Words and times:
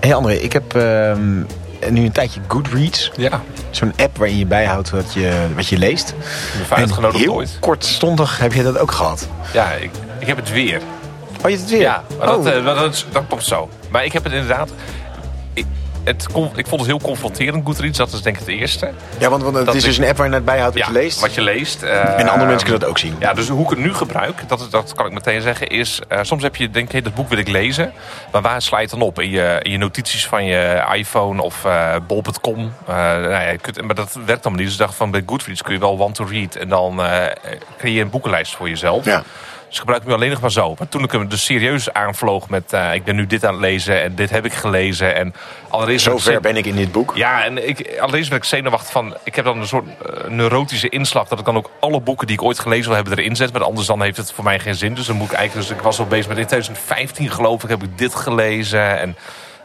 hey 0.00 0.14
André, 0.14 0.32
ik 0.32 0.52
heb 0.52 0.74
ehm, 0.76 1.36
nu 1.88 2.04
een 2.04 2.12
tijdje 2.12 2.40
Goodreads. 2.48 3.10
Ja, 3.16 3.40
Zo'n 3.70 3.92
app 3.96 4.16
waarin 4.18 4.38
je 4.38 4.46
bijhoudt 4.46 4.90
wat 4.90 5.12
je, 5.12 5.46
wat 5.54 5.66
je 5.66 5.78
leest. 5.78 6.14
uitgenodigd 6.68 7.24
heel 7.24 7.34
ooit. 7.34 7.56
kortstondig 7.60 8.38
heb 8.38 8.52
je 8.52 8.62
dat 8.62 8.78
ook 8.78 8.90
gehad. 8.92 9.28
Ja, 9.52 9.70
ik, 9.72 9.90
ik 10.18 10.26
heb 10.26 10.36
het 10.36 10.50
weer. 10.52 10.80
Oh, 11.44 11.50
je 11.50 11.56
hebt 11.56 11.60
het 11.60 11.70
weer? 11.70 11.80
Ja, 11.80 12.02
maar 12.18 12.28
oh. 12.36 12.44
dat, 12.44 12.54
eh, 12.54 12.64
dat, 12.64 12.92
is- 12.94 13.06
dat 13.12 13.22
komt 13.28 13.44
zo. 13.44 13.68
Maar 13.90 14.04
ik 14.04 14.12
heb 14.12 14.24
het 14.24 14.32
inderdaad... 14.32 14.70
Ik, 16.04 16.16
het, 16.16 16.26
ik 16.58 16.66
vond 16.66 16.80
het 16.80 16.90
heel 16.90 17.00
confronterend, 17.00 17.66
Goodreads. 17.66 17.98
Dat 17.98 18.12
is 18.12 18.22
denk 18.22 18.36
ik 18.38 18.46
het 18.46 18.54
eerste. 18.60 18.90
ja, 19.18 19.28
want, 19.28 19.42
want 19.42 19.56
het 19.56 19.66
dat 19.66 19.74
is 19.74 19.80
ik- 19.82 19.88
dus 19.88 19.98
een 19.98 20.04
app 20.04 20.16
waar 20.16 20.26
je 20.26 20.32
net 20.32 20.44
bijhoudt 20.44 20.74
wat 20.78 20.86
ja, 20.86 20.92
je 20.92 20.98
leest. 20.98 21.20
Wat 21.20 21.34
je 21.34 21.40
leest. 21.40 21.82
eh, 21.82 22.18
En 22.18 22.28
andere 22.28 22.46
mensen 22.46 22.62
kunnen 22.62 22.80
dat 22.80 22.88
ook 22.88 22.98
zien. 22.98 23.16
Ja, 23.18 23.32
dus 23.34 23.48
hoe 23.48 23.62
ik 23.64 23.70
het 23.70 23.78
nu 23.78 23.94
gebruik, 23.94 24.48
dat, 24.48 24.66
dat 24.70 24.92
kan 24.94 25.06
ik 25.06 25.12
meteen 25.12 25.40
zeggen, 25.40 25.66
is... 25.68 26.00
eh, 26.08 26.18
soms 26.22 26.42
heb 26.42 26.56
je, 26.56 26.70
denk 26.70 26.86
je, 26.86 26.92
hey, 26.92 27.02
dat 27.02 27.14
boek 27.14 27.28
wil 27.28 27.38
ik 27.38 27.48
lezen. 27.48 27.92
Maar 28.32 28.42
waar 28.42 28.62
sla 28.62 28.76
je 28.76 28.82
het 28.82 28.92
dan 28.92 29.02
op? 29.02 29.20
In 29.20 29.30
je, 29.30 29.58
in 29.62 29.70
je 29.70 29.78
notities 29.78 30.26
van 30.26 30.44
je 30.44 30.82
iPhone 30.94 31.42
of 31.42 31.64
eh 31.64 31.94
bol.com? 32.06 32.72
Eh, 32.86 32.94
nou 32.94 33.28
ja, 33.30 33.56
kunt, 33.60 33.82
maar 33.82 33.94
dat 33.94 34.12
werkt 34.26 34.44
allemaal 34.44 34.52
niet. 34.62 34.70
Dus 34.70 34.72
ik 34.72 34.78
dacht 34.78 34.94
van, 34.94 35.10
bij 35.10 35.22
Goodreads 35.26 35.62
kun 35.62 35.74
je 35.74 35.80
wel 35.80 35.98
want 35.98 36.14
to 36.14 36.24
read. 36.24 36.54
En 36.56 36.68
dan 36.68 37.02
eh 37.02 37.26
creëer 37.78 37.94
je 37.94 38.00
een 38.00 38.10
boekenlijst 38.10 38.56
voor 38.56 38.68
jezelf. 38.68 39.04
Ja. 39.04 39.22
Dus 39.70 39.78
ik 39.78 39.84
gebruik 39.84 40.04
hem 40.04 40.12
alleen 40.12 40.30
nog 40.30 40.40
maar 40.40 40.50
zo. 40.50 40.74
Maar 40.78 40.88
toen 40.88 41.02
ik 41.02 41.12
hem 41.12 41.28
dus 41.28 41.44
serieus 41.44 41.92
aanvloog 41.92 42.48
met... 42.48 42.72
eh, 42.72 42.94
ik 42.94 43.04
ben 43.04 43.16
nu 43.16 43.26
dit 43.26 43.44
aan 43.44 43.52
het 43.52 43.60
lezen 43.60 44.02
en 44.02 44.14
dit 44.14 44.30
heb 44.30 44.44
ik 44.44 44.52
gelezen. 44.52 45.14
En 45.14 45.34
allereerst 45.68 46.04
Zover 46.04 46.32
zin- 46.32 46.42
ben 46.42 46.56
ik 46.56 46.66
in 46.66 46.76
dit 46.76 46.92
boek. 46.92 47.12
ja, 47.16 47.44
en 47.44 47.68
ik, 47.68 47.98
allereerst 48.00 48.28
ben 48.28 48.38
ik 48.38 48.44
zenuwachtig 48.44 48.92
van... 48.92 49.16
Ik 49.24 49.34
heb 49.34 49.44
dan 49.44 49.58
een 49.60 49.66
soort 49.66 49.84
eh, 50.06 50.28
neurotische 50.28 50.88
inslag... 50.88 51.28
dat 51.28 51.38
ik 51.38 51.44
dan 51.44 51.56
ook 51.56 51.70
alle 51.80 52.00
boeken 52.00 52.26
die 52.26 52.36
ik 52.36 52.42
ooit 52.42 52.58
gelezen 52.58 52.86
wil 52.86 52.94
hebben 52.94 53.18
erin 53.18 53.36
zet. 53.36 53.52
Maar 53.52 53.62
anders 53.64 53.86
dan 53.86 54.02
heeft 54.02 54.16
het 54.16 54.32
voor 54.32 54.44
mij 54.44 54.58
geen 54.58 54.74
zin. 54.74 54.94
Dus 54.94 55.06
dan 55.06 55.16
moet 55.16 55.30
ik 55.30 55.36
eigenlijk... 55.36 55.68
Dus 55.68 55.76
ik 55.76 55.82
was 55.82 55.98
al 55.98 56.06
bezig 56.06 56.28
met 56.28 56.38
in 56.38 56.46
2015 56.46 57.30
geloof 57.30 57.62
ik 57.62 57.68
heb 57.68 57.82
ik 57.82 57.98
dit 57.98 58.14
gelezen. 58.14 58.98
En, 58.98 59.16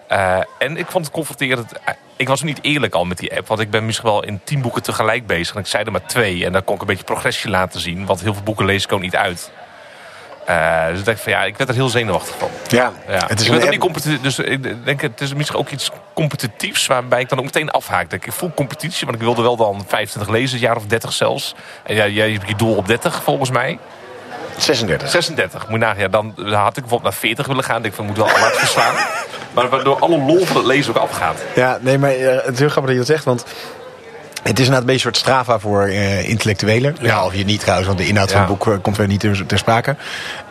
eh, 0.07 0.37
en 0.57 0.77
ik 0.77 0.85
vond 0.89 1.05
het 1.05 1.13
confronterend... 1.13 1.71
Ik 2.15 2.27
was 2.27 2.41
niet 2.43 2.59
eerlijk 2.61 2.93
al 2.93 3.05
met 3.05 3.17
die 3.17 3.37
app. 3.37 3.47
Want 3.47 3.59
ik 3.59 3.69
ben 3.69 3.85
misschien 3.85 4.09
wel 4.09 4.23
in 4.23 4.41
tien 4.43 4.61
boeken 4.61 4.83
tegelijk 4.83 5.27
bezig. 5.27 5.55
En 5.55 5.61
ik 5.61 5.67
zei 5.67 5.83
er 5.83 5.91
maar 5.91 6.05
twee. 6.05 6.45
En 6.45 6.51
dan 6.51 6.63
kon 6.63 6.75
ik 6.75 6.81
een 6.81 6.87
beetje 6.87 7.03
progressie 7.03 7.49
laten 7.49 7.79
zien. 7.79 8.05
Want 8.05 8.21
heel 8.21 8.33
veel 8.33 8.43
boeken 8.43 8.65
lees 8.65 8.83
ik 8.83 8.91
ook 8.91 9.01
niet 9.01 9.15
uit. 9.15 9.51
Eh, 10.45 10.87
dus 10.87 10.99
ik 10.99 11.05
dacht 11.05 11.19
van 11.21 11.31
ja, 11.31 11.43
ik 11.43 11.57
werd 11.57 11.69
er 11.69 11.75
heel 11.75 11.89
zenuwachtig 11.89 12.35
van. 12.37 12.49
Ja, 12.67 12.91
Ja. 13.07 13.13
het 13.13 13.39
is 13.39 13.45
ik 13.45 13.51
een 13.53 13.59
ben 13.59 13.79
ook 13.81 13.83
app- 13.95 14.05
niet 14.05 14.23
dus 14.23 14.39
ik 14.39 14.85
denk 14.85 15.01
het 15.01 15.21
is 15.21 15.33
misschien 15.33 15.59
ook 15.59 15.69
iets 15.69 15.89
competitiefs 16.13 16.87
waarbij 16.87 17.19
ik 17.21 17.29
dan 17.29 17.37
ook 17.37 17.43
meteen 17.45 17.71
afhaak. 17.71 18.13
Ik 18.13 18.27
voel 18.29 18.51
competitie, 18.55 19.05
want 19.05 19.17
ik 19.17 19.23
wilde 19.23 19.41
wel 19.41 19.55
dan 19.55 19.85
25 19.87 20.33
lezen, 20.33 20.59
jaar 20.59 20.75
of 20.75 20.85
30 20.85 21.13
zelfs. 21.13 21.55
En 21.83 21.95
ja, 21.95 22.07
jij 22.07 22.31
hebt 22.31 22.47
je 22.47 22.55
doel 22.55 22.75
op 22.75 22.87
30 22.87 23.23
volgens 23.23 23.49
mij. 23.51 23.79
36. 24.57 25.09
36, 25.09 25.67
moet 25.67 25.79
nagaan. 25.79 25.99
Ja, 25.99 26.07
dan 26.07 26.33
had 26.37 26.67
ik 26.67 26.73
bijvoorbeeld 26.73 27.03
naar 27.03 27.13
40 27.13 27.47
willen 27.47 27.63
gaan. 27.63 27.75
Ik 27.77 27.83
denk 27.83 27.93
van, 27.95 28.03
ik 28.05 28.09
moet 28.09 28.19
wel 28.25 28.33
al 28.33 28.39
hard 28.39 28.57
verslaan. 28.57 28.95
Maar 29.53 29.69
waardoor 29.69 29.99
alle 29.99 30.17
lol 30.17 30.45
van 30.45 30.55
het 30.57 30.65
lezen 30.65 30.95
ook 30.95 31.01
afgaat. 31.01 31.37
Ja, 31.55 31.77
nee, 31.81 31.97
maar 31.97 32.09
eh, 32.11 32.35
het 32.45 32.53
is 32.53 32.59
heel 32.59 32.69
grappig 32.69 32.81
dat 32.83 32.91
je 32.91 32.97
dat 32.97 33.05
zegt, 33.07 33.23
want 33.23 33.45
het 34.47 34.59
is 34.59 34.65
inderdaad 34.65 34.89
een 34.89 34.93
beetje 34.93 35.07
een 35.07 35.13
soort 35.13 35.17
strava 35.17 35.59
voor 35.59 35.83
eh, 35.83 36.29
intellectuelen. 36.29 36.95
Ja. 37.01 37.25
of 37.25 37.35
je 37.35 37.45
niet 37.45 37.59
trouwens, 37.59 37.87
want 37.87 37.99
de 37.99 38.07
inhoud 38.07 38.31
van 38.31 38.39
het 38.39 38.49
boek 38.49 38.67
eh, 38.67 38.73
komt 38.81 38.97
weer 38.97 39.07
niet 39.07 39.19
ter, 39.19 39.45
ter 39.45 39.57
sprake. 39.57 39.95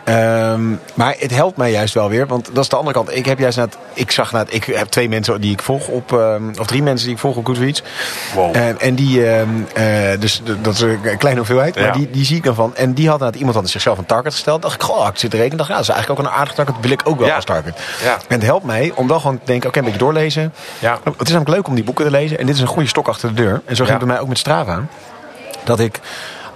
Ehm, 0.05 0.69
maar 0.93 1.15
het 1.19 1.31
helpt 1.31 1.57
mij 1.57 1.71
juist 1.71 1.93
wel 1.93 2.09
weer, 2.09 2.27
want 2.27 2.49
dat 2.53 2.63
is 2.63 2.69
de 2.69 2.75
andere 2.75 2.95
kant. 2.95 3.15
Ik 3.15 3.25
heb 3.25 3.39
juist 3.39 3.57
net, 3.57 3.77
ik 3.93 4.11
zag 4.11 4.31
net, 4.31 4.53
ik 4.53 4.63
heb 4.63 4.87
twee 4.87 5.09
mensen 5.09 5.41
die 5.41 5.51
ik 5.51 5.61
volg 5.61 5.87
op, 5.87 6.13
ehm, 6.13 6.43
of 6.59 6.67
drie 6.67 6.83
mensen 6.83 7.05
die 7.05 7.15
ik 7.15 7.21
volg 7.21 7.35
op 7.35 7.45
Goodreads. 7.45 7.83
Wow. 8.33 8.55
Eh, 8.55 8.83
en 8.83 8.95
die, 8.95 9.29
ehm, 9.29 9.49
eh, 9.73 10.19
dus 10.19 10.41
dat 10.61 10.73
is 10.73 10.81
een 10.81 10.99
kleine 11.17 11.39
hoeveelheid, 11.39 11.75
maar 11.75 11.93
die, 11.93 12.09
die 12.09 12.25
zie 12.25 12.37
ik 12.37 12.43
dan 12.43 12.55
van. 12.55 12.75
En 12.75 12.93
die 12.93 13.05
had 13.05 13.13
inderdaad, 13.17 13.39
iemand 13.39 13.55
had 13.55 13.69
zichzelf 13.69 13.97
een 13.97 14.05
target 14.05 14.33
gesteld. 14.33 14.61
Dacht 14.61 14.75
ik, 14.75 14.81
goh, 14.81 15.07
ik 15.07 15.17
zit 15.17 15.31
te 15.31 15.37
rekenen. 15.37 15.57
Dacht, 15.57 15.69
ja, 15.69 15.75
dat 15.75 15.83
is 15.83 15.89
eigenlijk 15.93 16.19
ook 16.21 16.25
een 16.27 16.33
aardig 16.33 16.53
target. 16.53 16.75
wil 16.81 16.91
ik 16.91 17.01
ook 17.03 17.19
wel 17.19 17.27
Ja. 17.27 17.35
als 17.35 17.45
target. 17.45 17.79
Ja. 18.03 18.13
En 18.13 18.35
het 18.35 18.43
helpt 18.43 18.65
mij 18.65 18.91
om 18.95 19.07
dan 19.07 19.19
gewoon 19.21 19.39
te 19.39 19.45
denken, 19.45 19.69
oké, 19.69 19.77
een 19.77 19.83
beetje 19.83 19.99
doorlezen. 19.99 20.53
Ja. 20.79 20.99
Het 21.03 21.21
is 21.27 21.33
namelijk 21.33 21.55
leuk 21.55 21.67
om 21.67 21.75
die 21.75 21.83
boeken 21.83 22.05
te 22.05 22.11
lezen. 22.11 22.39
En 22.39 22.45
dit 22.45 22.55
is 22.55 22.61
een 22.61 22.67
goede 22.67 22.87
stok 22.87 23.07
achter 23.07 23.29
de 23.29 23.35
deur. 23.35 23.61
En 23.65 23.75
zo 23.75 23.83
ging 23.85 23.97
het 23.97 24.05
bij 24.05 24.13
mij 24.13 24.19
ook 24.23 24.27
met 24.27 24.37
Strava. 24.37 24.81
Dat 25.63 25.79
ik 25.79 25.99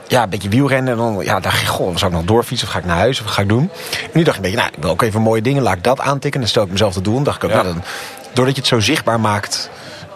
ja, 0.10 0.24
een 0.24 0.30
beetje 0.30 0.50
wielrennen. 0.50 0.92
En 0.94 0.98
dan 1.00 1.24
ja, 1.24 1.40
dacht 1.40 1.62
ik, 1.62 1.68
goh, 1.68 1.96
zou 1.98 2.12
ik 2.12 2.18
nog 2.18 2.26
doorfietsen? 2.28 2.68
Of 2.68 2.74
ga 2.74 2.80
ik 2.80 2.86
naar 2.86 2.98
huis? 2.98 3.20
Of 3.20 3.26
wat 3.26 3.34
ga 3.34 3.42
ik 3.42 3.50
doen? 3.50 3.70
En 4.04 4.10
nu 4.14 4.24
dacht 4.24 4.38
ik 4.38 4.44
een 4.46 4.52
beetje, 4.52 4.58
nou, 4.58 4.70
ik 4.76 4.82
wil 4.82 4.92
ook 4.92 5.02
even 5.02 5.22
mooie 5.22 5.42
dingen. 5.42 5.64
Laat 5.64 5.76
ik 5.78 5.84
dat 5.84 6.00
aantikken. 6.00 6.40
Dan 6.40 6.50
stel 6.50 6.64
ik 6.64 6.72
mezelf 6.72 6.94
te 6.94 7.02
doen. 7.02 7.24
dacht 7.24 7.38
ik 7.38 7.50
ook, 7.50 7.56
Ja. 7.56 7.62
nou, 7.62 7.74
dan, 7.74 7.84
doordat 8.34 8.56
je 8.56 8.62
het 8.62 8.70
zo 8.70 8.80
zichtbaar 8.80 9.20
maakt... 9.20 9.70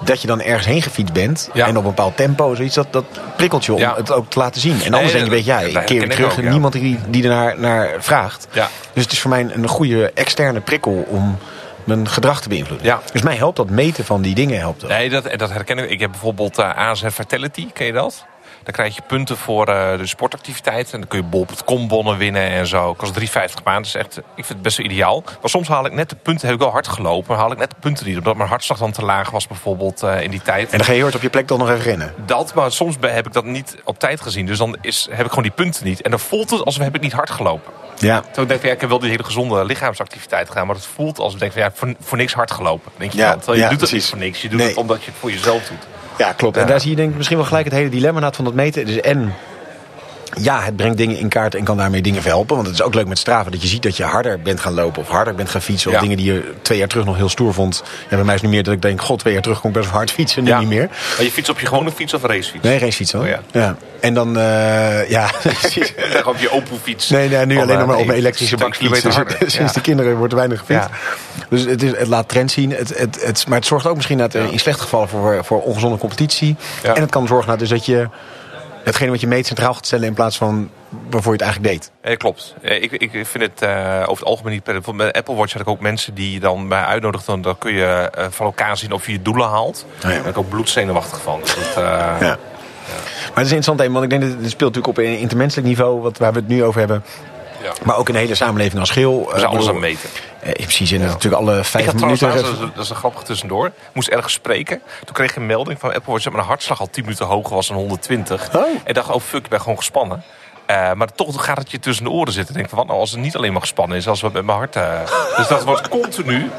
dat 0.05 0.21
je 0.21 0.27
dan 0.27 0.41
ergens 0.41 0.65
heen 0.65 0.81
gefietst 0.81 1.13
bent. 1.13 1.49
Ja. 1.53 1.63
En 1.67 1.77
op 1.77 1.83
een 1.83 1.89
bepaald 1.89 2.17
tempo. 2.17 2.55
Zoiets, 2.55 2.75
dat, 2.75 2.87
dat 2.93 3.05
prikkelt 3.37 3.65
je 3.65 3.73
om 3.73 3.79
Ja. 3.79 3.95
het 3.95 4.11
ook 4.11 4.29
te 4.29 4.39
laten 4.39 4.61
zien. 4.61 4.81
En 4.83 4.93
anders 4.93 5.11
denk 5.11 5.23
je, 5.25 5.29
weet 5.31 5.45
ja, 5.45 5.59
dat 5.59 5.67
ik 5.67 5.85
keer 5.85 5.99
weer 5.99 6.09
terug. 6.09 6.31
ook, 6.31 6.37
en 6.43 6.49
niemand 6.51 6.73
die, 6.73 6.99
die 7.07 7.29
er 7.29 7.59
naar, 7.59 7.89
vraagt. 7.99 8.47
Ja. 8.51 8.69
Dus 8.93 9.03
het 9.03 9.11
is 9.11 9.19
voor 9.19 9.29
mij 9.29 9.47
een 9.53 9.67
goede 9.67 10.11
externe 10.13 10.59
prikkel 10.59 11.05
om 11.09 11.37
mijn 11.83 12.09
gedrag 12.09 12.41
te 12.41 12.49
beïnvloeden. 12.49 12.87
Ja. 12.87 12.99
Dus 13.11 13.21
mij 13.21 13.35
helpt 13.35 13.57
dat 13.57 13.69
meten 13.69 14.05
van 14.05 14.21
die 14.21 14.35
dingen. 14.35 14.59
Helpt 14.59 14.81
dat. 14.81 14.89
Nee, 14.89 15.09
dat, 15.09 15.27
dat 15.37 15.51
herken 15.51 15.77
ik. 15.77 15.89
Ik 15.89 15.99
heb 15.99 16.11
bijvoorbeeld 16.11 16.57
eh 16.57 16.77
ASR 16.77 17.07
Vitality, 17.09 17.67
ken 17.73 17.85
je 17.85 17.91
dat? 17.93 18.25
Dan 18.63 18.73
krijg 18.73 18.95
je 18.95 19.01
punten 19.07 19.37
voor 19.37 19.67
eh, 19.67 19.97
de 19.97 20.05
sportactiviteit. 20.07 20.91
En 20.93 20.99
dan 20.99 21.07
kun 21.09 21.19
je 21.19 21.25
bol.com 21.25 21.87
bonnen 21.87 22.17
winnen 22.17 22.49
en 22.49 22.67
zo. 22.67 22.93
Kost 22.93 23.19
3,50 23.19 23.25
maanden. 23.63 23.83
Dus 23.83 23.95
echt, 23.95 24.17
ik 24.17 24.23
vind 24.35 24.47
het 24.47 24.61
best 24.61 24.77
wel 24.77 24.85
ideaal. 24.85 25.21
Maar 25.41 25.49
soms 25.49 25.67
haal 25.67 25.85
ik 25.85 25.91
net 25.93 26.09
de 26.09 26.15
punten, 26.15 26.45
heb 26.45 26.55
ik 26.55 26.61
wel 26.61 26.71
hard 26.71 26.87
gelopen. 26.87 27.29
Maar 27.31 27.37
haal 27.37 27.51
ik 27.51 27.57
net 27.57 27.69
de 27.69 27.75
punten 27.79 28.05
niet. 28.07 28.17
Omdat 28.17 28.35
mijn 28.35 28.49
hartslag 28.49 28.77
dan 28.77 28.91
te 28.91 29.01
laag 29.05 29.29
was 29.29 29.47
bijvoorbeeld 29.47 30.03
eh, 30.03 30.21
in 30.21 30.31
die 30.31 30.41
tijd. 30.41 30.71
En 30.71 30.77
dan 30.77 30.87
ga 30.87 30.93
je 30.93 31.01
hard 31.01 31.15
op 31.15 31.21
je 31.21 31.29
plek 31.29 31.47
dan 31.47 31.59
nog 31.59 31.69
even 31.69 31.81
rennen. 31.83 32.13
Dat, 32.25 32.53
maar 32.53 32.71
soms 32.71 32.95
heb 33.01 33.25
ik 33.25 33.33
dat 33.33 33.45
niet 33.45 33.75
op 33.83 33.99
tijd 33.99 34.21
gezien. 34.21 34.45
Dus 34.45 34.57
dan 34.57 34.77
is, 34.81 35.07
heb 35.11 35.19
ik 35.25 35.29
gewoon 35.29 35.43
die 35.43 35.51
punten 35.53 35.85
niet. 35.85 36.01
En 36.01 36.09
dan 36.11 36.19
voelt 36.19 36.49
het 36.49 36.65
alsof 36.65 36.83
heb 36.83 36.95
ik 36.95 37.01
niet 37.01 37.13
hard 37.13 37.29
gelopen. 37.29 37.71
Ja. 37.97 38.21
Toen 38.31 38.47
denk 38.47 38.59
ik, 38.59 38.65
ja, 38.65 38.71
ik 38.73 38.81
heb 38.81 38.89
wel 38.89 38.99
die 38.99 39.09
hele 39.09 39.23
gezonde 39.23 39.65
lichaamsactiviteit 39.65 40.47
gedaan. 40.47 40.67
Maar 40.67 40.75
het 40.75 40.85
voelt 40.85 41.17
alsof 41.19 41.33
ik 41.33 41.39
denk 41.39 41.51
van, 41.51 41.61
ja, 41.61 41.71
voor, 41.73 41.93
voor 41.99 42.17
niks 42.17 42.33
hard 42.33 42.51
gelopen. 42.51 42.91
Denk 42.97 43.11
je 43.11 43.17
Ja, 43.17 43.29
dan. 43.29 43.37
Terwijl 43.37 43.57
je 43.57 43.63
ja, 43.63 43.69
doet 43.69 43.81
het 43.81 43.91
niet 43.91 44.05
voor 44.05 44.17
niks. 44.17 44.41
Je 44.41 44.49
doet 44.49 44.59
Nee. 44.59 44.67
het 44.67 44.77
omdat 44.77 45.03
je 45.03 45.09
het 45.11 45.19
voor 45.19 45.31
jezelf 45.31 45.63
doet. 45.67 45.87
Ja, 46.17 46.33
klopt. 46.33 46.57
En 46.57 46.67
daar 46.67 46.81
zie 46.81 46.89
je 46.89 46.95
denk 46.95 47.09
ik 47.09 47.15
misschien 47.15 47.37
wel 47.37 47.45
gelijk 47.45 47.65
het 47.65 47.73
hele 47.73 47.89
dilemma 47.89 48.19
na 48.19 48.31
van 48.31 48.45
dat 48.45 48.53
meten. 48.53 48.85
Dus 48.85 49.01
en 49.01 49.33
ja, 50.41 50.61
het 50.61 50.75
brengt 50.75 50.97
dingen 50.97 51.17
in 51.17 51.27
kaart 51.27 51.55
en 51.55 51.63
kan 51.63 51.77
daarmee 51.77 52.01
dingen 52.01 52.21
verhelpen. 52.21 52.55
Want 52.55 52.67
het 52.67 52.75
is 52.75 52.81
ook 52.83 52.93
leuk 52.93 53.07
met 53.07 53.17
straven 53.17 53.51
dat 53.51 53.61
je 53.61 53.67
ziet 53.67 53.83
dat 53.83 53.97
je 53.97 54.03
harder 54.03 54.39
bent 54.41 54.59
gaan 54.59 54.73
lopen 54.73 55.01
of 55.01 55.07
harder 55.09 55.35
bent 55.35 55.49
gaan 55.49 55.61
fietsen. 55.61 55.89
Of 55.89 55.95
Ja. 55.95 56.01
dingen 56.01 56.17
die 56.17 56.33
je 56.33 56.53
twee 56.61 56.77
jaar 56.77 56.87
terug 56.87 57.05
nog 57.05 57.15
heel 57.15 57.29
stoer 57.29 57.53
vond. 57.53 57.83
Ja, 58.09 58.15
bij 58.15 58.25
mij 58.25 58.35
is 58.35 58.41
het 58.41 58.49
nu 58.49 58.55
meer 58.55 58.63
dat 58.63 58.73
ik 58.73 58.81
denk, 58.81 59.01
god, 59.01 59.19
twee 59.19 59.33
jaar 59.33 59.41
terug 59.41 59.59
kon 59.59 59.69
ik 59.69 59.75
best 59.75 59.87
wel 59.89 59.97
hard 59.97 60.11
fietsen. 60.11 60.43
Nu 60.43 60.49
Ja. 60.49 60.59
niet 60.59 60.67
meer. 60.67 60.87
Maar 61.15 61.23
je 61.25 61.31
fiets 61.31 61.49
op 61.49 61.59
je 61.59 61.65
gewone 61.65 61.91
fiets 61.91 62.13
of 62.13 62.23
racefiets? 62.23 62.63
Nee, 62.65 62.91
fiets 62.91 63.11
hoor. 63.11 63.21
Oh, 63.23 63.27
ja. 63.27 63.39
ja. 63.51 63.75
En 63.99 64.13
dan, 64.13 64.37
eh, 64.37 65.09
ja. 65.09 65.29
Ja, 66.13 66.21
op 66.25 66.37
je 66.37 66.51
Opel-fiets. 66.51 67.09
Nee, 67.09 67.29
nee, 67.29 67.45
nu 67.45 67.55
alleen 67.57 67.69
eh, 67.69 67.77
nog 67.77 67.87
maar 67.87 67.97
op 67.97 68.05
mijn 68.05 68.17
elektrische 68.17 68.55
10 68.55 68.65
bakfiets. 68.65 69.01
Dus, 69.39 69.53
sinds 69.53 69.73
de 69.73 69.81
kinderen 69.81 70.15
wordt 70.15 70.31
er 70.33 70.37
weinig 70.39 70.59
gefietst. 70.59 70.89
Dus 71.49 71.61
het, 71.65 71.83
is, 71.83 71.91
het 71.97 72.07
laat 72.07 72.29
trend 72.29 72.51
zien. 72.51 72.71
Het, 72.71 72.97
het, 72.97 73.23
het, 73.25 73.47
maar 73.47 73.57
het 73.57 73.67
zorgt 73.67 73.87
ook 73.87 73.95
misschien 73.95 74.17
dat, 74.17 74.35
eh, 74.35 74.45
Ja. 74.45 74.51
in 74.51 74.59
slechte 74.59 74.81
gevallen 74.83 75.09
voor, 75.09 75.45
voor 75.45 75.61
ongezonde 75.61 75.97
competitie. 75.97 76.55
En 76.83 77.01
het 77.01 77.09
kan 77.09 77.27
zorgen 77.27 77.47
nou, 77.47 77.59
dus 77.59 77.69
dat 77.69 77.85
je 77.85 78.07
hetgene 78.83 79.11
wat 79.11 79.21
je 79.21 79.27
meet 79.27 79.47
centraal 79.47 79.73
gaat 79.73 79.85
stellen 79.85 80.07
in 80.07 80.13
plaats 80.13 80.37
van 80.37 80.69
waarvoor 81.09 81.33
je 81.33 81.43
het 81.43 81.47
eigenlijk 81.53 81.73
deed. 81.73 81.91
Eh, 82.01 82.17
klopt. 82.17 82.53
Eh, 82.61 82.81
ik, 82.83 82.91
ik 82.91 83.11
vind 83.11 83.43
het 83.43 83.61
eh, 83.61 83.95
over 84.01 84.09
het 84.17 84.23
algemeen 84.25 84.53
niet... 84.53 84.63
per- 84.63 84.73
Bijvoorbeeld 84.73 85.11
Bij 85.11 85.21
Apple 85.21 85.35
Watch 85.35 85.53
had 85.53 85.61
ik 85.61 85.67
ook 85.67 85.79
mensen 85.79 86.13
die 86.13 86.39
dan 86.39 86.67
mij 86.67 86.81
uitnodigden. 86.83 87.41
Dan 87.41 87.57
kun 87.57 87.73
je 87.73 88.09
van 88.29 88.45
elkaar 88.45 88.77
zien 88.77 88.91
of 88.91 89.05
je 89.05 89.11
je 89.11 89.21
doelen 89.21 89.47
haalt. 89.47 89.85
ja. 90.01 90.07
Daar 90.09 90.21
ben 90.21 90.29
ik 90.31 90.37
ook 90.37 90.49
bloedzenuwachtig 90.49 91.21
van. 91.21 91.39
Dus 91.39 91.55
dat, 91.55 91.83
Ja. 91.83 92.37
Maar 93.33 93.43
het 93.43 93.51
is 93.51 93.57
interessant, 93.57 93.79
hè, 93.79 93.91
want 93.91 94.03
ik 94.03 94.09
denk 94.09 94.21
dat 94.21 94.31
het 94.31 94.39
speelt 94.49 94.75
natuurlijk 94.75 94.87
op 94.87 94.97
een 94.97 95.17
intermenselijk 95.19 95.67
niveau, 95.67 96.01
wat, 96.01 96.17
waar 96.17 96.33
we 96.33 96.39
het 96.39 96.47
nu 96.47 96.63
over 96.63 96.79
hebben. 96.79 97.03
ja. 97.63 97.73
Maar 97.83 97.97
ook 97.97 98.07
in 98.07 98.13
de 98.13 98.19
hele 98.19 98.35
samenleving 98.35 98.79
als 98.79 98.89
geheel. 98.91 99.29
We 99.31 99.39
zijn 99.39 99.51
alles 99.51 99.67
aan 99.69 99.79
meten. 99.79 100.09
Eh, 100.43 100.51
precies, 100.53 100.91
en 100.91 100.99
natuurlijk 100.99 101.41
alle 101.41 101.57
Ik 101.57 101.65
vijf 101.65 101.85
had 101.85 101.95
trouwens, 101.97 102.21
minuten. 102.21 102.43
laatst, 102.43 102.59
dat 102.59 102.69
is- 102.69 102.75
dat 102.75 102.83
is 102.83 102.89
een 102.89 102.95
grappig 102.95 103.21
tussendoor. 103.21 103.65
Ik 103.65 103.73
moest 103.93 104.07
ergens 104.07 104.33
spreken. 104.33 104.81
Toen 105.05 105.13
kreeg 105.13 105.29
ik 105.29 105.35
een 105.35 105.45
melding 105.45 105.79
van 105.79 105.93
Apple 105.93 106.11
Watch 106.11 106.23
dat 106.23 106.33
mijn 106.33 106.45
hartslag 106.45 106.79
al 106.79 106.89
10 106.89 107.03
minuten 107.03 107.25
hoger 107.25 107.55
was 107.55 107.67
dan 107.67 107.77
120. 107.77 108.49
Oh. 108.55 108.61
En 108.65 108.81
ik 108.85 108.93
dacht, 108.93 109.09
oh 109.09 109.21
fuck, 109.21 109.43
ik 109.43 109.49
ben 109.49 109.61
gewoon 109.61 109.77
gespannen. 109.77 110.23
Eh, 110.65 110.93
maar 110.93 111.13
toch 111.15 111.45
gaat 111.45 111.57
het 111.57 111.71
je 111.71 111.79
tussen 111.79 112.03
de 112.05 112.11
oren 112.11 112.33
zitten. 112.33 112.49
Ik 112.53 112.57
denk 112.59 112.69
van, 112.69 112.77
wat 112.77 112.87
nou 112.87 112.99
als 112.99 113.11
het 113.11 113.19
niet 113.19 113.35
alleen 113.35 113.51
maar 113.51 113.61
gespannen 113.61 113.97
is, 113.97 114.07
als 114.07 114.21
wat 114.21 114.33
met 114.33 114.45
mijn 114.45 114.57
hart. 114.57 114.75
eh. 114.75 114.99
Dus 115.37 115.47
dat 115.47 115.63
wordt 115.63 115.87
continu. 115.87 116.49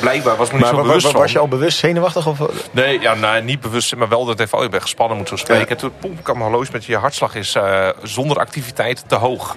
Blijkbaar 0.00 0.36
was 0.36 0.48
me 0.48 0.54
niet 0.54 0.62
Maar 0.64 0.74
zo 0.74 0.82
bewust 0.82 1.06
van. 1.10 1.20
was 1.20 1.32
je 1.32 1.38
al 1.38 1.48
bewust 1.48 1.78
zenuwachtig? 1.78 2.26
Of? 2.26 2.38
Nee, 2.70 3.00
ja, 3.00 3.14
nou, 3.14 3.42
niet 3.42 3.60
bewust, 3.60 3.96
maar 3.96 4.08
wel 4.08 4.24
dat 4.24 4.34
ik 4.34 4.46
even, 4.46 4.58
oh, 4.58 4.64
ik 4.64 4.70
ben 4.70 4.80
gespannen, 4.82 5.16
moet 5.16 5.28
zo 5.28 5.36
spreken. 5.36 5.64
Ja. 5.64 5.70
En 5.70 5.76
toen 5.76 5.92
poem, 6.00 6.22
kwam 6.22 6.38
mijn 6.38 6.50
horloge 6.50 6.72
met 6.72 6.84
je 6.84 6.96
hartslag 6.96 7.34
is 7.34 7.54
eh, 7.54 7.88
zonder 8.02 8.38
activiteit 8.38 9.04
te 9.06 9.14
hoog. 9.14 9.56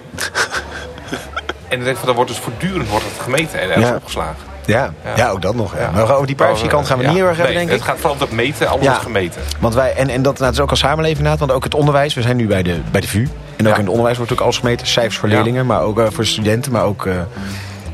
en 1.72 1.96
dan 2.04 2.14
wordt 2.14 2.30
dus 2.30 2.40
voortdurend 2.40 2.88
wordt 2.88 3.04
het 3.04 3.22
gemeten 3.22 3.60
en 3.60 3.68
ergens 3.68 3.88
Ja. 3.88 3.94
opgeslagen. 3.94 4.36
Ja, 4.66 4.92
ja. 5.04 5.12
Ja. 5.16 5.28
ook 5.30 5.42
dat 5.42 5.54
nog. 5.54 5.76
Ja. 5.78 5.90
Maar 5.90 6.14
over 6.14 6.26
die 6.26 6.36
privacy 6.36 6.66
kant 6.66 6.86
gaan 6.86 6.98
we 6.98 7.04
niet 7.06 7.16
heel 7.16 7.26
erg 7.26 7.36
hebben, 7.36 7.54
Nee, 7.54 7.66
denk 7.66 7.68
ik. 7.68 7.74
Het 7.74 7.84
gaat 7.88 7.96
vooral 7.96 8.12
om 8.12 8.18
dat 8.18 8.30
meten, 8.30 8.68
alles 8.68 8.86
wordt 8.86 9.02
gemeten. 9.02 9.42
Want 9.58 9.74
wij, 9.74 9.94
en, 9.94 10.08
en 10.08 10.22
dat, 10.22 10.32
nou, 10.32 10.44
dat 10.44 10.52
is 10.52 10.60
ook 10.60 10.70
als 10.70 10.78
samenleving 10.78 11.16
inderdaad, 11.18 11.40
want 11.40 11.52
ook 11.52 11.64
het 11.64 11.74
onderwijs. 11.74 12.14
We 12.14 12.22
zijn 12.22 12.36
nu 12.36 12.46
bij 12.46 12.62
de, 12.62 12.80
bij 12.90 13.00
de 13.00 13.08
VU. 13.08 13.28
En 13.56 13.68
ook 13.68 13.74
in 13.74 13.80
het 13.80 13.88
onderwijs 13.88 14.16
wordt 14.16 14.32
ook 14.32 14.40
alles 14.40 14.58
gemeten. 14.58 14.86
Cijfers 14.86 15.16
voor 15.16 15.28
leerlingen, 15.28 15.66
maar 15.66 15.80
ook 15.82 15.98
eh, 15.98 16.06
voor 16.10 16.26
studenten. 16.26 16.72
Maar 16.72 16.84
ook, 16.84 17.06
eh, 17.06 17.14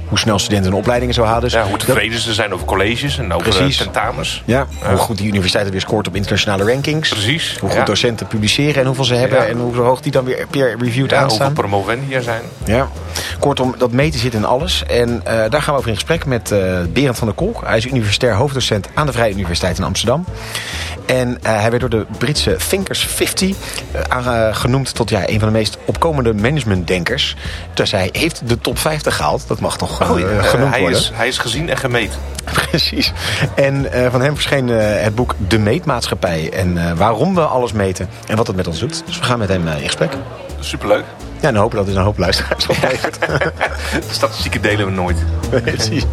hoe 0.08 0.18
snel 0.18 0.38
studenten 0.38 0.70
hun 0.70 0.80
opleidingen 0.80 1.14
zo 1.14 1.24
halen. 1.24 1.40
Dus 1.42 1.52
Ja, 1.52 1.62
hoe 1.62 1.70
dat- 1.70 1.80
tevreden 1.86 2.18
ze 2.18 2.34
zijn 2.34 2.52
over 2.52 2.66
colleges 2.66 3.18
en 3.18 3.32
over 3.32 3.48
Precies. 3.48 3.76
eh, 3.78 3.82
tentamens. 3.82 4.42
ja, 4.44 4.66
hoe 4.88 4.96
goed 4.96 5.16
die 5.18 5.26
universiteiten 5.26 5.72
weer 5.72 5.80
scoort 5.82 6.06
op 6.08 6.14
internationale 6.14 6.64
rankings. 6.72 7.08
Precies. 7.08 7.56
Hoe 7.60 7.70
goed 7.70 7.86
docenten 7.86 8.26
publiceren 8.26 8.80
en 8.80 8.86
hoeveel 8.86 9.04
ze 9.04 9.14
hebben. 9.14 9.48
En 9.48 9.58
hoe 9.58 9.76
hoog 9.76 10.00
die 10.00 10.12
dan 10.12 10.24
weer 10.24 10.46
peer-reviewed 10.50 10.94
Ja, 10.94 11.00
hoeveel 11.00 11.18
aanstaan. 11.18 11.52
promovendi 11.52 12.14
er 12.14 12.22
zijn. 12.22 12.42
Ja. 12.64 12.88
Kortom, 13.38 13.74
dat 13.78 13.92
meten 13.92 14.20
zit 14.20 14.34
in 14.34 14.44
alles. 14.44 14.82
En 14.86 15.20
eh, 15.24 15.32
daar 15.50 15.62
gaan 15.62 15.72
we 15.72 15.78
over 15.78 15.88
in 15.88 15.94
gesprek 15.96 16.26
met 16.26 16.50
eh, 16.52 16.58
Berend 16.92 17.18
van 17.18 17.26
der 17.26 17.36
Kolk. 17.36 17.62
Hij 17.66 17.76
is 17.76 17.86
universitair 17.86 18.34
hoofddocent 18.34 18.88
aan 18.94 19.06
de 19.06 19.12
Vrije 19.12 19.32
Universiteit 19.32 19.78
in 19.78 19.84
Amsterdam. 19.84 20.24
En 21.06 21.38
hij 21.42 21.68
werd 21.70 21.80
door 21.80 21.90
de 21.90 22.06
Britse 22.18 22.56
Thinkers 22.68 23.06
50 23.06 23.56
eh, 23.92 24.00
aange- 24.08 24.54
genoemd 24.54 24.94
tot 24.94 25.10
ja, 25.10 25.28
een 25.28 25.38
van 25.38 25.48
de 25.48 25.54
meest 25.54 25.78
opkomende 25.84 26.34
managementdenkers. 26.34 27.36
Dus 27.74 27.90
hij 27.90 28.08
heeft 28.12 28.42
de 28.48 28.58
top 28.58 28.78
50 28.78 29.16
gehaald. 29.16 29.44
Dat 29.48 29.60
mag 29.60 29.76
toch 29.78 29.97
Oh, 30.00 30.18
ja, 30.18 30.42
genoemd 30.42 30.70
hij, 30.70 30.80
worden. 30.80 30.98
is, 30.98 31.10
hij 31.14 31.28
is 31.28 31.38
gezien 31.38 31.68
en 31.68 31.76
gemeten. 31.76 32.18
Precies. 32.68 33.12
En 33.54 33.92
eh, 33.92 34.10
van 34.10 34.20
hem 34.20 34.34
verscheen 34.34 34.70
eh, 34.70 35.02
het 35.02 35.14
boek 35.14 35.34
De 35.48 35.58
Meetmaatschappij. 35.58 36.52
En 36.52 36.88
eh, 36.88 36.92
waarom 36.92 37.34
we 37.34 37.40
alles 37.40 37.72
meten 37.72 38.08
en 38.26 38.36
wat 38.36 38.46
het 38.46 38.56
met 38.56 38.66
ons 38.66 38.78
doet. 38.78 39.02
Dus 39.06 39.18
we 39.18 39.24
gaan 39.24 39.38
met 39.38 39.48
hem 39.48 39.68
eh, 39.68 39.76
in 39.76 39.84
gesprek. 39.84 40.12
Superleuk. 40.60 41.04
Ja, 41.40 41.48
en 41.48 41.54
hopen 41.56 41.76
dat 41.76 41.86
het 41.86 41.96
een 41.96 42.02
hoop 42.02 42.18
luisteraars 42.18 42.66
oplevert. 42.66 43.18
Statistieken 44.10 44.62
delen 44.62 44.86
we 44.86 44.92
nooit. 44.92 45.16
Precies. 45.50 46.04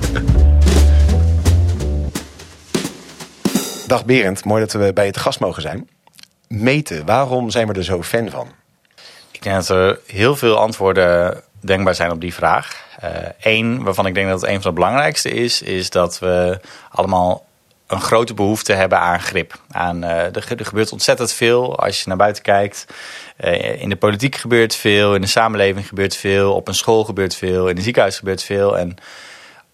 Dag 3.88 4.06
Berend, 4.06 4.46
mooi 4.46 4.62
dat 4.62 4.74
we 4.74 4.94
bij 4.94 5.06
je 5.06 5.12
te 5.12 5.20
gast 5.20 5.40
mogen 5.40 5.62
zijn. 5.62 5.90
Meten, 6.48 7.06
waarom 7.06 7.50
zijn 7.50 7.68
we 7.68 7.74
er 7.74 7.84
zo 7.84 8.04
fan 8.04 8.30
van? 8.30 8.48
Ik 9.32 9.44
denk 9.44 9.56
dat 9.56 9.70
er 9.70 10.00
heel 10.06 10.36
veel 10.36 10.58
antwoorden 10.58 11.42
denkbaar 11.66 11.96
zijn 11.96 12.12
op 12.12 12.22
die 12.22 12.34
vraag. 12.34 12.84
Eén, 13.40 13.84
waarvan 13.84 14.06
ik 14.06 14.14
denk 14.14 14.30
dat 14.30 14.42
het 14.42 14.50
een 14.50 14.62
van 14.62 14.72
de 14.72 14.80
belangrijkste 14.80 15.30
is, 15.30 15.62
is 15.62 15.90
dat 15.90 16.20
we 16.20 16.60
allemaal 16.90 17.46
een 17.88 18.02
grote 18.02 18.34
behoefte 18.34 18.74
hebben 18.74 19.00
aan 19.00 19.20
grip. 19.22 19.60
Aan, 19.72 20.04
eh, 20.04 20.36
er, 20.36 20.44
ge- 20.44 20.56
er 20.56 20.66
gebeurt 20.66 20.92
ontzettend 20.92 21.32
veel 21.32 21.80
als 21.80 22.00
je 22.00 22.08
naar 22.08 22.18
buiten 22.18 22.44
kijkt. 22.44 22.86
Eh, 23.38 23.82
in 23.82 23.90
de 23.90 23.96
politiek 23.96 24.36
gebeurt 24.36 24.76
veel, 24.76 25.16
in 25.16 25.22
de 25.22 25.28
samenleving 25.28 25.88
gebeurt 25.88 26.16
veel, 26.16 26.54
op 26.54 26.68
een 26.68 26.76
school 26.76 27.04
gebeurt 27.04 27.36
veel, 27.36 27.68
in 27.68 27.78
een 27.78 27.84
ziekenhuis 27.84 28.18
gebeurt 28.18 28.44
veel. 28.44 28.78
En 28.78 28.96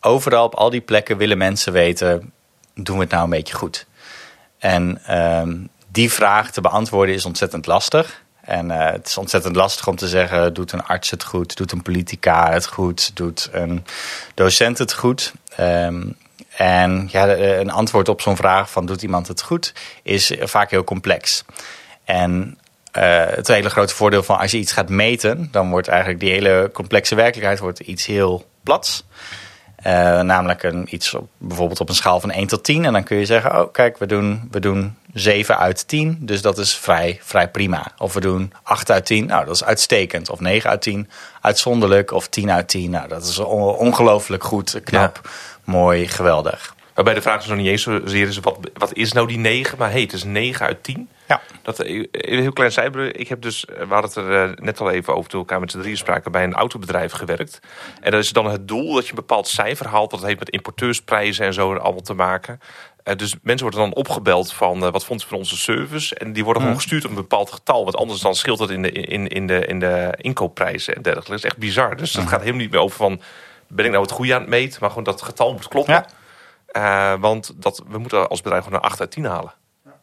overal 0.02 0.46
op 0.46 0.56
al 0.56 0.70
die 0.70 0.82
plekken 0.82 1.18
willen 1.18 1.38
mensen 1.38 1.74
weten, 1.74 2.32
doen 2.76 2.96
we 2.96 3.02
het 3.02 3.12
nou 3.12 3.24
een 3.24 3.30
beetje 3.30 3.56
goed? 3.56 3.86
En 4.60 5.02
ehm, 5.06 5.58
die 5.88 6.12
vraag 6.12 6.52
te 6.52 6.62
beantwoorden 6.62 7.16
is 7.16 7.26
ontzettend 7.26 7.66
lastig. 7.66 8.24
En 8.52 8.72
eh, 8.72 8.92
het 8.92 9.08
is 9.08 9.18
ontzettend 9.18 9.56
lastig 9.56 9.88
om 9.88 9.96
te 9.96 10.08
zeggen: 10.08 10.54
doet 10.54 10.72
een 10.72 10.84
arts 10.84 11.10
het 11.10 11.24
goed? 11.24 11.56
Doet 11.58 11.72
een 11.72 11.82
politica 11.82 12.52
het 12.52 12.68
goed? 12.68 13.16
Doet 13.16 13.50
een 13.52 13.86
docent 14.34 14.78
het 14.78 14.94
goed? 14.94 15.34
Ehm, 15.56 16.02
en 16.58 17.08
ja, 17.12 17.26
de- 17.26 17.56
een 17.56 17.72
antwoord 17.72 18.10
op 18.10 18.22
zo'n 18.22 18.36
vraag 18.36 18.72
van 18.72 18.86
doet 18.86 19.02
iemand 19.02 19.28
het 19.28 19.42
goed, 19.42 19.74
is 20.04 20.32
vaak 20.40 20.70
heel 20.70 20.84
complex. 20.84 21.46
En 22.06 22.58
eh, 22.92 23.26
het 23.26 23.48
hele 23.48 23.70
grote 23.70 23.96
voordeel 23.96 24.24
van 24.24 24.38
als 24.38 24.52
je 24.52 24.58
iets 24.58 24.72
gaat 24.72 24.90
meten, 24.90 25.48
dan 25.52 25.70
wordt 25.70 25.88
eigenlijk 25.88 26.20
die 26.20 26.32
hele 26.32 26.70
complexe 26.74 27.16
werkelijkheid 27.16 27.60
wordt 27.60 27.80
iets 27.80 28.06
heel 28.06 28.46
plats. 28.64 29.04
Eh, 29.82 30.20
namelijk 30.20 30.64
een, 30.64 30.88
iets 30.90 31.14
op, 31.14 31.28
bijvoorbeeld 31.38 31.80
op 31.80 31.90
een 31.90 31.96
schaal 31.96 32.20
van 32.20 32.32
1 32.32 32.48
tot 32.48 32.64
10. 32.64 32.86
En 32.86 32.94
dan 32.94 33.04
kun 33.04 33.18
je 33.18 33.26
zeggen, 33.26 33.62
oh 33.62 33.72
kijk, 33.72 33.98
we 33.98 34.06
doen, 34.06 34.48
we 34.52 34.60
doen 34.60 34.96
7 35.14 35.58
uit 35.58 35.88
10. 35.88 36.18
Dus 36.20 36.42
dat 36.42 36.58
is 36.58 36.76
vrij, 36.76 37.20
vrij 37.24 37.50
prima. 37.50 37.92
Of 37.98 38.14
we 38.14 38.20
doen 38.20 38.54
8 38.64 38.92
uit 38.92 39.06
10. 39.06 39.26
Nou, 39.26 39.46
dat 39.46 39.56
is 39.56 39.64
uitstekend. 39.64 40.30
Of 40.30 40.40
9 40.40 40.70
uit 40.70 40.82
10. 40.82 41.10
Uitzonderlijk. 41.42 42.12
Of 42.12 42.28
10 42.28 42.52
uit 42.52 42.68
10. 42.68 42.90
Nou, 42.90 43.08
dat 43.08 43.26
is 43.26 43.40
on- 43.40 43.76
ongelooflijk 43.76 44.44
goed, 44.44 44.82
knap, 44.84 45.30
mooi, 45.64 46.08
geweldig. 46.08 46.76
Waarbij 47.04 47.22
de 47.22 47.28
vraag 47.28 47.40
dus 47.40 47.50
nog 47.50 47.58
niet 47.58 47.68
eens 47.68 47.82
zozeer 47.82 48.28
is, 48.28 48.40
wat, 48.40 48.58
wat 48.74 48.94
is 48.94 49.12
nou 49.12 49.28
die 49.28 49.38
9? 49.38 49.78
Maar 49.78 49.92
hey, 49.92 50.02
het 50.02 50.14
is 50.14 50.24
9 50.24 50.66
uit 50.66 50.84
10. 50.84 51.10
Ja. 51.28 51.42
Dat, 51.62 51.80
eh, 51.80 52.06
een 52.12 52.42
heel 52.42 52.54
klein 52.54 52.72
zijbere. 52.72 53.12
Ik 53.12 53.28
heb 53.28 53.42
dus, 53.42 53.66
eh, 53.66 53.76
we 53.76 53.94
hadden 53.94 54.12
het 54.12 54.16
er 54.16 54.44
eh, 54.44 54.64
net 54.64 54.80
al 54.80 54.92
even 54.92 55.16
over 55.16 55.30
toen 55.30 55.42
we 55.42 55.46
elkaar 55.46 55.60
met 55.60 55.72
z'n 55.72 55.80
drieën 55.80 55.98
spraken, 55.98 56.32
bij 56.32 56.44
een 56.44 56.54
autobedrijf 56.54 57.12
gewerkt. 57.12 57.60
En 58.02 58.12
dat 58.12 58.24
is 58.24 58.32
dan 58.32 58.46
het 58.46 58.68
doel 58.68 58.94
dat 58.94 59.04
je 59.04 59.10
een 59.10 59.16
bepaald 59.16 59.48
cijfer 59.48 59.88
haalt. 59.88 60.12
Dat 60.12 60.24
heeft 60.24 60.40
met 60.40 60.50
importeursprijzen 60.50 61.46
en 61.46 61.54
zo 61.54 61.76
allemaal 61.76 62.02
te 62.02 62.14
maken. 62.14 62.60
Eh, 63.04 63.16
dus 63.16 63.36
mensen 63.42 63.70
worden 63.70 63.90
dan 63.90 63.94
opgebeld 63.94 64.54
van 64.54 64.86
eh, 64.86 64.92
wat 64.92 65.06
vond 65.06 65.22
je 65.22 65.28
van 65.28 65.38
onze 65.38 65.58
service? 65.58 66.16
En 66.16 66.34
die 66.34 66.44
worden 66.44 66.62
gewoon 66.62 66.78
gestuurd 66.78 67.04
op 67.04 67.10
een 67.10 67.16
bepaald 67.16 67.52
getal. 67.52 67.84
Want 67.84 67.96
anders 67.96 68.22
dan 68.22 68.36
scheelt 68.36 68.60
het 68.60 68.70
in 68.70 68.82
de, 68.82 68.92
in, 68.92 69.28
in 69.28 69.48
de, 69.48 69.66
in 69.66 69.80
de 69.80 70.14
inkoopprijzen 70.18 70.96
en 70.96 71.02
dergelijke. 71.02 71.32
Dat 71.32 71.40
is 71.40 71.46
echt 71.46 71.58
bizar. 71.58 71.96
Dus 71.96 72.14
het 72.14 72.28
gaat 72.28 72.40
helemaal 72.40 72.62
niet 72.62 72.72
meer 72.72 72.80
over 72.80 72.98
van 72.98 73.22
ben 73.68 73.86
ik 73.86 73.92
nou 73.92 74.04
het 74.04 74.12
goede 74.12 74.34
aan 74.34 74.42
het 74.42 74.50
meten? 74.50 74.78
Maar 74.80 74.90
gewoon 74.90 75.04
dat 75.04 75.14
het 75.14 75.24
getal 75.24 75.52
moet 75.52 75.68
kloppen. 75.68 75.94
Ja. 75.94 76.06
Eh, 76.72 77.14
want 77.20 77.54
dat, 77.56 77.84
we 77.88 77.98
moeten 77.98 78.30
als 78.30 78.42
bedrijf 78.42 78.64
gewoon 78.64 78.80
een 78.80 78.86
8 78.86 79.00
uit 79.00 79.12
10 79.12 79.26
halen. 79.26 79.54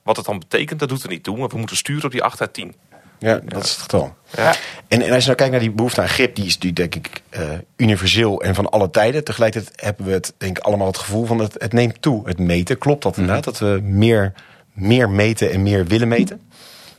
Wat 0.02 0.16
het 0.16 0.26
dan 0.26 0.38
betekent, 0.38 0.80
dat 0.80 0.88
doet 0.88 1.02
er 1.02 1.08
niet 1.08 1.22
toe. 1.22 1.38
Maar 1.38 1.48
we 1.48 1.58
moeten 1.58 1.76
sturen 1.76 2.04
op 2.04 2.10
die 2.10 2.22
8 2.22 2.40
uit 2.40 2.52
10. 2.52 2.74
Ja, 3.18 3.40
dat 3.44 3.64
is 3.64 3.70
het 3.70 3.80
getal. 3.80 4.16
Ja. 4.36 4.54
En, 4.88 5.02
en 5.02 5.12
als 5.12 5.20
je 5.20 5.24
nou 5.24 5.34
kijkt 5.34 5.50
naar 5.50 5.60
die 5.60 5.70
behoefte 5.70 6.00
aan 6.00 6.08
grip, 6.08 6.34
die 6.34 6.46
is 6.46 6.58
die 6.58 6.72
denk 6.72 6.94
ik 6.94 7.22
eh, 7.28 7.42
universeel 7.76 8.42
en 8.42 8.54
van 8.54 8.70
alle 8.70 8.90
tijden. 8.90 9.24
Tegelijkertijd 9.24 9.80
hebben 9.80 10.06
we 10.06 10.12
het 10.12 10.34
denk 10.36 10.58
ik 10.58 10.64
allemaal 10.64 10.86
het 10.86 10.98
gevoel 10.98 11.24
van 11.26 11.38
het, 11.38 11.54
het 11.58 11.72
neemt 11.72 12.02
toe. 12.02 12.28
Het 12.28 12.38
meten, 12.38 12.78
klopt 12.78 13.02
dat 13.02 13.16
inderdaad? 13.16 13.44
Dat 13.44 13.58
we 13.58 13.80
meer, 13.82 14.32
meer 14.72 15.10
meten 15.10 15.50
en 15.50 15.62
meer 15.62 15.86
willen 15.86 16.08
meten? 16.08 16.40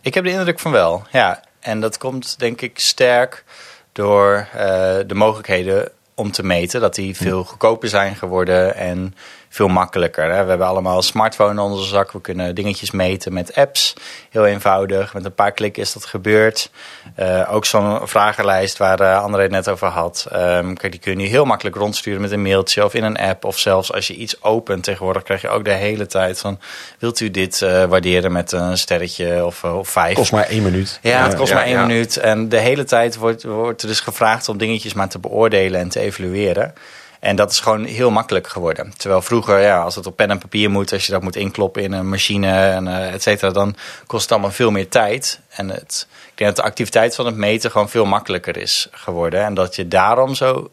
Ik 0.02 0.14
heb 0.14 0.24
de 0.24 0.30
indruk 0.32 0.60
van 0.60 0.72
wel, 0.72 1.04
ja. 1.12 1.44
En 1.60 1.80
dat 1.80 1.98
komt 1.98 2.40
denk 2.40 2.62
ik 2.62 2.80
sterk 2.80 3.44
door 3.92 4.48
eh, 4.54 4.60
de 5.08 5.16
mogelijkheden 5.16 5.92
om 6.14 6.32
te 6.32 6.44
meten. 6.44 6.82
Dat 6.82 6.96
die 6.96 7.16
veel 7.16 7.44
goedkoper 7.44 7.90
zijn 7.90 8.16
geworden 8.16 8.76
en 8.76 9.16
veel 9.50 9.68
makkelijker. 9.68 10.24
Hè. 10.24 10.44
We 10.44 10.50
hebben 10.50 10.68
allemaal 10.68 10.98
een 10.98 11.04
smartphone 11.04 11.52
in 11.52 11.60
onze 11.60 11.88
zak. 11.88 12.12
We 12.12 12.22
kunnen 12.22 12.56
dingetjes 12.56 12.92
meten 12.92 13.34
met 13.34 13.56
apps. 13.56 13.94
Heel 14.30 14.46
eenvoudig. 14.46 15.14
Met 15.14 15.26
een 15.26 15.34
paar 15.34 15.52
klikken 15.52 15.82
is 15.82 15.94
dat 15.94 16.06
gebeurd. 16.06 16.72
Eh, 17.16 17.54
ook 17.54 17.66
zo'n 17.66 18.08
vragenlijst 18.08 18.78
waar 18.78 19.00
eh, 19.00 19.24
André 19.24 19.42
het 19.42 19.52
net 19.52 19.70
over 19.70 19.88
had. 19.88 20.28
Ehm, 20.32 20.74
kijk, 20.74 20.92
die 20.92 21.02
kun 21.02 21.12
je 21.12 21.18
nu 21.18 21.26
heel 21.26 21.46
makkelijk 21.46 21.76
rondsturen 21.76 22.22
met 22.22 22.32
een 22.32 22.42
mailtje 22.42 22.86
of 22.86 22.94
in 22.94 23.04
een 23.04 23.18
app. 23.18 23.46
Of 23.46 23.58
zelfs 23.58 23.94
als 23.94 24.08
je 24.08 24.16
iets 24.16 24.44
opent 24.44 24.84
tegenwoordig 24.84 25.24
krijg 25.24 25.42
je 25.42 25.50
ook 25.50 25.66
de 25.66 25.74
hele 25.74 26.06
tijd 26.06 26.40
van... 26.40 26.60
wilt 27.00 27.20
u 27.20 27.32
dit 27.32 27.62
eh, 27.62 27.84
waarderen 27.86 28.32
met 28.32 28.52
een 28.52 28.78
sterretje 28.78 29.46
of, 29.46 29.64
of 29.64 29.90
vijf? 29.90 30.16
Kost 30.16 30.32
maar 30.32 30.48
één 30.48 30.64
minuut. 30.64 31.00
Ja, 31.02 31.24
het 31.24 31.36
kost 31.36 31.50
ja, 31.50 31.56
maar 31.56 31.66
één 31.66 31.74
ja. 31.74 31.86
minuut. 31.86 32.18
En 32.18 32.50
de 32.50 32.60
hele 32.60 32.84
tijd 32.84 33.16
wordt, 33.16 33.44
wordt 33.44 33.82
er 33.82 33.88
dus 33.88 34.00
gevraagd 34.00 34.50
om 34.50 34.58
dingetjes 34.58 34.94
maar 34.94 35.10
te 35.10 35.20
beoordelen 35.20 35.80
en 35.80 35.90
te 35.90 36.00
evalueren. 36.00 36.74
En 37.20 37.36
dat 37.36 37.52
is 37.52 37.60
gewoon 37.60 37.84
heel 37.84 38.12
makkelijk 38.12 38.48
geworden. 38.48 38.94
Terwijl 38.98 39.22
vroeger, 39.22 39.60
ja, 39.60 39.82
als 39.82 39.96
het 39.96 40.06
op 40.06 40.16
pen 40.16 40.30
en 40.30 40.40
papier 40.40 40.70
moet, 40.70 40.94
als 40.94 41.06
je 41.06 41.12
dat 41.12 41.22
moet 41.22 41.36
inkloppen 41.36 41.84
in 41.84 41.92
een 41.92 42.10
machine 42.10 42.52
en 42.52 42.88
eh, 42.88 43.14
et 43.14 43.22
cetera, 43.22 43.52
dan 43.52 43.76
kost 44.08 44.22
het 44.22 44.32
allemaal 44.32 44.52
veel 44.52 44.72
meer 44.72 44.90
tijd. 44.90 45.40
En 45.50 45.70
het, 45.70 46.08
ik 46.10 46.38
denk 46.38 46.50
dat 46.50 46.56
de 46.56 46.70
activiteit 46.70 47.16
van 47.16 47.26
het 47.26 47.36
meten 47.36 47.72
gewoon 47.72 47.90
veel 47.90 48.06
makkelijker 48.06 48.58
is 48.58 48.88
geworden. 48.92 49.44
En 49.44 49.54
dat 49.54 49.76
je 49.76 49.88
daarom 49.88 50.36
zo 50.36 50.72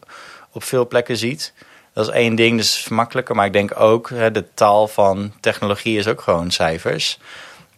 op 0.51 0.63
veel 0.63 0.87
plekken 0.87 1.17
ziet. 1.17 1.53
Dat 1.93 2.07
is 2.07 2.13
één 2.13 2.35
ding, 2.35 2.57
dus 2.57 2.87
makkelijker. 2.87 3.35
Maar 3.35 3.45
ik 3.45 3.53
denk 3.53 3.79
ook, 3.79 4.09
hè, 4.09 4.31
de 4.31 4.45
taal 4.53 4.87
van 4.87 5.33
technologie 5.39 5.97
is 5.97 6.07
ook 6.07 6.21
gewoon 6.21 6.51
cijfers. 6.51 7.19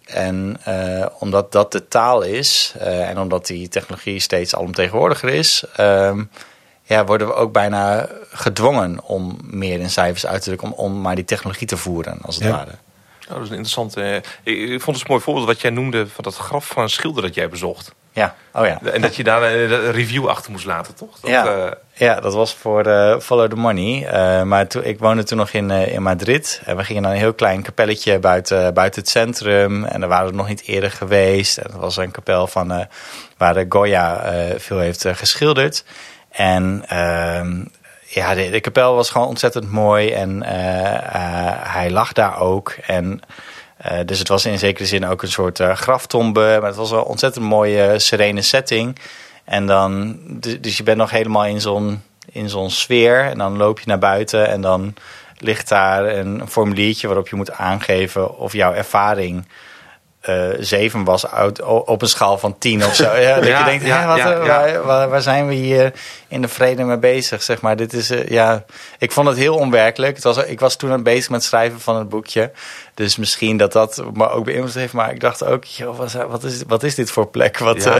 En 0.06 0.58
eh, 0.64 1.06
omdat 1.20 1.52
dat 1.52 1.72
de 1.72 1.88
taal 1.88 2.22
is 2.22 2.74
eh, 2.80 3.10
en 3.10 3.20
omdat 3.20 3.46
die 3.46 3.68
technologie 3.68 4.20
steeds 4.20 4.56
alomtegenwoordiger 4.56 5.30
is, 5.30 5.64
ehm, 5.76 6.24
ja, 6.90 7.06
worden 7.06 7.28
we 7.28 7.34
ook 7.34 7.52
bijna 7.54 8.08
gedwongen 8.32 9.00
om 9.04 9.38
meer 9.44 9.80
in 9.80 9.90
cijfers 9.90 10.26
uit 10.26 10.42
te 10.42 10.48
drukken, 10.48 10.68
om, 10.68 10.74
om 10.74 11.02
maar 11.02 11.16
die 11.16 11.26
technologie 11.26 11.68
te 11.68 11.78
voeren, 11.78 12.18
als 12.22 12.36
het 12.36 12.44
Ja. 12.44 12.52
ware. 12.52 12.72
Oh, 13.30 13.36
dat 13.36 13.44
is 13.44 13.50
een 13.50 13.56
interessante. 13.56 14.22
eh, 14.44 14.72
ik, 14.74 14.82
vond 14.82 14.98
het 14.98 15.06
een 15.06 15.12
mooi 15.12 15.22
voorbeeld 15.24 15.48
wat 15.48 15.62
jij 15.62 15.72
noemde 15.72 16.08
van 16.08 16.24
dat 16.24 16.36
graf 16.36 16.68
van 16.68 16.84
een 16.84 16.90
schilder 16.90 17.22
dat 17.24 17.34
jij 17.34 17.50
bezocht. 17.50 17.92
Ja, 18.12 18.36
oh 18.54 18.66
ja. 18.66 18.80
En 18.94 19.02
dat 19.02 19.16
je 19.16 19.24
daar 19.24 19.44
een 19.44 19.72
een 19.72 19.92
review 19.92 20.28
achter 20.28 20.52
moest 20.52 20.66
laten, 20.66 20.96
toch? 20.96 21.20
Dat, 21.20 21.30
ja, 21.30 21.46
eh, 21.66 21.72
ja, 21.94 22.20
dat 22.20 22.34
was 22.34 22.54
voor 22.56 22.86
eh, 22.86 23.20
Follow 23.20 23.50
the 23.50 23.56
Money. 23.56 24.06
Eh, 24.08 24.44
maar 24.44 24.68
toen, 24.68 24.84
ik 24.84 25.00
woonde 25.00 25.24
toen 25.24 25.38
nog 25.38 25.50
in, 25.52 25.72
eh, 25.72 25.94
in 25.94 26.02
Madrid. 26.04 26.62
En 26.66 26.78
we 26.78 26.84
gingen 26.84 27.02
naar 27.02 27.12
een 27.12 27.18
heel 27.18 27.34
klein 27.34 27.62
kapelletje 27.62 28.20
buiten, 28.20 28.74
buiten 28.74 29.02
het 29.02 29.10
centrum. 29.10 29.84
En 29.86 30.00
daar 30.00 30.10
waren 30.10 30.30
we 30.30 30.36
nog 30.36 30.48
niet 30.48 30.64
eerder 30.66 30.92
geweest. 30.92 31.58
En 31.58 31.72
dat 31.72 31.80
was 31.80 31.98
een 31.98 32.12
kapel 32.12 32.48
van, 32.48 32.72
eh, 32.72 32.86
waar 33.38 33.54
de 33.54 33.66
Goya 33.70 34.22
eh, 34.22 34.60
veel 34.60 34.80
heeft 34.80 35.06
eh, 35.06 35.16
geschilderd. 35.16 35.84
En 36.30 36.84
ehm, 36.88 37.64
ja, 38.06 38.36
de, 38.36 38.60
kapel 38.60 38.96
was 38.96 39.10
gewoon 39.10 39.28
ontzettend 39.28 39.72
mooi. 39.72 40.12
En 40.12 40.44
eh, 40.44 40.96
eh, 40.96 41.74
hij 41.74 41.92
lag 41.92 42.14
daar 42.14 42.40
ook. 42.40 42.70
En 42.86 43.20
eh, 43.78 44.00
dus 44.06 44.20
het 44.20 44.28
was 44.28 44.46
in 44.46 44.60
zekere 44.60 44.86
zin 44.88 45.06
ook 45.06 45.22
een 45.22 45.32
soort 45.32 45.60
graftombe. 45.60 46.58
Maar 46.60 46.68
het 46.70 46.76
was 46.76 46.90
wel 46.92 47.00
een 47.00 47.06
ontzettend 47.06 47.46
mooie, 47.46 48.00
serene 48.00 48.42
setting. 48.42 48.98
En 49.44 49.66
dan, 49.66 50.18
du- 50.28 50.60
dus 50.60 50.78
je 50.78 50.84
bent 50.84 50.98
nog 50.98 51.10
helemaal 51.10 51.46
in 51.46 51.62
zo'n, 51.62 52.02
in 52.32 52.50
zo'n 52.50 52.70
sfeer. 52.72 53.26
En 53.26 53.38
dan 53.38 53.58
loop 53.58 53.80
je 53.80 53.88
naar 53.88 54.00
buiten 54.00 54.48
en 54.48 54.62
dan 54.62 54.94
ligt 55.38 55.70
daar 55.70 56.06
een 56.06 56.42
formuliertje 56.48 57.08
waarop 57.08 57.28
je 57.28 57.36
moet 57.36 57.52
aangeven 57.52 58.38
of 58.38 58.54
jouw 58.54 58.74
ervaring 58.74 59.46
zeven 60.60 61.04
was 61.04 61.28
uit, 61.28 61.62
op 61.62 62.02
een 62.02 62.08
schaal 62.08 62.38
van 62.38 62.58
tien 62.58 62.86
of 62.86 62.96
zo. 62.96 63.16
Ja, 63.20 63.36
dat 63.36 63.46
je 63.46 63.64
denkt, 63.64 63.86
ja, 63.86 64.08
wat, 64.08 64.18
ja, 64.18 64.38
waar, 64.38 64.84
waar, 64.84 65.10
waar, 65.10 65.22
zijn 65.22 65.48
we 65.48 65.54
hier 65.54 65.94
in 66.28 66.42
de 66.42 66.48
vrede 66.48 66.84
mee 66.84 66.98
bezig? 66.98 67.44
Zeg 67.44 67.62
maar. 67.62 67.76
Dit 67.76 67.94
is, 67.94 68.12
uh, 68.12 68.28
ja, 68.28 68.66
ik 68.98 69.12
vond 69.12 69.28
het 69.28 69.38
heel 69.38 69.56
onwerkelijk. 69.56 70.16
Het 70.16 70.24
was, 70.24 70.38
ik 70.38 70.60
was 70.60 70.76
toen 70.76 71.04
bezig 71.04 71.30
met 71.30 71.40
het 71.40 71.50
schrijven 71.50 71.80
van 71.80 71.96
het 71.96 72.10
boekje. 72.10 72.52
Dus 73.00 73.18
misschien 73.18 73.58
dat 73.58 73.72
dat 73.72 74.04
me 74.14 74.30
ook 74.30 74.46
beïnvloed 74.46 74.74
heeft. 74.74 74.94
Maar 74.94 75.12
ik 75.12 75.20
dacht 75.20 75.44
ook, 75.44 75.64
joh, 75.64 75.98
wat, 75.98 76.44
is, 76.44 76.64
wat 76.68 76.84
is 76.84 76.96
dit 76.96 77.12
voor 77.12 77.28
plek? 77.28 77.58
Wat, 77.58 77.86
uh, 77.86 77.96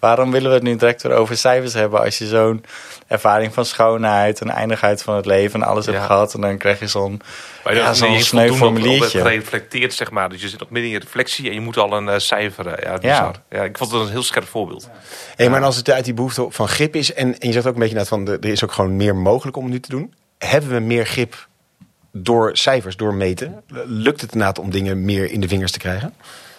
waarom 0.00 0.30
willen 0.30 0.48
we 0.48 0.54
het 0.54 0.62
nu 0.62 0.76
direct 0.76 1.02
weer 1.02 1.12
over 1.12 1.36
cijfers 1.36 1.72
hebben... 1.72 2.00
als 2.00 2.18
je 2.18 2.26
zo'n 2.26 2.64
ervaring 3.06 3.54
van 3.54 3.64
schoonheid 3.64 4.40
en 4.40 4.50
eindigheid 4.50 5.02
van 5.02 5.16
het 5.16 5.26
leven... 5.26 5.62
en 5.62 5.68
alles 5.68 5.86
hebt 5.86 6.04
gehad 6.04 6.34
en 6.34 6.40
dan 6.40 6.58
krijg 6.58 6.78
je 6.78 6.86
zo'n 6.86 7.20
ja, 7.64 7.94
zo'n 7.94 8.20
sneu 8.20 8.52
formuliertje. 8.52 9.20
gereflecteerd, 9.20 9.92
zeg 9.92 10.10
maar. 10.10 10.28
Dus 10.28 10.40
je 10.40 10.48
zit 10.48 10.60
nog 10.60 10.70
midden 10.70 10.90
in 10.90 10.96
je 10.98 11.04
reflectie 11.04 11.48
en 11.48 11.54
je 11.54 11.60
moet 11.60 11.76
al 11.76 11.92
een 11.92 12.06
uh, 12.06 12.14
cijfer. 12.16 12.66
Uh, 12.66 12.72
ja, 12.82 12.98
ja. 13.00 13.32
ja, 13.50 13.62
ik 13.62 13.78
vond 13.78 13.92
het 13.92 14.00
een 14.00 14.08
heel 14.08 14.22
scherp 14.22 14.48
voorbeeld. 14.48 14.88
Hey, 15.36 15.50
maar 15.50 15.62
als 15.62 15.76
het 15.76 15.90
uit 15.90 16.04
die 16.04 16.14
behoefte 16.14 16.46
van 16.48 16.68
grip 16.68 16.94
is... 16.94 17.12
en, 17.12 17.38
en 17.38 17.46
je 17.46 17.52
zegt 17.52 17.66
ook 17.66 17.74
een 17.74 17.80
beetje 17.80 17.96
net 17.96 18.08
van... 18.08 18.28
er 18.28 18.44
is 18.44 18.64
ook 18.64 18.72
gewoon 18.72 18.96
meer 18.96 19.16
mogelijk 19.16 19.56
om 19.56 19.62
het 19.62 19.72
nu 19.72 19.80
te 19.80 19.90
doen. 19.90 20.14
Hebben 20.38 20.70
we 20.70 20.80
meer 20.80 21.06
grip 21.06 21.48
door 22.12 22.56
cijfers, 22.56 22.96
door 22.96 23.14
meten? 23.14 23.62
Lukt 23.84 24.20
het 24.20 24.32
inderdaad 24.32 24.58
om 24.58 24.70
dingen 24.70 25.04
meer 25.04 25.30
in 25.30 25.40
de 25.40 25.48
vingers 25.48 25.72
te 25.72 25.78
krijgen? 25.78 26.14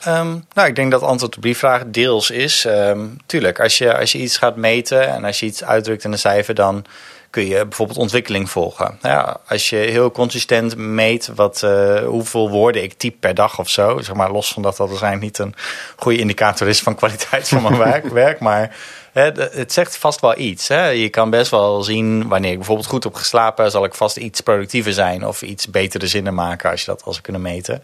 Um, 0.08 0.46
nou, 0.54 0.68
ik 0.68 0.76
denk 0.76 0.92
dat 0.92 1.02
antwoord 1.02 1.36
op 1.36 1.44
die 1.44 1.58
vraag 1.58 1.84
deels 1.88 2.32
is. 2.32 2.66
Um, 2.66 3.18
tuurlijk, 3.26 3.60
als 3.60 3.78
je, 3.78 3.98
als 3.98 4.12
je 4.12 4.18
iets 4.18 4.38
gaat 4.38 4.56
meten 4.56 5.10
en 5.10 5.24
als 5.24 5.40
je 5.40 5.46
iets 5.46 5.64
uitdrukt 5.64 6.04
in 6.04 6.12
een 6.12 6.20
cijfer, 6.20 6.56
dan 6.56 6.86
kun 7.30 7.48
je 7.48 7.66
bijvoorbeeld 7.66 7.98
ontwikkeling 7.98 8.50
volgen. 8.50 8.98
Ja, 9.02 9.38
als 9.48 9.70
je 9.70 9.76
heel 9.76 10.12
consistent 10.12 10.76
meet 10.76 11.30
wat, 11.36 11.62
uh, 11.66 12.00
hoeveel 12.00 12.50
woorden 12.50 12.84
ik 12.84 12.94
typ 12.94 13.16
per 13.20 13.36
dag 13.36 13.60
of 13.60 13.70
zo, 13.70 14.02
zeg 14.02 14.16
maar 14.16 14.32
los 14.32 14.54
van 14.54 14.62
dat 14.62 14.78
dat 14.78 14.88
waarschijnlijk 14.88 15.24
niet 15.24 15.38
een 15.38 15.56
goede 15.96 16.18
indicator 16.18 16.68
is 16.68 16.82
van 16.82 16.96
kwaliteit 16.96 17.48
van 17.48 17.62
mijn 17.62 17.78
werk, 17.92 18.08
werk, 18.08 18.40
maar 18.40 18.76
het 19.14 19.74
zegt 19.74 19.98
vast 19.98 20.22
wel 20.22 20.38
iets. 20.38 20.68
Hè? 20.68 20.88
Je 20.88 21.10
kan 21.10 21.30
best 21.30 21.52
wel 21.52 21.84
zien 21.84 22.28
wanneer 22.28 22.52
ik 22.52 22.58
bijvoorbeeld 22.58 22.88
goed 22.88 23.04
heb 23.04 23.14
geslapen, 23.14 23.72
zal 23.72 23.84
ik 23.84 23.94
vast 23.94 24.18
iets 24.18 24.42
productiever 24.42 24.94
zijn 24.94 25.28
of 25.28 25.42
iets 25.42 25.70
betere 25.70 26.08
zinnen 26.08 26.34
maken 26.34 26.70
als 26.70 26.80
je 26.80 26.86
dat 26.86 27.04
als 27.04 27.22
kunnen 27.22 27.42
meten. 27.42 27.84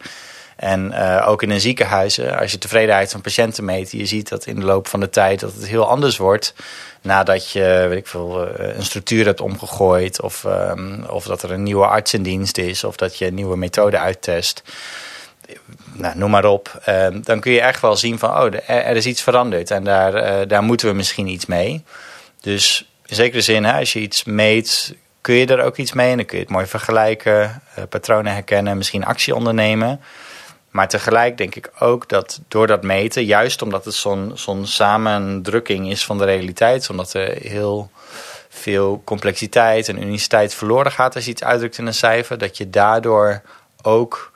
En 0.55 0.91
uh, 0.91 1.25
ook 1.27 1.43
in 1.43 1.49
een 1.49 1.61
ziekenhuis, 1.61 2.21
als 2.21 2.51
je 2.51 2.57
tevredenheid 2.57 3.11
van 3.11 3.21
patiënten 3.21 3.65
meet, 3.65 3.91
je 3.91 4.05
ziet 4.05 4.29
dat 4.29 4.45
in 4.45 4.55
de 4.55 4.65
loop 4.65 4.87
van 4.87 4.99
de 4.99 5.09
tijd 5.09 5.39
dat 5.39 5.53
het 5.53 5.67
heel 5.67 5.87
anders 5.87 6.17
wordt 6.17 6.53
nadat 7.01 7.51
je 7.51 7.85
weet 7.89 7.97
ik 7.97 8.07
veel, 8.07 8.47
eh, 8.47 8.75
een 8.75 8.85
structuur 8.85 9.25
hebt 9.25 9.41
omgegooid, 9.41 10.21
of, 10.21 10.43
um, 10.43 11.03
of 11.09 11.25
dat 11.25 11.43
er 11.43 11.51
een 11.51 11.63
nieuwe 11.63 11.85
arts 11.85 12.13
in 12.13 12.23
dienst 12.23 12.57
is, 12.57 12.83
of 12.83 12.95
dat 12.95 13.17
je 13.17 13.25
een 13.25 13.33
nieuwe 13.33 13.57
methode 13.57 13.97
uittest. 13.97 14.63
Nou, 16.07 16.19
noem 16.19 16.31
maar 16.31 16.45
op. 16.45 16.81
Uh, 16.89 17.07
dan 17.11 17.39
kun 17.39 17.51
je 17.51 17.61
echt 17.61 17.81
wel 17.81 17.95
zien 17.95 18.19
van, 18.19 18.29
oh, 18.29 18.53
er, 18.67 18.95
is 18.95 19.05
iets 19.05 19.21
veranderd 19.21 19.71
en 19.71 19.83
daar, 19.83 20.15
uh, 20.15 20.47
daar 20.47 20.63
moeten 20.63 20.87
we 20.87 20.93
misschien 20.93 21.27
iets 21.27 21.45
mee. 21.45 21.83
Dus 22.41 22.89
in 23.05 23.15
zekere 23.15 23.41
zin, 23.41 23.63
hè, 23.63 23.79
als 23.79 23.93
je 23.93 23.99
iets 23.99 24.23
meet, 24.23 24.95
kun 25.21 25.35
je 25.35 25.45
er 25.45 25.61
ook 25.61 25.77
iets 25.77 25.93
mee 25.93 26.11
en 26.11 26.17
dan 26.17 26.25
kun 26.25 26.37
je 26.37 26.43
het 26.43 26.53
mooi 26.53 26.65
vergelijken, 26.65 27.61
uh, 27.77 27.83
patronen 27.89 28.33
herkennen, 28.33 28.77
misschien 28.77 29.05
actie 29.05 29.35
ondernemen. 29.35 30.01
Maar 30.69 30.87
tegelijk 30.87 31.37
denk 31.37 31.55
ik 31.55 31.71
ook 31.79 32.09
dat 32.09 32.41
door 32.47 32.67
dat 32.67 32.83
meten, 32.83 33.25
juist 33.25 33.61
omdat 33.61 33.85
het 33.85 33.93
zo'n 33.93 34.31
zo'n 34.33 34.65
samendrukking 34.65 35.89
is 35.89 36.05
van 36.05 36.17
de 36.17 36.25
realiteit, 36.25 36.89
omdat 36.89 37.13
er 37.13 37.37
heel 37.41 37.91
veel 38.49 39.01
complexiteit 39.05 39.89
en 39.89 40.01
uniciteit 40.01 40.53
verloren 40.53 40.91
gaat 40.91 41.15
als 41.15 41.25
je 41.25 41.31
iets 41.31 41.43
uitdrukt 41.43 41.77
in 41.77 41.85
een 41.85 41.93
cijfer, 41.93 42.37
dat 42.37 42.57
je 42.57 42.69
daardoor 42.69 43.41
ook 43.81 44.35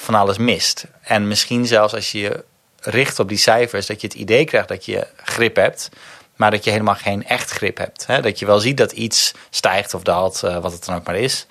van 0.00 0.14
alles 0.14 0.38
mist. 0.38 0.86
En 1.00 1.28
misschien 1.28 1.66
zelfs 1.66 1.94
als 1.94 2.12
je 2.12 2.18
je 2.20 2.44
richt 2.80 3.18
op 3.18 3.28
die 3.28 3.38
cijfers, 3.38 3.86
dat 3.86 4.00
je 4.00 4.06
het 4.06 4.16
idee 4.16 4.44
krijgt 4.44 4.68
dat 4.68 4.84
je 4.84 5.06
grip 5.24 5.56
hebt, 5.56 5.88
maar 6.36 6.50
dat 6.50 6.64
je 6.64 6.70
helemaal 6.70 6.94
geen 6.94 7.26
echt 7.26 7.50
grip 7.50 7.78
hebt. 7.78 8.06
Dat 8.22 8.38
je 8.38 8.46
wel 8.46 8.60
ziet 8.60 8.76
dat 8.76 8.92
iets 8.92 9.34
stijgt 9.50 9.94
of 9.94 10.02
daalt, 10.02 10.42
eh, 10.42 10.58
wat 10.58 10.72
het 10.72 10.84
dan 10.84 10.94
ook 10.94 11.06
maar 11.06 11.16
is. 11.16 11.46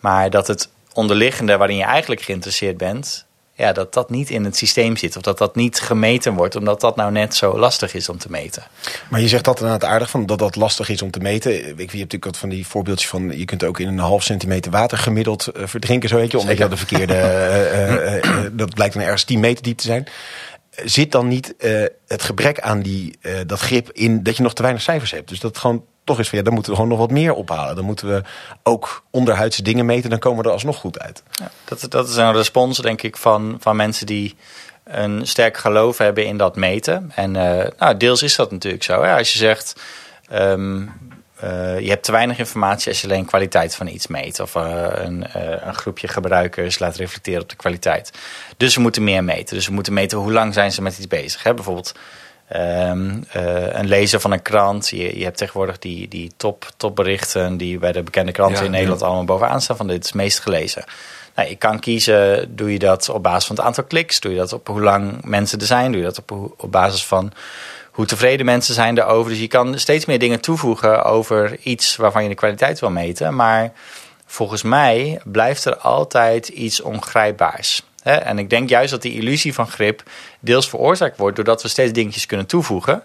Maar 0.00 0.30
dat 0.30 0.46
het 0.46 0.68
onderliggende 0.92 1.56
waarin 1.56 1.76
je 1.76 1.84
eigenlijk 1.84 2.22
geïnteresseerd 2.22 2.76
bent, 2.76 3.26
ja, 3.62 3.72
dat 3.72 3.94
dat 3.94 4.10
niet 4.10 4.30
in 4.30 4.44
het 4.44 4.56
systeem 4.56 4.96
zit. 4.96 5.16
Of 5.16 5.22
dat 5.22 5.38
dat 5.38 5.56
niet 5.56 5.80
gemeten 5.80 6.34
wordt, 6.34 6.56
omdat 6.56 6.80
dat 6.80 6.96
nou 6.96 7.12
net 7.12 7.34
zo 7.34 7.58
lastig 7.58 7.94
is 7.94 8.08
om 8.08 8.18
te 8.18 8.30
meten. 8.30 8.62
Maar 9.08 9.20
je 9.20 9.28
zegt 9.28 9.44
dat 9.44 9.60
inderdaad 9.60 9.90
aardig, 9.90 10.10
van 10.10 10.26
dat 10.26 10.38
dat 10.38 10.56
lastig 10.56 10.88
is 10.88 11.02
om 11.02 11.10
te 11.10 11.18
meten. 11.18 11.52
Ik, 11.52 11.60
je 11.66 11.74
hebt 11.76 11.92
natuurlijk 11.92 12.24
wat 12.24 12.36
van 12.36 12.48
die 12.48 12.66
voorbeeldjes 12.66 13.08
van... 13.08 13.38
je 13.38 13.44
kunt 13.44 13.64
ook 13.64 13.80
in 13.80 13.88
een 13.88 13.98
half 13.98 14.22
centimeter 14.22 14.70
water 14.70 14.98
gemiddeld 14.98 15.48
uh, 15.56 15.66
verdrinken, 15.66 16.08
zo 16.08 16.16
weet 16.16 16.30
je. 16.30 16.38
Omdat 16.38 16.58
je 16.58 16.68
de 16.68 16.76
verkeerde... 16.76 17.14
uh, 17.14 18.14
uh, 18.44 18.50
dat 18.52 18.74
blijkt 18.74 18.94
dan 18.94 19.02
ergens 19.02 19.24
10 19.24 19.40
meter 19.40 19.62
diep 19.62 19.78
te 19.78 19.86
zijn. 19.86 20.06
Zit 20.84 21.12
dan 21.12 21.28
niet 21.28 21.54
het 22.06 22.22
gebrek 22.22 22.60
aan 22.60 22.82
die, 22.82 23.18
dat 23.46 23.60
grip 23.60 23.90
in 23.92 24.22
dat 24.22 24.36
je 24.36 24.42
nog 24.42 24.54
te 24.54 24.62
weinig 24.62 24.82
cijfers 24.82 25.10
hebt? 25.10 25.28
Dus 25.28 25.40
dat 25.40 25.58
gewoon 25.58 25.84
toch 26.04 26.18
is 26.18 26.28
van 26.28 26.38
ja, 26.38 26.44
dan 26.44 26.54
moeten 26.54 26.72
we 26.72 26.78
gewoon 26.78 26.92
nog 26.92 27.00
wat 27.00 27.10
meer 27.10 27.34
ophalen. 27.34 27.76
Dan 27.76 27.84
moeten 27.84 28.08
we 28.08 28.22
ook 28.62 29.04
onderhuidse 29.10 29.62
dingen 29.62 29.86
meten, 29.86 30.10
dan 30.10 30.18
komen 30.18 30.42
we 30.42 30.48
er 30.48 30.54
alsnog 30.54 30.76
goed 30.76 30.98
uit. 30.98 31.22
Ja, 31.30 31.50
dat, 31.64 31.86
dat 31.88 32.08
is 32.08 32.16
een 32.16 32.32
respons, 32.32 32.78
denk 32.78 33.02
ik, 33.02 33.16
van, 33.16 33.56
van 33.60 33.76
mensen 33.76 34.06
die 34.06 34.36
een 34.84 35.26
sterk 35.26 35.56
geloof 35.56 35.98
hebben 35.98 36.26
in 36.26 36.36
dat 36.36 36.56
meten. 36.56 37.12
En 37.14 37.34
uh, 37.34 37.64
nou, 37.78 37.96
deels 37.96 38.22
is 38.22 38.36
dat 38.36 38.50
natuurlijk 38.50 38.82
zo. 38.82 39.02
Als 39.02 39.32
je 39.32 39.38
zegt, 39.38 39.80
um, 40.32 40.92
je 41.78 41.88
hebt 41.88 42.04
te 42.04 42.12
weinig 42.12 42.38
informatie 42.38 42.88
als 42.88 43.00
je 43.00 43.06
alleen 43.06 43.24
kwaliteit 43.24 43.74
van 43.74 43.86
iets 43.86 44.06
meet. 44.06 44.40
Of 44.40 44.54
uh, 44.54 44.86
een, 44.92 45.26
een, 45.66 45.74
groepje 45.74 46.08
gebruikers 46.08 46.78
laat 46.78 46.96
reflecteren 46.96 47.42
op 47.42 47.48
de 47.48 47.56
kwaliteit. 47.56 48.12
Dus 48.56 48.74
we 48.74 48.80
moeten 48.80 49.04
meer 49.04 49.24
meten. 49.24 49.56
Dus 49.56 49.66
we 49.66 49.72
moeten 49.72 49.92
meten 49.92 50.18
hoe 50.18 50.32
lang 50.32 50.54
zijn 50.54 50.72
ze 50.72 50.82
met 50.82 50.98
iets 50.98 51.08
bezig. 51.08 51.42
Hè? 51.42 51.54
Bijvoorbeeld 51.54 51.94
Um, 52.56 53.24
uh, 53.36 53.74
een 53.74 53.88
lezer 53.88 54.20
van 54.20 54.32
een 54.32 54.42
krant. 54.42 54.88
Je, 54.88 55.18
je 55.18 55.24
hebt 55.24 55.36
tegenwoordig 55.36 55.78
die, 55.78 56.08
die 56.08 56.32
top, 56.36 56.70
topberichten 56.76 57.56
die 57.56 57.78
bij 57.78 57.92
de 57.92 58.02
bekende 58.02 58.32
kranten 58.32 58.64
in 58.64 58.70
Nederland 58.70 59.02
allemaal 59.02 59.24
bovenaan 59.24 59.60
staan 59.60 59.76
van 59.76 59.86
dit 59.86 60.00
is 60.00 60.06
het 60.06 60.14
meest 60.14 60.40
gelezen. 60.40 60.84
Nou, 61.34 61.48
je 61.48 61.56
kan 61.56 61.78
kiezen, 61.78 62.56
doe 62.56 62.72
je 62.72 62.78
dat 62.78 63.08
op 63.08 63.22
basis 63.22 63.46
van 63.46 63.56
het 63.56 63.64
aantal 63.64 63.84
kliks, 63.84 64.20
doe 64.20 64.32
je 64.32 64.38
dat 64.38 64.52
op 64.52 64.66
hoe 64.66 64.80
lang 64.80 65.24
mensen 65.24 65.60
er 65.60 65.66
zijn, 65.66 65.92
doe 65.92 66.00
je 66.00 66.06
dat 66.06 66.18
op, 66.18 66.54
op 66.56 66.72
basis 66.72 67.04
van 67.04 67.32
hoe 67.90 68.06
tevreden 68.06 68.46
mensen 68.46 68.74
zijn 68.74 68.98
erover. 68.98 69.30
Dus 69.30 69.40
je 69.40 69.48
kan 69.48 69.78
steeds 69.78 70.04
meer 70.04 70.18
dingen 70.18 70.40
toevoegen 70.40 71.04
over 71.04 71.58
iets 71.58 71.96
waarvan 71.96 72.22
je 72.22 72.28
de 72.28 72.34
kwaliteit 72.34 72.80
wil 72.80 72.90
meten. 72.90 73.34
Maar 73.34 73.72
volgens 74.26 74.62
mij 74.62 75.20
blijft 75.24 75.64
er 75.64 75.76
altijd 75.76 76.48
iets 76.48 76.80
ongrijpbaars. 76.80 77.82
En 78.02 78.38
ik 78.38 78.50
denk 78.50 78.68
juist 78.68 78.90
dat 78.90 79.02
die 79.02 79.14
illusie 79.14 79.54
van 79.54 79.68
grip 79.68 80.02
deels 80.40 80.68
veroorzaakt 80.68 81.18
wordt 81.18 81.36
doordat 81.36 81.62
we 81.62 81.68
steeds 81.68 81.92
dingetjes 81.92 82.26
kunnen 82.26 82.46
toevoegen. 82.46 83.02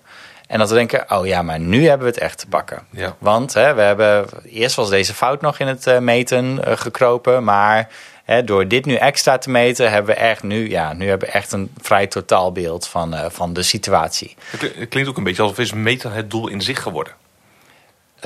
En 0.48 0.60
dat 0.60 0.70
we 0.70 0.76
denken, 0.76 1.06
oh 1.12 1.26
ja, 1.26 1.42
maar 1.42 1.60
nu 1.60 1.88
hebben 1.88 2.08
we 2.08 2.14
het 2.14 2.22
echt 2.22 2.38
te 2.38 2.48
bakken. 2.48 2.84
Ja. 2.90 3.16
Want 3.18 3.54
hè, 3.54 3.74
we 3.74 3.82
hebben, 3.82 4.26
eerst 4.44 4.76
was 4.76 4.90
deze 4.90 5.14
fout 5.14 5.42
nog 5.42 5.60
in 5.60 5.68
het 5.68 5.88
uh, 5.88 5.98
meten 5.98 6.62
uh, 6.68 6.74
gekropen. 6.76 7.44
Maar 7.44 7.90
hè, 8.24 8.44
door 8.44 8.68
dit 8.68 8.86
nu 8.86 8.96
extra 8.96 9.38
te 9.38 9.50
meten, 9.50 9.92
hebben 9.92 10.16
we 10.16 10.22
echt 10.22 10.44
nu, 10.44 10.70
ja, 10.70 10.94
nu 10.94 11.08
hebben 11.08 11.28
we 11.28 11.34
echt 11.34 11.52
een 11.52 11.72
vrij 11.82 12.08
totaalbeeld 12.08 12.88
van, 12.88 13.14
uh, 13.14 13.26
van 13.30 13.54
de 13.54 13.64
situatie. 13.64 14.36
Het 14.50 14.90
klinkt 14.90 15.10
ook 15.10 15.18
een 15.18 15.24
beetje 15.24 15.42
alsof 15.42 15.60
is 15.60 15.74
meten 15.74 16.12
het 16.12 16.32
doel 16.32 16.48
in 16.48 16.62
zich 16.62 16.82
geworden. 16.82 17.14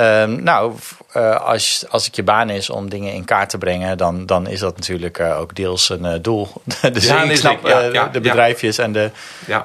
Um, 0.02 0.44
nou, 0.44 0.74
uh, 1.18 1.42
als, 1.42 1.86
als 1.90 2.06
het 2.06 2.16
je 2.16 2.24
baan 2.24 2.50
is 2.50 2.70
om 2.70 2.90
dingen 2.90 3.14
in 3.14 3.26
kaart 3.26 3.50
te 3.50 3.58
brengen, 3.58 3.98
dan, 3.98 4.26
dan 4.26 4.48
is 4.48 4.60
dat 4.60 4.76
natuurlijk 4.76 5.20
uh, 5.20 5.40
ook 5.40 5.56
deels 5.56 5.90
een 5.90 6.06
uh, 6.06 6.14
doel. 6.22 6.48
dus 6.94 7.06
ja, 7.06 7.24
ik 7.24 7.36
snap 7.36 7.68
ja, 7.68 7.80
ja, 7.80 8.08
de 8.08 8.20
bedrijfjes 8.20 8.78
en 8.78 8.92
de, 8.92 9.12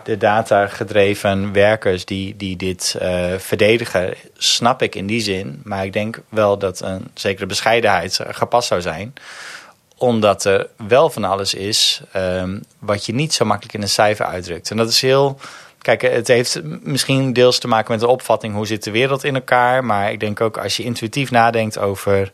de 0.04 0.16
data-gedreven 0.16 1.52
werkers 1.52 2.04
die, 2.04 2.36
die 2.36 2.56
dit 2.56 2.96
verdedigen, 3.38 4.14
snap 4.36 4.82
ik 4.82 4.94
in 4.94 5.06
die 5.06 5.20
zin. 5.20 5.60
Maar 5.64 5.84
ik 5.84 5.92
denk 5.92 6.20
wel 6.28 6.58
dat 6.58 6.80
een 6.80 7.10
zekere 7.14 7.46
bescheidenheid 7.46 8.20
gepast 8.30 8.68
zou 8.68 8.80
zijn 8.80 9.14
omdat 9.98 10.44
er 10.44 10.68
wel 10.88 11.10
van 11.10 11.24
alles 11.24 11.54
is 11.54 12.00
um, 12.16 12.64
wat 12.78 13.06
je 13.06 13.14
niet 13.14 13.34
zo 13.34 13.44
makkelijk 13.44 13.74
in 13.74 13.82
een 13.82 13.88
cijfer 13.88 14.26
uitdrukt. 14.26 14.70
En 14.70 14.76
dat 14.76 14.88
is 14.88 15.00
heel 15.00 15.38
Kijk, 15.86 16.02
het 16.02 16.28
heeft 16.28 16.60
misschien 16.82 17.32
deels 17.32 17.58
te 17.58 17.68
maken 17.68 17.92
met 17.92 18.00
de 18.00 18.06
opvatting 18.06 18.54
hoe 18.54 18.66
zit 18.66 18.84
de 18.84 18.90
wereld 18.90 19.24
in 19.24 19.34
elkaar. 19.34 19.84
Maar 19.84 20.12
ik 20.12 20.20
denk 20.20 20.40
ook 20.40 20.58
als 20.58 20.76
je 20.76 20.82
intuïtief 20.82 21.30
nadenkt 21.30 21.78
over 21.78 22.32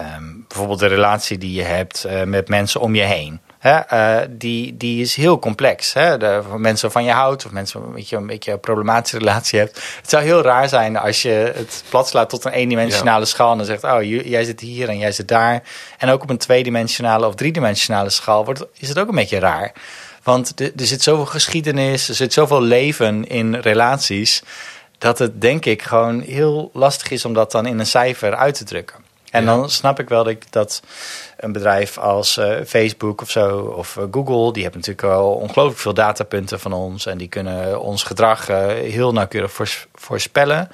um, 0.00 0.44
bijvoorbeeld 0.48 0.78
de 0.78 0.86
relatie 0.86 1.38
die 1.38 1.52
je 1.52 1.62
hebt 1.62 2.06
uh, 2.06 2.22
met 2.22 2.48
mensen 2.48 2.80
om 2.80 2.94
je 2.94 3.02
heen. 3.02 3.40
Hè, 3.58 3.80
uh, 3.92 4.26
die, 4.30 4.76
die 4.76 5.00
is 5.00 5.16
heel 5.16 5.38
complex. 5.38 5.92
Hè? 5.92 6.18
De, 6.18 6.42
mensen 6.56 6.92
van 6.92 7.04
je 7.04 7.10
houdt 7.10 7.46
of 7.46 7.52
mensen 7.52 7.92
met 7.92 8.08
je 8.08 8.16
een 8.16 8.26
beetje 8.26 8.52
een 8.52 8.60
problematische 8.60 9.18
relatie 9.18 9.58
hebt. 9.58 9.74
Het 10.00 10.10
zou 10.10 10.24
heel 10.24 10.42
raar 10.42 10.68
zijn 10.68 10.96
als 10.96 11.22
je 11.22 11.52
het 11.54 11.84
plat 11.88 12.08
slaat 12.08 12.28
tot 12.28 12.44
een 12.44 12.52
eendimensionale 12.52 13.20
ja. 13.20 13.26
schaal. 13.26 13.50
En 13.50 13.56
dan 13.56 13.66
zegt, 13.66 13.84
oh, 13.84 14.02
jij 14.02 14.44
zit 14.44 14.60
hier 14.60 14.88
en 14.88 14.98
jij 14.98 15.12
zit 15.12 15.28
daar. 15.28 15.62
En 15.98 16.08
ook 16.08 16.22
op 16.22 16.30
een 16.30 16.38
tweedimensionale 16.38 17.26
of 17.26 17.34
driedimensionale 17.34 18.10
schaal 18.10 18.44
wordt, 18.44 18.66
is 18.78 18.88
het 18.88 18.98
ook 18.98 19.08
een 19.08 19.14
beetje 19.14 19.38
raar. 19.38 19.72
Want 20.26 20.60
er 20.60 20.86
zit 20.86 21.02
zoveel 21.02 21.26
geschiedenis, 21.26 22.08
er 22.08 22.14
zit 22.14 22.32
zoveel 22.32 22.60
leven 22.60 23.26
in 23.28 23.54
relaties. 23.54 24.42
Dat 24.98 25.18
het 25.18 25.40
denk 25.40 25.64
ik 25.64 25.82
gewoon 25.82 26.20
heel 26.20 26.70
lastig 26.72 27.10
is 27.10 27.24
om 27.24 27.34
dat 27.34 27.52
dan 27.52 27.66
in 27.66 27.78
een 27.78 27.86
cijfer 27.86 28.36
uit 28.36 28.54
te 28.54 28.64
drukken. 28.64 28.96
En 29.30 29.44
dan 29.44 29.70
snap 29.70 30.00
ik 30.00 30.08
wel 30.08 30.24
dat, 30.24 30.32
ik, 30.32 30.52
dat 30.52 30.82
een 31.36 31.52
bedrijf 31.52 31.98
als 31.98 32.36
eh, 32.36 32.56
Facebook 32.66 33.20
of 33.20 33.30
zo, 33.30 33.58
of 33.58 33.96
eh, 33.96 34.04
Google, 34.10 34.52
die 34.52 34.62
hebben 34.62 34.80
natuurlijk 34.80 35.08
al 35.16 35.32
ongelooflijk 35.32 35.80
veel 35.80 35.94
datapunten 35.94 36.60
van 36.60 36.72
ons. 36.72 37.06
En 37.06 37.18
die 37.18 37.28
kunnen 37.28 37.80
ons 37.80 38.02
gedrag 38.02 38.48
eh, 38.48 38.66
heel 38.66 39.12
nauwkeurig 39.12 39.52
voors- 39.52 39.86
voorspellen. 39.94 40.68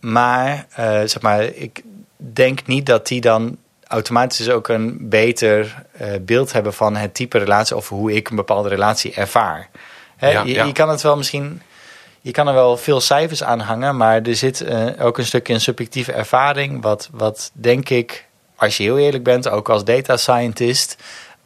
Maar, 0.00 0.66
zeg 1.04 1.20
maar, 1.20 1.42
ik 1.44 1.82
denk 2.16 2.66
niet 2.66 2.86
dat 2.86 3.06
die 3.06 3.20
dan 3.20 3.56
automatisch 3.88 4.38
dus 4.38 4.48
ook 4.48 4.68
een 4.68 4.96
beter 5.00 5.82
eh, 5.92 6.08
beeld 6.20 6.52
hebben 6.52 6.74
van 6.74 6.96
het 6.96 7.14
type 7.14 7.38
relatie 7.38 7.76
of 7.76 7.88
hoe 7.88 8.12
ik 8.12 8.28
een 8.28 8.36
bepaalde 8.36 8.68
relatie 8.68 9.14
ervaar. 9.14 9.68
Hè, 10.16 10.30
Ja, 10.30 10.42
je, 10.42 10.52
ja. 10.52 10.64
je 10.64 10.72
kan 10.72 10.88
het 10.88 11.02
wel 11.02 11.16
misschien, 11.16 11.62
je 12.20 12.30
kan 12.30 12.48
er 12.48 12.54
wel 12.54 12.76
veel 12.76 13.00
cijfers 13.00 13.42
aan 13.42 13.60
hangen, 13.60 13.96
maar 13.96 14.22
er 14.22 14.36
zit 14.36 14.60
eh, 14.60 14.86
ook 14.98 15.18
een 15.18 15.26
stukje 15.26 15.54
een 15.54 15.60
subjectieve 15.60 16.12
ervaring, 16.12 16.82
wat, 16.82 17.08
wat 17.12 17.50
denk 17.52 17.88
ik, 17.88 18.26
als 18.56 18.76
je 18.76 18.82
heel 18.82 18.98
eerlijk 18.98 19.24
bent, 19.24 19.48
ook 19.48 19.68
als 19.68 19.84
data 19.84 20.16
scientist, 20.16 20.96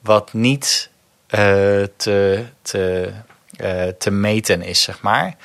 wat 0.01 0.33
niet 0.33 0.91
eh, 1.27 1.41
te, 1.97 2.45
te, 2.63 3.11
te 3.99 4.11
meten 4.11 4.63
is, 4.63 4.83
zeg 4.83 5.01
maar. 5.01 5.37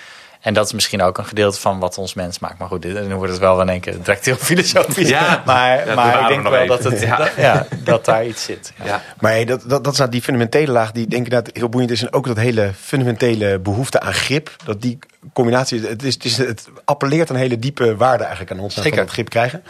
En 0.46 0.54
dat 0.54 0.66
is 0.66 0.74
misschien 0.74 1.02
ook 1.02 1.18
een 1.18 1.26
gedeelte 1.26 1.60
van 1.60 1.80
wat 1.80 1.98
ons 1.98 2.14
mens 2.14 2.40
maakt. 2.40 2.58
Maar 2.60 2.68
goed, 2.68 2.82
dit- 2.82 3.08
nu 3.08 3.16
wordt 3.16 3.32
het 3.32 3.42
wel 3.42 3.62
in 3.62 3.70
één 3.70 3.80
keer 3.80 3.98
direct 3.98 4.26
heel 4.26 4.36
filosofisch. 4.36 5.10
Ja. 5.10 5.44
maar, 5.46 5.88
Ja, 5.88 5.96
maar 5.96 6.22
ik 6.22 6.28
denk 6.28 6.44
we 6.44 6.50
wel 6.50 6.68
dat, 6.68 6.84
het. 6.84 7.02
Ja. 7.02 7.18
dat, 7.18 7.32
ja, 7.38 7.68
dat 7.84 8.06
daar 8.06 8.26
iets 8.26 8.44
zit. 8.44 8.74
Maar 9.20 9.32
hey, 9.32 9.46
dat, 9.46 9.64
dat, 9.68 9.84
dat 9.84 9.94
is 9.94 10.00
nou 10.00 10.12
die 10.12 10.22
fundamentele 10.22 10.72
laag 10.72 10.92
die 10.92 11.08
denk 11.08 11.26
ik 11.26 11.32
dat 11.32 11.50
heel 11.54 11.70
boeiend 11.70 11.92
is. 11.92 12.02
En 12.02 12.14
ook 12.14 12.28
dat 12.28 12.38
hele 12.38 12.72
fundamentele 12.80 13.60
behoefte 13.60 14.00
aan 14.00 14.14
grip. 14.14 14.56
Dat 14.66 14.82
die 14.82 15.00
combinatie, 15.34 15.82
het, 15.88 16.04
is, 16.04 16.14
het, 16.14 16.24
is, 16.26 16.38
het 16.38 16.68
appelleert 16.86 17.30
een 17.30 17.36
hele 17.36 17.60
diepe 17.60 17.96
waarde 17.96 18.24
eigenlijk 18.24 18.52
aan 18.52 18.60
ons. 18.60 18.74
Zeker. 18.74 18.96
dat 18.98 19.10
grip 19.12 19.30
krijgen. 19.30 19.64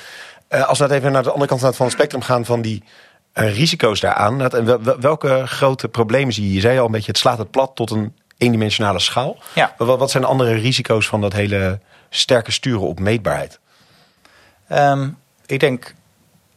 Eh, 0.47 0.67
als 0.67 0.77
we 0.77 0.83
het 0.83 0.93
even 0.93 1.11
naar 1.11 1.23
de 1.23 1.31
andere 1.31 1.47
kant 1.57 1.75
van 1.75 1.85
het 1.85 1.93
spectrum 1.95 2.21
gaan 2.21 2.45
van 2.45 2.61
die 2.61 2.83
eh, 3.33 3.55
risico's 3.55 3.99
daaraan. 3.99 4.37
Dat, 4.39 4.53
en 4.53 4.65
wel- 4.65 4.81
wel- 4.83 4.99
welke 4.99 5.43
grote 5.45 5.87
problemen 5.87 6.33
zie 6.33 6.47
je? 6.47 6.53
Je 6.53 6.59
zei 6.59 6.79
al 6.79 6.85
een 6.85 6.91
beetje, 6.91 7.11
het 7.11 7.17
slaat 7.19 7.37
het 7.37 7.51
plat 7.51 7.71
tot 7.75 7.91
een 7.91 8.13
eendimensionale 8.37 8.99
schaal. 8.99 9.37
Ja. 9.53 9.73
Wat, 9.77 9.99
wat 9.99 10.11
zijn 10.11 10.23
de 10.23 10.29
andere 10.29 10.53
risico's 10.53 11.07
van 11.07 11.21
dat 11.21 11.33
hele 11.33 11.79
sterke 12.09 12.51
sturen 12.51 12.87
op 12.87 12.99
meetbaarheid? 12.99 13.59
Ehm, 14.67 15.09
ik 15.45 15.59
denk, 15.59 15.93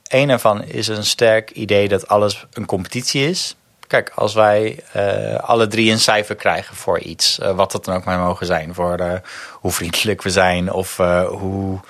een 0.08 0.30
ervan 0.30 0.64
is 0.64 0.88
een 0.88 1.04
sterk 1.04 1.50
idee 1.50 1.88
dat 1.88 2.08
alles 2.08 2.46
een 2.52 2.66
competitie 2.66 3.28
is. 3.28 3.56
Kijk, 3.86 4.12
als 4.14 4.34
wij 4.34 4.84
eh, 4.92 5.34
alle 5.34 5.66
drie 5.66 5.90
een 5.90 6.00
cijfer 6.00 6.34
krijgen 6.34 6.76
voor 6.76 6.98
iets, 6.98 7.38
eh, 7.38 7.54
wat 7.54 7.72
dat 7.72 7.84
dan 7.84 7.94
ook 7.94 8.04
maar 8.04 8.18
mogen 8.18 8.46
zijn, 8.46 8.74
voor 8.74 8.94
eh, 8.94 9.12
hoe 9.52 9.72
vriendelijk 9.72 10.22
we 10.22 10.30
zijn 10.30 10.72
of 10.72 10.96
hoe 11.26 11.80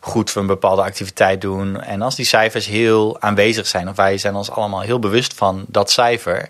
goed 0.00 0.32
we 0.32 0.40
een 0.40 0.46
bepaalde 0.46 0.82
activiteit 0.82 1.40
doen. 1.40 1.80
En 1.80 2.02
als 2.02 2.14
die 2.14 2.24
cijfers 2.24 2.66
heel 2.66 3.20
aanwezig 3.20 3.66
zijn, 3.66 3.88
of 3.88 3.96
wij 3.96 4.18
zijn 4.18 4.34
ons 4.34 4.50
allemaal 4.50 4.80
heel 4.80 4.98
bewust 4.98 5.34
van 5.34 5.64
dat 5.68 5.90
cijfer, 5.90 6.48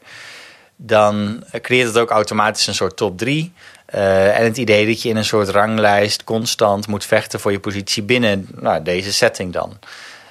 dan 0.80 1.44
creëert 1.62 1.87
het 1.87 1.99
ook 1.99 2.11
automatisch 2.11 2.66
een 2.66 2.75
soort 2.75 2.97
top 2.97 3.18
3. 3.18 3.52
en 3.87 4.44
het 4.44 4.56
idee 4.56 4.87
dat 4.87 5.02
je 5.02 5.08
in 5.08 5.16
een 5.16 5.25
soort 5.25 5.49
ranglijst 5.49 6.25
constant 6.25 6.87
moet 6.87 7.04
vechten 7.04 7.40
voor 7.40 7.52
je 7.52 7.61
positie 7.61 8.02
binnen 8.02 8.49
nou, 8.54 8.82
deze 8.82 9.12
setting 9.12 9.52
dan. 9.52 9.78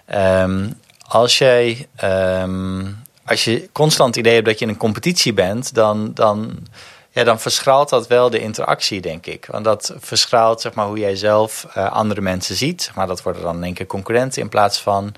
Ehm, 0.06 0.70
als, 1.08 1.38
jij, 1.38 1.88
ehm, 1.96 2.86
als 3.26 3.44
je 3.44 3.70
constant 3.72 4.16
het 4.16 4.26
idee 4.26 4.34
hebt 4.34 4.46
dat 4.46 4.60
je 4.60 4.66
in 4.66 4.72
een 4.72 4.78
competitie 4.78 5.34
bent, 5.34 5.74
dan, 5.74 6.12
dan, 6.14 6.68
ja, 7.12 7.24
dan 7.24 7.40
verschraalt 7.40 7.90
dat 7.90 8.08
wel 8.08 8.30
de 8.30 8.40
interactie, 8.40 9.02
denk 9.02 9.26
ik. 9.26 9.48
Want 9.52 9.64
dat 9.64 9.94
verschraalt 9.98 10.62
zeg 10.62 10.74
maar, 10.74 10.86
hoe 10.86 11.00
jij 11.00 11.16
zelf 11.16 11.68
eh, 11.74 11.92
andere 11.92 12.22
mensen 12.22 12.56
ziet. 12.56 12.92
Maar, 12.96 13.08
dat 13.08 13.22
worden 13.22 13.42
dan 13.42 13.56
in 13.56 13.64
één 13.64 13.74
keer 13.74 13.86
concurrenten 13.86 14.42
in 14.42 14.50
plaats 14.50 14.82
van 14.82 15.14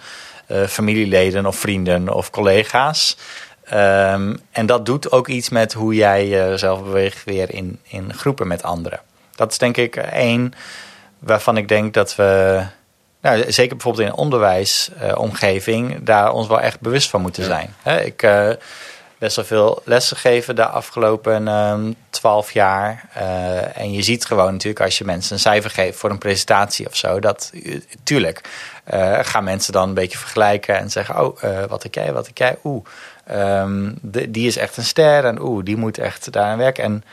eh, 0.47 0.63
familieleden 0.63 1.45
of 1.45 1.55
vrienden 1.55 2.13
of 2.13 2.29
collega's. 2.29 3.17
Ehm, 3.69 4.35
en 4.51 4.65
dat 4.65 4.85
doet 4.85 5.11
ook 5.11 5.27
iets 5.27 5.49
met 5.49 5.73
hoe 5.73 5.95
jij 5.95 6.27
jezelf 6.27 6.83
beweegt 6.83 7.23
weer 7.23 7.53
in, 7.53 7.79
in 7.83 8.13
groepen 8.13 8.47
met 8.47 8.63
anderen. 8.63 8.99
Dat 9.35 9.51
is 9.51 9.57
denk 9.57 9.77
ik 9.77 9.95
één 9.95 10.53
waarvan 11.19 11.57
ik 11.57 11.67
denk 11.67 11.93
dat 11.93 12.15
we, 12.15 12.61
nou, 13.21 13.51
zeker 13.51 13.75
bijvoorbeeld 13.75 14.05
in 14.05 14.11
een 14.11 14.19
onderwijsomgeving, 14.19 16.03
daar 16.03 16.31
ons 16.33 16.47
wel 16.47 16.61
echt 16.61 16.79
bewust 16.79 17.09
van 17.09 17.21
moeten 17.21 17.43
zijn. 17.43 17.75
Ik 18.05 18.23
eh 18.23 18.49
best 19.19 19.35
wel 19.35 19.45
veel 19.45 19.81
lessen 19.85 20.17
gegeven 20.17 20.55
de 20.55 20.65
afgelopen 20.65 21.47
ehm, 21.47 21.91
twaalf 22.09 22.51
jaar. 22.51 23.09
Eh, 23.13 23.77
en 23.77 23.91
je 23.91 24.01
ziet 24.01 24.25
gewoon 24.25 24.51
natuurlijk 24.51 24.83
als 24.83 24.97
je 24.97 25.05
mensen 25.05 25.33
een 25.33 25.39
cijfer 25.39 25.69
geeft 25.69 25.97
voor 25.97 26.09
een 26.09 26.17
presentatie 26.17 26.87
of 26.87 26.95
zo, 26.95 27.19
dat 27.19 27.51
eh, 27.53 27.81
tuurlijk 28.03 28.41
eh, 28.83 29.19
gaan 29.21 29.43
mensen 29.43 29.73
dan 29.73 29.87
een 29.87 29.93
beetje 29.93 30.17
vergelijken 30.17 30.77
en 30.77 30.89
zeggen: 30.89 31.19
Oh, 31.25 31.43
eh, 31.43 31.63
wat 31.65 31.83
ik 31.83 31.95
jij, 31.95 32.13
wat 32.13 32.27
ik 32.27 32.37
jij, 32.37 32.57
oeh. 32.63 32.85
Ehm, 33.29 33.91
die 34.29 34.47
is 34.47 34.57
echt 34.57 34.77
een 34.77 34.83
ster 34.83 35.25
en 35.25 35.41
oeh, 35.41 35.63
die 35.65 35.77
moet 35.77 35.97
echt 35.97 36.31
daaraan 36.31 36.57
werken. 36.57 36.83
En 36.83 37.03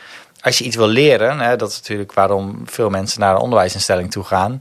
als 0.40 0.58
je 0.58 0.64
iets 0.64 0.76
wil 0.76 0.86
leren, 0.86 1.40
hè, 1.40 1.56
dat 1.56 1.70
is 1.70 1.76
natuurlijk 1.76 2.12
waarom 2.12 2.62
veel 2.64 2.90
mensen 2.90 3.20
naar 3.20 3.34
een 3.34 3.40
onderwijsinstelling 3.40 4.10
toe 4.10 4.24
gaan, 4.24 4.60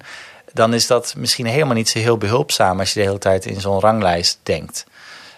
dan 0.54 0.74
is 0.74 0.88
dat 0.88 1.14
misschien 1.18 1.46
helemaal 1.46 1.74
niet 1.74 1.90
zo 1.90 2.00
heel 2.00 2.18
behulpzaam 2.18 2.80
als 2.80 2.94
je 2.94 3.00
de 3.00 3.06
hele 3.06 3.18
tijd 3.18 3.46
in 3.46 3.62
zo'n 3.62 3.80
ranglijst 3.80 4.40
denkt. 4.44 4.86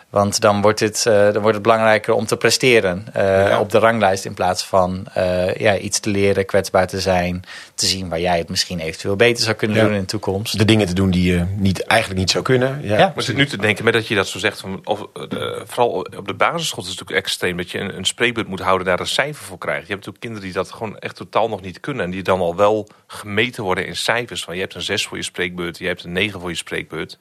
Want 0.10 0.42
dan 0.42 0.62
wordt 0.62 0.80
het, 0.80 1.06
eh, 1.06 1.14
dan 1.14 1.38
wordt 1.42 1.54
het 1.54 1.62
belangrijker 1.62 2.14
om 2.14 2.26
te 2.26 2.38
presteren 2.38 3.06
eh, 3.14 3.24
Ja. 3.24 3.60
op 3.60 3.70
de 3.72 3.78
ranglijst 3.80 4.26
in 4.26 4.34
plaats 4.34 4.66
van 4.66 5.06
eh, 5.14 5.56
ja, 5.56 5.78
iets 5.78 6.00
te 6.00 6.10
leren, 6.10 6.46
kwetsbaar 6.46 6.88
te 6.88 7.00
zijn, 7.02 7.44
te 7.76 7.86
zien 7.86 8.10
waar 8.10 8.20
jij 8.20 8.38
het 8.38 8.50
misschien 8.50 8.80
eventueel 8.80 9.16
beter 9.16 9.44
zou 9.44 9.56
kunnen 9.56 9.78
Ja. 9.78 9.84
doen 9.84 9.94
in 9.94 10.00
de 10.00 10.06
toekomst. 10.06 10.58
De 10.58 10.66
dingen 10.66 10.88
te 10.88 10.94
doen 10.94 11.12
die 11.12 11.32
je 11.34 11.46
niet, 11.56 11.84
eigenlijk 11.84 12.20
niet 12.20 12.32
zou 12.32 12.44
kunnen. 12.44 12.80
Ja. 12.82 12.98
Ja. 12.98 13.12
Maar 13.16 13.24
zit 13.24 13.36
nu 13.36 13.46
te 13.48 13.58
denken, 13.58 13.84
met 13.84 13.94
dat 13.94 14.08
je 14.08 14.16
dat 14.16 14.28
zo 14.28 14.40
zegt, 14.40 14.60
van, 14.60 14.82
of, 14.84 15.06
de- 15.14 15.62
vooral 15.66 15.90
op 16.18 16.28
de 16.28 16.34
basisschool 16.34 16.84
is 16.84 16.90
het 16.90 17.00
natuurlijk 17.00 17.26
extreem 17.28 17.58
dat 17.58 17.72
je 17.72 17.80
een, 17.80 17.98
een 17.98 18.06
spreekbeurt 18.06 18.48
moet 18.48 18.60
houden, 18.62 18.88
daar 18.88 19.00
een 19.00 19.08
cijfer 19.08 19.46
voor 19.46 19.58
krijgt. 19.58 19.88
Je 19.88 19.94
hebt 19.94 20.06
natuurlijk 20.06 20.24
kinderen 20.24 20.46
die 20.46 20.54
dat 20.64 20.72
gewoon 20.72 20.98
echt 20.98 21.16
totaal 21.16 21.50
nog 21.50 21.62
niet 21.62 21.80
kunnen 21.80 22.06
en 22.06 22.12
die 22.12 22.24
dan 22.24 22.40
al 22.40 22.56
wel 22.56 22.88
gemeten 23.08 23.64
worden 23.64 23.88
in 23.88 23.96
cijfers. 23.96 24.44
Van 24.44 24.56
je 24.56 24.62
hebt 24.62 24.76
een 24.76 24.82
6 24.82 25.06
voor 25.08 25.18
je 25.18 25.24
spreekbeurt, 25.24 25.78
je 25.78 25.88
hebt 25.88 26.04
een 26.04 26.12
9 26.12 26.40
voor 26.40 26.50
je 26.50 26.56
spreekbeurt. 26.56 27.18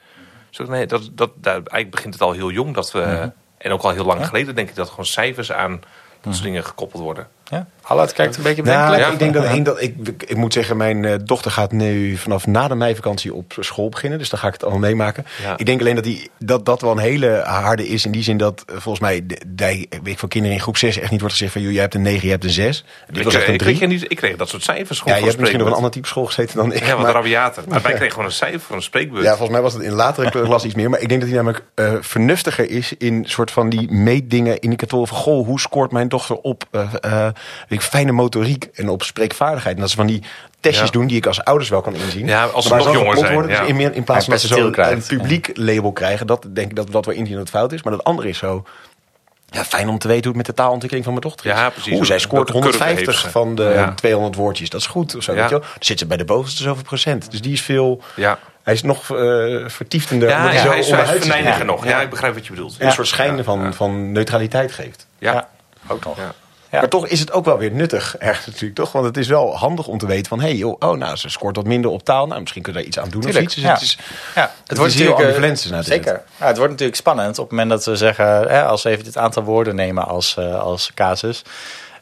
Zo, 0.56 0.64
nee, 0.64 0.86
dat, 0.86 1.10
dat, 1.12 1.30
daar, 1.34 1.54
eigenlijk 1.54 1.90
begint 1.90 2.14
het 2.14 2.22
al 2.22 2.32
heel 2.32 2.50
jong 2.50 2.74
dat 2.74 2.92
we, 2.92 3.32
en 3.58 3.72
ook 3.72 3.82
al 3.82 3.90
heel 3.90 4.04
lang 4.04 4.26
geleden 4.26 4.54
denk 4.54 4.68
ik 4.68 4.74
dat 4.74 4.88
gewoon 4.88 5.04
cijfers 5.06 5.52
aan 5.52 5.80
dat 6.20 6.32
soort 6.32 6.44
dingen 6.44 6.64
gekoppeld 6.64 7.02
worden. 7.02 7.28
Ja? 7.50 7.66
Allard 7.82 8.12
kijkt 8.12 8.36
een 8.36 8.42
beetje 8.42 8.62
Nou, 8.62 8.76
bedenkelijk. 8.90 9.12
ik 9.12 9.18
denk 9.18 9.34
dat, 9.34 9.44
één, 9.54 9.62
dat 9.62 9.82
ik, 9.82 10.22
ik, 10.26 10.36
moet 10.36 10.52
zeggen, 10.52 10.76
mijn 10.76 11.04
eh, 11.04 11.14
dochter 11.24 11.50
gaat 11.50 11.72
nu 11.72 12.16
vanaf 12.16 12.46
na 12.46 12.68
de 12.68 12.74
meivakantie 12.74 13.34
op 13.34 13.54
school 13.60 13.88
beginnen. 13.88 14.18
Dus 14.18 14.28
dan 14.30 14.38
ga 14.38 14.46
ik 14.46 14.52
het 14.52 14.64
al 14.64 14.78
meemaken. 14.78 15.24
Ja. 15.42 15.54
Ik 15.58 15.66
denk 15.66 15.80
alleen 15.80 15.94
dat, 15.94 16.04
die, 16.04 16.30
dat 16.38 16.64
dat 16.64 16.80
wel 16.80 16.90
een 16.90 16.98
hele 16.98 17.42
harde 17.44 17.88
is. 17.88 18.04
In 18.04 18.10
die 18.10 18.22
zin 18.22 18.36
dat 18.36 18.62
eh, 18.66 18.72
volgens 18.78 19.00
mij 19.00 19.24
weet 19.56 19.88
ik, 20.04 20.18
van 20.18 20.28
kinderen 20.28 20.56
in 20.56 20.62
groep 20.62 20.76
6 20.76 20.98
echt 20.98 21.10
niet 21.10 21.20
wordt 21.20 21.34
gezegd 21.34 21.52
van... 21.52 21.62
joh, 21.62 21.72
jij 21.72 21.80
hebt 21.80 21.94
een 21.94 22.02
9, 22.02 22.24
je 22.24 22.30
hebt 22.30 22.44
een 22.44 22.50
6. 22.50 22.84
Dit 23.06 23.16
Ik, 23.16 23.22
was 23.24 23.34
echt 23.34 23.44
kreeg- 23.44 23.48
een 23.48 23.52
ik, 23.54 23.58
kreeg, 23.60 23.76
3. 23.76 23.88
niet, 23.88 24.04
ik 24.10 24.16
kreeg 24.16 24.36
dat 24.36 24.48
soort 24.48 24.62
cijfers 24.62 25.02
Ja, 25.04 25.16
je 25.16 25.24
hebt 25.24 25.38
misschien 25.38 25.58
nog 25.60 25.68
een 25.68 25.74
ander 25.74 25.90
type 25.90 26.06
school 26.06 26.24
gezeten 26.26 26.56
dan 26.56 26.72
ik. 26.72 26.84
Ja, 26.86 26.94
wat 26.94 27.02
maar- 27.04 27.12
rabiater. 27.12 27.62
Maar 27.68 27.82
wij 27.82 27.92
kregen 28.00 28.10
gewoon 28.10 28.26
een 28.26 28.32
cijfer 28.32 28.60
voor 28.60 28.76
een 28.76 28.82
spreekbeurt. 28.82 29.22
Ja, 29.24 29.28
volgens 29.30 29.50
mij 29.50 29.60
was 29.60 29.72
het 29.74 29.82
in 29.82 29.92
latere 29.92 30.30
klas 30.30 30.64
iets 30.64 30.74
meer. 30.74 30.90
Maar 30.90 31.00
ik 31.00 31.08
denk 31.08 31.20
dat 31.20 31.30
hij 31.30 31.38
namelijk 31.38 31.64
eh, 31.74 31.92
vernuftiger 32.00 32.70
is 32.70 32.92
in 32.98 33.24
soort 33.28 33.50
van 33.50 33.68
die 33.68 33.90
meetdingen, 33.90 34.58
indicatoren 34.60 35.06
van 35.08 35.16
goh, 35.16 35.46
hoe 35.46 35.60
scoort 35.60 35.92
mijn 35.92 36.08
dochter 36.08 36.36
op 36.36 36.64
weet 37.68 37.78
ik, 37.78 37.84
fijne 37.84 38.12
motoriek 38.12 38.68
en 38.74 38.88
op 38.88 39.02
spreekvaardigheid. 39.02 39.74
En 39.74 39.80
dat 39.80 39.90
ze 39.90 39.96
van 39.96 40.06
die 40.06 40.22
testjes 40.60 40.86
Ja. 40.86 40.92
doen 40.92 41.06
die 41.06 41.16
ik 41.16 41.26
als 41.26 41.44
ouders 41.44 41.68
wel 41.70 41.80
kan 41.80 41.94
inzien. 41.94 42.26
Ja, 42.26 42.44
als 42.44 42.64
ze 42.66 42.70
Maar 42.74 42.84
nog 42.84 42.92
jonger 42.92 43.16
zijn, 43.18 43.32
Worden, 43.32 43.50
dus 43.58 43.68
in, 43.68 43.76
meer, 43.76 43.94
in 43.94 44.04
plaats 44.04 44.24
van 44.24 44.32
dat 44.32 44.42
ze 44.42 44.46
zo 44.48 44.54
percentiel 44.54 44.84
een 44.84 45.00
krijgt, 45.02 45.08
publiek 45.22 45.50
label 45.54 45.92
krijgen, 45.92 46.26
dat 46.26 46.46
denk 46.52 46.70
ik 46.70 46.76
dat 46.76 46.84
we 46.86 46.90
dat 46.92 47.04
wel 47.06 47.14
inzien 47.14 47.32
dat 47.34 47.42
het 47.42 47.50
fout 47.56 47.72
is. 47.72 47.82
Maar 47.82 47.92
dat 47.92 48.04
andere 48.04 48.28
is 48.28 48.38
zo. 48.38 48.64
Ja, 49.50 49.64
fijn 49.64 49.88
om 49.88 49.98
te 49.98 50.08
weten 50.08 50.24
hoe 50.24 50.36
het 50.38 50.46
met 50.46 50.56
de 50.56 50.62
taalontwikkeling 50.62 51.04
van 51.06 51.14
mijn 51.16 51.26
dochter 51.26 51.46
is. 51.50 51.56
Ja, 51.58 51.70
precies. 51.70 51.92
Oeh, 51.96 52.04
zij 52.04 52.18
scoort 52.18 52.50
Welke 52.50 52.68
curve 52.68 52.78
150 52.84 53.06
heeft 53.14 53.24
ze? 53.26 53.30
van 53.30 53.54
de 53.54 53.62
Ja. 53.74 53.94
200 53.94 54.34
woordjes. 54.34 54.70
Dat 54.70 54.80
is 54.80 54.86
goed. 54.86 55.16
Of 55.16 55.22
zo, 55.22 55.32
Ja. 55.32 55.38
weet 55.40 55.48
je 55.48 55.54
wel. 55.58 55.64
Dan 55.64 55.70
zit 55.78 55.98
ze 55.98 56.06
bij 56.06 56.16
de 56.16 56.24
bovenste 56.24 56.62
zoveel 56.62 56.82
procent. 56.82 57.30
Dus 57.30 57.40
die 57.40 57.52
is 57.52 57.60
veel... 57.62 58.02
Ja, 58.16 58.38
Hij 58.62 58.74
is 58.74 58.82
nog 58.82 58.98
eh 59.16 59.68
vertiefender. 59.68 60.28
ja, 60.28 60.42
zo 60.42 60.68
hij 60.68 60.78
is, 60.78 60.88
hij 61.28 61.42
is 61.42 61.62
nog. 61.64 61.84
Ja, 61.84 62.00
ik 62.00 62.10
begrijp 62.10 62.34
wat 62.34 62.44
je 62.46 62.50
bedoelt. 62.52 62.76
Een 62.78 62.92
soort 62.92 63.06
schijn 63.06 63.36
Ja, 63.36 63.42
van, 63.42 63.60
ja. 63.60 63.72
van 63.72 64.12
neutraliteit 64.12 64.72
geeft. 64.72 65.06
Ja. 65.18 65.32
Ja, 65.32 65.48
ook 65.88 66.04
nog. 66.04 66.16
Ja. 66.76 66.82
Maar 66.82 66.90
toch 66.90 67.06
is 67.06 67.20
het 67.20 67.32
ook 67.32 67.44
wel 67.44 67.58
weer 67.58 67.70
nuttig, 67.70 68.16
ergens 68.18 68.46
natuurlijk, 68.46 68.74
toch? 68.74 68.92
Want 68.92 69.04
het 69.04 69.16
is 69.16 69.28
wel 69.28 69.56
handig 69.56 69.86
om 69.86 69.98
te 69.98 70.06
weten 70.06 70.26
van... 70.26 70.40
hé, 70.40 70.46
hey, 70.46 70.56
joh, 70.56 70.76
oh, 70.78 70.96
nou, 70.96 71.16
ze 71.16 71.28
scoort 71.28 71.56
wat 71.56 71.64
minder 71.66 71.90
op 71.90 72.04
taal. 72.04 72.26
Nou, 72.26 72.40
misschien 72.40 72.62
kunnen 72.62 72.82
we 72.82 72.88
daar 72.88 72.96
iets 72.96 73.06
aan 73.06 73.12
doen 73.12 73.20
Tuurlijk, 73.22 73.46
of 73.46 73.52
iets. 73.52 73.54
Dus 73.54 73.64
ja. 73.64 73.72
het 73.72 73.82
is, 73.82 73.98
Ja, 74.34 74.52
het 74.66 74.78
wordt 74.78 74.94
heel 74.94 75.10
eh, 75.10 75.16
ambivalent. 75.16 75.64
natuurlijk. 75.70 75.86
Zeker. 76.04 76.22
Ja, 76.38 76.46
het 76.46 76.56
wordt 76.56 76.70
natuurlijk 76.72 76.98
spannend 76.98 77.38
op 77.38 77.44
het 77.44 77.52
moment 77.52 77.70
dat 77.70 77.84
we 77.84 77.96
zeggen, 77.96 78.26
hè, 78.26 78.64
als 78.64 78.82
we 78.82 78.90
even 78.90 79.04
dit 79.04 79.16
aantal 79.16 79.42
woorden 79.42 79.74
nemen 79.74 80.06
als, 80.06 80.36
eh, 80.36 80.60
als 80.60 80.90
casus. 80.94 81.42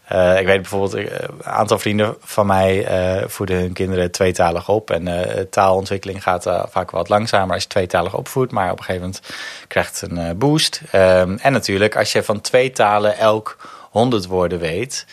Eh, 0.04 0.38
ik 0.40 0.46
weet 0.46 0.60
bijvoorbeeld, 0.60 0.94
eh, 0.94 1.04
een 1.20 1.44
aantal 1.44 1.78
vrienden 1.78 2.16
van 2.20 2.46
mij 2.46 2.84
eh, 2.86 3.28
voeden 3.28 3.56
hun 3.56 3.72
kinderen 3.72 4.10
tweetalig 4.10 4.68
op. 4.68 4.90
En 4.90 5.08
eh, 5.08 5.40
taalontwikkeling 5.50 6.22
gaat 6.22 6.46
eh, 6.46 6.62
vaak 6.70 6.90
wat 6.90 7.08
langzamer 7.08 7.54
als 7.54 7.62
je 7.62 7.68
tweetalig 7.68 8.14
opvoedt. 8.14 8.52
Maar 8.52 8.70
op 8.70 8.78
een 8.78 8.84
gegeven 8.84 9.06
moment 9.06 9.22
krijgt 9.68 10.00
het 10.00 10.10
een 10.10 10.18
eh, 10.18 10.34
boost. 10.36 10.80
Ehm, 10.90 11.36
en 11.42 11.52
natuurlijk, 11.52 11.96
als 11.96 12.12
je 12.12 12.22
van 12.22 12.40
twee 12.40 12.70
talen 12.70 13.18
elk 13.18 13.56
honderd 13.94 14.26
woorden 14.26 14.58
weet. 14.58 15.06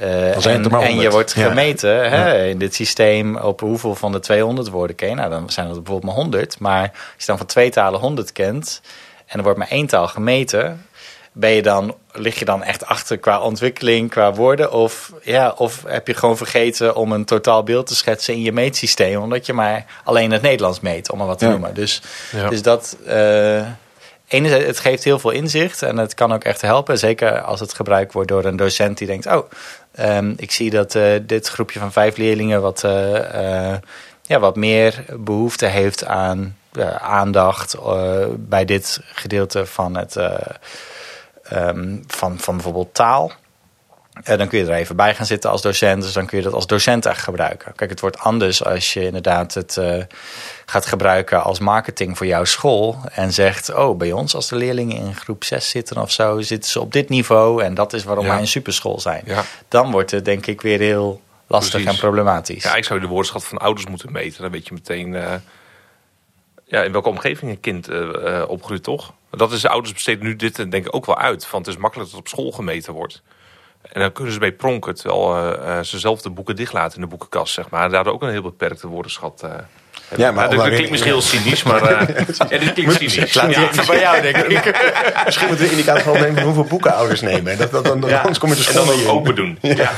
Uh, 0.00 0.36
er 0.36 0.46
en, 0.50 0.62
je 0.70 0.86
100. 0.86 1.12
wordt 1.12 1.32
Ja. 1.32 1.48
gemeten 1.48 2.10
hè, 2.10 2.46
in 2.46 2.58
dit 2.58 2.74
systeem 2.74 3.36
op 3.36 3.60
hoeveel 3.60 3.94
van 3.94 4.12
de 4.12 4.20
200 4.20 4.68
woorden 4.68 4.96
ken 4.96 5.08
je. 5.08 5.14
Nou, 5.14 5.30
dan 5.30 5.50
zijn 5.50 5.66
dat 5.66 5.76
bijvoorbeeld 5.76 6.04
maar 6.12 6.22
100. 6.22 6.58
Maar 6.58 6.82
als 6.92 6.92
je 7.18 7.26
dan 7.26 7.36
van 7.36 7.46
twee 7.46 7.70
talen 7.70 8.00
100 8.00 8.32
kent 8.32 8.80
en 9.26 9.36
er 9.38 9.42
wordt 9.42 9.58
maar 9.58 9.68
één 9.70 9.86
taal 9.86 10.08
gemeten, 10.08 10.84
ben 11.32 11.50
je 11.50 11.62
dan, 11.62 11.94
lig 12.12 12.38
je 12.38 12.44
dan 12.44 12.62
echt 12.62 12.86
achter 12.86 13.18
qua 13.18 13.40
ontwikkeling, 13.40 14.10
qua 14.10 14.32
woorden? 14.32 14.72
Of, 14.72 15.12
ja, 15.22 15.54
of 15.56 15.82
heb 15.86 16.06
je 16.06 16.14
gewoon 16.14 16.36
vergeten 16.36 16.94
om 16.96 17.12
een 17.12 17.24
totaal 17.24 17.62
beeld 17.62 17.86
te 17.86 17.94
schetsen 17.94 18.34
in 18.34 18.42
je 18.42 18.52
meetsysteem, 18.52 19.20
omdat 19.22 19.46
je 19.46 19.52
maar 19.52 19.84
alleen 20.04 20.30
het 20.30 20.42
Nederlands 20.42 20.80
meet, 20.80 21.10
om 21.10 21.18
maar 21.18 21.26
wat 21.26 21.38
te 21.38 21.44
Ja. 21.44 21.50
noemen. 21.50 21.74
Dus, 21.74 22.02
dus 22.48 22.62
dat. 22.62 22.96
eh, 23.06 23.62
Enerzijds, 24.30 24.66
het 24.66 24.78
geeft 24.78 25.04
heel 25.04 25.18
veel 25.18 25.30
inzicht 25.30 25.82
en 25.82 25.96
het 25.96 26.14
kan 26.14 26.32
ook 26.32 26.44
echt 26.44 26.60
helpen. 26.60 26.98
Zeker 26.98 27.40
als 27.40 27.60
het 27.60 27.74
gebruikt 27.74 28.12
wordt 28.12 28.28
door 28.28 28.44
een 28.44 28.56
docent 28.56 28.98
die 28.98 29.06
denkt: 29.06 29.26
Oh, 29.26 29.50
ehm, 29.92 30.32
ik 30.36 30.50
zie 30.50 30.70
dat 30.70 30.94
eh, 30.94 31.18
dit 31.22 31.48
groepje 31.48 31.78
van 31.78 31.92
vijf 31.92 32.16
leerlingen 32.16 32.62
wat, 32.62 32.84
eh, 32.84 33.72
eh, 33.72 33.78
ja, 34.22 34.38
wat 34.38 34.56
meer 34.56 35.04
behoefte 35.16 35.66
heeft 35.66 36.04
aan 36.04 36.56
aandacht 36.98 37.76
bij 38.36 38.64
dit 38.64 39.00
gedeelte 39.02 39.66
van, 39.66 39.96
het, 39.96 40.16
eh, 40.16 40.34
ehm, 41.42 41.96
van, 42.06 42.38
van 42.38 42.54
bijvoorbeeld 42.54 42.94
taal. 42.94 43.32
Eh, 44.22 44.38
dan 44.38 44.48
kun 44.48 44.58
je 44.58 44.64
er 44.64 44.72
even 44.72 44.96
bij 44.96 45.14
gaan 45.14 45.26
zitten 45.26 45.50
als 45.50 45.62
docent. 45.62 46.02
Dus 46.02 46.12
dan 46.12 46.26
kun 46.26 46.38
je 46.38 46.44
dat 46.44 46.52
als 46.52 46.66
docent 46.66 47.06
echt 47.06 47.22
gebruiken. 47.22 47.72
Kijk, 47.76 47.90
het 47.90 48.00
wordt 48.00 48.18
anders 48.18 48.64
als 48.64 48.92
je 48.92 49.04
inderdaad 49.04 49.54
het 49.54 49.76
eh, 49.76 50.02
gaat 50.66 50.86
gebruiken 50.86 51.42
als 51.42 51.58
marketing 51.58 52.16
voor 52.16 52.26
jouw 52.26 52.44
school. 52.44 52.98
En 53.12 53.32
zegt, 53.32 53.74
oh, 53.74 53.96
bij 53.98 54.12
ons 54.12 54.34
als 54.34 54.48
de 54.48 54.56
leerlingen 54.56 54.96
in 54.96 55.14
groep 55.14 55.44
6 55.44 55.68
zitten 55.70 55.96
of 55.98 56.10
zo, 56.10 56.40
zitten 56.40 56.70
ze 56.70 56.80
op 56.80 56.92
dit 56.92 57.08
niveau. 57.08 57.62
En 57.62 57.74
dat 57.74 57.92
is 57.92 58.04
waarom 58.04 58.24
Ja. 58.24 58.30
wij 58.30 58.40
een 58.40 58.46
superschool 58.46 59.00
zijn. 59.00 59.22
Ja. 59.26 59.44
Dan 59.68 59.90
wordt 59.90 60.10
het 60.10 60.24
denk 60.24 60.46
ik 60.46 60.60
weer 60.60 60.78
heel 60.78 61.20
lastig 61.46 61.70
Precies. 61.70 61.90
en 61.90 61.98
problematisch. 61.98 62.62
Ja, 62.62 62.70
eigenlijk 62.70 62.86
zou 62.86 63.00
de 63.00 63.06
woordenschat 63.06 63.44
van 63.44 63.58
ouders 63.58 63.86
moeten 63.86 64.12
meten. 64.12 64.42
Dan 64.42 64.50
weet 64.50 64.66
je 64.68 64.74
meteen 64.74 65.14
eh, 65.14 65.34
ja, 66.64 66.82
in 66.82 66.92
welke 66.92 67.08
omgeving 67.08 67.50
een 67.50 67.60
kind 67.60 67.88
opgroeit, 68.48 68.82
toch? 68.82 69.12
Dat 69.30 69.52
is 69.52 69.60
de 69.60 69.68
ouders 69.68 69.92
besteden 69.92 70.24
nu 70.24 70.36
dit 70.36 70.56
denk 70.56 70.86
ik 70.86 70.94
ook 70.94 71.06
wel 71.06 71.18
uit. 71.18 71.50
Want 71.50 71.66
het 71.66 71.74
is 71.74 71.80
makkelijk 71.80 72.10
dat 72.10 72.18
het 72.18 72.28
op 72.28 72.36
school 72.38 72.50
gemeten 72.50 72.92
wordt. 72.92 73.22
En 73.82 74.00
dan 74.00 74.12
kunnen 74.12 74.32
ze 74.32 74.38
mee 74.38 74.52
pronken, 74.52 74.94
terwijl 74.94 75.36
eh, 75.36 75.78
eh, 75.78 75.84
ze 75.84 75.98
zelf 75.98 76.22
de 76.22 76.30
boeken 76.30 76.56
dichtlaten 76.56 76.94
in 76.94 77.00
de 77.00 77.06
boekenkast, 77.08 77.54
zeg 77.54 77.68
maar. 77.70 77.84
En 77.84 77.90
daardoor 77.90 78.12
ook 78.12 78.22
een 78.22 78.30
heel 78.30 78.42
beperkte 78.42 78.86
woordenschat 78.86 79.40
eh, 79.44 79.50
hebben. 79.50 80.26
Ja, 80.26 80.32
maar 80.32 80.50
dat, 80.50 80.66
klinkt 80.68 80.90
misschien 80.90 81.12
heel 81.12 81.22
cynisch, 81.22 81.62
maar... 81.62 81.82
eh, 81.82 82.16
ja, 82.50 82.58
dit 82.58 82.72
klinkt 82.72 82.94
cynisch. 82.94 83.34
Laat 83.34 83.46
die 83.46 83.60
Ja. 83.60 83.68
even 83.70 83.86
bij 83.86 84.00
jou, 84.00 84.22
denk 84.22 84.36
ik. 84.36 84.64
Misschien 85.24 85.46
moeten 85.48 85.64
we 85.66 85.72
een 85.72 85.78
indicator 85.78 86.02
gewoon 86.02 86.20
nemen 86.20 86.34
van 86.34 86.44
hoeveel 86.44 86.64
boeken 86.64 86.94
ouders 86.94 87.20
nemen. 87.20 87.58
Dat, 87.58 87.70
dat, 87.70 87.84
dan, 87.84 88.00
dan, 88.00 88.10
Ja. 88.10 88.18
Anders 88.18 88.38
kom 88.38 88.48
je 88.48 88.78
ook 88.78 88.86
niet 88.86 89.00
in. 89.02 89.08
open 89.08 89.34
doen. 89.34 89.58
Ja. 89.60 89.90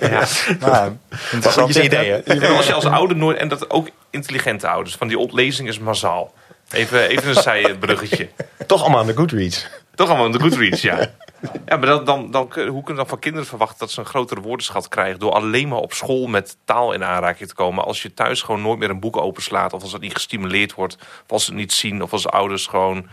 Ja. 0.00 0.24
Nou, 0.60 0.96
interessante 1.32 1.82
ideeën. 1.82 2.24
En 2.24 2.56
als 2.56 2.66
je 2.66 2.72
als 2.72 2.84
ouder 2.86 3.16
nooit... 3.16 3.38
En 3.38 3.48
dat 3.48 3.70
ook 3.70 3.88
intelligente 4.10 4.68
ouders. 4.68 4.96
Van 4.96 5.08
die 5.08 5.18
ontlezing 5.18 5.68
is 5.68 5.78
massaal. 5.78 6.32
Even, 6.70 7.08
even 7.08 7.28
een 7.28 7.42
zijbruggetje. 7.42 8.28
Toch 8.66 8.80
allemaal 8.80 9.00
aan 9.00 9.06
de 9.06 9.14
Goodreads. 9.16 9.66
Toch 9.94 10.08
allemaal 10.08 10.26
in 10.26 10.32
de 10.32 10.40
Goodreads, 10.40 10.82
ja. 10.82 10.98
Ja, 11.66 11.76
maar 11.76 11.86
dan, 11.86 12.04
dan, 12.04 12.30
dan, 12.30 12.42
hoe 12.42 12.52
kunnen 12.52 12.84
we 12.84 12.94
dan 12.94 13.06
van 13.06 13.18
kinderen 13.18 13.48
verwachten 13.48 13.78
dat 13.78 13.90
ze 13.90 14.00
een 14.00 14.06
grotere 14.06 14.40
woordenschat 14.40 14.88
krijgen 14.88 15.18
door 15.18 15.32
alleen 15.32 15.68
maar 15.68 15.78
op 15.78 15.92
school 15.92 16.26
met 16.26 16.56
taal 16.64 16.92
in 16.92 17.04
aanraking 17.04 17.48
te 17.48 17.54
komen? 17.54 17.84
Als 17.84 18.02
je 18.02 18.14
thuis 18.14 18.42
gewoon 18.42 18.62
nooit 18.62 18.78
meer 18.78 18.90
een 18.90 19.00
boek 19.00 19.16
openslaat, 19.16 19.72
of 19.72 19.82
als 19.82 19.92
het 19.92 20.02
niet 20.02 20.14
gestimuleerd 20.14 20.74
wordt, 20.74 20.96
of 21.00 21.30
als 21.30 21.44
ze 21.44 21.50
het 21.50 21.60
niet 21.60 21.72
zien, 21.72 22.02
of 22.02 22.12
als 22.12 22.28
ouders 22.28 22.66
gewoon 22.66 23.08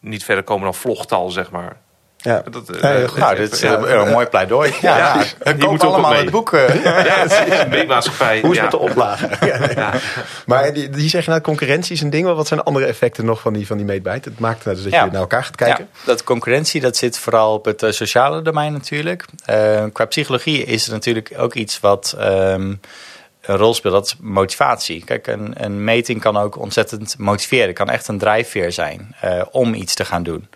niet 0.00 0.24
verder 0.24 0.44
komen 0.44 0.64
dan 0.64 0.74
vlogtaal, 0.74 1.30
zeg 1.30 1.50
maar. 1.50 1.80
Ja. 2.24 2.42
Dat, 2.50 2.68
eh, 2.70 3.00
Ja, 3.00 3.06
goed. 3.08 3.18
Nou, 3.18 3.36
dit 3.36 3.52
is 3.52 3.62
een, 3.62 4.00
een 4.00 4.10
mooi 4.10 4.26
pleidooi. 4.26 4.72
Ja, 4.80 4.96
Ja, 4.96 5.22
ja, 5.44 5.52
die 5.52 5.66
allemaal 5.66 6.10
mee. 6.10 6.20
het 6.20 6.30
boek. 6.30 6.52
eh. 6.52 6.84
Ja, 6.84 6.92
het 6.92 7.32
is 7.52 7.58
een 7.58 7.68
meemaatschappij. 7.68 8.40
Hoe 8.40 8.50
is 8.50 8.56
ja. 8.56 8.62
het 8.62 8.72
met 8.72 8.80
de 8.80 8.88
oplagen? 8.90 9.30
Ja. 9.74 9.92
Maar 10.46 10.72
die, 10.72 10.88
die 10.90 11.08
zeg 11.08 11.24
je 11.24 11.30
nou, 11.30 11.42
concurrentie 11.42 11.94
is 11.94 12.00
een 12.00 12.10
ding. 12.10 12.24
maar 12.24 12.34
Wat 12.34 12.46
zijn 12.46 12.60
de 12.60 12.66
andere 12.66 12.86
effecten 12.86 13.24
nog 13.24 13.40
van 13.40 13.52
die, 13.52 13.66
van 13.66 13.76
die 13.76 13.86
meetbaar? 13.86 14.14
Het 14.14 14.38
maakt 14.38 14.64
nou 14.64 14.76
dus 14.76 14.84
dat 14.84 14.92
Ja. 14.94 15.04
je 15.04 15.10
naar 15.10 15.20
elkaar 15.20 15.44
gaat 15.44 15.56
kijken. 15.56 15.88
Ja, 15.92 15.98
dat 16.04 16.24
concurrentie 16.24 16.80
dat 16.80 16.96
zit 16.96 17.18
vooral 17.18 17.54
op 17.54 17.64
het 17.64 17.82
eh, 17.82 17.90
sociale 17.90 18.42
domein 18.42 18.72
natuurlijk. 18.72 19.24
Eh, 19.44 19.84
qua 19.92 20.04
psychologie 20.04 20.64
is 20.64 20.86
er 20.86 20.92
natuurlijk 20.92 21.32
ook 21.36 21.54
iets 21.54 21.80
wat 21.80 22.14
ehm, 22.18 22.74
een 23.42 23.56
rol 23.56 23.74
speelt. 23.74 23.94
Dat 23.94 24.06
is 24.06 24.16
motivatie. 24.20 25.04
Kijk, 25.04 25.26
een, 25.26 25.54
een 25.64 25.84
meting 25.84 26.20
kan 26.20 26.36
ook 26.36 26.58
ontzettend 26.58 27.14
motiveren. 27.18 27.74
kan 27.74 27.90
echt 27.90 28.08
een 28.08 28.18
drijfveer 28.18 28.72
zijn 28.72 29.14
eh, 29.20 29.42
om 29.50 29.74
iets 29.74 29.94
te 29.94 30.04
gaan 30.04 30.22
doen. 30.22 30.48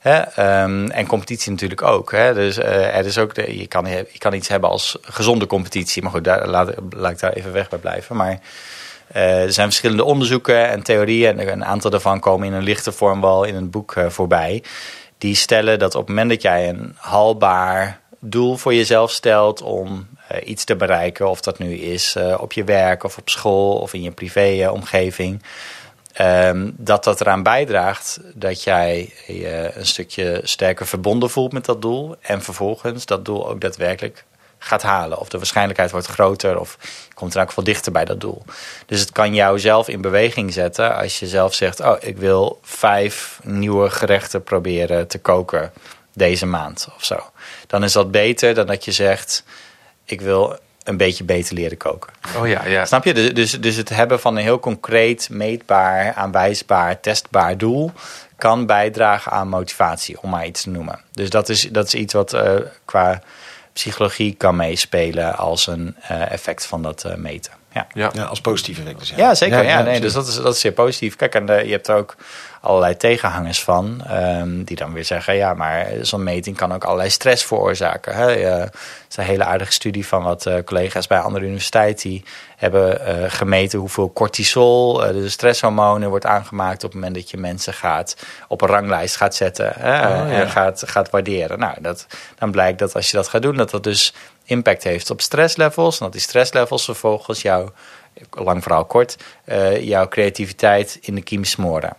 Hè? 0.00 0.18
ehm, 0.18 0.86
en 0.86 1.06
competitie 1.06 1.50
natuurlijk 1.50 1.82
ook. 1.82 2.12
Hè? 2.12 2.34
Dus 2.34 2.58
eh, 2.58 2.96
er 2.96 3.06
is 3.06 3.18
ook 3.18 3.34
je, 3.34 3.66
kan, 3.66 3.86
kan 4.18 4.34
iets 4.34 4.48
hebben 4.48 4.70
als 4.70 4.98
gezonde 5.00 5.46
competitie. 5.46 6.02
Maar 6.02 6.10
goed, 6.10 6.24
daar, 6.24 6.48
laat, 6.48 6.68
ik 7.10 7.18
daar 7.18 7.32
even 7.32 7.52
weg 7.52 7.68
bij 7.68 7.78
blijven. 7.78 8.16
Maar 8.16 8.40
eh, 9.06 9.42
er 9.42 9.52
zijn 9.52 9.66
verschillende 9.66 10.04
onderzoeken 10.04 10.68
en 10.68 10.82
theorieën. 10.82 11.38
En 11.38 11.52
een 11.52 11.64
aantal 11.64 11.90
daarvan 11.90 12.20
komen 12.20 12.46
in 12.46 12.52
een 12.52 12.62
lichte 12.62 12.92
vorm 12.92 13.20
wel 13.20 13.44
in 13.44 13.54
het 13.54 13.70
boek 13.70 13.96
eh, 13.96 14.06
voorbij. 14.08 14.62
Die 15.18 15.34
stellen 15.34 15.78
dat 15.78 15.94
op 15.94 16.00
het 16.00 16.08
moment 16.08 16.30
dat 16.30 16.42
jij 16.42 16.68
een 16.68 16.94
haalbaar 16.96 18.00
doel 18.18 18.56
voor 18.56 18.74
jezelf 18.74 19.10
stelt 19.10 19.62
om 19.62 20.08
iets 20.44 20.64
te 20.64 20.76
bereiken, 20.76 21.30
of 21.30 21.40
dat 21.40 21.58
nu 21.58 21.74
is 21.74 22.16
op 22.38 22.52
je 22.52 22.64
werk 22.64 23.04
of 23.04 23.18
op 23.18 23.28
school 23.28 23.76
of 23.76 23.94
in 23.94 24.02
je 24.02 24.10
privé-omgeving, 24.10 25.42
ehm, 26.12 26.70
dat 26.76 27.04
dat 27.04 27.20
eraan 27.20 27.42
bijdraagt 27.42 28.20
dat 28.34 28.62
jij 28.62 29.12
je 29.26 29.70
een 29.74 29.86
stukje 29.86 30.40
sterker 30.42 30.86
verbonden 30.86 31.30
voelt 31.30 31.52
met 31.52 31.64
dat 31.64 31.82
doel 31.82 32.16
en 32.20 32.42
vervolgens 32.42 33.06
dat 33.06 33.24
doel 33.24 33.48
ook 33.48 33.60
daadwerkelijk 33.60 34.24
gaat 34.62 34.82
halen. 34.82 35.18
Of 35.18 35.28
de 35.28 35.36
waarschijnlijkheid 35.36 35.90
wordt 35.90 36.06
groter 36.06 36.60
of 36.60 36.76
je 36.80 37.14
komt 37.14 37.34
er 37.34 37.42
ook 37.42 37.52
veel 37.52 37.62
dichter 37.64 37.92
bij 37.92 38.04
dat 38.04 38.20
doel. 38.20 38.42
Dus 38.86 39.00
het 39.00 39.12
kan 39.12 39.34
jou 39.34 39.58
zelf 39.58 39.88
in 39.88 40.00
beweging 40.00 40.52
zetten 40.52 40.96
als 40.96 41.18
je 41.18 41.26
zelf 41.26 41.54
zegt... 41.54 41.80
oh, 41.80 41.96
ik 42.00 42.16
wil 42.16 42.58
vijf 42.62 43.40
nieuwe 43.42 43.90
gerechten 43.90 44.42
proberen 44.42 45.06
te 45.06 45.18
koken 45.18 45.72
deze 46.14 46.46
maand 46.46 46.88
of 46.96 47.04
zo. 47.04 47.20
Dan 47.66 47.84
is 47.84 47.92
dat 47.92 48.10
beter 48.10 48.54
dan 48.54 48.66
dat 48.66 48.84
je 48.84 48.92
zegt... 48.92 49.44
ik 50.04 50.20
wil 50.20 50.58
een 50.84 50.96
beetje 50.96 51.24
beter 51.24 51.54
leren 51.54 51.76
koken. 51.76 52.12
Oh 52.36 52.48
ja, 52.48 52.66
ja. 52.66 52.84
Snap 52.84 53.04
je? 53.04 53.14
Dus, 53.14 53.34
dus, 53.34 53.60
dus 53.60 53.76
het 53.76 53.88
hebben 53.88 54.20
van 54.20 54.36
een 54.36 54.42
heel 54.42 54.60
concreet, 54.60 55.28
meetbaar, 55.30 56.14
aanwijsbaar, 56.14 57.00
testbaar 57.00 57.58
doel 57.58 57.92
kan 58.40 58.66
bijdragen 58.66 59.32
aan 59.32 59.48
motivatie, 59.48 60.22
om 60.22 60.30
maar 60.30 60.46
iets 60.46 60.62
te 60.62 60.70
noemen. 60.70 61.00
Dus 61.12 61.30
dat 61.30 61.48
is, 61.48 61.68
dat 61.70 61.86
is 61.86 61.94
iets 61.94 62.12
wat 62.12 62.32
eh, 62.32 62.54
qua 62.84 63.22
psychologie 63.72 64.34
kan 64.34 64.56
meespelen 64.56 65.36
als 65.36 65.66
een 65.66 65.96
eh, 66.00 66.32
effect 66.32 66.66
van 66.66 66.82
dat 66.82 67.04
eh, 67.04 67.14
meten. 67.14 67.52
Ja. 67.72 67.86
ja. 67.94 68.10
Ja, 68.12 68.24
als 68.24 68.40
positief 68.40 68.78
effect 68.78 68.98
dus. 68.98 69.12
Ja, 69.16 69.34
zeker. 69.34 69.64
Ja, 69.64 69.82
nee, 69.82 70.00
dus 70.00 70.12
dat 70.12 70.26
is, 70.26 70.34
dat 70.36 70.54
is 70.54 70.60
zeer 70.60 70.72
positief. 70.72 71.16
Kijk, 71.16 71.34
en 71.34 71.48
eh, 71.48 71.64
je 71.64 71.70
hebt 71.70 71.88
er 71.88 71.96
ook 71.96 72.16
allerlei 72.60 72.96
tegenhangers 72.96 73.62
van. 73.62 74.02
ehm, 74.06 74.62
die 74.64 74.76
dan 74.76 74.92
weer 74.92 75.04
zeggen, 75.04 75.34
ja, 75.34 75.54
maar 75.54 75.86
zo'n 76.00 76.22
meting 76.22 76.56
kan 76.56 76.72
ook 76.72 76.84
allerlei 76.84 77.10
stress 77.10 77.44
veroorzaken. 77.44 78.14
Hè? 78.14 78.32
Eh, 78.32 78.60
er 79.10 79.16
is 79.16 79.16
een 79.16 79.24
hele 79.24 79.44
aardige 79.44 79.72
studie 79.72 80.06
van 80.06 80.22
wat 80.22 80.46
eh, 80.46 80.54
collega's 80.64 81.06
bij 81.06 81.18
een 81.18 81.24
andere 81.24 81.44
universiteit... 81.44 82.02
die 82.02 82.24
hebben 82.56 83.06
eh, 83.06 83.30
gemeten 83.30 83.78
hoeveel 83.78 84.12
cortisol, 84.12 85.04
eh, 85.04 85.12
de 85.12 85.28
stresshormonen... 85.28 86.08
wordt 86.08 86.26
aangemaakt 86.26 86.84
op 86.84 86.90
het 86.90 86.94
moment 86.94 87.14
dat 87.14 87.30
je 87.30 87.36
mensen 87.36 87.72
gaat 87.72 88.16
op 88.48 88.62
een 88.62 88.68
ranglijst 88.68 89.16
gaat 89.16 89.34
zetten... 89.34 89.72
Hè? 89.78 89.94
Oh, 89.96 90.30
ja. 90.30 90.40
en 90.40 90.48
gaat, 90.50 90.82
gaat 90.86 91.10
waarderen. 91.10 91.58
Nou, 91.58 91.74
dat, 91.80 92.06
dan 92.38 92.50
blijkt 92.50 92.78
dat 92.78 92.94
als 92.94 93.10
je 93.10 93.16
dat 93.16 93.28
gaat 93.28 93.42
doen, 93.42 93.56
dat 93.56 93.70
dat 93.70 93.84
dus 93.84 94.14
impact 94.50 94.84
heeft 94.84 95.10
op 95.10 95.20
stresslevels. 95.20 95.98
En 95.98 96.04
dat 96.04 96.12
die 96.12 96.20
stresslevels 96.20 96.84
vervolgens 96.84 97.42
jouw, 97.42 97.72
lang 98.30 98.62
verhaal 98.62 98.84
kort, 98.84 99.16
eh, 99.44 99.82
jouw 99.82 100.08
creativiteit 100.08 100.98
in 101.00 101.14
de 101.14 101.22
kiem 101.22 101.44
smoren. 101.44 101.96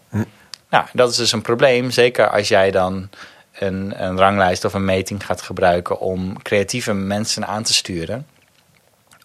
Nou, 0.70 0.86
dat 0.94 1.12
is 1.12 1.16
dus 1.16 1.32
een 1.32 1.42
probleem, 1.42 1.92
zeker 1.92 2.30
als 2.30 2.48
jij 2.48 2.72
dan 2.72 3.10
een, 3.54 4.04
een 4.04 4.18
ranglijst 4.18 4.66
of 4.66 4.74
een 4.74 4.86
meting 4.86 5.26
gaat 5.26 5.42
gebruiken 5.42 6.00
om 6.00 6.42
creatieve 6.42 6.94
mensen 6.94 7.48
aan 7.48 7.64
te 7.64 7.74
sturen 7.74 8.26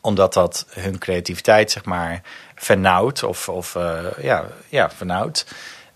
omdat 0.07 0.33
dat 0.33 0.67
hun 0.71 0.99
creativiteit, 0.99 1.71
zeg 1.71 1.85
maar, 1.85 2.23
vernauwt. 2.55 3.23
Of, 3.23 3.49
of 3.49 3.75
eh, 3.75 3.99
ja, 4.21 4.45
ja, 4.69 4.91
vernauwt. 4.91 5.47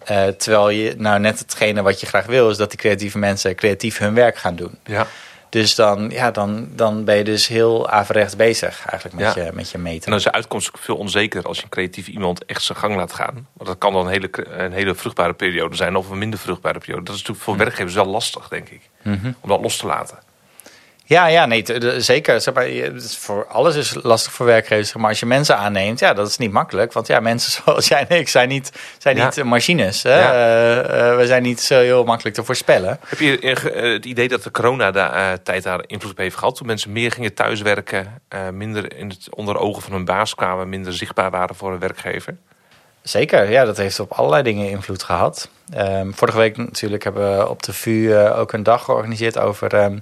Eh, 0.04 0.26
terwijl 0.26 0.68
je 0.68 0.94
nou 0.96 1.20
net 1.20 1.38
hetgene 1.38 1.82
wat 1.82 2.00
je 2.00 2.06
graag 2.06 2.26
wil, 2.26 2.50
is 2.50 2.56
dat 2.56 2.70
die 2.70 2.78
creatieve 2.78 3.18
mensen 3.18 3.54
creatief 3.54 3.98
hun 3.98 4.14
werk 4.14 4.36
gaan 4.36 4.56
doen. 4.56 4.78
ja. 4.84 5.06
Dus 5.50 5.74
dan, 5.74 6.10
ja, 6.10 6.30
dan, 6.30 6.68
dan 6.74 7.04
ben 7.04 7.16
je 7.16 7.24
dus 7.24 7.46
heel 7.48 7.88
averechts 7.88 8.36
bezig 8.36 8.86
eigenlijk 8.86 9.24
met, 9.24 9.34
Ja. 9.34 9.44
je, 9.44 9.50
met 9.52 9.68
je 9.70 9.74
En 9.76 9.82
meten. 9.82 10.08
dan 10.10 10.18
is 10.18 10.24
de 10.24 10.32
uitkomst 10.32 10.68
ook 10.68 10.78
veel 10.78 10.96
onzeker 10.96 11.42
als 11.42 11.56
je 11.56 11.62
een 11.62 11.68
creatief 11.68 12.06
iemand 12.08 12.44
echt 12.44 12.62
zijn 12.62 12.78
gang 12.78 12.96
laat 12.96 13.12
gaan. 13.12 13.46
Want 13.52 13.68
dat 13.68 13.78
kan 13.78 13.92
dan 13.92 14.06
een 14.06 14.12
hele, 14.12 14.30
een 14.58 14.72
hele 14.72 14.94
vruchtbare 14.94 15.32
periode 15.34 15.76
zijn 15.76 15.96
of 15.96 16.10
een 16.10 16.18
minder 16.18 16.38
vruchtbare 16.38 16.78
periode. 16.78 17.02
Dat 17.04 17.14
is 17.14 17.20
natuurlijk 17.20 17.46
voor 17.46 17.56
werkgevers 17.56 17.94
wel 17.94 18.06
lastig, 18.06 18.48
denk 18.48 18.68
ik. 18.68 18.80
Mhm. 19.02 19.32
Om 19.40 19.48
dat 19.48 19.60
los 19.60 19.76
te 19.76 19.86
laten. 19.86 20.18
Ja, 21.10 21.26
ja, 21.26 21.46
nee, 21.46 21.64
zeker. 22.00 22.40
Zeg 22.40 22.54
maar, 22.54 22.68
voor 23.18 23.46
alles 23.46 23.76
is 23.76 23.94
lastig 24.02 24.32
voor 24.32 24.46
werkgevers. 24.46 24.94
Maar 24.94 25.08
als 25.08 25.20
je 25.20 25.26
mensen 25.26 25.56
aanneemt, 25.56 25.98
ja, 25.98 26.12
dat 26.12 26.28
is 26.28 26.36
niet 26.36 26.52
makkelijk. 26.52 26.92
Want 26.92 27.06
ja, 27.06 27.20
mensen 27.20 27.52
zoals 27.62 27.88
jij 27.88 28.06
en 28.08 28.18
ik 28.18 28.28
zijn 28.28 28.48
niet, 28.48 28.72
zijn 28.98 29.16
Ja. 29.16 29.24
niet 29.24 29.38
eh, 29.38 29.44
machines. 29.44 30.02
Hè? 30.02 30.18
Ja. 30.20 30.32
Eh, 30.32 31.10
eh, 31.10 31.16
we 31.16 31.26
zijn 31.26 31.42
niet 31.42 31.60
zo 31.60 31.78
heel 31.78 32.04
makkelijk 32.04 32.36
te 32.36 32.44
voorspellen. 32.44 33.00
Heb 33.06 33.18
je 33.18 33.38
het 33.74 34.04
idee 34.04 34.28
dat 34.28 34.42
de 34.42 34.50
coronatijd 34.50 35.62
daar 35.62 35.84
invloed 35.86 36.10
op 36.10 36.18
heeft 36.18 36.36
gehad? 36.36 36.56
Toen 36.56 36.66
mensen 36.66 36.92
meer 36.92 37.12
gingen 37.12 37.34
thuiswerken, 37.34 38.22
eh, 38.28 38.48
minder 38.48 38.96
in 38.96 39.08
het, 39.08 39.34
onder 39.34 39.54
de 39.54 39.60
ogen 39.60 39.82
van 39.82 39.92
hun 39.92 40.04
baas 40.04 40.34
kwamen, 40.34 40.68
minder 40.68 40.92
zichtbaar 40.92 41.30
waren 41.30 41.56
voor 41.56 41.72
een 41.72 41.78
werkgever? 41.78 42.36
Zeker, 43.02 43.50
ja, 43.50 43.64
dat 43.64 43.76
heeft 43.76 44.00
op 44.00 44.12
allerlei 44.12 44.42
dingen 44.42 44.70
invloed 44.70 45.02
gehad. 45.02 45.48
Ehm, 45.70 46.10
vorige 46.12 46.38
week 46.38 46.56
natuurlijk 46.56 47.04
hebben 47.04 47.38
we 47.38 47.48
op 47.48 47.62
de 47.62 47.72
VU 47.72 48.12
eh, 48.12 48.38
ook 48.38 48.52
een 48.52 48.62
dag 48.62 48.84
georganiseerd 48.84 49.38
over, 49.38 49.74
ehm, 49.74 49.98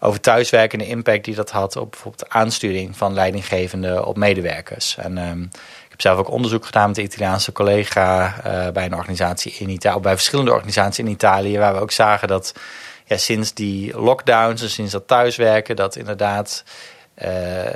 over 0.00 0.20
thuiswerken 0.20 0.78
en 0.78 0.84
de 0.84 0.90
impact 0.90 1.24
die 1.24 1.34
dat 1.34 1.50
had 1.50 1.76
op 1.76 1.90
bijvoorbeeld 1.90 2.28
aansturing 2.28 2.96
van 2.96 3.14
leidinggevenden 3.14 4.06
op 4.06 4.16
medewerkers. 4.16 4.96
En 4.96 5.18
ehm, 5.18 5.42
ik 5.42 5.90
heb 5.90 6.00
zelf 6.00 6.18
ook 6.18 6.30
onderzoek 6.30 6.66
gedaan 6.66 6.86
met 6.86 6.96
de 6.96 7.02
Italiaanse 7.02 7.52
collega 7.52 8.34
eh, 8.44 8.72
bij 8.72 8.84
een 8.84 8.94
organisatie 8.94 9.54
in 9.58 9.68
Italië, 9.68 10.00
bij 10.00 10.14
verschillende 10.14 10.52
organisaties 10.52 11.04
in 11.04 11.10
Italië, 11.10 11.58
waar 11.58 11.74
we 11.74 11.80
ook 11.80 11.92
zagen 11.92 12.28
dat 12.28 12.54
ja, 13.04 13.16
sinds 13.16 13.54
die 13.54 14.00
lockdowns 14.00 14.62
en 14.62 14.70
sinds 14.70 14.92
dat 14.92 15.06
thuiswerken, 15.06 15.76
dat 15.76 15.96
inderdaad 15.96 16.64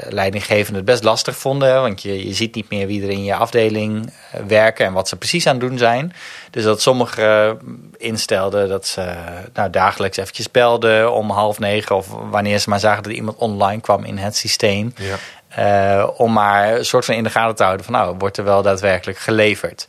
leidinggevenden 0.09 0.75
het 0.75 0.85
best 0.85 1.05
lastig 1.05 1.37
vonden. 1.37 1.81
Want 1.83 2.03
je, 2.03 2.27
je 2.27 2.35
ziet 2.35 2.55
niet 2.55 2.71
meer 2.71 2.87
wie 2.87 3.03
er 3.03 3.11
in 3.11 3.25
je 3.25 3.35
afdeling 3.35 4.13
eh, 4.33 4.41
werken 4.47 4.87
en 4.87 4.93
wat 4.93 5.09
ze 5.09 5.17
precies 5.17 5.47
aan 5.47 5.59
het 5.59 5.69
doen 5.69 5.79
zijn. 5.79 6.13
Dus 6.51 6.65
dat 6.65 6.83
sommigen 6.83 7.25
eh, 7.25 7.53
instelden 7.97 8.69
dat 8.69 8.87
ze 8.87 9.15
nou, 9.53 9.71
dagelijks 9.71 10.17
eventjes 10.17 10.51
belden 10.51 11.13
om 11.13 11.31
half 11.31 11.59
negen... 11.59 11.97
of 11.97 12.07
wanneer 12.31 12.59
ze 12.59 12.69
maar 12.69 12.81
zagen 12.81 13.03
dat 13.03 13.13
iemand 13.13 13.37
online 13.37 13.81
kwam 13.81 14.05
in 14.05 14.19
het 14.19 14.37
systeem. 14.37 14.95
Ja. 14.97 15.17
Eh, 15.49 16.09
om 16.17 16.33
maar 16.33 16.77
een 16.77 16.85
soort 16.85 17.05
van 17.05 17.15
in 17.15 17.23
de 17.23 17.31
gaten 17.31 17.57
te 17.57 17.63
houden 17.63 17.85
van... 17.85 17.95
nou, 17.95 18.15
wordt 18.19 18.37
er 18.37 18.45
wel 18.45 18.63
daadwerkelijk 18.63 19.19
geleverd. 19.19 19.89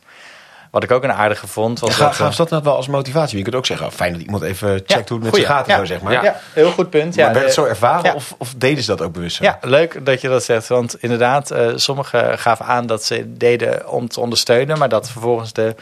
Wat 0.70 0.82
ik 0.82 0.90
ook 0.90 1.02
een 1.04 1.12
aardige 1.12 1.46
vond 1.46 1.80
was 1.80 1.94
Ga, 1.94 2.04
dat... 2.04 2.14
gaaf 2.14 2.30
eh, 2.30 2.36
dat 2.36 2.50
nou 2.50 2.62
wel 2.62 2.76
als 2.76 2.88
motivatie? 2.88 3.36
Je 3.36 3.42
kunt 3.42 3.54
ook 3.54 3.66
zeggen, 3.66 3.86
oh, 3.86 3.92
fijn 3.92 4.12
dat 4.12 4.22
iemand 4.22 4.42
even 4.42 4.68
checkt 4.70 4.88
ja, 4.90 4.94
hoe 4.96 5.04
het 5.14 5.20
met 5.22 5.28
goeie. 5.30 5.44
gaat 5.46 5.66
en 5.66 5.72
Ja. 5.72 5.78
zo, 5.78 5.84
zeg 5.84 6.00
maar. 6.00 6.12
Ja. 6.12 6.22
ja, 6.22 6.40
heel 6.52 6.70
goed 6.70 6.90
punt. 6.90 7.16
Maar 7.16 7.24
Ja, 7.26 7.32
werd 7.32 7.46
het 7.46 7.54
de- 7.54 7.60
zo 7.60 7.66
ervaren 7.66 8.04
ja. 8.04 8.14
of, 8.14 8.34
of 8.38 8.54
deden 8.56 8.82
ze 8.84 8.90
dat 8.96 9.02
ook 9.06 9.12
bewust 9.12 9.36
zo? 9.36 9.44
Ja, 9.44 9.58
leuk 9.60 10.04
dat 10.06 10.20
je 10.20 10.28
dat 10.28 10.44
zegt. 10.44 10.68
Want 10.68 10.96
inderdaad, 11.02 11.50
eh, 11.50 11.66
sommigen 11.74 12.38
gaven 12.38 12.64
aan 12.66 12.86
dat 12.86 13.04
ze 13.04 13.24
deden 13.36 13.88
om 13.88 14.08
te 14.08 14.20
ondersteunen, 14.20 14.78
maar 14.78 14.88
dat 14.88 15.10
vervolgens 15.10 15.52
de, 15.52 15.74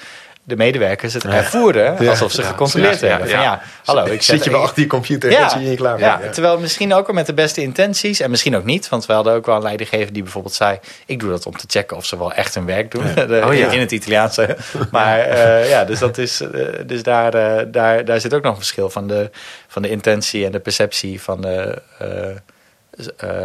de 0.49 0.57
medewerkers 0.57 1.15
het 1.15 1.25
ervoeren 1.25 1.97
Ja. 2.05 2.11
alsof 2.11 2.33
ze 2.33 2.43
gecontroleerd 2.43 3.01
werden. 3.01 3.29
Van, 3.29 3.41
ja. 3.41 3.63
hallo, 3.85 4.05
ik 4.05 4.23
Zit 4.23 4.45
je 4.45 4.51
wel 4.51 4.63
achter 4.63 4.83
je 4.83 4.89
computer 4.89 5.35
en 5.37 5.51
zie 5.51 5.61
je 5.61 5.71
je 5.71 5.77
klaar 5.77 5.99
ja, 5.99 6.21
terwijl 6.33 6.59
misschien 6.59 6.95
ook 6.95 7.07
wel 7.07 7.15
met 7.15 7.27
de 7.27 7.35
beste 7.35 7.61
intenties 7.63 8.21
en 8.21 8.31
misschien 8.31 8.57
ook 8.57 8.65
niet. 8.65 8.89
Want 8.89 9.07
we 9.07 9.13
hadden 9.13 9.33
ook 9.33 9.47
wel 9.47 9.57
een 9.57 9.63
leidinggever 9.63 10.13
die 10.13 10.23
bijvoorbeeld 10.23 10.55
zei... 10.55 10.79
ik 11.07 11.21
doe 11.21 11.31
dat 11.31 11.47
om 11.47 11.57
te 11.57 11.65
checken 11.69 11.97
of 11.97 12.05
ze 12.05 12.19
wel 12.19 12.33
echt 12.33 12.55
hun 12.55 12.65
werk 12.67 12.91
doen. 12.91 13.05
De- 13.15 13.43
Oh, 13.45 13.55
ja. 13.55 13.71
In 13.71 13.81
het 13.81 13.93
Italiaanse. 13.93 14.57
Maar 14.91 15.19
eh, 15.19 15.69
ja, 15.71 15.85
dus, 15.85 15.99
dat 15.99 16.19
is, 16.19 16.41
eh, 16.41 16.67
dus 16.87 17.03
daar, 17.03 17.35
eh, 17.35 17.65
daar, 17.69 18.05
daar 18.05 18.21
zit 18.21 18.35
ook 18.35 18.43
nog 18.43 18.51
een 18.53 18.59
verschil 18.59 18.91
van 18.91 19.07
de, 19.07 19.31
van 19.67 19.83
de 19.83 19.91
intentie 19.91 20.45
en 20.45 20.53
de 20.53 20.61
perceptie 20.61 21.21
van 21.23 21.41
de... 21.41 21.83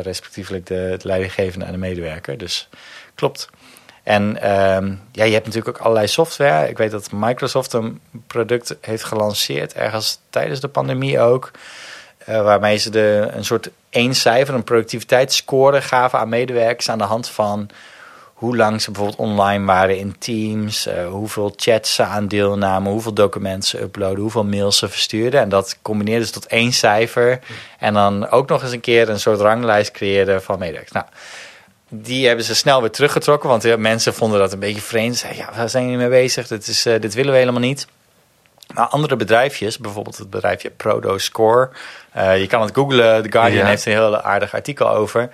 respectievelijk 0.02 0.66
de, 0.66 0.74
het 0.74 1.04
leidinggevende 1.04 1.66
en 1.66 1.72
de 1.72 1.78
medewerker. 1.78 2.38
Dus 2.38 2.70
klopt. 3.16 3.50
En 4.04 4.42
ehm, 4.42 4.94
ja, 5.12 5.24
je 5.24 5.34
hebt 5.34 5.46
natuurlijk 5.46 5.78
ook 5.78 5.84
allerlei 5.84 6.08
software. 6.08 6.70
Ik 6.70 6.78
weet 6.78 6.92
dat 6.92 7.12
Microsoft 7.12 7.74
een 7.74 8.00
product 8.28 8.76
heeft 8.82 9.04
gelanceerd, 9.04 9.74
ergens 9.74 10.20
tijdens 10.30 10.60
de 10.60 10.68
pandemie 10.68 11.20
ook. 11.20 11.52
eh, 12.26 12.44
waarmee 12.44 12.78
ze 12.78 12.90
de, 12.90 13.28
een 13.32 13.46
soort 13.46 13.70
één 13.90 14.16
cijfer, 14.16 14.54
een 14.54 14.64
productiviteitsscore 14.64 15.82
gaven 15.82 16.20
aan 16.20 16.30
medewerkers 16.30 16.90
aan 16.90 16.98
de 16.98 17.04
hand 17.04 17.30
van 17.30 17.70
hoe 18.34 18.56
lang 18.56 18.82
ze 18.82 18.92
bijvoorbeeld 18.92 19.20
online 19.30 19.66
waren 19.66 19.98
in 19.98 20.16
Teams, 20.20 20.86
eh, 20.86 21.08
hoeveel 21.08 21.54
chats 21.56 21.96
ze 21.96 22.04
aan 22.04 22.28
deelnamen, 22.28 22.92
hoeveel 22.92 23.14
documenten 23.14 23.70
ze 23.70 23.82
uploaden, 23.82 24.20
hoeveel 24.20 24.44
mails 24.44 24.78
ze 24.78 24.90
verstuurden. 24.90 25.42
En 25.42 25.50
dat 25.50 25.78
combineerden 25.82 26.28
ze 26.28 26.34
tot 26.34 26.46
één 26.48 26.72
cijfer. 26.74 27.40
En 27.80 27.94
dan 27.94 28.30
ook 28.30 28.50
nog 28.50 28.62
eens 28.64 28.72
een 28.72 28.80
keer 28.80 29.10
een 29.10 29.20
soort 29.20 29.40
ranglijst 29.40 29.92
creëren 29.92 30.44
van 30.44 30.60
medewerkers. 30.60 30.92
Nou, 30.92 31.06
die 32.02 32.28
hebben 32.28 32.46
ze 32.46 32.56
snel 32.56 32.82
weer 32.82 32.92
teruggetrokken, 32.92 33.50
want 33.50 33.64
ja, 33.64 33.78
mensen 33.78 34.14
vonden 34.14 34.40
dat 34.40 34.54
een 34.54 34.60
beetje 34.60 34.82
vreemd. 34.82 35.16
Zeiden, 35.18 35.44
ja, 35.46 35.52
waar 35.56 35.70
zijn 35.70 35.84
jullie 35.84 35.98
mee 36.00 36.10
bezig? 36.10 36.48
Dit, 36.48 36.68
is, 36.68 36.86
eh, 36.86 37.02
dit 37.02 37.14
willen 37.14 37.32
we 37.32 37.38
helemaal 37.38 37.62
niet. 37.62 37.88
Maar 38.74 38.88
andere 38.88 39.16
bedrijfjes, 39.16 39.78
bijvoorbeeld 39.78 40.18
het 40.18 40.30
bedrijfje 40.30 40.70
ProdoScore. 40.70 41.70
eh 42.12 42.40
je 42.40 42.48
kan 42.48 42.62
het 42.62 42.76
googlen, 42.76 43.24
The 43.24 43.32
Guardian 43.32 43.64
Ja. 43.64 43.66
heeft 43.70 43.86
een 43.86 43.92
heel 43.92 44.18
aardig 44.22 44.54
artikel 44.54 44.90
over. 44.90 45.30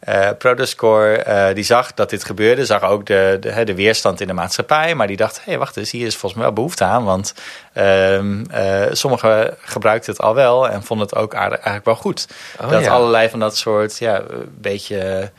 Eh 0.00 0.28
ProdoScore 0.38 1.52
die 1.54 1.64
zag 1.64 1.94
dat 1.94 2.10
dit 2.10 2.24
gebeurde, 2.24 2.64
zag 2.66 2.82
ook 2.82 3.06
de, 3.06 3.36
de, 3.40 3.64
de 3.64 3.74
weerstand 3.74 4.20
in 4.20 4.26
de 4.26 4.32
maatschappij. 4.32 4.94
Maar 4.94 5.06
die 5.06 5.16
dacht, 5.16 5.36
hé, 5.36 5.42
hey, 5.44 5.58
wacht 5.58 5.76
eens, 5.76 5.90
hier 5.90 6.06
is 6.06 6.12
volgens 6.16 6.34
mij 6.34 6.42
wel 6.42 6.52
behoefte 6.52 6.84
aan. 6.84 7.04
Want 7.04 7.34
ehm, 7.72 8.44
eh, 8.50 8.82
sommigen 8.92 9.56
gebruikten 9.60 10.12
het 10.12 10.20
al 10.22 10.34
wel 10.34 10.68
en 10.68 10.82
vonden 10.82 11.06
het 11.06 11.16
ook 11.16 11.34
aardig, 11.34 11.56
eigenlijk 11.56 11.84
wel 11.84 11.94
goed. 11.96 12.26
Oh, 12.60 12.70
dat 12.70 12.84
ja. 12.84 12.90
allerlei 12.90 13.28
van 13.28 13.38
dat 13.40 13.56
soort, 13.56 13.98
ja, 13.98 14.20
een 14.20 14.56
beetje 14.60 15.30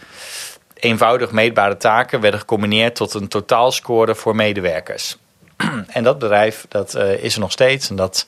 eenvoudig 0.85 1.31
meetbare 1.31 1.77
taken 1.77 2.21
werden 2.21 2.39
gecombineerd 2.39 2.95
tot 2.95 3.13
een 3.13 3.27
totaalscore 3.27 4.15
voor 4.15 4.35
medewerkers. 4.35 5.17
en 5.87 6.03
dat 6.03 6.19
bedrijf 6.19 6.65
dat, 6.69 6.93
eh, 6.93 7.23
is 7.23 7.33
er 7.33 7.39
nog 7.39 7.51
steeds. 7.51 7.89
En 7.89 7.95
dat 7.95 8.25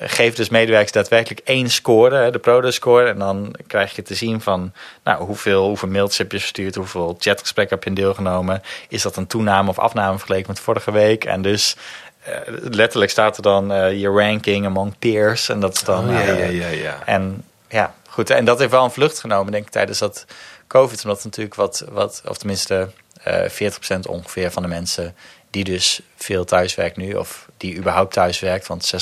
geeft 0.00 0.36
dus 0.36 0.48
medewerkers 0.48 0.92
daadwerkelijk 0.92 1.40
één 1.44 1.70
score, 1.70 2.30
de 2.30 2.38
Prodo-score. 2.38 3.08
En 3.08 3.18
dan 3.18 3.54
krijg 3.66 3.96
je 3.96 4.02
te 4.02 4.14
zien 4.14 4.40
van 4.40 4.72
nou, 5.04 5.24
hoeveel, 5.24 5.66
hoeveel 5.66 5.88
mails 5.88 6.18
heb 6.18 6.32
je 6.32 6.38
verstuurd, 6.38 6.74
hoeveel 6.74 7.16
chatgesprekken 7.18 7.74
heb 7.74 7.84
je 7.84 7.90
in 7.90 7.96
deelgenomen. 7.96 8.62
Is 8.88 9.02
dat 9.02 9.16
een 9.16 9.26
toename 9.26 9.68
of 9.68 9.78
afname 9.78 10.18
vergeleken 10.18 10.46
met 10.48 10.60
vorige 10.60 10.90
week? 10.90 11.24
En 11.24 11.42
dus 11.42 11.76
eh, 12.28 12.34
letterlijk 12.70 13.10
staat 13.10 13.36
er 13.36 13.42
dan 13.42 13.72
eh, 13.72 14.00
je 14.00 14.08
ranking 14.08 14.66
among 14.66 14.94
peers. 14.98 15.48
En 15.48 15.60
dat 15.60 15.74
is 15.74 15.82
dan. 15.82 16.08
Oh, 16.08 16.12
ja, 16.12 16.20
eh, 16.20 16.58
ja, 16.58 16.66
ja, 16.66 16.68
ja. 16.68 16.98
en 17.04 17.44
ja, 17.68 17.94
goed. 18.08 18.30
En 18.30 18.44
dat 18.44 18.58
heeft 18.58 18.70
wel 18.70 18.84
een 18.84 18.90
vlucht 18.90 19.20
genomen, 19.20 19.52
denk 19.52 19.64
ik, 19.64 19.70
tijdens 19.70 19.98
dat 19.98 20.26
COVID. 20.68 21.04
Omdat 21.04 21.24
natuurlijk 21.24 21.54
wat, 21.54 21.84
wat 21.90 22.22
of 22.28 22.38
tenminste 22.38 22.88
eh 23.22 23.44
40% 23.96 24.00
ongeveer 24.08 24.50
van 24.50 24.62
de 24.62 24.68
mensen 24.68 25.14
die 25.50 25.64
dus 25.64 26.00
veel 26.16 26.44
thuiswerkt 26.44 26.96
nu, 26.96 27.14
of 27.14 27.48
die 27.56 27.76
überhaupt 27.76 28.12
thuis 28.12 28.40
werkt, 28.40 28.66
want 28.66 28.94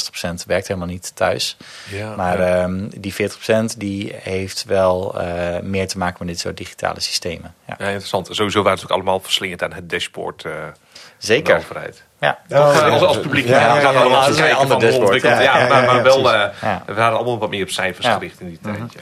60% 0.42 0.46
werkt 0.46 0.66
helemaal 0.68 0.88
niet 0.88 1.12
thuis. 1.14 1.56
Ja, 1.90 2.16
maar 2.16 2.40
ja. 2.40 2.62
ehm, 2.62 2.88
die 2.96 3.14
40% 3.14 3.76
die 3.76 4.14
heeft 4.18 4.64
wel 4.64 5.20
eh, 5.20 5.60
meer 5.60 5.88
te 5.88 5.98
maken 5.98 6.16
met 6.18 6.28
dit 6.28 6.38
soort 6.38 6.56
digitale 6.56 7.00
systemen. 7.00 7.54
Ja. 7.66 7.74
Ja, 7.78 7.86
interessant. 7.86 8.28
Sowieso 8.30 8.62
waren 8.62 8.78
ze 8.78 8.84
ook 8.84 8.90
allemaal 8.90 9.20
verslingerd 9.20 9.62
aan 9.62 9.72
het 9.72 9.90
dashboard 9.90 10.44
eh, 10.44 10.52
van 10.52 10.72
de 11.18 11.26
Zeker. 11.26 11.56
overheid. 11.56 12.04
Ja. 12.20 12.38
Oh, 12.48 12.56
Toch, 12.72 12.80
ja. 12.80 12.88
als, 12.88 13.02
als 13.02 13.20
publiek. 13.20 13.46
Ja, 13.46 13.58
Ja, 13.58 13.66
ja, 13.66 13.74
we 13.74 14.34
zaten 14.34 14.46
ja, 14.46 14.54
allemaal 14.54 14.80
ja, 14.80 14.88
kijken 14.88 15.20
van 15.20 15.50
hoe 15.50 15.68
maar, 15.68 15.84
maar 15.84 16.02
wel, 16.02 16.32
eh, 16.32 16.76
we 16.86 16.94
waren 16.94 17.16
allemaal 17.16 17.38
wat 17.38 17.50
meer 17.50 17.62
op 17.62 17.70
cijfers 17.70 18.06
Ja. 18.06 18.12
gericht 18.14 18.40
in 18.40 18.48
die 18.48 18.58
tijd. 18.62 18.94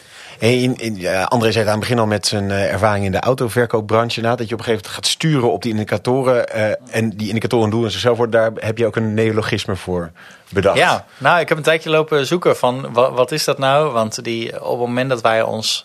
Ja, 0.95 1.23
André 1.23 1.53
zei 1.53 1.65
aan 1.65 1.71
het 1.71 1.81
begin 1.81 1.99
al 1.99 2.07
met 2.07 2.27
zijn 2.27 2.51
eh, 2.51 2.73
ervaring 2.73 3.05
in 3.05 3.13
de 3.13 3.21
autoverkoopbranche. 3.21 4.21
Na, 4.21 4.35
dat 4.35 4.49
je 4.49 4.55
op 4.55 4.61
een 4.61 4.65
gegeven 4.65 4.87
moment 4.87 5.05
gaat 5.05 5.07
sturen 5.07 5.53
op 5.53 5.63
die 5.63 5.73
indicatoren. 5.73 6.49
eh, 6.49 6.73
en 6.91 7.11
die 7.11 7.29
indicatoren 7.29 7.71
doen 7.71 7.91
zichzelf 7.91 8.17
worden. 8.17 8.41
Daar 8.41 8.65
heb 8.65 8.79
je 8.79 8.87
ook 8.87 8.97
een 8.97 9.15
neologisme 9.15 9.77
voor 9.77 10.11
bedacht. 10.49 10.79
Ja, 10.79 11.07
nou, 11.19 11.41
ik 11.41 11.49
heb 11.49 11.59
een 11.59 11.65
tijdje 11.65 11.91
lopen 11.91 12.27
zoeken 12.27 12.57
van 12.57 12.93
wat, 12.93 13.33
is 13.33 13.45
dat 13.45 13.59
nou? 13.59 13.93
Want 13.93 14.25
die, 14.25 14.65
op 14.65 14.71
het 14.71 14.79
moment 14.79 15.09
dat 15.09 15.21
wij 15.21 15.43
ons 15.43 15.85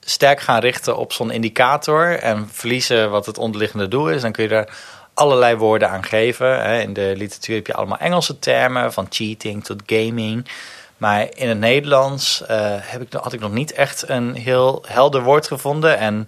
sterk 0.00 0.40
gaan 0.40 0.60
richten 0.60 0.96
op 0.96 1.12
zo'n 1.12 1.30
indicator 1.30 2.18
en 2.18 2.48
verliezen 2.52 3.10
wat 3.10 3.26
het 3.26 3.38
onderliggende 3.38 3.88
doel 3.88 4.10
is, 4.10 4.22
dan 4.22 4.32
kun 4.32 4.42
je 4.42 4.48
daar 4.48 4.68
allerlei 5.14 5.56
woorden 5.56 5.90
aan 5.90 6.04
geven. 6.04 6.80
In 6.80 6.92
de 6.92 7.12
literatuur 7.16 7.54
heb 7.54 7.66
je 7.66 7.74
allemaal 7.74 7.98
Engelse 7.98 8.38
termen, 8.38 8.92
van 8.92 9.06
cheating 9.10 9.64
tot 9.64 9.82
gaming. 9.86 10.46
Maar 10.96 11.26
in 11.34 11.48
het 11.48 11.58
Nederlands 11.58 12.46
eh, 12.46 12.56
heb 12.80 13.00
ik, 13.02 13.12
had 13.12 13.32
ik 13.32 13.40
nog 13.40 13.52
niet 13.52 13.72
echt 13.72 14.08
een 14.08 14.34
heel 14.34 14.84
helder 14.88 15.22
woord 15.22 15.46
gevonden. 15.46 15.98
En 15.98 16.26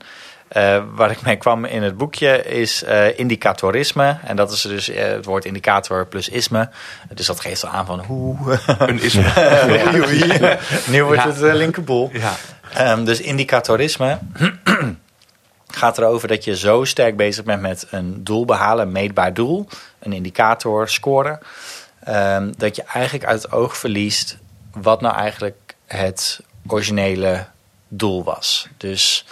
eh, 0.48 0.83
waar 0.94 1.11
ik 1.11 1.22
mee 1.22 1.37
kwam 1.37 1.64
in 1.64 1.83
het 1.83 1.96
boekje 1.96 2.42
is 2.42 2.83
eh, 2.83 3.18
indicatorisme. 3.18 4.18
En 4.24 4.37
dat 4.37 4.52
is 4.52 4.61
dus 4.61 4.87
het 4.87 5.24
woord 5.24 5.44
indicator 5.44 6.07
plus 6.07 6.29
isme. 6.29 6.68
Dus 7.14 7.26
dat 7.26 7.40
geeft 7.40 7.64
al 7.64 7.70
aan 7.70 7.87
van 7.87 8.00
hoe... 8.00 8.37
Een 8.79 9.02
isme. 9.02 9.33
Oei. 10.07 10.38
nu 10.90 11.05
wordt 11.05 11.22
Ja. 11.22 11.29
het 11.29 11.55
linkerboel. 11.55 12.11
Ja. 12.12 12.35
Ehm, 12.74 13.05
dus 13.05 13.20
indicatorisme 13.20 14.18
gaat 15.79 15.98
erover 15.98 16.29
dat 16.29 16.44
je 16.44 16.57
zo 16.57 16.85
sterk 16.85 17.16
bezig 17.16 17.44
bent 17.44 17.61
met 17.61 17.87
een 17.90 18.24
doel 18.24 18.44
behalen, 18.44 18.87
een 18.87 18.92
meetbaar 18.92 19.35
doel, 19.35 19.68
een 19.98 20.12
indicator 20.12 20.88
scoren, 20.88 21.38
ehm, 22.05 22.52
dat 22.57 22.76
je 22.76 22.83
eigenlijk 22.92 23.24
uit 23.24 23.42
het 23.42 23.52
oog 23.52 23.76
verliest 23.76 24.38
wat 24.83 25.01
nou 25.01 25.17
eigenlijk 25.17 25.75
het 25.87 26.41
originele 26.67 27.47
doel 27.89 28.25
was. 28.25 28.69
Dus 28.77 29.27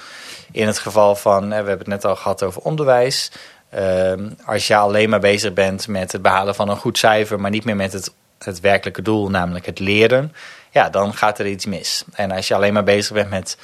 in 0.52 0.66
het 0.66 0.78
geval 0.78 1.16
van, 1.16 1.48
we 1.48 1.54
hebben 1.54 1.78
het 1.78 1.86
net 1.86 2.04
al 2.04 2.16
gehad 2.16 2.42
over 2.42 2.62
onderwijs. 2.62 3.30
Ehm, 3.70 4.30
als 4.44 4.66
je 4.66 4.76
alleen 4.76 5.08
maar 5.10 5.20
bezig 5.20 5.52
bent 5.52 5.88
met 5.88 6.12
het 6.12 6.22
behalen 6.22 6.54
van 6.54 6.68
een 6.68 6.76
goed 6.76 6.98
cijfer, 6.98 7.40
maar 7.40 7.50
niet 7.50 7.64
meer 7.64 7.76
met 7.76 7.92
het 7.92 8.12
het 8.44 8.60
werkelijke 8.60 9.02
doel, 9.02 9.30
namelijk 9.30 9.66
het 9.66 9.78
leren, 9.78 10.32
ja, 10.70 10.90
dan 10.90 11.14
gaat 11.14 11.38
er 11.38 11.46
iets 11.46 11.66
mis. 11.66 12.04
En 12.12 12.30
als 12.30 12.48
je 12.48 12.54
alleen 12.54 12.72
maar 12.72 12.84
bezig 12.84 13.12
bent 13.12 13.30
met 13.30 13.58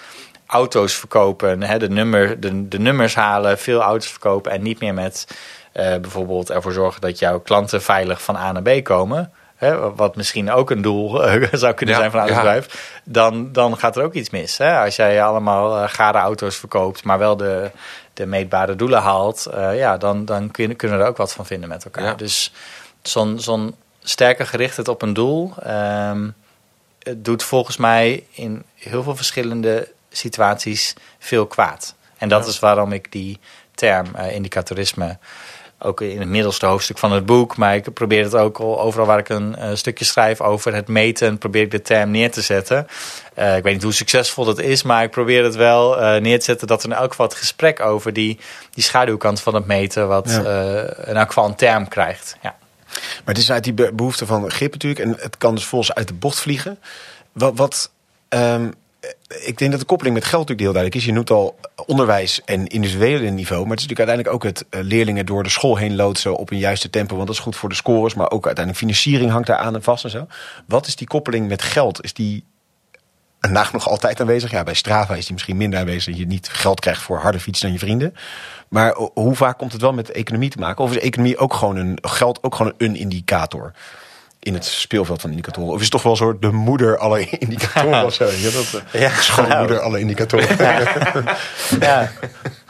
auto's 0.47 0.95
verkopen, 0.95 1.79
de, 1.79 1.89
nummer, 1.89 2.41
de, 2.41 2.69
de 2.69 2.79
nummers 2.79 3.15
halen, 3.15 3.59
veel 3.59 3.81
auto's 3.81 4.11
verkopen 4.11 4.53
en 4.53 4.63
niet 4.63 4.81
meer 4.81 4.95
met 4.95 5.27
uh, 5.29 5.97
bijvoorbeeld 5.97 6.51
ervoor 6.51 6.73
zorgen 6.73 7.01
dat 7.01 7.19
jouw 7.19 7.41
klanten 7.41 7.83
veilig 7.83 8.23
van 8.23 8.37
A 8.37 8.53
naar 8.53 8.63
B 8.63 8.85
komen. 8.85 9.33
Hè, 9.61 9.95
wat 9.95 10.17
misschien 10.17 10.51
ook 10.51 10.71
een 10.71 10.83
doel 10.83 11.35
uh, 11.37 11.49
zou 11.53 11.75
kunnen 11.75 11.95
zijn 11.95 12.11
van 12.11 12.21
een 12.21 12.27
bedrijf. 12.27 13.01
Dan, 13.05 13.53
dan 13.53 13.79
gaat 13.79 13.97
er 13.97 14.03
ook 14.03 14.15
iets 14.15 14.31
mis. 14.31 14.59
Hè? 14.59 14.79
Als 14.79 14.97
jij 14.97 15.23
allemaal 15.23 15.83
uh, 15.83 15.89
gare 15.89 16.19
auto's 16.19 16.57
verkoopt, 16.57 17.05
maar 17.05 17.19
wel 17.19 17.37
de, 17.37 17.71
de 18.15 18.27
meetbare 18.27 18.77
doelen 18.77 19.01
haalt. 19.01 19.47
ja, 19.75 19.97
dan, 19.97 20.25
dan 20.25 20.51
kun, 20.51 20.77
kunnen 20.77 20.99
we 20.99 21.03
er 21.03 21.11
ook 21.11 21.17
wat 21.17 21.33
van 21.33 21.47
vinden 21.47 21.69
met 21.69 21.85
elkaar. 21.85 22.17
Dus 22.17 22.53
zo'n 23.03 23.41
zo'n 23.41 23.75
sterker 24.03 24.47
gerichtheid 24.47 24.89
op 24.89 25.03
een 25.03 25.13
doel. 25.13 25.55
Um, 25.67 26.35
het 26.99 27.25
doet 27.25 27.43
volgens 27.43 27.77
mij 27.77 28.27
in 28.31 28.63
heel 28.75 29.03
veel 29.03 29.17
verschillende 29.17 29.93
situaties 30.11 30.95
veel 31.19 31.47
kwaad. 31.47 31.95
En 32.17 32.29
dat 32.29 32.47
is 32.47 32.59
waarom 32.59 32.93
ik 32.93 33.13
die 33.13 33.39
term 33.75 34.07
indicatorisme 34.17 35.19
ook 35.83 36.01
in 36.01 36.19
het 36.21 36.29
middelste 36.29 36.67
hoofdstuk 36.67 36.99
van 36.99 37.13
het 37.13 37.27
boek. 37.27 37.57
Maar 37.57 37.75
ik 37.75 37.93
probeer 37.93 38.23
het 38.25 38.35
ook 38.35 38.61
overal 38.61 39.07
waar 39.07 39.19
ik 39.19 39.29
een 39.29 39.57
uh, 39.59 39.71
stukje 39.75 40.05
schrijf 40.05 40.41
over 40.41 40.75
het 40.75 40.89
meten, 40.89 41.39
probeer 41.39 41.63
ik 41.63 41.71
de 41.71 41.83
term 41.83 42.11
neer 42.11 42.31
te 42.31 42.41
zetten. 42.41 42.87
Uh, 43.39 43.57
ik 43.57 43.63
weet 43.63 43.73
niet 43.73 43.83
hoe 43.83 43.93
succesvol 43.93 44.45
dat 44.45 44.59
is, 44.59 44.83
maar 44.83 45.03
ik 45.03 45.11
probeer 45.11 45.45
het 45.45 45.55
wel 45.55 46.03
uh, 46.03 46.21
neer 46.21 46.39
te 46.39 46.45
zetten 46.45 46.67
dat 46.67 46.83
er 46.83 46.91
in 46.91 46.97
elk 46.97 47.11
geval 47.11 47.27
het 47.27 47.35
gesprek 47.35 47.81
over 47.81 48.13
die, 48.13 48.39
die 48.71 48.85
schaduwkant 48.85 49.41
van 49.41 49.55
het 49.55 49.67
meten, 49.67 50.09
wat 50.09 50.31
ja. 50.31 50.41
in 51.07 51.17
elk 51.17 51.29
geval 51.29 51.45
een 51.45 51.55
term 51.55 51.89
krijgt. 51.89 52.37
Ja. 52.43 52.57
Maar 52.95 53.35
het 53.35 53.39
is 53.39 53.51
uit 53.51 53.65
die 53.65 53.93
behoefte 53.93 54.27
van 54.27 54.51
grip 54.51 54.73
natuurlijk, 54.73 55.05
en 55.05 55.17
het 55.21 55.39
kan 55.39 55.55
dus 55.55 55.65
volgens 55.65 55.95
uit 55.95 56.09
de 56.09 56.15
bocht 56.15 56.41
vliegen. 56.41 56.79
Wat, 57.33 57.57
wat 57.57 57.91
um, 58.29 58.75
ik 59.45 59.59
denk 59.59 59.71
dat 59.71 59.81
de 59.81 59.87
koppeling 59.87 60.15
met 60.15 60.25
geld 60.25 60.49
natuurlijk 60.49 60.61
heel 60.61 60.73
duidelijk 60.73 60.95
is. 60.95 61.05
Je 61.05 61.13
noemt 61.13 61.31
al 61.31 61.59
onderwijs 61.87 62.45
en 62.45 62.67
individuele 62.67 63.31
niveau. 63.31 63.63
Maar 63.63 63.71
het 63.71 63.81
is 63.81 63.87
natuurlijk 63.87 64.09
uiteindelijk 64.09 64.35
ook 64.35 64.45
het 64.45 64.65
uh, 64.71 64.81
leerlingen 64.91 65.27
door 65.27 65.43
de 65.43 65.49
school 65.49 65.77
heen 65.77 65.97
loodsen 65.97 66.37
op 66.37 66.51
een 66.51 66.59
juiste 66.59 66.91
tempo. 66.91 67.15
Want 67.15 67.27
dat 67.27 67.37
is 67.37 67.43
goed 67.43 67.57
voor 67.57 67.69
de 67.69 67.75
scores. 67.75 68.15
Maar 68.15 68.31
ook 68.31 68.47
uiteindelijk 68.47 68.85
financiering 68.85 69.31
hangt 69.31 69.47
daar 69.47 69.57
aan 69.57 69.75
en 69.75 69.83
vast 69.83 70.05
en 70.05 70.11
zo. 70.11 70.27
Wat 70.67 70.87
is 70.87 70.97
die 70.97 71.07
koppeling 71.07 71.49
met 71.49 71.63
geld? 71.63 72.05
Is 72.05 72.13
die 72.13 72.45
nacht 73.41 73.73
nog 73.73 73.89
altijd 73.89 74.21
aanwezig? 74.21 74.51
Ja, 74.51 74.63
bij 74.63 74.75
Strava 74.75 75.15
is 75.15 75.25
die 75.25 75.33
misschien 75.33 75.57
minder 75.57 75.79
aanwezig. 75.79 76.05
Dat 76.05 76.19
je 76.19 76.27
niet 76.27 76.49
geld 76.49 76.81
krijgt 76.81 77.03
voor 77.03 77.19
harde 77.19 77.41
fietsen 77.41 77.65
dan 77.65 77.73
je 77.73 77.85
vrienden. 77.85 78.15
Maar 78.69 78.95
hoe 79.15 79.35
vaak 79.35 79.59
komt 79.59 79.73
het 79.73 79.81
wel 79.81 79.93
met 79.93 80.11
economie 80.11 80.51
te 80.51 80.59
maken? 80.59 80.85
Of 80.85 80.91
is 80.91 80.99
economie 80.99 81.39
ook 81.39 81.55
gewoon 81.55 81.77
een 81.77 81.99
geld 82.03 82.43
ook 82.43 82.55
gewoon 82.55 82.73
een 82.79 82.97
indicator? 82.97 83.73
In 84.41 84.55
het 84.55 84.65
speelveld 84.65 85.21
van 85.21 85.31
indicatoren? 85.31 85.71
Of 85.71 85.77
is 85.77 85.83
het 85.83 85.91
toch 85.91 86.03
wel 86.03 86.17
zo 86.17 86.39
de 86.39 86.51
moeder 86.51 86.99
alle 86.99 87.29
indicatoren 87.39 88.05
of 88.05 88.15
zo? 88.15 88.25
Ja, 88.25 88.51
dat, 88.51 88.83
uh, 88.93 89.01
ja, 89.01 89.11
schoonmoeder 89.11 89.77
nou, 89.77 89.81
alle 89.81 90.01
indicatoren. 90.01 90.57
Ja. 90.59 90.79
ja. 91.81 92.13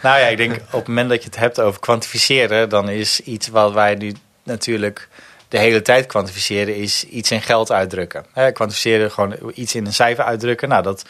Nou 0.02 0.18
ja, 0.20 0.26
ik 0.26 0.36
denk 0.36 0.54
op 0.54 0.72
het 0.72 0.86
moment 0.86 1.08
dat 1.08 1.22
je 1.22 1.28
het 1.28 1.38
hebt 1.38 1.60
over 1.60 1.80
kwantificeren... 1.80 2.68
dan 2.68 2.88
is 2.88 3.20
iets 3.20 3.48
wat 3.48 3.72
wij 3.72 3.94
nu 3.94 4.14
natuurlijk 4.42 5.08
de 5.48 5.58
hele 5.58 5.82
tijd 5.82 6.06
kwantificeren... 6.06 6.76
is 6.76 7.04
iets 7.04 7.30
in 7.30 7.42
geld 7.42 7.72
uitdrukken. 7.72 8.24
Kwantificeren, 8.52 9.10
gewoon 9.10 9.36
iets 9.54 9.74
in 9.74 9.86
een 9.86 9.92
cijfer 9.92 10.24
uitdrukken. 10.24 10.68
Nou, 10.68 10.82
dat 10.82 11.04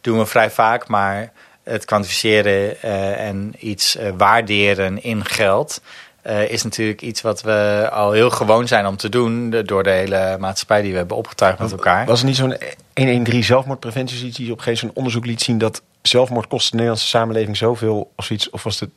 doen 0.00 0.18
we 0.18 0.26
vrij 0.26 0.50
vaak, 0.50 0.88
maar 0.88 1.32
het 1.62 1.84
kwantificeren 1.84 2.76
uh, 2.84 3.20
en 3.20 3.54
iets 3.58 3.96
uh, 3.96 4.10
waarderen 4.16 5.02
in 5.02 5.24
geld... 5.24 5.80
Uh, 6.26 6.50
is 6.50 6.62
natuurlijk 6.62 7.02
iets 7.02 7.20
wat 7.20 7.42
we 7.42 7.88
al 7.92 8.12
heel 8.12 8.30
gewoon 8.30 8.68
zijn 8.68 8.86
om 8.86 8.96
te 8.96 9.08
doen. 9.08 9.50
door 9.50 9.82
de 9.82 9.90
hele 9.90 10.36
maatschappij 10.38 10.82
die 10.82 10.90
we 10.90 10.96
hebben 10.96 11.16
opgetuigd 11.16 11.58
met 11.58 11.72
elkaar. 11.72 12.06
Was 12.06 12.20
er 12.20 12.26
niet 12.26 12.36
zo'n 12.36 12.56
113 12.94 13.44
zelfmoordpreventie 13.44 14.32
die 14.32 14.52
op 14.52 14.58
een 14.58 14.62
gegeven 14.62 14.86
moment 14.86 14.96
onderzoek 14.96 15.26
liet 15.26 15.42
zien 15.42 15.58
dat 15.58 15.82
zelfmoord 16.02 16.46
kost 16.46 16.66
de 16.66 16.74
Nederlandse 16.74 17.06
samenleving 17.06 17.56
zoveel 17.56 18.12
of 18.16 18.30
iets? 18.30 18.50
Of 18.50 18.62
was 18.62 18.80
het 18.80 18.90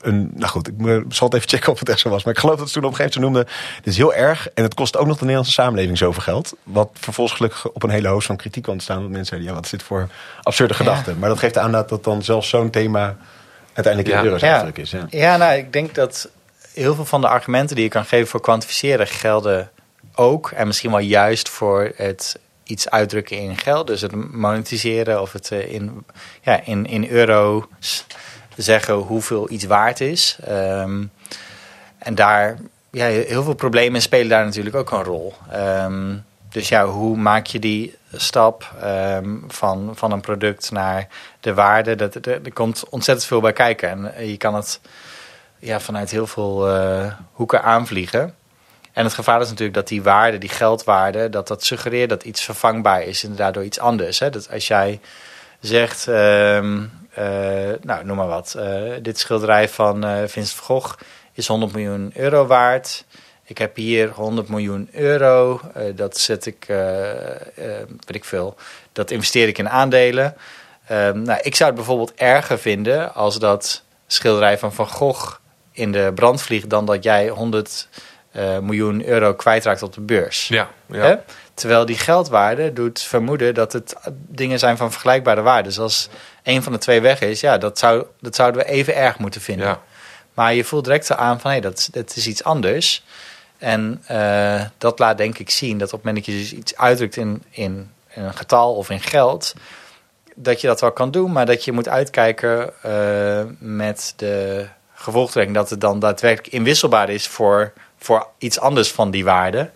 een. 0.00 0.30
Nou 0.34 0.50
goed, 0.50 0.68
ik 0.68 0.74
zal 1.08 1.26
het 1.26 1.36
even 1.36 1.48
checken 1.48 1.72
of 1.72 1.78
het 1.78 1.88
echt 1.88 2.00
zo 2.00 2.08
was. 2.08 2.24
Maar 2.24 2.32
ik 2.32 2.40
geloof 2.40 2.58
dat 2.58 2.68
ze 2.68 2.74
toen 2.74 2.84
op 2.84 2.90
een 2.90 2.96
gegeven 2.96 3.20
moment 3.20 3.44
noemde. 3.44 3.58
Dit 3.76 3.92
is 3.92 3.96
heel 3.96 4.14
erg 4.14 4.48
en 4.54 4.62
het 4.62 4.74
kost 4.74 4.96
ook 4.96 5.06
nog 5.06 5.14
de 5.14 5.20
Nederlandse 5.20 5.52
samenleving 5.52 5.98
zoveel 5.98 6.22
geld. 6.22 6.54
Wat 6.62 6.88
vervolgens 6.92 7.36
gelukkig 7.36 7.68
op 7.68 7.82
een 7.82 7.90
hele 7.90 8.08
hoos 8.08 8.26
van 8.26 8.36
kritiek 8.36 8.62
kwam 8.62 8.78
te 8.78 8.84
staan. 8.84 9.00
Dat 9.00 9.08
mensen 9.08 9.26
zeiden: 9.26 9.48
ja, 9.48 9.54
wat 9.54 9.64
is 9.64 9.70
dit 9.70 9.82
voor 9.82 10.08
absurde 10.42 10.74
gedachten? 10.74 11.18
Maar 11.18 11.28
dat 11.28 11.38
geeft 11.38 11.58
aan 11.58 11.72
dat 11.72 12.04
dan 12.04 12.22
zelfs 12.22 12.48
zo'n 12.48 12.70
thema 12.70 13.16
uiteindelijk 13.72 14.14
in 14.14 14.20
ja. 14.20 14.24
euro's 14.24 14.40
ja. 14.40 14.70
is. 14.74 14.90
Ja. 14.90 15.06
ja, 15.10 15.36
nou, 15.36 15.54
ik 15.54 15.72
denk 15.72 15.94
dat 15.94 16.28
heel 16.74 16.94
veel 16.94 17.04
van 17.04 17.20
de 17.20 17.28
argumenten 17.28 17.76
die 17.76 17.84
je 17.84 17.90
kan 17.90 18.04
geven 18.04 18.28
voor 18.28 18.40
kwantificeren 18.40 19.06
gelden 19.06 19.70
ook. 20.14 20.50
En 20.50 20.66
misschien 20.66 20.90
wel 20.90 21.00
juist 21.00 21.48
voor 21.48 21.92
het 21.96 22.38
iets 22.64 22.90
uitdrukken 22.90 23.36
in 23.36 23.58
geld. 23.58 23.86
Dus 23.86 24.00
het 24.00 24.32
monetiseren 24.34 25.20
of 25.20 25.32
het 25.32 25.50
eh, 25.50 25.72
in, 25.72 26.04
ja, 26.42 26.60
in, 26.64 26.86
in 26.86 27.08
euro's 27.10 28.06
zeggen 28.56 28.94
hoeveel 28.94 29.50
iets 29.50 29.64
waard 29.64 30.00
is. 30.00 30.38
Um, 30.48 31.10
en 31.98 32.14
daar, 32.14 32.58
ja, 32.90 33.06
heel 33.06 33.42
veel 33.42 33.54
problemen 33.54 34.02
spelen 34.02 34.28
daar 34.28 34.44
natuurlijk 34.44 34.76
ook 34.76 34.90
een 34.90 35.04
rol. 35.04 35.34
Um, 35.54 36.24
dus 36.48 36.68
ja, 36.68 36.86
hoe 36.86 37.16
maak 37.16 37.46
je 37.46 37.58
die 37.58 37.96
stap 38.12 38.72
um, 38.84 39.44
van, 39.48 39.90
van 39.94 40.12
een 40.12 40.20
product 40.20 40.70
naar 40.70 41.08
de 41.40 41.54
waarde? 41.54 41.94
Dat, 41.94 42.14
er, 42.14 42.28
er 42.28 42.52
komt 42.52 42.88
ontzettend 42.88 43.28
veel 43.28 43.40
bij 43.40 43.52
kijken. 43.52 44.14
En 44.14 44.28
je 44.28 44.36
kan 44.36 44.54
het 44.54 44.80
ja, 45.62 45.80
vanuit 45.80 46.10
heel 46.10 46.26
veel 46.26 46.76
uh, 46.76 47.12
hoeken 47.32 47.62
aanvliegen. 47.62 48.34
En 48.92 49.04
het 49.04 49.14
gevaar 49.14 49.40
is 49.40 49.48
natuurlijk 49.48 49.74
dat 49.74 49.88
die 49.88 50.02
waarde, 50.02 50.38
die 50.38 50.48
geldwaarde, 50.48 51.28
dat 51.28 51.48
dat 51.48 51.64
suggereert 51.64 52.08
dat 52.08 52.24
iets 52.24 52.44
vervangbaar 52.44 53.02
is 53.02 53.24
en 53.24 53.36
daardoor 53.36 53.64
iets 53.64 53.78
anders. 53.78 54.18
Hè? 54.18 54.30
Dat 54.30 54.50
als 54.50 54.66
jij 54.66 55.00
zegt, 55.60 56.06
uh, 56.08 56.14
nou 57.82 58.04
noem 58.04 58.16
maar 58.16 58.26
wat, 58.26 58.54
uh, 58.56 58.92
dit 59.02 59.18
schilderij 59.18 59.68
van 59.68 60.02
Vincent 60.02 60.50
van 60.50 60.64
Gogh 60.64 60.98
is 61.32 61.46
100 61.46 61.72
miljoen 61.72 62.10
euro 62.14 62.46
waard. 62.46 63.04
Ik 63.44 63.58
heb 63.58 63.76
hier 63.76 64.10
100 64.10 64.48
miljoen 64.48 64.88
euro, 64.92 65.60
dat 65.94 66.18
zet 66.18 66.46
ik, 66.46 66.64
weet 68.06 68.14
ik 68.16 68.24
veel, 68.24 68.56
dat 68.92 69.10
investeer 69.10 69.48
ik 69.48 69.58
in 69.58 69.68
aandelen. 69.68 70.36
Ehm, 70.86 71.22
nou, 71.22 71.40
ik 71.42 71.54
zou 71.54 71.68
het 71.70 71.78
bijvoorbeeld 71.78 72.14
erger 72.14 72.58
vinden 72.58 73.14
als 73.14 73.38
dat 73.38 73.82
schilderij 74.06 74.58
van 74.58 74.72
Van 74.72 74.88
Gogh 74.88 75.40
in 75.72 75.92
de 75.92 76.12
brand 76.14 76.42
vliegt 76.42 76.70
dan 76.70 76.86
dat 76.86 77.04
jij 77.04 77.28
100 77.28 77.88
uh, 78.32 78.56
eh, 78.56 78.62
miljoen 78.62 79.04
euro 79.04 79.34
kwijtraakt 79.34 79.82
op 79.82 79.92
de 79.92 80.00
beurs. 80.00 80.48
Ja, 80.48 80.70
ja. 80.86 81.22
Terwijl 81.54 81.86
die 81.86 81.98
geldwaarde 81.98 82.72
doet 82.72 83.00
vermoeden 83.00 83.54
dat 83.54 83.72
het 83.72 83.96
dingen 84.28 84.58
zijn 84.58 84.76
van 84.76 84.92
vergelijkbare 84.92 85.42
waarde. 85.42 85.68
Dus 85.68 85.78
als 85.78 86.08
een 86.42 86.62
van 86.62 86.72
de 86.72 86.78
twee 86.78 87.00
weg 87.00 87.20
is, 87.20 87.40
ja, 87.40 87.58
dat, 87.58 87.78
zou, 87.78 88.04
dat 88.20 88.34
zouden 88.34 88.60
we 88.60 88.68
even 88.68 88.94
erg 88.94 89.18
moeten 89.18 89.40
vinden. 89.40 89.66
Ja. 89.66 89.80
Maar 90.34 90.54
je 90.54 90.64
voelt 90.64 90.84
direct 90.84 91.12
aan 91.12 91.40
van 91.40 91.50
hé, 91.50 91.58
hey, 91.58 91.70
dat, 91.70 91.88
dat 91.92 92.16
is 92.16 92.26
iets 92.26 92.44
anders. 92.44 93.04
En 93.58 94.04
uh, 94.10 94.62
dat 94.78 94.98
laat 94.98 95.18
denk 95.18 95.38
ik 95.38 95.50
zien 95.50 95.78
dat 95.78 95.92
op 95.92 95.94
het 95.94 96.04
moment 96.04 96.24
dat 96.24 96.34
je 96.34 96.40
dus 96.40 96.52
iets 96.52 96.76
uitdrukt 96.76 97.16
in, 97.16 97.42
in, 97.50 97.90
in 98.08 98.22
een 98.22 98.34
getal 98.34 98.74
of 98.74 98.90
in 98.90 99.00
geld, 99.00 99.54
dat 100.34 100.60
je 100.60 100.66
dat 100.66 100.80
wel 100.80 100.92
kan 100.92 101.10
doen, 101.10 101.32
maar 101.32 101.46
dat 101.46 101.64
je 101.64 101.72
moet 101.72 101.88
uitkijken 101.88 102.72
uh, 102.86 103.42
met 103.58 104.12
de 104.16 104.66
gevolgtrekking 105.02 105.56
dat 105.56 105.70
het 105.70 105.80
dan 105.80 105.98
daadwerkelijk 105.98 106.54
inwisselbaar 106.54 107.08
is 107.08 107.26
voor, 107.26 107.72
voor 107.98 108.26
iets 108.38 108.58
anders 108.58 108.90
van 108.92 109.10
die 109.10 109.24
waarde. 109.24 109.70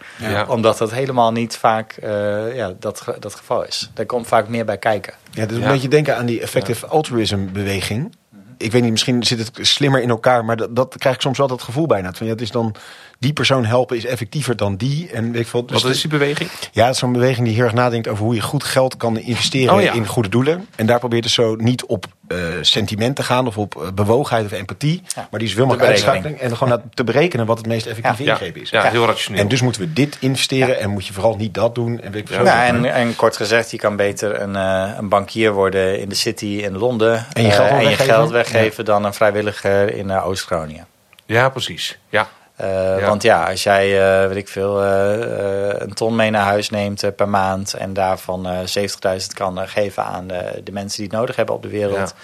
Omdat 0.49 0.79
dat 0.79 0.91
helemaal 0.91 1.33
niet 1.33 1.57
vaak 1.57 1.97
uh, 2.05 2.57
ja, 2.57 2.73
dat, 2.79 3.05
dat 3.19 3.35
geval 3.35 3.65
is. 3.65 3.91
Daar 3.95 4.07
komt 4.07 4.27
vaak 4.27 4.49
meer 4.49 4.65
bij 4.65 4.79
kijken. 4.79 5.15
Ja, 5.31 5.47
dus 5.47 5.57
een 5.57 5.69
beetje 5.69 5.89
denken 5.89 6.17
aan 6.17 6.27
die 6.27 6.41
effective 6.41 6.87
altruism 6.87 7.47
beweging. 7.53 8.15
Ik 8.59 8.73
weet 8.73 8.83
niet, 8.83 8.91
misschien 8.91 9.23
zit 9.23 9.39
het 9.39 9.59
slimmer 9.61 10.03
in 10.03 10.09
elkaar, 10.09 10.45
maar 10.45 10.57
dat, 10.57 10.77
dat 10.77 10.95
krijg 10.99 11.15
ik 11.15 11.21
soms 11.21 11.39
wel 11.39 11.47
dat 11.47 11.63
gevoel 11.63 11.87
bijna. 11.87 12.13
Van, 12.13 12.27
ja, 12.27 12.33
het 12.33 12.41
is 12.41 12.51
dan 12.51 12.75
die 13.19 13.33
persoon 13.33 13.65
helpen 13.65 13.97
is 13.97 14.05
effectiever 14.05 14.57
dan 14.57 14.77
die. 14.77 15.11
En 15.11 15.33
weet 15.33 15.41
ik 15.41 15.47
veel, 15.47 15.67
dus 15.67 15.83
Wat 15.83 15.93
is 15.93 16.01
die 16.01 16.11
beweging? 16.11 16.51
Ja, 16.73 16.85
het 16.85 16.95
is 16.95 17.01
zo'n 17.01 17.13
beweging 17.13 17.47
die 17.47 17.55
heel 17.55 17.65
erg 17.65 17.73
nadenkt 17.73 18.09
over 18.09 18.25
hoe 18.25 18.35
je 18.35 18.41
goed 18.41 18.65
geld 18.65 18.97
kan 18.97 19.19
investeren 19.19 19.75
oh, 19.75 19.95
in 19.95 20.07
goede 20.07 20.29
doelen. 20.29 20.67
En 20.77 20.87
daar 20.87 20.99
probeert 20.99 21.23
dus 21.23 21.35
zo 21.35 21.55
niet 21.55 21.85
op 21.85 22.07
uh, 22.29 22.39
sentiment 22.61 23.17
te 23.17 23.23
gaan 23.23 23.47
of 23.47 23.59
op 23.59 23.75
uh, 23.75 23.91
bewogenheid 23.95 24.45
of 24.45 24.53
empathie. 24.53 25.03
Maar 25.15 25.41
die 25.41 25.49
is 25.49 25.55
veel 25.55 25.67
meer 25.67 25.81
uitschakeling. 25.81 26.39
En 26.39 26.57
gewoon 26.57 26.83
te 26.95 27.05
berekenen 27.05 27.47
wat 27.47 27.59
het 27.59 27.67
meest 27.67 27.87
effectieve 27.87 28.23
ja. 28.23 28.33
ingreep 28.33 28.57
is. 28.57 28.71
Ja, 28.71 28.83
heel 28.83 29.07
rationeel. 29.07 29.41
En 29.41 29.49
dus 29.49 29.61
moeten 29.61 29.81
we 29.81 29.93
dit 29.93 30.17
investeren 30.21 30.81
en 30.81 30.91
moet 30.91 31.07
je 31.07 31.13
vooral 31.13 31.37
niet 31.37 31.55
dat 31.55 31.75
doen. 31.75 32.01
En, 32.01 32.13
weet 32.13 32.31
ik 32.31 32.45
ja, 32.45 32.67
en, 32.67 32.85
en, 32.85 33.17
kort 33.17 33.37
gezegd, 33.37 33.71
je 33.71 33.77
kan 33.77 33.97
beter 33.97 34.41
een, 34.41 34.55
uh, 34.55 34.91
een 34.99 35.09
bankier 35.09 35.53
worden 35.53 36.01
in 36.01 36.09
de 36.09 36.15
city 36.15 36.47
in 36.47 36.79
Londen. 36.79 37.27
En 37.33 37.43
je 37.43 37.51
geld, 37.51 37.71
en 37.71 37.89
je 37.89 37.97
geld 37.97 38.31
weggeven 38.31 38.85
dan 38.85 39.05
een 39.05 39.15
vrijwilliger 39.15 39.95
in 39.95 40.11
Oost-Groningen. 40.11 40.87
Ja, 41.27 41.49
precies. 41.49 41.99
Ja. 42.09 42.29
Uh, 42.61 43.07
Want 43.07 43.23
ja, 43.23 43.51
als 43.51 43.63
jij, 43.63 43.89
uh, 44.23 44.29
weet 44.29 44.37
ik 44.37 44.49
veel, 44.49 44.85
uh, 44.85 45.69
een 45.79 45.95
ton 45.95 46.17
mee 46.17 46.31
naar 46.31 46.45
huis 46.45 46.71
neemt 46.71 47.17
per 47.17 47.29
maand 47.29 47.75
en 47.75 47.93
daarvan 47.93 48.47
70.000 48.47 49.27
kan 49.35 49.69
geven 49.69 50.05
aan 50.05 50.27
de, 50.27 50.61
de, 50.65 50.73
mensen 50.73 50.99
die 50.99 51.07
het 51.07 51.17
nodig 51.17 51.37
hebben 51.37 51.55
op 51.55 51.63
de 51.63 51.69
wereld, 51.69 52.15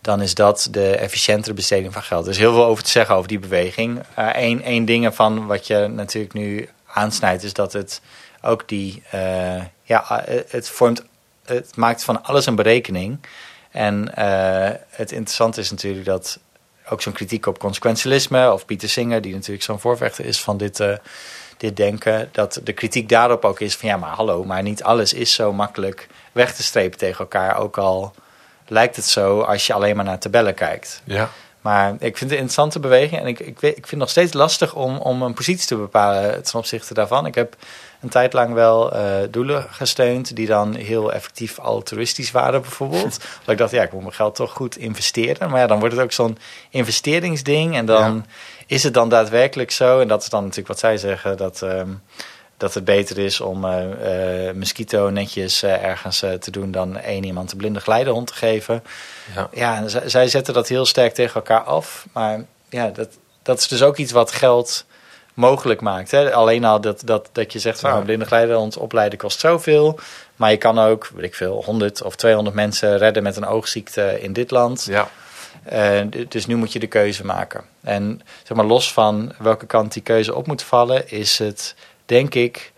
dan 0.00 0.22
is 0.22 0.34
dat 0.34 0.68
de 0.70 0.96
efficiëntere 0.96 1.54
besteding 1.54 1.92
van 1.92 2.02
geld. 2.02 2.24
Er 2.24 2.30
is 2.30 2.38
heel 2.38 2.52
veel 2.52 2.64
over 2.64 2.84
te 2.84 2.90
zeggen 2.90 3.14
over 3.14 3.28
die 3.28 3.38
beweging. 3.38 4.02
Eén 4.16 4.62
één 4.62 4.84
ding 4.84 5.14
van 5.14 5.46
wat 5.46 5.66
je 5.66 5.86
natuurlijk 5.86 6.34
nu 6.34 6.68
aansnijdt, 6.86 7.42
is 7.42 7.52
dat 7.52 7.72
het 7.72 8.00
ook 8.42 8.68
die, 8.68 9.02
ja, 9.82 10.24
het 10.48 10.68
vormt, 10.68 11.02
het 11.44 11.76
maakt 11.76 12.04
van 12.04 12.22
alles 12.22 12.46
een 12.46 12.56
berekening. 12.56 13.18
En 13.70 14.10
het 14.88 15.12
interessante 15.12 15.60
is 15.60 15.70
natuurlijk 15.70 16.04
dat 16.04 16.38
ook 16.90 17.02
zo'n 17.02 17.12
kritiek 17.12 17.46
op 17.46 17.58
consequentialisme, 17.58 18.52
of 18.52 18.64
Pieter 18.64 18.88
Singer, 18.88 19.20
die 19.20 19.34
natuurlijk 19.34 19.62
zo'n 19.62 19.80
voorvechter 19.80 20.24
is 20.24 20.40
van 20.40 20.56
dit, 20.56 20.82
dit 21.56 21.76
denken, 21.76 22.28
dat 22.32 22.60
de 22.64 22.72
kritiek 22.72 23.08
daarop 23.08 23.44
ook 23.44 23.60
is 23.60 23.76
van 23.76 23.88
ja, 23.88 23.96
maar 23.96 24.14
hallo, 24.14 24.44
maar 24.44 24.62
niet 24.62 24.82
alles 24.82 25.12
is 25.12 25.34
zo 25.34 25.52
makkelijk 25.52 26.08
weg 26.32 26.54
te 26.54 26.62
strepen 26.62 26.98
tegen 26.98 27.18
elkaar, 27.18 27.58
ook 27.58 27.78
al 27.78 28.14
lijkt 28.68 28.96
het 28.96 29.04
zo 29.04 29.40
als 29.40 29.66
je 29.66 29.72
alleen 29.72 29.96
maar 29.96 30.04
naar 30.04 30.18
tabellen 30.18 30.54
kijkt. 30.54 31.02
Ja. 31.04 31.30
Maar 31.60 31.92
ik 31.92 31.98
vind 31.98 32.20
het 32.20 32.30
een 32.30 32.30
interessante 32.30 32.80
beweging. 32.80 33.20
En 33.20 33.26
ik, 33.26 33.40
ik, 33.40 33.60
ik 33.60 33.74
vind 33.74 33.90
het 33.90 33.98
nog 33.98 34.10
steeds 34.10 34.32
lastig 34.32 34.74
om, 34.74 34.96
om 34.96 35.22
een 35.22 35.34
positie 35.34 35.66
te 35.66 35.76
bepalen 35.76 36.42
ten 36.42 36.58
opzichte 36.58 36.94
daarvan. 36.94 37.26
Ik 37.26 37.34
heb 37.34 37.56
een 38.00 38.08
tijd 38.08 38.32
lang 38.32 38.54
wel 38.54 38.96
uh, 38.96 39.16
doelen 39.30 39.66
gesteund 39.70 40.36
die 40.36 40.46
dan 40.46 40.74
heel 40.74 41.12
effectief 41.12 41.58
altruïstisch 41.58 42.30
waren 42.30 42.60
bijvoorbeeld. 42.60 43.18
Dat 43.44 43.48
ik 43.48 43.58
dacht, 43.58 43.70
ja, 43.70 43.82
ik 43.82 43.92
moet 43.92 44.02
mijn 44.02 44.14
geld 44.14 44.34
toch 44.34 44.52
goed 44.52 44.76
investeren. 44.76 45.50
Maar 45.50 45.60
ja, 45.60 45.66
dan 45.66 45.78
wordt 45.78 45.94
het 45.94 46.04
ook 46.04 46.12
zo'n 46.12 46.38
investeringsding. 46.70 47.76
En 47.76 47.86
dan 47.86 48.26
is 48.66 48.82
het 48.82 48.94
dan 48.94 49.08
daadwerkelijk 49.08 49.70
zo. 49.70 50.00
En 50.00 50.08
dat 50.08 50.22
is 50.22 50.28
dan 50.28 50.40
natuurlijk 50.40 50.68
wat 50.68 50.78
zij 50.78 50.96
zeggen, 50.96 51.36
dat... 51.36 51.60
Um, 51.60 52.02
dat 52.56 52.74
het 52.74 52.84
beter 52.84 53.18
is 53.18 53.40
om 53.40 53.64
uh, 53.64 54.46
uh, 54.46 54.52
mosquito 54.52 55.10
netjes 55.10 55.62
uh, 55.62 55.84
ergens 55.84 56.18
te 56.18 56.50
doen 56.50 56.70
dan 56.70 56.96
één 56.96 57.24
iemand 57.24 57.52
een 57.52 57.58
blinde 57.58 57.80
geleidehond 57.80 58.26
te 58.26 58.34
geven. 58.34 58.82
Ja, 59.34 59.48
ja 59.52 59.88
zij 60.08 60.28
zetten 60.28 60.54
dat 60.54 60.68
heel 60.68 60.86
sterk 60.86 61.14
tegen 61.14 61.34
elkaar 61.34 61.62
af. 61.62 62.06
Maar 62.12 62.44
ja, 62.68 62.88
dat, 62.88 63.08
dat 63.42 63.58
is 63.58 63.68
dus 63.68 63.82
ook 63.82 63.96
iets 63.96 64.12
wat 64.12 64.32
geld 64.32 64.84
mogelijk 65.38 65.80
maakt. 65.80 66.10
Hè? 66.10 66.32
Alleen 66.32 66.64
al 66.64 66.80
dat, 66.80 67.02
dat, 67.04 67.28
dat 67.32 67.52
je 67.52 67.58
zegt 67.58 67.80
van 67.80 67.90
ja. 67.90 67.96
een 67.96 68.04
blinde 68.04 68.24
geleidehond 68.24 68.76
opleiden 68.76 69.18
kost 69.18 69.40
zoveel. 69.40 69.98
Maar 70.36 70.50
je 70.50 70.56
kan 70.56 70.78
ook, 70.78 71.10
weet 71.14 71.24
ik 71.24 71.34
veel, 71.34 71.62
100 71.64 72.02
of 72.02 72.16
200 72.16 72.56
mensen 72.56 72.98
redden 72.98 73.22
met 73.22 73.36
een 73.36 73.46
oogziekte 73.46 74.20
in 74.20 74.32
dit 74.32 74.50
land. 74.50 74.88
Ja. 74.90 75.08
dus 76.28 76.46
nu 76.46 76.56
moet 76.56 76.72
je 76.72 76.78
de 76.78 76.86
keuze 76.86 77.24
maken. 77.24 77.64
En 77.80 78.20
zeg 78.42 78.56
maar, 78.56 78.66
los 78.66 78.92
van 78.92 79.32
welke 79.38 79.66
kant 79.66 79.92
die 79.92 80.02
keuze 80.02 80.34
op 80.34 80.46
moet 80.46 80.62
vallen, 80.62 81.10
is 81.10 81.38
het 81.38 81.74
denk 82.06 82.34
ik, 82.34 82.72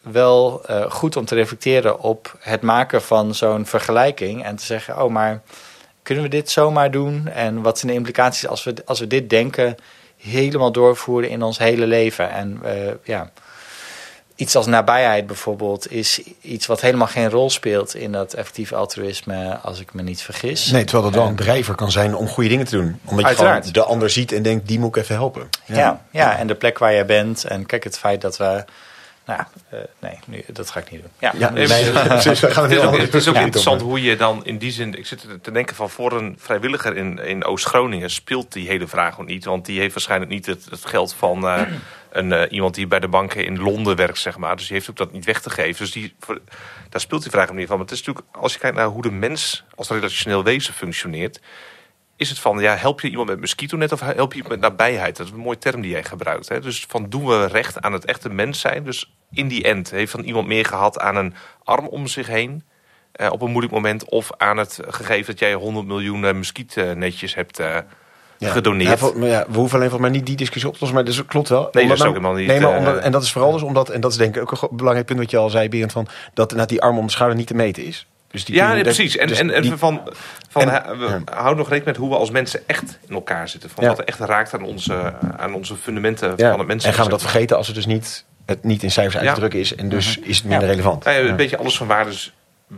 wel 0.00 0.62
uh, 0.70 0.90
goed 0.90 1.16
om 1.16 1.24
te 1.24 1.34
reflecteren 1.34 2.00
op 2.00 2.36
het 2.38 2.62
maken 2.62 3.02
van 3.02 3.34
zo'n 3.34 3.66
vergelijking. 3.66 4.44
En 4.44 4.56
te 4.56 4.64
zeggen, 4.64 5.02
oh, 5.02 5.10
maar 5.10 5.42
kunnen 6.02 6.24
we 6.24 6.30
dit 6.30 6.50
zomaar 6.50 6.90
doen? 6.90 7.28
En 7.28 7.62
wat 7.62 7.78
zijn 7.78 7.92
de 7.92 7.98
implicaties 7.98 8.46
als 8.46 8.64
we, 8.64 8.74
als 8.84 9.00
we 9.00 9.06
dit 9.06 9.30
denken 9.30 9.76
helemaal 10.26 10.72
doorvoeren 10.72 11.30
in 11.30 11.42
ons 11.42 11.58
hele 11.58 11.86
leven? 11.86 12.30
En 12.30 12.60
uh, 12.64 12.70
ja, 13.02 13.30
iets 14.36 14.56
als 14.56 14.66
nabijheid 14.66 15.26
bijvoorbeeld 15.26 15.92
is 15.92 16.20
iets 16.40 16.66
wat 16.66 16.80
helemaal 16.80 17.06
geen 17.06 17.30
rol 17.30 17.50
speelt 17.50 17.94
in 17.94 18.12
dat 18.12 18.34
effectief 18.34 18.72
altruïsme, 18.72 19.58
als 19.62 19.80
ik 19.80 19.94
me 19.94 20.02
niet 20.02 20.22
vergis. 20.22 20.70
Nee, 20.70 20.84
terwijl 20.84 21.10
dat 21.10 21.20
wel 21.20 21.28
een 21.28 21.36
drijver 21.36 21.74
kan 21.74 21.90
zijn 21.90 22.14
om 22.14 22.28
goede 22.28 22.48
dingen 22.48 22.66
te 22.66 22.76
doen. 22.76 23.00
Omdat 23.04 23.28
je 23.28 23.36
gewoon 23.36 23.62
de 23.72 23.82
ander 23.82 24.10
ziet 24.10 24.32
en 24.32 24.42
denkt, 24.42 24.68
die 24.68 24.78
moet 24.78 24.96
ik 24.96 25.02
even 25.02 25.14
helpen. 25.14 25.48
Ja. 25.64 25.76
ja, 25.76 26.00
ja, 26.10 26.38
en 26.38 26.46
de 26.46 26.54
plek 26.54 26.78
waar 26.78 26.92
je 26.92 27.04
bent. 27.04 27.44
En 27.44 27.66
kijk, 27.66 27.84
het 27.84 27.98
feit 27.98 28.20
dat 28.20 28.36
we 28.36 28.64
nou, 29.26 29.40
uh, 29.72 29.80
nee, 29.98 30.18
nu, 30.26 30.44
dat 30.46 30.70
ga 30.70 30.80
ik 30.80 30.90
niet 30.90 31.00
doen. 31.00 31.10
Ja, 31.18 31.32
ja 31.38 31.50
nee, 31.50 31.66
nee, 31.66 31.92
precies, 31.92 32.40
we 32.40 32.50
gaan 32.50 32.70
het, 32.70 32.72
het, 32.72 32.80
is 32.82 32.86
ook, 32.86 32.96
het 32.96 33.14
is 33.14 33.28
ook 33.28 33.34
interessant 33.34 33.80
hoe 33.80 34.02
je 34.02 34.16
dan 34.16 34.44
in 34.44 34.58
die 34.58 34.70
zin... 34.70 34.94
Ik 34.94 35.06
zit 35.06 35.26
te 35.42 35.50
denken 35.50 35.76
van 35.76 35.90
voor 35.90 36.12
een 36.12 36.36
vrijwilliger 36.38 36.96
in, 36.96 37.18
in 37.18 37.44
Oost-Groningen... 37.44 38.10
speelt 38.10 38.52
die 38.52 38.68
hele 38.68 38.86
vraag 38.86 39.20
ook 39.20 39.26
niet. 39.26 39.44
Want 39.44 39.66
die 39.66 39.80
heeft 39.80 39.94
waarschijnlijk 39.94 40.30
niet 40.30 40.46
het, 40.46 40.66
het 40.70 40.86
geld 40.86 41.14
van... 41.14 41.44
Uh, 41.44 41.60
een, 42.10 42.30
uh, 42.30 42.42
iemand 42.50 42.74
die 42.74 42.86
bij 42.86 43.00
de 43.00 43.08
banken 43.08 43.44
in 43.44 43.58
Londen 43.58 43.96
werkt, 43.96 44.18
zeg 44.18 44.38
maar. 44.38 44.56
Dus 44.56 44.66
die 44.66 44.76
heeft 44.76 44.90
ook 44.90 44.96
dat 44.96 45.12
niet 45.12 45.24
weg 45.24 45.40
te 45.40 45.50
geven. 45.50 45.84
Dus 45.84 45.92
die, 45.92 46.14
voor, 46.20 46.40
daar 46.88 47.00
speelt 47.00 47.22
die 47.22 47.30
vraag 47.30 47.48
ook 47.48 47.56
niet 47.56 47.66
van. 47.66 47.76
Maar 47.76 47.86
het 47.86 47.94
is 47.94 48.02
natuurlijk, 48.02 48.36
als 48.36 48.52
je 48.52 48.58
kijkt 48.58 48.76
naar 48.76 48.86
hoe 48.86 49.02
de 49.02 49.10
mens 49.10 49.64
als 49.74 49.88
relationeel 49.88 50.44
wezen 50.44 50.74
functioneert 50.74 51.40
is 52.16 52.28
het 52.28 52.38
van, 52.38 52.58
ja, 52.58 52.76
help 52.76 53.00
je 53.00 53.10
iemand 53.10 53.28
met 53.28 53.40
mosquito 53.40 53.76
net 53.76 53.92
of 53.92 54.00
help 54.00 54.32
je 54.32 54.42
iemand 54.42 54.60
met 54.60 54.70
nabijheid? 54.70 55.16
Dat 55.16 55.26
is 55.26 55.32
een 55.32 55.38
mooie 55.38 55.58
term 55.58 55.80
die 55.80 55.90
jij 55.90 56.04
gebruikt. 56.04 56.48
Hè? 56.48 56.60
Dus 56.60 56.84
van, 56.88 57.08
doen 57.08 57.26
we 57.26 57.46
recht 57.46 57.80
aan 57.80 57.92
het 57.92 58.04
echte 58.04 58.28
mens 58.28 58.60
zijn? 58.60 58.84
Dus 58.84 59.16
in 59.30 59.48
die 59.48 59.64
end 59.64 59.90
heeft 59.90 60.10
van 60.10 60.24
iemand 60.24 60.46
meer 60.46 60.64
gehad 60.64 60.98
aan 60.98 61.16
een 61.16 61.34
arm 61.64 61.86
om 61.86 62.06
zich 62.06 62.26
heen... 62.26 62.64
Uh, 63.20 63.32
op 63.32 63.42
een 63.42 63.50
moeilijk 63.50 63.72
moment... 63.72 64.04
of 64.04 64.30
aan 64.36 64.56
het 64.56 64.80
gegeven 64.88 65.26
dat 65.26 65.38
jij 65.38 65.54
100 65.54 65.86
miljoen 65.86 66.24
uh, 66.24 66.32
muskietnetjes 66.32 67.34
hebt... 67.34 67.60
Uh, 67.60 67.76
ja. 68.38 68.50
gedoneerd. 68.50 69.00
Ja, 69.00 69.26
ja, 69.26 69.44
we 69.48 69.56
hoeven 69.56 69.76
alleen 69.76 69.90
volgens 69.90 70.10
mij 70.10 70.10
niet 70.10 70.26
die 70.26 70.36
discussie 70.36 70.68
op 70.68 70.74
te 70.74 70.80
lossen, 70.80 70.98
maar 70.98 71.06
dus 71.06 71.24
klopt 71.24 71.48
wel. 71.48 71.68
Nee, 71.72 71.88
dat 71.88 71.96
is 71.96 72.02
ook 72.02 72.08
helemaal 72.08 72.34
niet. 72.34 72.46
Nee, 72.46 72.60
maar 72.60 72.76
omdat, 72.76 72.98
en 72.98 73.12
dat 73.12 73.22
is 73.22 73.32
vooral 73.32 73.52
dus 73.52 73.62
omdat, 73.62 73.88
en 73.88 74.00
dat 74.00 74.10
is 74.10 74.16
denk 74.16 74.36
ik 74.36 74.42
ook 74.42 74.70
een 74.70 74.76
belangrijk 74.76 75.06
punt 75.06 75.18
wat 75.18 75.30
je 75.30 75.36
al 75.36 75.50
zei, 75.50 75.68
Berend, 75.68 75.92
van 75.92 76.08
dat 76.34 76.68
die 76.68 76.82
arm 76.82 76.98
om 76.98 77.06
de 77.06 77.12
schouder 77.12 77.38
niet 77.38 77.46
te 77.46 77.54
meten 77.54 77.84
is. 77.84 78.06
Dus 78.36 78.44
die 78.44 78.54
ja, 78.54 78.72
nee, 78.72 78.82
precies. 78.82 79.16
En, 79.16 79.26
dus 79.26 79.38
en, 79.38 79.50
en 79.50 79.78
van, 79.78 80.00
van 80.50 80.70
en, 80.70 80.98
we 80.98 81.20
houden 81.24 81.56
nog 81.56 81.68
rekening 81.68 81.84
met 81.84 81.96
hoe 81.96 82.08
we 82.08 82.16
als 82.16 82.30
mensen 82.30 82.60
echt 82.66 82.98
in 83.06 83.14
elkaar 83.14 83.48
zitten. 83.48 83.70
Van 83.70 83.84
wat 83.84 83.98
er 83.98 84.04
echt 84.04 84.18
raakt 84.18 84.54
aan 84.54 84.62
onze, 84.62 85.14
aan 85.36 85.54
onze 85.54 85.76
fundamenten 85.76 86.38
van 86.38 86.58
het 86.58 86.66
mensen. 86.66 86.88
En 86.88 86.94
gaan 86.94 87.04
we 87.04 87.10
dat 87.10 87.20
vergeten 87.20 87.56
als 87.56 87.66
het 87.66 87.76
dus 87.76 87.86
niet, 87.86 88.24
het 88.46 88.64
niet 88.64 88.82
in 88.82 88.90
cijfers 88.90 89.16
uit 89.16 89.34
te 89.34 89.40
drukken 89.40 89.60
is. 89.60 89.74
En 89.74 89.88
dus 89.88 90.18
mhm. 90.18 90.28
is 90.28 90.36
het 90.36 90.46
minder 90.46 90.68
relevant. 90.68 91.06
een 91.06 91.36
beetje 91.36 91.56
alles 91.56 91.76
van 91.76 91.86
waarde 91.86 92.10
is 92.10 92.34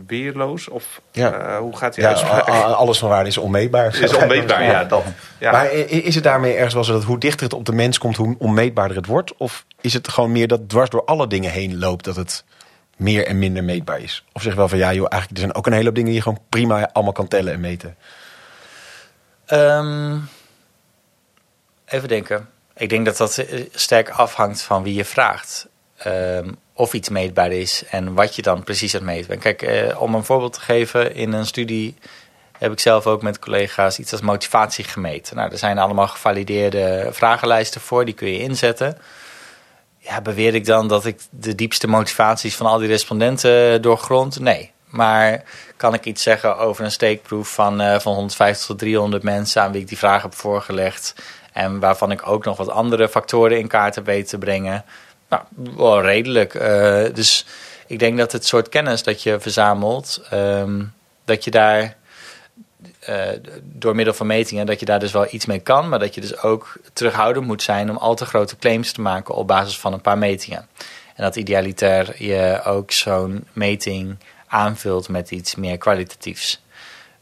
weerloos? 0.07 0.67
Of 0.67 1.01
uh, 1.13 1.57
hoe 1.57 1.77
gaat 1.77 1.95
die 1.95 2.03
ja, 2.03 2.11
Alles 2.11 2.99
van 2.99 3.09
waarde 3.09 3.29
is 3.29 3.37
onmeetbaar. 3.37 4.01
Is 4.01 4.13
onmeetbaar, 4.13 4.63
ja. 4.63 4.83
Dat, 4.83 5.03
ja. 5.39 5.51
Maar 5.51 5.71
is 5.73 6.15
het 6.15 6.23
daarmee 6.23 6.53
ergens 6.53 6.73
wel 6.73 6.83
zo 6.83 6.93
dat 6.93 7.03
hoe 7.03 7.19
dichter 7.19 7.43
het 7.43 7.53
op 7.53 7.65
de 7.65 7.73
mens 7.73 7.97
komt, 7.97 8.15
hoe 8.15 8.35
onmeetbaarder 8.37 8.97
het 8.97 9.05
wordt? 9.05 9.37
Of 9.37 9.65
is 9.81 9.93
het 9.93 10.07
gewoon 10.07 10.31
meer 10.31 10.47
dat 10.47 10.69
dwars 10.69 10.89
door 10.89 11.05
alle 11.05 11.27
dingen 11.27 11.51
heen 11.51 11.79
loopt 11.79 12.05
dat 12.05 12.15
het 12.15 12.43
meer 12.99 13.27
en 13.27 13.39
minder 13.39 13.63
meetbaar 13.63 13.99
is? 13.99 14.23
Of 14.33 14.41
zeg 14.41 14.55
wel 14.55 14.67
van 14.67 14.77
ja, 14.77 14.93
joh, 14.93 15.07
eigenlijk 15.09 15.31
er 15.31 15.47
zijn 15.47 15.55
ook 15.57 15.65
een 15.65 15.73
hele 15.73 15.85
hoop 15.85 15.95
dingen 15.95 16.09
die 16.09 16.19
je 16.19 16.23
gewoon 16.23 16.43
prima 16.49 16.89
allemaal 16.91 17.13
kan 17.13 17.27
tellen 17.27 17.53
en 17.53 17.59
meten. 17.59 17.95
Um, 19.53 20.29
even 21.85 22.07
denken. 22.07 22.49
Ik 22.75 22.89
denk 22.89 23.05
dat 23.05 23.17
dat 23.17 23.37
eh, 23.37 23.65
sterk 23.73 24.09
afhangt 24.09 24.61
van 24.61 24.83
wie 24.83 24.93
je 24.93 25.05
vraagt. 25.05 25.67
Um, 26.05 26.57
of 26.73 26.93
iets 26.93 27.09
meetbaar 27.09 27.51
is 27.51 27.83
en 27.89 28.13
wat 28.13 28.35
je 28.35 28.41
dan 28.41 28.63
precies 28.63 28.95
aan 28.95 29.07
het 29.07 29.09
meten. 29.09 29.39
Kijk, 29.39 29.61
eh, 29.61 30.01
om 30.01 30.15
een 30.15 30.23
voorbeeld 30.23 30.53
te 30.53 30.61
geven, 30.61 31.15
in 31.15 31.33
een 31.33 31.45
studie 31.45 31.95
heb 32.57 32.71
ik 32.71 32.79
zelf 32.79 33.07
ook 33.07 33.21
met 33.21 33.39
collega's 33.39 33.99
iets 33.99 34.11
als 34.11 34.21
motivatie 34.21 34.83
gemeten. 34.83 35.35
Nou, 35.35 35.51
er 35.51 35.57
zijn 35.57 35.77
allemaal 35.77 36.07
gevalideerde 36.07 37.07
vragenlijsten 37.11 37.81
voor, 37.81 38.05
die 38.05 38.13
kun 38.13 38.31
je 38.31 38.39
inzetten 38.39 38.97
beweer 40.23 40.55
ik 40.55 40.65
dan 40.65 40.87
dat 40.87 41.05
ik 41.05 41.19
de 41.29 41.55
diepste 41.55 41.87
motivaties 41.87 42.55
van 42.55 42.65
al 42.65 42.77
die 42.77 42.87
respondenten 42.87 43.81
doorgrond? 43.81 44.39
Nee. 44.39 44.71
Maar 44.89 45.43
kan 45.77 45.93
ik 45.93 46.05
iets 46.05 46.23
zeggen 46.23 46.57
over 46.57 46.83
een 46.83 46.91
steekproef 46.91 47.53
van, 47.53 47.81
uh, 47.81 47.99
van 47.99 48.13
150 48.13 48.65
tot 48.65 48.79
300 48.79 49.23
mensen 49.23 49.61
aan 49.61 49.71
wie 49.71 49.81
ik 49.81 49.87
die 49.87 49.97
vraag 49.97 50.21
heb 50.21 50.33
voorgelegd? 50.33 51.15
En 51.53 51.79
waarvan 51.79 52.11
ik 52.11 52.27
ook 52.27 52.45
nog 52.45 52.57
wat 52.57 52.69
andere 52.69 53.09
factoren 53.09 53.59
in 53.59 53.67
kaart 53.67 53.95
heb 53.95 54.05
weten 54.05 54.27
te 54.27 54.37
brengen? 54.37 54.85
Nou, 55.29 55.43
wel 55.75 56.01
redelijk. 56.01 56.53
Uh, 56.53 57.05
dus 57.13 57.45
ik 57.87 57.99
denk 57.99 58.17
dat 58.17 58.31
het 58.31 58.45
soort 58.45 58.69
kennis 58.69 59.03
dat 59.03 59.23
je 59.23 59.39
verzamelt, 59.39 60.21
um, 60.33 60.93
dat 61.25 61.43
je 61.43 61.51
daar 61.51 61.97
door 63.61 63.95
middel 63.95 64.13
van 64.13 64.27
metingen 64.27 64.65
dat 64.65 64.79
je 64.79 64.85
daar 64.85 64.99
dus 64.99 65.11
wel 65.11 65.27
iets 65.29 65.45
mee 65.45 65.59
kan, 65.59 65.89
maar 65.89 65.99
dat 65.99 66.15
je 66.15 66.21
dus 66.21 66.41
ook 66.41 66.73
terughoudend 66.93 67.45
moet 67.45 67.63
zijn 67.63 67.89
om 67.89 67.97
al 67.97 68.15
te 68.15 68.25
grote 68.25 68.57
claims 68.57 68.91
te 68.91 69.01
maken 69.01 69.35
op 69.35 69.47
basis 69.47 69.79
van 69.79 69.93
een 69.93 70.01
paar 70.01 70.17
metingen. 70.17 70.67
En 71.15 71.23
dat 71.23 71.35
idealitair 71.35 72.23
je 72.23 72.61
ook 72.63 72.91
zo'n 72.91 73.45
meting 73.53 74.17
aanvult 74.47 75.09
met 75.09 75.31
iets 75.31 75.55
meer 75.55 75.77
kwalitatiefs. 75.77 76.61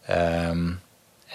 Um, 0.10 0.80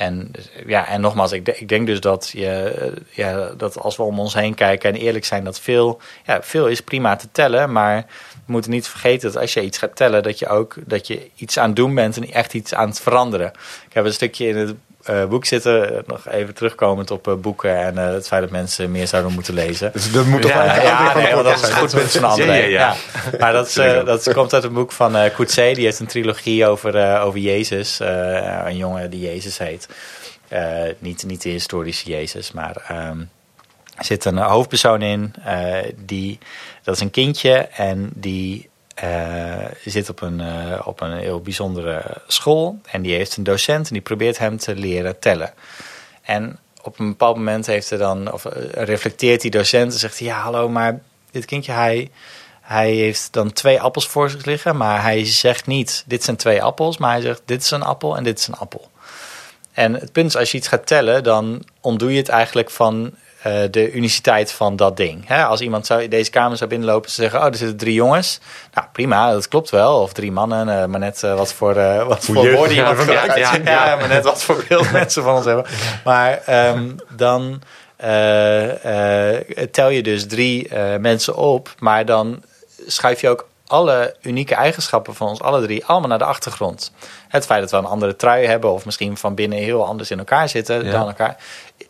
en, 0.03 0.31
ja, 0.67 0.87
en 0.89 1.01
nogmaals, 1.01 1.33
ik, 1.33 1.49
ik 1.49 1.69
denk 1.69 1.87
dus 1.87 2.01
dat, 2.01 2.31
je, 2.35 2.93
ja, 3.11 3.51
dat 3.57 3.79
als 3.79 3.97
we 3.97 4.03
om 4.03 4.21
ons 4.21 4.35
heen 4.35 4.55
kijken 4.55 4.95
en 4.95 5.01
eerlijk 5.01 5.25
zijn, 5.25 5.45
dat 5.45 5.61
veel, 5.61 6.01
ja, 6.27 6.43
veel 6.43 6.69
is 6.69 6.81
prima 6.81 7.17
te 7.17 7.29
tellen, 7.33 7.73
maar 7.73 8.07
we 8.47 8.53
moeten 8.53 8.71
niet 8.71 8.89
vergeten 8.89 9.33
dat 9.33 9.41
als 9.41 9.55
je 9.55 9.63
iets 9.63 9.79
gaat 9.79 9.97
tellen, 9.97 10.23
dat 10.23 10.39
je 10.39 10.49
ook 10.49 10.75
dat 10.87 11.07
je 11.07 11.31
iets 11.35 11.59
aan 11.59 11.67
het 11.67 11.77
doen 11.77 11.95
bent 11.95 12.17
en 12.17 12.31
echt 12.31 12.55
iets 12.55 12.75
aan 12.75 12.89
het 12.89 13.01
veranderen. 13.01 13.53
Ik 13.89 13.93
heb 13.93 14.05
een 14.05 14.13
stukje 14.13 14.47
in 14.47 14.57
het 14.57 14.75
uh, 15.11 15.25
boek 15.25 15.45
zitten, 15.45 15.97
eh, 15.97 16.03
nog 16.07 16.29
even 16.29 16.55
terugkomend 16.55 17.11
op 17.11 17.29
uh, 17.29 17.35
boeken 17.35 17.77
en 17.77 17.95
uh, 17.95 18.13
het 18.13 18.27
feit 18.27 18.43
dat 18.43 18.51
mensen 18.51 18.91
meer 18.91 19.07
zouden 19.07 19.33
moeten 19.33 19.55
lezen. 19.55 19.91
Dus 19.93 20.13
dat 20.13 20.27
moet 20.27 20.43
toch 20.43 20.51
ja, 20.51 20.83
ja, 20.83 21.15
nee, 21.15 21.35
want 21.35 21.45
dat 21.45 21.63
is 21.63 21.69
een 21.69 21.77
goed 21.77 21.95
punt 21.95 22.11
van 22.11 22.25
anderen. 22.25 22.55
Ja, 22.55 22.65
ja, 22.65 22.69
ja. 22.69 22.95
Maar 23.39 23.53
dat, 23.53 23.75
dat 24.05 24.33
komt 24.33 24.55
uit 24.55 24.65
een 24.65 24.73
boek 24.73 24.93
van 24.93 25.17
uh, 25.17 25.35
Coetzee, 25.35 25.75
die 25.75 25.85
heeft 25.85 25.99
een 25.99 26.07
trilogie 26.07 26.67
over, 26.67 27.21
over 27.21 27.41
Jezus, 27.41 27.99
een 28.65 28.77
jongen 28.77 29.11
die 29.11 29.21
Jezus 29.21 29.59
heet. 29.59 29.89
niet, 30.99 31.25
niet 31.27 31.43
de 31.43 31.49
historische 31.49 32.11
Jezus, 32.11 32.53
maar 32.53 33.09
um, 33.11 33.31
er 33.97 34.05
zit 34.05 34.25
een 34.25 34.39
hoofdpersoon 34.39 35.03
in, 35.03 35.35
die, 35.97 36.39
dat 36.83 36.95
is 36.95 37.01
een 37.01 37.11
kindje 37.11 37.57
en 37.57 38.11
die 38.15 38.71
zit 39.85 40.09
op 40.09 40.21
een, 40.21 40.41
uh, 40.41 40.81
op 40.85 41.01
een 41.01 41.17
heel 41.17 41.41
bijzondere 41.41 42.05
school. 42.27 42.79
En 42.85 43.03
die 43.03 43.15
heeft 43.15 43.37
een 43.37 43.45
docent 43.45 43.87
en 43.87 43.93
die 43.93 44.03
probeert 44.03 44.39
hem 44.39 44.59
te 44.59 44.75
leren 44.75 45.19
tellen. 45.19 45.53
En 46.23 46.59
op 46.83 46.99
een 46.99 47.09
bepaald 47.09 47.37
moment 47.37 47.67
heeft 47.67 47.91
hij 47.91 47.99
dan, 47.99 48.33
of, 48.33 48.45
uh, 48.45 48.53
reflecteert 48.73 49.41
die 49.41 49.51
docent 49.51 49.93
en 49.93 49.99
zegt 49.99 50.19
Ja, 50.19 50.41
hallo, 50.41 50.69
maar 50.69 51.01
dit 51.31 51.45
kindje, 51.45 51.73
hij, 51.73 52.11
hij 52.61 52.91
heeft 52.91 53.33
dan 53.33 53.53
twee 53.53 53.81
appels 53.81 54.09
voor 54.09 54.31
zich 54.31 54.45
liggen, 54.45 54.77
maar 54.77 55.03
hij 55.03 55.25
zegt 55.25 55.67
niet: 55.67 56.05
dit 56.07 56.25
zijn 56.25 56.37
twee 56.37 56.63
appels, 56.63 56.99
maar 56.99 57.13
hij 57.13 57.21
zegt: 57.21 57.43
dit 57.45 57.63
is 57.63 57.71
een 57.71 57.83
appel 57.83 58.17
en 58.17 58.25
dit 58.25 58.39
is 58.39 58.47
een 58.47 58.55
appel. 58.55 58.91
En 59.73 59.95
het 59.95 60.13
punt 60.13 60.29
is, 60.29 60.37
als 60.37 60.51
je 60.51 60.59
iets 60.59 60.69
gaat 60.69 60.87
tellen, 60.87 61.23
dan 61.23 61.65
ontdoe 61.81 62.13
je 62.13 62.19
het 62.19 62.29
eigenlijk 62.29 62.71
van 62.71 63.15
uh, 63.47 63.63
de 63.71 63.93
uniciteit 63.93 64.53
van 64.53 64.77
dat 64.77 64.97
ding. 64.97 65.23
Hè, 65.27 65.45
als 65.45 65.61
iemand 65.61 65.87
zou 65.87 66.03
in 66.03 66.11
deze 66.11 66.31
kamer 66.31 66.57
zou 66.57 66.71
binnenlopen 66.71 67.09
en 67.09 67.15
zeggen: 67.15 67.41
Oh, 67.41 67.47
er 67.47 67.55
zitten 67.55 67.77
drie 67.77 67.95
jongens. 67.95 68.41
Nou, 68.75 68.87
prima, 68.93 69.33
dat 69.33 69.49
klopt 69.49 69.71
wel. 69.71 70.01
Of 70.01 70.13
drie 70.13 70.33
mannen, 70.33 70.69
uh, 70.69 70.85
maar 70.85 71.01
net 71.01 71.23
uh, 71.23 71.35
wat 71.35 71.53
voor, 71.53 71.75
wat 72.07 72.25
voor 72.25 72.35
woorden 72.35 72.77
je 72.77 72.83
ja, 72.83 73.37
ja, 73.37 73.37
ja, 73.37 73.87
ja, 73.87 73.97
maar 73.97 74.09
net 74.09 74.25
wat 74.25 74.43
voor 74.43 74.65
beeld 74.69 74.93
mensen 75.01 75.23
van 75.23 75.35
ons 75.35 75.45
hebben. 75.45 75.65
Maar 76.05 76.43
um, 76.69 76.97
dan 77.09 77.63
tel 79.71 79.89
je 79.89 80.03
dus 80.03 80.27
drie 80.27 80.71
mensen 80.99 81.37
op, 81.37 81.75
maar 81.79 82.05
dan 82.05 82.43
schuif 82.87 83.21
je 83.21 83.29
ook 83.29 83.47
alle 83.73 84.17
unieke 84.21 84.55
eigenschappen 84.55 85.15
van 85.15 85.29
ons 85.29 85.41
alle 85.41 85.63
drie 85.63 85.85
allemaal 85.87 86.09
naar 86.09 86.19
de 86.19 86.25
achtergrond. 86.25 86.93
Het 87.29 87.47
feit 87.47 87.61
dat 87.61 87.71
we 87.71 87.77
een 87.77 87.85
andere 87.85 88.17
trui 88.17 88.47
hebben 88.47 88.73
of 88.73 88.85
misschien 88.85 89.17
van 89.17 89.35
binnen 89.35 89.59
heel 89.59 89.87
anders 89.87 90.11
in 90.11 90.19
elkaar 90.19 90.49
zitten 90.49 90.91
dan 90.91 91.07
elkaar, 91.07 91.37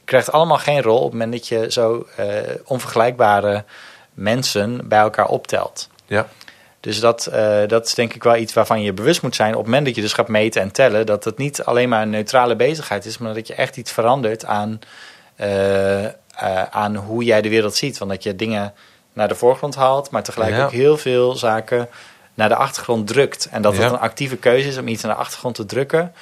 krijgt 0.04 0.32
allemaal 0.32 0.58
geen 0.58 0.82
rol 0.82 0.96
op 0.96 1.02
het 1.02 1.12
moment 1.12 1.32
dat 1.32 1.48
je 1.48 1.72
zo 1.72 2.06
uh, 2.20 2.26
onvergelijkbare 2.64 3.64
mensen 4.14 4.88
bij 4.88 4.98
elkaar 4.98 5.28
optelt. 5.28 5.88
Ja. 6.06 6.26
Dus 6.80 7.00
dat, 7.00 7.28
uh, 7.32 7.58
dat 7.66 7.86
is 7.86 7.94
denk 7.94 8.14
ik 8.14 8.22
wel 8.22 8.36
iets 8.36 8.52
waarvan 8.52 8.82
je 8.82 8.92
bewust 8.92 9.22
moet 9.22 9.34
zijn 9.34 9.52
op 9.52 9.58
het 9.58 9.66
moment 9.66 9.86
dat 9.86 9.94
je 9.94 10.00
dus 10.00 10.12
gaat 10.12 10.28
meten 10.28 10.62
en 10.62 10.72
tellen. 10.72 11.06
Dat 11.06 11.24
het 11.24 11.38
niet 11.38 11.64
alleen 11.64 11.88
maar 11.88 12.02
een 12.02 12.10
neutrale 12.10 12.56
bezigheid 12.56 13.04
is, 13.04 13.18
maar 13.18 13.34
dat 13.34 13.46
je 13.46 13.54
echt 13.54 13.76
iets 13.76 13.92
verandert 13.92 14.44
aan, 14.44 14.78
uh, 15.40 16.06
aan 16.70 16.96
hoe 16.96 17.24
jij 17.24 17.42
de 17.42 17.48
wereld 17.48 17.76
ziet. 17.76 17.98
Want 17.98 18.10
dat 18.10 18.22
je 18.22 18.36
dingen 18.36 18.74
naar 19.12 19.28
de 19.28 19.34
voorgrond 19.34 19.74
haalt, 19.74 20.10
maar 20.10 20.22
tegelijk 20.22 20.64
ook 20.64 20.70
heel 20.70 20.96
veel 20.96 21.34
zaken 21.34 21.88
naar 22.34 22.48
de 22.48 22.56
achtergrond 22.56 23.06
drukt. 23.06 23.48
En 23.50 23.62
dat 23.62 23.76
het 23.76 23.92
een 23.92 23.98
actieve 23.98 24.36
keuze 24.36 24.68
is 24.68 24.78
om 24.78 24.88
iets 24.88 25.02
naar 25.02 25.14
de 25.14 25.20
achtergrond 25.20 25.54
te 25.54 25.66
drukken. 25.66 26.14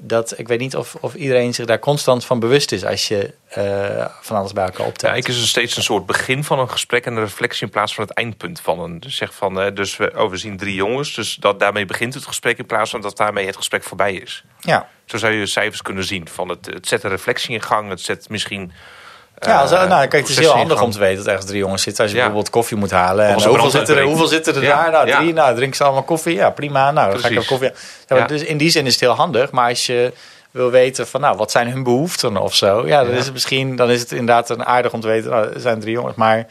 Dat, 0.00 0.38
ik 0.38 0.48
weet 0.48 0.58
niet 0.58 0.76
of, 0.76 0.96
of 1.00 1.14
iedereen 1.14 1.54
zich 1.54 1.66
daar 1.66 1.78
constant 1.78 2.24
van 2.24 2.40
bewust 2.40 2.72
is 2.72 2.84
als 2.84 3.08
je 3.08 3.34
uh, 3.58 4.06
van 4.20 4.36
alles 4.36 4.52
bij 4.52 4.64
elkaar 4.64 4.86
optelt. 4.86 5.12
Ja, 5.12 5.18
ik 5.18 5.28
is 5.28 5.36
het 5.36 5.46
steeds 5.46 5.76
een 5.76 5.82
soort 5.82 6.06
begin 6.06 6.44
van 6.44 6.58
een 6.58 6.70
gesprek 6.70 7.06
en 7.06 7.12
een 7.12 7.22
reflectie 7.22 7.66
in 7.66 7.72
plaats 7.72 7.94
van 7.94 8.04
het 8.04 8.12
eindpunt 8.12 8.60
van 8.60 8.80
een. 8.80 9.00
Dus 9.00 9.16
zeg 9.16 9.34
van, 9.34 9.64
uh, 9.64 9.74
dus 9.74 9.96
we, 9.96 10.12
oh, 10.16 10.30
we 10.30 10.36
zien 10.36 10.56
drie 10.56 10.74
jongens, 10.74 11.14
dus 11.14 11.34
dat, 11.34 11.60
daarmee 11.60 11.84
begint 11.84 12.14
het 12.14 12.26
gesprek 12.26 12.58
in 12.58 12.66
plaats 12.66 12.90
van 12.90 13.00
dat 13.00 13.16
daarmee 13.16 13.46
het 13.46 13.56
gesprek 13.56 13.82
voorbij 13.82 14.14
is. 14.14 14.44
Ja. 14.60 14.88
Zo 15.04 15.16
zou 15.16 15.32
je 15.32 15.46
cijfers 15.46 15.82
kunnen 15.82 16.04
zien. 16.04 16.28
Van 16.28 16.48
het, 16.48 16.66
het 16.66 16.88
zet 16.88 17.02
een 17.02 17.10
reflectie 17.10 17.54
in 17.54 17.62
gang, 17.62 17.88
het 17.88 18.00
zet 18.00 18.28
misschien 18.28 18.72
ja, 19.40 19.60
als, 19.60 19.70
nou, 19.70 19.88
kijk, 19.88 20.12
het 20.12 20.28
is 20.28 20.38
heel 20.38 20.56
handig 20.56 20.82
om 20.82 20.90
te 20.90 20.98
weten 20.98 21.16
dat 21.16 21.26
ergens 21.26 21.46
drie 21.46 21.58
jongens 21.58 21.82
zitten. 21.82 22.02
Als 22.02 22.12
je 22.12 22.18
bijvoorbeeld 22.18 22.50
koffie 22.50 22.76
moet 22.76 22.90
halen. 22.90 23.26
En 23.26 23.42
hoeveel 23.42 23.70
zitten, 23.70 23.96
er, 23.96 24.02
hoeveel 24.02 24.26
zitten 24.26 24.54
er 24.54 24.60
daar? 24.60 24.90
Nou, 24.90 25.10
drie. 25.10 25.32
Nou, 25.32 25.54
drinken 25.54 25.76
ze 25.76 25.84
allemaal 25.84 26.02
koffie. 26.02 26.34
Ja, 26.34 26.50
prima. 26.50 26.90
Nou, 26.90 27.10
dan 27.10 27.20
ga 27.20 27.28
ik 27.28 27.46
koffie. 27.46 27.72
Dus 28.26 28.42
in 28.42 28.56
die 28.56 28.70
zin 28.70 28.86
is 28.86 28.92
het 28.92 29.00
heel 29.00 29.14
handig. 29.14 29.50
Maar 29.50 29.68
als 29.68 29.86
je 29.86 30.12
wil 30.50 30.70
weten 30.70 31.06
van, 31.06 31.20
nou, 31.20 31.36
wat 31.36 31.50
zijn 31.50 31.70
hun 31.70 31.82
behoeften 31.82 32.36
of 32.36 32.54
zo? 32.54 32.86
Ja, 32.86 33.04
dan 33.04 33.14
is 33.14 33.24
het 33.24 33.32
misschien, 33.32 33.76
dan 33.76 33.90
is 33.90 34.00
het 34.00 34.10
inderdaad 34.10 34.50
een 34.50 34.64
aardig 34.64 34.92
om 34.92 35.00
te 35.00 35.06
weten. 35.06 35.30
Nou, 35.30 35.52
er 35.52 35.60
zijn 35.60 35.80
drie 35.80 35.92
jongens, 35.92 36.16
maar... 36.16 36.46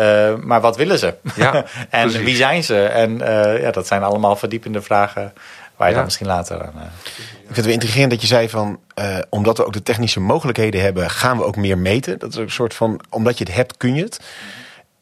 Uh, 0.00 0.34
maar 0.40 0.60
wat 0.60 0.76
willen 0.76 0.98
ze? 0.98 1.14
Ja, 1.34 1.64
en 1.90 2.08
wie 2.08 2.36
zijn 2.36 2.64
ze? 2.64 2.84
En 2.84 3.20
uh, 3.20 3.60
ja, 3.60 3.70
dat 3.70 3.86
zijn 3.86 4.02
allemaal 4.02 4.36
verdiepende 4.36 4.82
vragen 4.82 5.32
waar 5.76 5.88
je 5.88 5.94
dan 5.94 6.04
misschien 6.04 6.26
later 6.26 6.62
aan. 6.62 6.72
Uh... 6.76 6.82
Ik 6.82 7.44
vind 7.44 7.56
het 7.56 7.64
wel 7.64 7.74
intrigerend 7.74 8.10
dat 8.10 8.20
je 8.20 8.26
zei 8.26 8.48
van, 8.48 8.80
uh, 8.98 9.18
omdat 9.28 9.56
we 9.56 9.66
ook 9.66 9.72
de 9.72 9.82
technische 9.82 10.20
mogelijkheden 10.20 10.80
hebben, 10.80 11.10
gaan 11.10 11.38
we 11.38 11.44
ook 11.44 11.56
meer 11.56 11.78
meten. 11.78 12.18
Dat 12.18 12.30
is 12.30 12.36
een 12.36 12.50
soort 12.50 12.74
van, 12.74 13.00
omdat 13.10 13.38
je 13.38 13.44
het 13.44 13.54
hebt, 13.54 13.76
kun 13.76 13.94
je 13.94 14.02
het. 14.02 14.20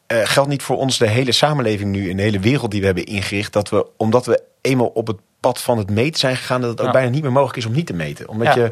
Uh, 0.07 0.19
geldt 0.23 0.49
niet 0.49 0.63
voor 0.63 0.77
ons 0.77 0.97
de 0.97 1.07
hele 1.07 1.31
samenleving 1.31 1.91
nu, 1.91 2.09
in 2.09 2.17
de 2.17 2.23
hele 2.23 2.39
wereld 2.39 2.71
die 2.71 2.79
we 2.79 2.85
hebben 2.85 3.05
ingericht, 3.05 3.53
dat 3.53 3.69
we, 3.69 3.87
omdat 3.97 4.25
we 4.25 4.43
eenmaal 4.61 4.87
op 4.87 5.07
het 5.07 5.17
pad 5.39 5.61
van 5.61 5.77
het 5.77 5.89
meten 5.89 6.19
zijn 6.19 6.35
gegaan, 6.35 6.61
dat 6.61 6.69
het 6.69 6.81
ook 6.81 6.91
bijna 6.91 7.09
niet 7.09 7.21
meer 7.21 7.31
mogelijk 7.31 7.57
is 7.57 7.65
om 7.65 7.73
niet 7.73 7.85
te 7.85 7.93
meten. 7.93 8.29
Omdat 8.29 8.53
ja. 8.53 8.61
je, 8.61 8.71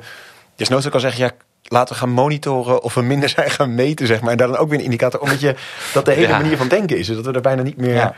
desnoods 0.55 0.85
ook 0.85 0.91
kan 0.91 1.01
zeggen, 1.01 1.23
ja, 1.23 1.31
laten 1.63 1.93
we 1.93 1.99
gaan 1.99 2.09
monitoren 2.09 2.83
of 2.83 2.93
we 2.93 3.01
minder 3.01 3.29
zijn 3.35 3.51
gaan 3.51 3.75
meten, 3.75 4.07
zeg 4.07 4.21
maar. 4.21 4.31
En 4.31 4.37
daar 4.37 4.47
dan 4.47 4.57
ook 4.57 4.69
weer 4.69 4.79
een 4.79 4.85
indicator, 4.85 5.19
omdat 5.19 5.39
je 5.39 5.55
dat 5.93 6.05
de 6.05 6.11
hele 6.11 6.27
ja. 6.27 6.39
manier 6.39 6.57
van 6.57 6.67
denken 6.67 6.97
is. 6.97 7.07
Dat 7.07 7.25
we 7.25 7.31
er 7.31 7.41
bijna 7.41 7.61
niet 7.61 7.77
meer 7.77 7.95
ja 7.95 8.15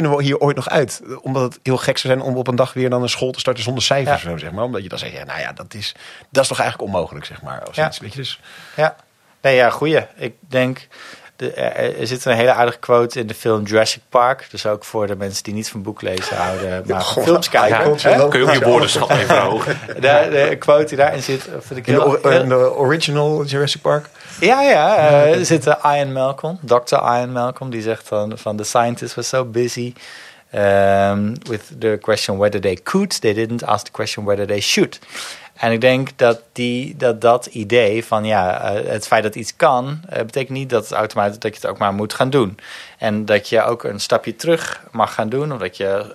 kunnen 0.00 0.16
we 0.16 0.22
hier 0.22 0.38
ooit 0.38 0.56
nog 0.56 0.68
uit? 0.68 1.02
Omdat 1.20 1.42
het 1.42 1.60
heel 1.62 1.76
gek 1.76 1.98
zou 1.98 2.14
zijn 2.14 2.26
om 2.26 2.36
op 2.36 2.46
een 2.46 2.56
dag 2.56 2.72
weer 2.72 2.90
dan 2.90 3.02
een 3.02 3.08
school 3.08 3.30
te 3.30 3.40
starten 3.40 3.62
zonder 3.62 3.82
cijfers. 3.82 4.22
Ja. 4.22 4.38
zeg 4.38 4.52
maar. 4.52 4.64
Omdat 4.64 4.82
je 4.82 4.88
dan 4.88 4.98
zegt, 4.98 5.12
ja, 5.12 5.24
nou 5.24 5.40
ja, 5.40 5.52
dat 5.52 5.74
is, 5.74 5.94
dat 6.30 6.42
is 6.42 6.48
toch 6.48 6.60
eigenlijk 6.60 6.92
onmogelijk, 6.92 7.24
zeg 7.24 7.42
maar. 7.42 7.68
Of 7.68 7.76
ja. 7.76 7.86
Iets, 7.86 7.98
weet 7.98 8.12
je, 8.12 8.18
dus... 8.18 8.40
Ja, 8.76 8.96
nee, 9.40 9.54
ja, 9.56 9.70
goeie. 9.70 10.06
Ik 10.16 10.34
denk, 10.40 10.88
de, 11.36 11.52
er, 11.52 12.06
zit 12.06 12.24
een 12.24 12.36
hele 12.36 12.52
aardige 12.52 12.78
quote 12.78 13.20
in 13.20 13.26
de 13.26 13.34
film 13.34 13.64
Jurassic 13.64 14.02
Park. 14.08 14.46
Dus 14.50 14.66
ook 14.66 14.84
voor 14.84 15.06
de 15.06 15.16
mensen 15.16 15.44
die 15.44 15.54
niet 15.54 15.68
van 15.68 15.82
boek 15.82 16.02
lezen 16.02 16.36
houden, 16.36 16.84
maar 16.86 17.00
God, 17.00 17.24
films 17.24 17.48
kijken. 17.48 17.78
Ja, 17.78 18.28
kun 18.28 18.40
je 18.40 18.46
ook 18.46 18.52
je 18.52 18.64
woordenschat 18.64 19.10
even 19.10 19.26
verhogen. 19.26 19.78
De, 20.00 20.46
de 20.50 20.56
quote 20.58 20.84
die 20.84 20.96
daarin 20.96 21.22
zit, 21.22 21.48
vind 21.60 21.78
ik 21.78 21.86
heel... 21.86 22.14
In 22.14 22.22
de, 22.22 22.38
in 22.38 22.48
de 22.48 22.74
original 22.74 23.44
Jurassic 23.44 23.80
Park? 23.80 24.08
Ja, 24.40 24.62
ja. 24.62 24.96
Uh, 24.96 25.38
er 25.38 25.46
zit 25.46 25.66
Ian 25.66 26.12
Malcolm, 26.12 26.58
Dr. 26.62 26.94
Ian 26.94 27.32
Malcolm, 27.32 27.70
die 27.70 27.82
zegt 27.82 28.02
van, 28.08 28.38
van 28.38 28.56
the 28.56 28.64
scientists 28.64 29.14
were 29.14 29.28
so 29.28 29.44
busy 29.44 29.94
um, 30.52 31.34
with 31.48 31.80
the 31.80 31.98
question 32.02 32.38
whether 32.38 32.60
they 32.60 32.76
could, 32.76 33.10
they 33.20 33.32
didn't 33.32 33.62
ask 33.62 33.86
the 33.86 33.92
question 33.92 34.24
whether 34.24 34.46
they 34.46 34.60
should. 34.60 34.98
En 35.56 35.72
ik 35.72 35.80
denk 35.80 36.08
dat 36.16 36.42
die, 36.52 36.96
dat, 36.96 37.20
dat 37.20 37.46
idee 37.46 38.04
van 38.04 38.24
ja, 38.24 38.74
uh, 38.74 38.90
het 38.90 39.06
feit 39.06 39.22
dat 39.22 39.34
iets 39.34 39.56
kan, 39.56 40.00
uh, 40.12 40.18
betekent 40.18 40.58
niet 40.58 40.70
dat 40.70 40.82
het 40.82 40.92
automatisch 40.92 41.38
dat 41.38 41.54
je 41.54 41.60
het 41.60 41.70
ook 41.70 41.78
maar 41.78 41.92
moet 41.92 42.14
gaan 42.14 42.30
doen. 42.30 42.58
En 42.98 43.24
dat 43.24 43.48
je 43.48 43.62
ook 43.62 43.84
een 43.84 44.00
stapje 44.00 44.36
terug 44.36 44.82
mag 44.90 45.14
gaan 45.14 45.28
doen, 45.28 45.52
of 45.52 45.58
dat 45.58 45.76
je 45.76 46.14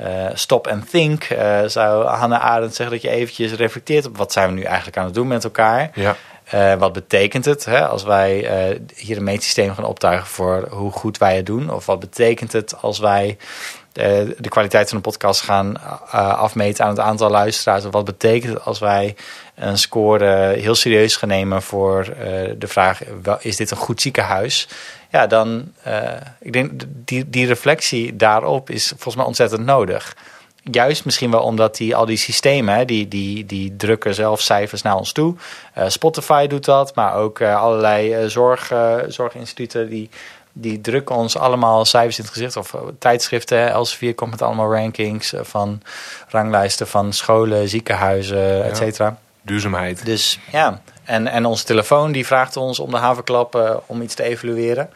uh, 0.00 0.26
stop 0.34 0.66
and 0.66 0.90
think, 0.90 1.26
zou 1.66 2.06
Hannah 2.06 2.44
Arendt 2.44 2.74
zeggen, 2.74 2.94
dat 2.94 3.04
je 3.04 3.10
eventjes 3.10 3.52
reflecteert 3.52 4.06
op 4.06 4.16
wat 4.16 4.32
zijn 4.32 4.48
we 4.48 4.54
nu 4.54 4.62
eigenlijk 4.62 4.96
aan 4.96 5.04
het 5.04 5.14
doen 5.14 5.26
met 5.26 5.44
elkaar. 5.44 5.90
Ja. 5.94 6.16
Uh, 6.54 6.74
wat 6.74 6.92
betekent 6.92 7.44
het 7.44 7.64
hè, 7.64 7.86
als 7.86 8.02
wij 8.02 8.68
uh, 8.70 8.78
hier 8.96 9.16
een 9.16 9.24
meetsysteem 9.24 9.74
gaan 9.74 9.84
optuigen 9.84 10.26
voor 10.26 10.68
hoe 10.70 10.92
goed 10.92 11.18
wij 11.18 11.36
het 11.36 11.46
doen? 11.46 11.70
Of 11.70 11.86
wat 11.86 12.00
betekent 12.00 12.52
het 12.52 12.82
als 12.82 12.98
wij 12.98 13.36
de, 13.96 14.36
de 14.38 14.48
kwaliteit 14.48 14.88
van 14.88 14.96
de 14.96 15.02
podcast 15.02 15.40
gaan 15.40 15.74
uh, 15.76 16.38
afmeten 16.38 16.84
aan 16.84 16.90
het 16.90 17.00
aantal 17.00 17.30
luisteraars? 17.30 17.84
Wat 17.90 18.04
betekent 18.04 18.64
als 18.64 18.78
wij 18.78 19.16
een 19.54 19.78
score 19.78 20.52
heel 20.58 20.74
serieus 20.74 21.16
gaan 21.16 21.28
nemen 21.28 21.62
voor 21.62 22.04
de 22.58 22.66
vraag: 22.66 23.00
is 23.38 23.56
dit 23.56 23.70
een 23.70 23.76
goed 23.76 24.00
ziekenhuis? 24.00 24.68
Ja, 25.10 25.26
dan, 25.26 25.72
ik 26.40 26.52
denk 26.52 26.70
die, 26.86 27.30
die 27.30 27.46
reflectie 27.46 28.16
daarop 28.16 28.70
is 28.70 28.88
volgens 28.88 29.16
mij 29.16 29.24
ontzettend 29.24 29.64
nodig 29.64 30.14
juist 30.70 31.04
misschien 31.04 31.30
wel 31.30 31.42
omdat 31.42 31.76
die, 31.76 31.96
al 31.96 32.06
die 32.06 32.16
systemen, 32.16 32.86
die, 32.86 33.08
die, 33.08 33.46
die 33.46 33.76
drukken 33.76 34.14
zelf 34.14 34.40
cijfers 34.40 34.82
naar 34.82 34.96
ons 34.96 35.12
toe. 35.12 35.34
Uh, 35.78 35.84
Spotify 35.88 36.46
doet 36.46 36.64
dat, 36.64 36.94
maar 36.94 37.14
ook 37.14 37.42
allerlei 37.42 38.28
zorg, 38.28 38.72
zorginstituten 39.08 39.88
die, 39.88 40.10
die 40.58 40.80
drukken 40.80 41.16
ons 41.16 41.36
allemaal 41.36 41.84
cijfers 41.84 42.18
in 42.18 42.24
het 42.24 42.32
gezicht. 42.32 42.56
Of 42.56 42.74
tijdschriften, 42.98 43.70
Elsevier 43.70 44.14
komt 44.14 44.30
met 44.30 44.42
allemaal 44.42 44.72
rankings 44.72 45.34
van 45.40 45.82
ranglijsten 46.28 46.86
van 46.86 47.12
scholen, 47.12 47.68
ziekenhuizen, 47.68 48.64
et 48.64 48.76
cetera. 48.76 49.18
Duurzaamheid. 49.42 50.04
Dus 50.04 50.38
ja, 50.52 50.80
en, 51.04 51.26
en 51.26 51.44
onze 51.44 51.64
telefoon 51.64 52.12
die 52.12 52.26
vraagt 52.26 52.56
ons 52.56 52.78
om 52.78 52.90
de 52.90 52.96
haverklap 52.96 53.82
om 53.86 54.02
iets 54.02 54.14
te 54.14 54.22
evalueren. 54.22 54.90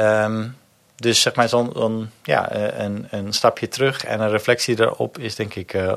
Um, 0.00 0.56
dus 0.96 1.20
zeg 1.20 1.34
maar 1.34 1.48
zo'n 1.48 2.10
ja, 2.22 2.50
eh, 2.50 2.84
een, 2.84 3.06
een 3.10 3.32
stapje 3.32 3.68
terug 3.68 4.04
en 4.04 4.20
een 4.20 4.30
reflectie 4.30 4.80
erop 4.80 5.18
is 5.18 5.34
denk 5.34 5.54
ik 5.54 5.74
uh, 5.74 5.92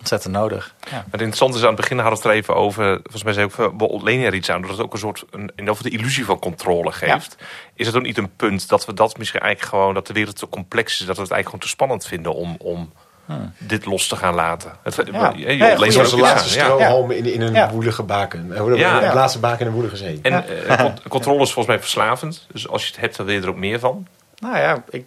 ontzettend 0.00 0.34
nodig. 0.34 0.74
Ja. 0.84 0.90
Maar 0.90 1.02
het 1.02 1.20
interessante 1.20 1.56
is 1.56 1.62
aan 1.62 1.72
het 1.72 1.80
begin 1.80 1.98
hadden 1.98 2.22
we 2.22 2.28
het 2.28 2.36
er 2.36 2.42
even 2.42 2.56
over, 2.56 3.00
volgens 3.02 3.22
mij 3.22 3.32
zei 3.32 3.46
ook, 3.46 3.78
we 3.78 3.88
ontlenen 3.88 4.26
er 4.26 4.34
iets 4.34 4.50
aan, 4.50 4.60
dat 4.60 4.70
het 4.70 4.80
ook 4.80 4.92
een 4.92 4.98
soort, 4.98 5.24
een, 5.56 5.70
of 5.70 5.82
de 5.82 5.90
illusie 5.90 6.24
van 6.24 6.38
controle 6.38 6.92
geeft. 6.92 7.36
Is 7.74 7.86
het 7.86 7.96
ook 7.96 8.02
niet 8.02 8.18
een 8.18 8.36
punt 8.36 8.68
dat 8.68 8.86
we 8.86 8.94
dat 8.94 9.18
misschien 9.18 9.40
eigenlijk 9.40 9.74
gewoon, 9.74 9.94
dat 9.94 10.06
de 10.06 10.12
wereld 10.12 10.38
te 10.38 10.48
complex 10.48 11.00
is, 11.00 11.06
dat 11.06 11.16
we 11.16 11.22
het 11.22 11.30
eigenlijk 11.32 11.44
gewoon 11.44 11.60
te 11.60 11.68
spannend 11.68 12.06
vinden 12.06 12.34
om, 12.34 12.56
om 12.58 12.92
Hmm. 13.26 13.52
dit 13.58 13.84
los 13.84 14.06
te 14.06 14.16
gaan 14.16 14.34
laten. 14.34 14.72
Het, 14.82 15.02
ja. 15.12 15.32
Je, 15.36 15.46
je 15.46 15.56
ja, 15.56 15.76
de 15.76 16.16
laatste 16.16 16.48
strohalm 16.48 17.10
in, 17.10 17.24
in 17.24 17.40
een 17.40 17.52
ja. 17.52 17.70
woelige 17.70 18.02
baken. 18.02 18.52
Ja. 18.76 19.00
De 19.00 19.14
laatste 19.14 19.38
baken 19.38 19.60
in 19.60 19.66
een 19.66 19.72
woelige 19.72 19.96
zee. 19.96 20.18
En 20.22 20.44
uh, 20.68 20.84
controle 21.08 21.42
is 21.42 21.52
volgens 21.52 21.66
mij 21.66 21.78
verslavend. 21.78 22.46
Dus 22.52 22.68
als 22.68 22.82
je 22.82 22.88
het 22.90 23.00
hebt, 23.00 23.16
dan 23.16 23.26
wil 23.26 23.34
je 23.34 23.40
er 23.40 23.48
ook 23.48 23.56
meer 23.56 23.78
van. 23.78 24.06
Nou 24.38 24.56
ja, 24.56 24.82
ik, 24.88 25.04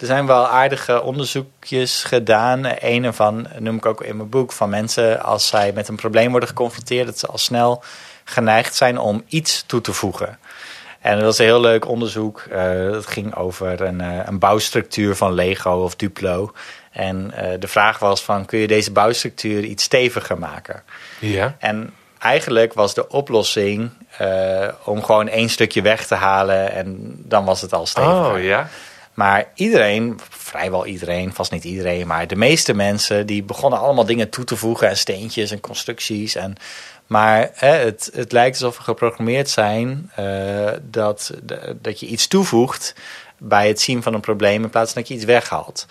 er 0.00 0.06
zijn 0.06 0.26
wel 0.26 0.46
aardige 0.46 1.02
onderzoekjes 1.02 2.04
gedaan. 2.04 2.66
Een 2.78 3.04
ervan 3.04 3.46
noem 3.58 3.76
ik 3.76 3.86
ook 3.86 4.02
in 4.02 4.16
mijn 4.16 4.28
boek 4.28 4.52
van 4.52 4.68
mensen 4.68 5.22
als 5.22 5.46
zij 5.46 5.72
met 5.72 5.88
een 5.88 5.96
probleem 5.96 6.30
worden 6.30 6.48
geconfronteerd, 6.48 7.06
dat 7.06 7.18
ze 7.18 7.26
al 7.26 7.38
snel 7.38 7.82
geneigd 8.24 8.74
zijn 8.74 8.98
om 8.98 9.24
iets 9.28 9.64
toe 9.66 9.80
te 9.80 9.92
voegen. 9.92 10.38
En 11.00 11.14
dat 11.14 11.24
was 11.24 11.38
een 11.38 11.44
heel 11.44 11.60
leuk 11.60 11.88
onderzoek. 11.88 12.44
Uh, 12.52 12.90
dat 12.92 13.06
ging 13.06 13.34
over 13.34 13.80
een, 13.80 14.02
uh, 14.02 14.18
een, 14.24 14.38
bouwstructuur 14.38 15.16
van 15.16 15.32
Lego 15.32 15.82
of 15.82 15.96
Duplo. 15.96 16.52
En 16.90 17.32
uh, 17.34 17.48
de 17.58 17.68
vraag 17.68 17.98
was 17.98 18.22
van, 18.22 18.44
kun 18.44 18.58
je 18.58 18.66
deze 18.66 18.92
bouwstructuur 18.92 19.64
iets 19.64 19.84
steviger 19.84 20.38
maken? 20.38 20.82
Ja. 21.18 21.56
En 21.58 21.94
eigenlijk 22.18 22.74
was 22.74 22.94
de 22.94 23.08
oplossing 23.08 23.90
om 24.84 25.02
gewoon 25.02 25.28
één 25.28 25.48
stukje 25.48 25.82
weg 25.82 26.06
te 26.06 26.14
halen 26.14 26.72
en 26.72 27.14
dan 27.16 27.44
was 27.44 27.60
het 27.60 27.72
al 27.72 27.86
stevig. 27.86 28.10
Oh 28.10 28.42
ja. 28.42 28.68
Maar 29.14 29.48
iedereen, 29.54 30.20
vrijwel 30.28 30.86
iedereen, 30.86 31.34
vast 31.34 31.52
niet 31.52 31.64
iedereen, 31.64 32.06
maar 32.06 32.26
de 32.26 32.36
meeste 32.36 32.74
mensen 32.74 33.26
die 33.26 33.42
begonnen 33.42 33.78
allemaal 33.78 34.06
dingen 34.06 34.28
toe 34.28 34.44
te 34.44 34.56
voegen 34.56 34.88
en 34.88 34.96
steentjes 34.96 35.50
en 35.50 35.60
constructies. 35.60 36.34
En, 36.34 36.54
maar 37.06 37.50
hè, 37.54 37.72
het, 37.72 38.10
het 38.14 38.32
lijkt 38.32 38.56
alsof 38.56 38.76
we 38.76 38.82
geprogrammeerd 38.82 39.50
zijn 39.50 40.10
uh, 40.18 40.70
dat, 40.82 41.30
dat 41.80 42.00
je 42.00 42.06
iets 42.06 42.26
toevoegt 42.26 42.94
bij 43.38 43.68
het 43.68 43.80
zien 43.80 44.02
van 44.02 44.14
een 44.14 44.20
probleem 44.20 44.62
in 44.62 44.70
plaats 44.70 44.92
van 44.92 45.00
dat 45.00 45.10
je 45.10 45.16
iets 45.16 45.24
weghaalt. 45.24 45.86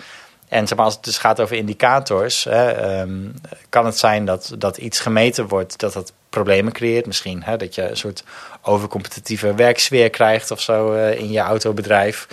En 0.48 0.68
zeg 0.68 0.78
maar, 0.78 0.86
als 0.86 0.96
het 0.96 1.04
dus 1.04 1.18
gaat 1.18 1.40
over 1.40 1.56
indicators, 1.56 2.44
hè, 2.44 3.00
um, 3.02 3.34
kan 3.70 3.86
het 3.86 3.98
zijn 3.98 4.26
dat, 4.26 4.54
dat 4.58 4.78
iets 4.78 5.00
gemeten 5.00 5.48
wordt 5.48 5.80
dat 5.80 5.94
dat 5.94 6.14
problemen 6.30 6.74
creëert. 6.74 7.06
Misschien 7.06 7.44
hè, 7.44 7.58
dat 7.58 7.76
je 7.76 7.90
een 7.90 7.98
soort 7.98 8.24
overcompetitieve 8.62 9.54
werksfeer 9.56 10.10
krijgt 10.10 10.52
of 10.52 10.62
zo 10.62 10.94
uh, 10.94 11.20
in 11.20 11.32
je 11.32 11.40
autobedrijf. 11.40 12.28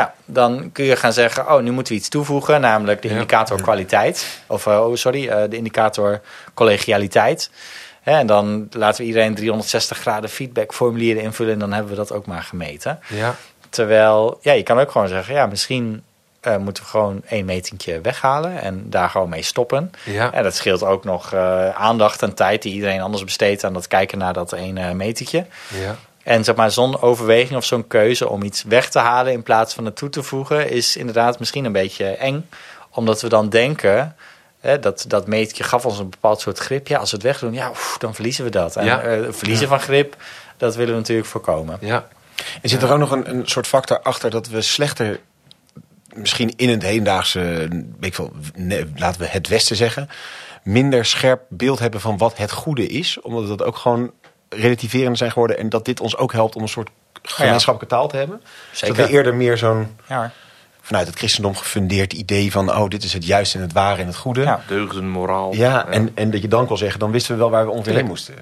Nou, 0.00 0.12
dan 0.24 0.72
kun 0.72 0.84
je 0.84 0.96
gaan 0.96 1.12
zeggen, 1.12 1.52
oh, 1.52 1.62
nu 1.62 1.70
moeten 1.70 1.92
we 1.92 1.98
iets 1.98 2.08
toevoegen, 2.08 2.60
namelijk 2.60 3.02
de 3.02 3.08
indicator 3.08 3.62
kwaliteit. 3.62 4.40
Of, 4.46 4.66
uh, 4.66 4.86
oh, 4.86 4.94
sorry, 4.94 5.28
uh, 5.28 5.42
de 5.50 5.56
indicator 5.56 6.20
collegialiteit. 6.54 7.50
En 8.02 8.26
dan 8.26 8.68
laten 8.70 9.00
we 9.00 9.06
iedereen 9.06 9.34
360 9.34 9.98
graden 9.98 10.30
feedbackformulieren 10.30 11.22
invullen 11.22 11.52
en 11.52 11.58
dan 11.58 11.72
hebben 11.72 11.90
we 11.90 11.96
dat 11.96 12.12
ook 12.12 12.26
maar 12.26 12.42
gemeten. 12.42 13.00
Ja. 13.08 13.34
Terwijl, 13.68 14.38
ja, 14.42 14.52
je 14.52 14.62
kan 14.62 14.78
ook 14.78 14.90
gewoon 14.90 15.08
zeggen, 15.08 15.34
ja, 15.34 15.46
misschien 15.46 16.02
uh, 16.46 16.56
moeten 16.56 16.82
we 16.82 16.88
gewoon 16.88 17.22
één 17.28 17.44
metingje 17.44 18.00
weghalen 18.00 18.60
en 18.60 18.90
daar 18.90 19.10
gewoon 19.10 19.28
mee 19.28 19.42
stoppen. 19.42 19.90
Ja. 20.04 20.32
En 20.32 20.42
dat 20.42 20.54
scheelt 20.54 20.82
ook 20.82 21.04
nog 21.04 21.32
uh, 21.34 21.68
aandacht 21.68 22.22
en 22.22 22.34
tijd 22.34 22.62
die 22.62 22.74
iedereen 22.74 23.00
anders 23.00 23.24
besteedt 23.24 23.64
aan 23.64 23.72
dat 23.72 23.86
kijken 23.88 24.18
naar 24.18 24.32
dat 24.32 24.52
ene 24.52 24.94
metingje. 24.94 25.46
Ja. 25.68 25.96
En 26.30 26.44
zeg 26.44 26.54
maar, 26.54 26.70
zo'n 26.70 27.00
overweging 27.00 27.56
of 27.56 27.64
zo'n 27.64 27.86
keuze 27.86 28.28
om 28.28 28.42
iets 28.42 28.62
weg 28.62 28.90
te 28.90 28.98
halen 28.98 29.32
in 29.32 29.42
plaats 29.42 29.74
van 29.74 29.84
het 29.84 29.96
toe 29.96 30.08
te 30.08 30.22
voegen, 30.22 30.70
is 30.70 30.96
inderdaad 30.96 31.38
misschien 31.38 31.64
een 31.64 31.72
beetje 31.72 32.04
eng. 32.06 32.48
Omdat 32.90 33.20
we 33.22 33.28
dan 33.28 33.48
denken, 33.48 34.16
hè, 34.60 34.78
dat, 34.78 35.04
dat 35.08 35.26
meetje 35.26 35.64
gaf 35.64 35.84
ons 35.86 35.98
een 35.98 36.10
bepaald 36.10 36.40
soort 36.40 36.58
grip. 36.58 36.86
Ja, 36.88 36.98
als 36.98 37.10
we 37.10 37.16
het 37.16 37.24
wegdoen, 37.26 37.52
ja, 37.52 37.68
oef, 37.68 37.96
dan 37.98 38.14
verliezen 38.14 38.44
we 38.44 38.50
dat. 38.50 38.76
En 38.76 38.84
Ja. 38.84 39.02
verliezen 39.32 39.68
van 39.68 39.80
grip, 39.80 40.16
dat 40.56 40.74
willen 40.76 40.92
we 40.92 40.98
natuurlijk 40.98 41.28
voorkomen. 41.28 41.76
Ja. 41.80 42.06
Er 42.62 42.68
zit 42.68 42.82
er 42.82 42.92
ook 42.92 42.98
nog 42.98 43.10
een, 43.10 43.30
een 43.30 43.46
soort 43.46 43.66
factor 43.66 44.00
achter 44.00 44.30
dat 44.30 44.48
we 44.48 44.62
slechter, 44.62 45.20
misschien 46.14 46.52
in 46.56 46.68
het 46.68 46.82
hedendaagse, 46.82 47.40
weet 47.40 47.86
ik 48.00 48.14
veel, 48.14 48.32
nee, 48.54 48.92
laten 48.96 49.20
we 49.20 49.26
het 49.26 49.48
Westen 49.48 49.76
zeggen, 49.76 50.08
minder 50.62 51.04
scherp 51.04 51.42
beeld 51.48 51.78
hebben 51.78 52.00
van 52.00 52.18
wat 52.18 52.36
het 52.36 52.52
goede 52.52 52.86
is. 52.86 53.20
Omdat 53.20 53.42
we 53.42 53.48
dat 53.48 53.62
ook 53.62 53.76
gewoon 53.76 54.12
relativerend 54.50 55.18
zijn 55.18 55.30
geworden. 55.30 55.58
En 55.58 55.68
dat 55.68 55.84
dit 55.84 56.00
ons 56.00 56.16
ook 56.16 56.32
helpt 56.32 56.56
om 56.56 56.62
een 56.62 56.68
soort 56.68 56.88
gemeenschappelijke 57.22 57.94
taal 57.96 58.08
te 58.08 58.16
hebben. 58.16 58.42
Zeker. 58.72 58.96
Dat 58.96 59.06
we 59.06 59.12
eerder 59.12 59.34
meer 59.34 59.56
zo'n 59.58 59.96
Ja, 60.06 60.32
vanuit 60.80 61.06
het 61.06 61.16
christendom 61.16 61.56
gefundeerd 61.56 62.12
idee 62.12 62.52
van... 62.52 62.70
oh, 62.70 62.88
dit 62.88 63.04
is 63.04 63.12
het 63.12 63.26
juiste 63.26 63.56
en 63.56 63.62
het 63.64 63.72
ware 63.72 64.00
en 64.00 64.06
het 64.06 64.16
goede. 64.16 64.40
Ja. 64.40 64.46
Ja, 64.46 64.60
Deugden, 64.66 65.08
moraal. 65.08 65.52
en, 65.52 66.10
en 66.14 66.30
dat 66.30 66.42
je 66.42 66.48
dan 66.48 66.66
kon 66.66 66.76
zeggen, 66.78 67.00
dan 67.00 67.10
wisten 67.10 67.32
we 67.34 67.38
wel 67.40 67.50
waar 67.50 67.64
we 67.64 67.70
ongeveer 67.70 67.94
heen 67.94 68.06
moesten. 68.06 68.34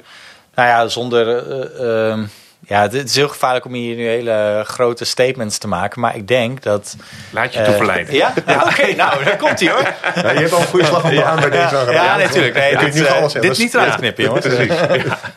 Nou 0.54 0.68
ja, 0.68 0.88
zonder. 0.88 1.28
eh, 1.46 2.10
ehm, 2.10 2.24
ja, 2.66 2.82
het 2.82 2.94
is 2.94 3.16
heel 3.16 3.28
gevaarlijk 3.28 3.64
om 3.64 3.72
hier 3.72 3.96
nu 3.96 4.06
hele 4.06 4.62
grote 4.66 5.04
statements 5.04 5.58
te 5.58 5.68
maken. 5.68 6.00
Maar 6.00 6.16
ik 6.16 6.28
denk 6.28 6.62
dat. 6.62 6.96
Laat 7.30 7.52
je 7.52 7.58
eh, 7.58 7.64
toe 7.64 7.74
verleiden. 7.74 8.14
ja, 8.14 8.32
ja 8.46 8.62
oké, 8.62 8.94
nou, 8.94 9.24
daar 9.24 9.36
komt 9.36 9.60
hij 9.60 9.70
hoor. 9.70 9.94
Ja, 10.14 10.30
je 10.30 10.38
hebt 10.38 10.52
al 10.52 10.60
een 10.60 10.66
goede 10.66 10.86
slag 10.86 11.00
van 11.00 11.10
de 11.10 11.24
aan 11.24 11.40
bij 11.40 11.50
deze. 11.50 11.74
Ja, 11.74 11.90
ja, 11.90 12.16
natuurlijk. 12.16 12.54
Nee, 12.54 12.70
Je 12.70 12.76
kunt 12.76 12.92
dit, 12.92 13.02
nu 13.02 13.08
eh, 13.08 13.16
alles 13.16 13.32
dit 13.32 13.58
niet 13.58 13.74
eruit 13.74 13.94
knippen, 13.94 14.24
jongens. 14.24 14.46
Precies. 14.54 14.74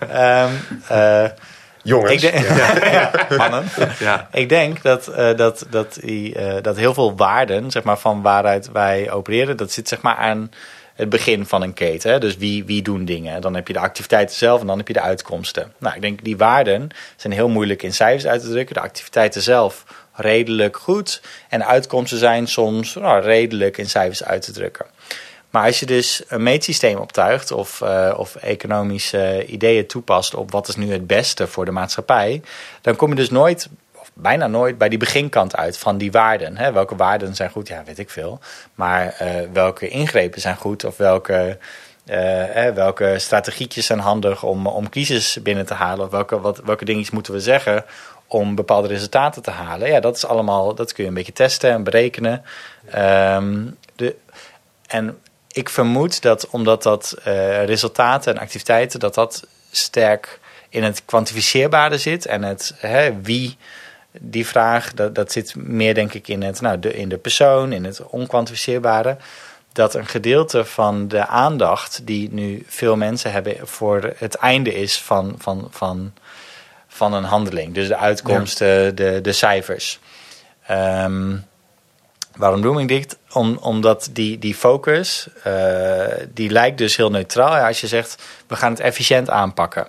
Ehm, 0.10 0.50
eh, 0.88 1.26
Jongens. 1.84 2.12
ik 2.12 2.22
denk, 2.22 2.48
ja, 2.92 3.12
mannen. 3.38 3.64
Ja. 4.00 4.28
Ik 4.32 4.50
denk 4.50 4.82
dat, 4.82 5.08
eh, 5.08 5.36
dat, 5.36 5.66
dat, 5.70 5.98
die, 6.02 6.36
eh, 6.36 6.62
dat 6.62 6.78
heel 6.78 6.94
veel 6.94 7.16
waarden, 7.16 7.72
zeg 7.72 7.84
maar, 7.84 7.98
van 7.98 8.22
waaruit 8.22 8.72
wij 8.72 9.12
opereren, 9.12 9.58
dat 9.58 9.72
zit 9.72 9.88
zeg 9.88 10.02
maar 10.02 10.16
aan 10.16 10.52
het 11.02 11.10
begin 11.10 11.46
van 11.46 11.62
een 11.62 11.74
keten. 11.74 12.20
Dus 12.20 12.38
wie, 12.38 12.66
wie 12.66 12.82
doen 12.82 13.06
dingen. 13.06 13.42
Dan 13.42 13.56
heb 13.56 13.68
je 13.68 13.74
de 13.74 13.80
activiteiten 13.80 14.36
zelf 14.36 14.62
en 14.62 14.68
dan 14.68 14.78
heb 14.78 14.88
je 14.88 14.94
de 14.94 15.02
uitkomsten. 15.02 15.74
Nou, 15.78 15.96
ik 15.96 16.02
denk 16.02 16.24
die 16.24 16.38
waarden 16.38 16.90
zijn 17.16 17.34
heel 17.34 17.50
moeilijk 17.50 17.84
in 17.84 17.94
cijfers 17.94 18.26
uit 18.26 18.42
te 18.42 18.50
drukken. 18.50 18.76
De 18.76 18.82
activiteiten 18.82 19.42
zelf 19.42 19.86
redelijk 20.14 20.78
goed. 20.78 21.22
En 21.50 21.60
de 21.60 21.66
uitkomsten 21.66 22.18
zijn 22.18 22.48
soms 22.48 22.94
nou, 22.94 23.22
redelijk 23.22 23.78
in 23.78 23.90
cijfers 23.90 24.24
uit 24.24 24.42
te 24.42 24.52
drukken. 24.52 24.86
Maar 25.50 25.66
als 25.66 25.80
je 25.80 25.86
dus 25.86 26.24
een 26.28 26.44
meetsysteem 26.44 26.98
optuigt 26.98 27.52
of, 27.52 27.82
eh, 27.82 28.14
of 28.18 28.36
economische 28.36 29.46
ideeën 29.46 29.88
toepast 29.88 30.36
op 30.36 30.52
wat 30.52 30.68
is 30.68 30.76
nu 30.76 30.92
het 30.92 31.08
beste 31.08 31.48
voor 31.48 31.66
de 31.66 31.72
maatschappij, 31.72 32.42
dan 32.82 32.96
kom 32.96 33.10
je 33.10 33.16
dus 33.16 33.30
nooit, 33.30 33.70
bijna 34.14 34.48
nooit, 34.48 34.78
bij 34.78 34.90
die 34.90 34.98
beginkant 34.98 35.56
uit 35.56 35.78
van 35.78 35.98
die 35.98 36.12
waarden. 36.12 36.58
Hè? 36.58 36.72
Welke 36.72 36.96
waarden 36.96 37.36
zijn 37.36 37.50
goed? 37.50 37.68
Ja, 37.68 37.84
weet 37.86 38.00
ik 38.00 38.10
veel. 38.10 38.40
Maar 38.76 39.16
eh, 39.18 39.36
welke 39.54 39.88
ingrepen 39.90 40.42
zijn 40.42 40.56
goed 40.56 40.84
of 40.84 40.98
welke. 40.98 41.58
eh, 42.06 42.70
welke 42.74 43.16
strategietjes 43.18 43.86
zijn 43.86 44.00
handig 44.00 44.44
om, 44.44 44.68
om 44.68 44.90
kiezers 44.90 45.42
binnen 45.42 45.66
te 45.66 45.74
halen? 45.74 46.06
Of 46.06 46.12
welke, 46.12 46.40
wat, 46.40 46.62
welke 46.66 46.86
dingetjes 46.86 47.12
moeten 47.12 47.34
we 47.34 47.40
zeggen 47.40 47.86
om 48.28 48.56
bepaalde 48.56 48.88
resultaten 48.88 49.42
te 49.42 49.52
halen? 49.52 49.90
Ja, 49.90 50.00
dat 50.00 50.16
is 50.16 50.26
allemaal, 50.26 50.76
dat 50.76 50.94
kun 50.94 51.04
je 51.04 51.10
een 51.10 51.16
beetje 51.16 51.34
testen 51.34 51.72
en 51.72 51.84
berekenen. 51.84 52.44
Ehm, 52.90 53.66
de, 53.96 54.16
en 54.88 55.18
ik 55.52 55.70
vermoed 55.70 56.22
dat 56.22 56.50
omdat 56.50 56.84
dat 56.84 57.16
eh, 57.24 57.66
resultaten 57.66 58.34
en 58.36 58.42
activiteiten, 58.42 59.00
dat 59.00 59.14
dat 59.14 59.48
sterk 59.72 60.40
in 60.70 60.84
het 60.84 61.06
kwantificeerbare 61.06 61.98
zit. 61.98 62.26
En 62.26 62.44
het 62.44 62.74
hè, 62.78 63.22
wie, 63.22 63.58
die 64.20 64.48
vraag, 64.48 64.94
dat, 64.94 65.16
dat 65.16 65.32
zit 65.32 65.56
meer 65.56 65.94
denk 65.94 66.14
ik 66.14 66.28
in, 66.28 66.44
het, 66.44 66.62
nou, 66.62 66.80
de, 66.80 66.94
in 66.94 67.10
de 67.10 67.18
persoon, 67.18 67.72
in 67.72 67.84
het 67.84 68.06
onkwantificeerbare. 68.06 69.18
Dat 69.72 69.96
een 69.96 70.06
gedeelte 70.06 70.66
van 70.66 71.08
de 71.08 71.28
aandacht 71.28 72.02
die 72.04 72.34
nu 72.34 72.64
veel 72.68 72.96
mensen 72.96 73.32
hebben 73.32 73.68
voor 73.68 74.14
het 74.18 74.36
einde 74.36 74.74
is 74.74 75.02
van, 75.02 75.36
van, 75.38 75.68
van, 75.72 76.14
van 76.88 77.14
een 77.14 77.24
handeling. 77.24 77.74
Dus 77.74 77.88
de 77.88 77.98
uitkomsten, 77.98 78.96
de, 78.96 79.20
de 79.22 79.32
cijfers. 79.32 80.00
Ehm, 80.66 81.36
Waarom 82.36 82.80
ik 82.80 82.88
dit? 82.88 83.18
Om, 83.32 83.58
omdat 83.62 84.10
die, 84.12 84.40
die 84.40 84.56
focus, 84.56 85.28
uh, 85.48 86.06
die 86.34 86.50
lijkt 86.50 86.78
dus 86.78 86.96
heel 86.96 87.10
neutraal. 87.10 87.56
Ja, 87.56 87.68
als 87.68 87.82
je 87.82 87.88
zegt, 87.88 88.24
we 88.48 88.56
gaan 88.56 88.72
het 88.72 88.80
efficiënt 88.80 89.30
aanpakken. 89.30 89.88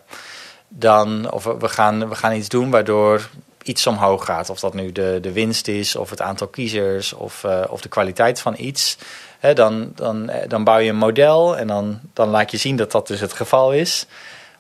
Dan, 0.68 1.30
of 1.30 1.44
we 1.44 1.68
gaan, 1.68 2.08
we 2.08 2.14
gaan 2.14 2.32
iets 2.32 2.48
doen 2.48 2.70
waardoor 2.70 3.28
iets 3.62 3.86
omhoog 3.86 4.24
gaat. 4.24 4.50
Of 4.50 4.60
dat 4.60 4.74
nu 4.74 4.92
de, 4.92 5.18
de 5.22 5.32
winst 5.32 5.68
is, 5.68 5.96
of 5.96 6.10
het 6.10 6.20
aantal 6.20 6.46
kiezers, 6.46 7.12
of, 7.12 7.42
uh, 7.44 7.64
of 7.68 7.80
de 7.80 7.88
kwaliteit 7.88 8.40
van 8.40 8.54
iets. 8.58 8.96
He, 9.38 9.54
dan, 9.54 9.92
dan, 9.94 10.30
dan 10.48 10.64
bouw 10.64 10.78
je 10.78 10.90
een 10.90 10.96
model 10.96 11.56
en 11.56 11.66
dan, 11.66 12.00
dan 12.12 12.28
laat 12.28 12.50
je 12.50 12.56
zien 12.56 12.76
dat 12.76 12.92
dat 12.92 13.06
dus 13.06 13.20
het 13.20 13.32
geval 13.32 13.72
is. 13.72 14.06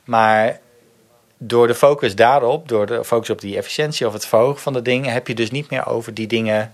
Maar 0.04 0.60
door 1.38 1.66
de 1.66 1.74
focus 1.74 2.14
daarop, 2.14 2.68
door 2.68 2.86
de 2.86 3.04
focus 3.04 3.30
op 3.30 3.40
die 3.40 3.56
efficiëntie 3.56 4.06
of 4.06 4.12
het 4.12 4.26
verhogen 4.26 4.60
van 4.60 4.72
de 4.72 4.82
dingen, 4.82 5.12
heb 5.12 5.26
je 5.26 5.34
dus 5.34 5.50
niet 5.50 5.70
meer 5.70 5.86
over 5.86 6.14
die 6.14 6.26
dingen 6.26 6.72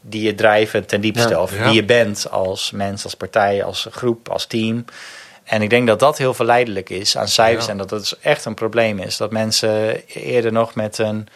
die 0.00 0.22
je 0.22 0.34
drijven 0.34 0.86
ten 0.86 1.00
diepste. 1.00 1.28
Ja, 1.28 1.42
of 1.42 1.56
ja. 1.56 1.64
wie 1.64 1.74
je 1.74 1.84
bent 1.84 2.30
als 2.30 2.70
mens, 2.70 3.04
als 3.04 3.14
partij, 3.14 3.64
als 3.64 3.86
groep, 3.90 4.28
als 4.28 4.46
team. 4.46 4.84
En 5.44 5.62
ik 5.62 5.70
denk 5.70 5.86
dat 5.86 5.98
dat 5.98 6.18
heel 6.18 6.34
verleidelijk 6.34 6.90
is 6.90 7.16
aan 7.16 7.28
cijfers. 7.28 7.64
Ja. 7.64 7.70
En 7.70 7.78
dat 7.78 7.88
dat 7.88 7.98
dus 8.00 8.18
echt 8.18 8.44
een 8.44 8.54
probleem 8.54 8.98
is. 8.98 9.16
Dat 9.16 9.30
mensen 9.30 10.06
eerder 10.06 10.52
nog 10.52 10.74
met 10.74 10.98
een 10.98 11.28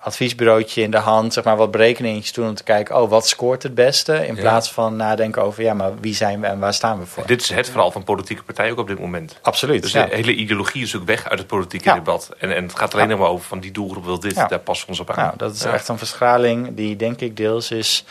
adviesbureautje 0.00 0.82
in 0.82 0.90
de 0.90 0.96
hand, 0.98 1.32
zeg 1.32 1.44
maar, 1.44 1.56
wat 1.56 1.70
berekeningetjes 1.70 2.32
doen 2.32 2.48
om 2.48 2.54
te 2.54 2.62
kijken, 2.62 2.96
oh, 3.02 3.10
wat 3.10 3.28
scoort 3.28 3.62
het 3.62 3.74
beste? 3.74 4.26
In 4.26 4.34
Ja. 4.34 4.40
plaats 4.40 4.72
van 4.72 4.96
nadenken 4.96 5.42
over, 5.42 5.62
ja, 5.62 5.74
maar 5.74 5.92
wie 6.00 6.14
zijn 6.14 6.40
we 6.40 6.46
en 6.46 6.58
waar 6.58 6.74
staan 6.74 6.98
we 6.98 7.06
voor? 7.06 7.26
Dit 7.26 7.40
is 7.40 7.48
het 7.50 7.68
verhaal 7.70 7.90
van 7.90 8.04
politieke 8.04 8.42
partijen 8.42 8.72
ook 8.72 8.78
op 8.78 8.86
dit 8.88 8.98
moment. 8.98 9.38
Absoluut. 9.42 9.82
Dus 9.82 9.92
ja. 9.92 10.06
de 10.06 10.14
hele 10.14 10.34
ideologie 10.34 10.82
is 10.82 10.96
ook 10.96 11.04
weg 11.06 11.28
uit 11.28 11.38
het 11.38 11.48
politieke 11.48 11.88
Ja. 11.88 11.94
debat. 11.94 12.30
En, 12.38 12.56
en 12.56 12.62
het 12.62 12.78
gaat 12.78 12.92
alleen 12.94 13.04
Ja. 13.06 13.10
nog 13.10 13.20
maar 13.20 13.30
over 13.30 13.46
van 13.46 13.60
die 13.60 13.72
doelgroep 13.72 14.04
wil 14.04 14.20
dit, 14.20 14.34
Ja. 14.34 14.46
daar 14.46 14.58
passen 14.58 14.84
we 14.86 14.90
ons 14.92 15.00
op 15.00 15.10
aan. 15.10 15.24
Nou, 15.24 15.36
dat 15.36 15.54
is 15.54 15.62
Ja. 15.62 15.72
echt 15.72 15.88
een 15.88 15.98
verschraling 15.98 16.74
die 16.76 16.96
denk 16.96 17.20
ik 17.20 17.36
deels 17.36 17.70
is 17.70 18.04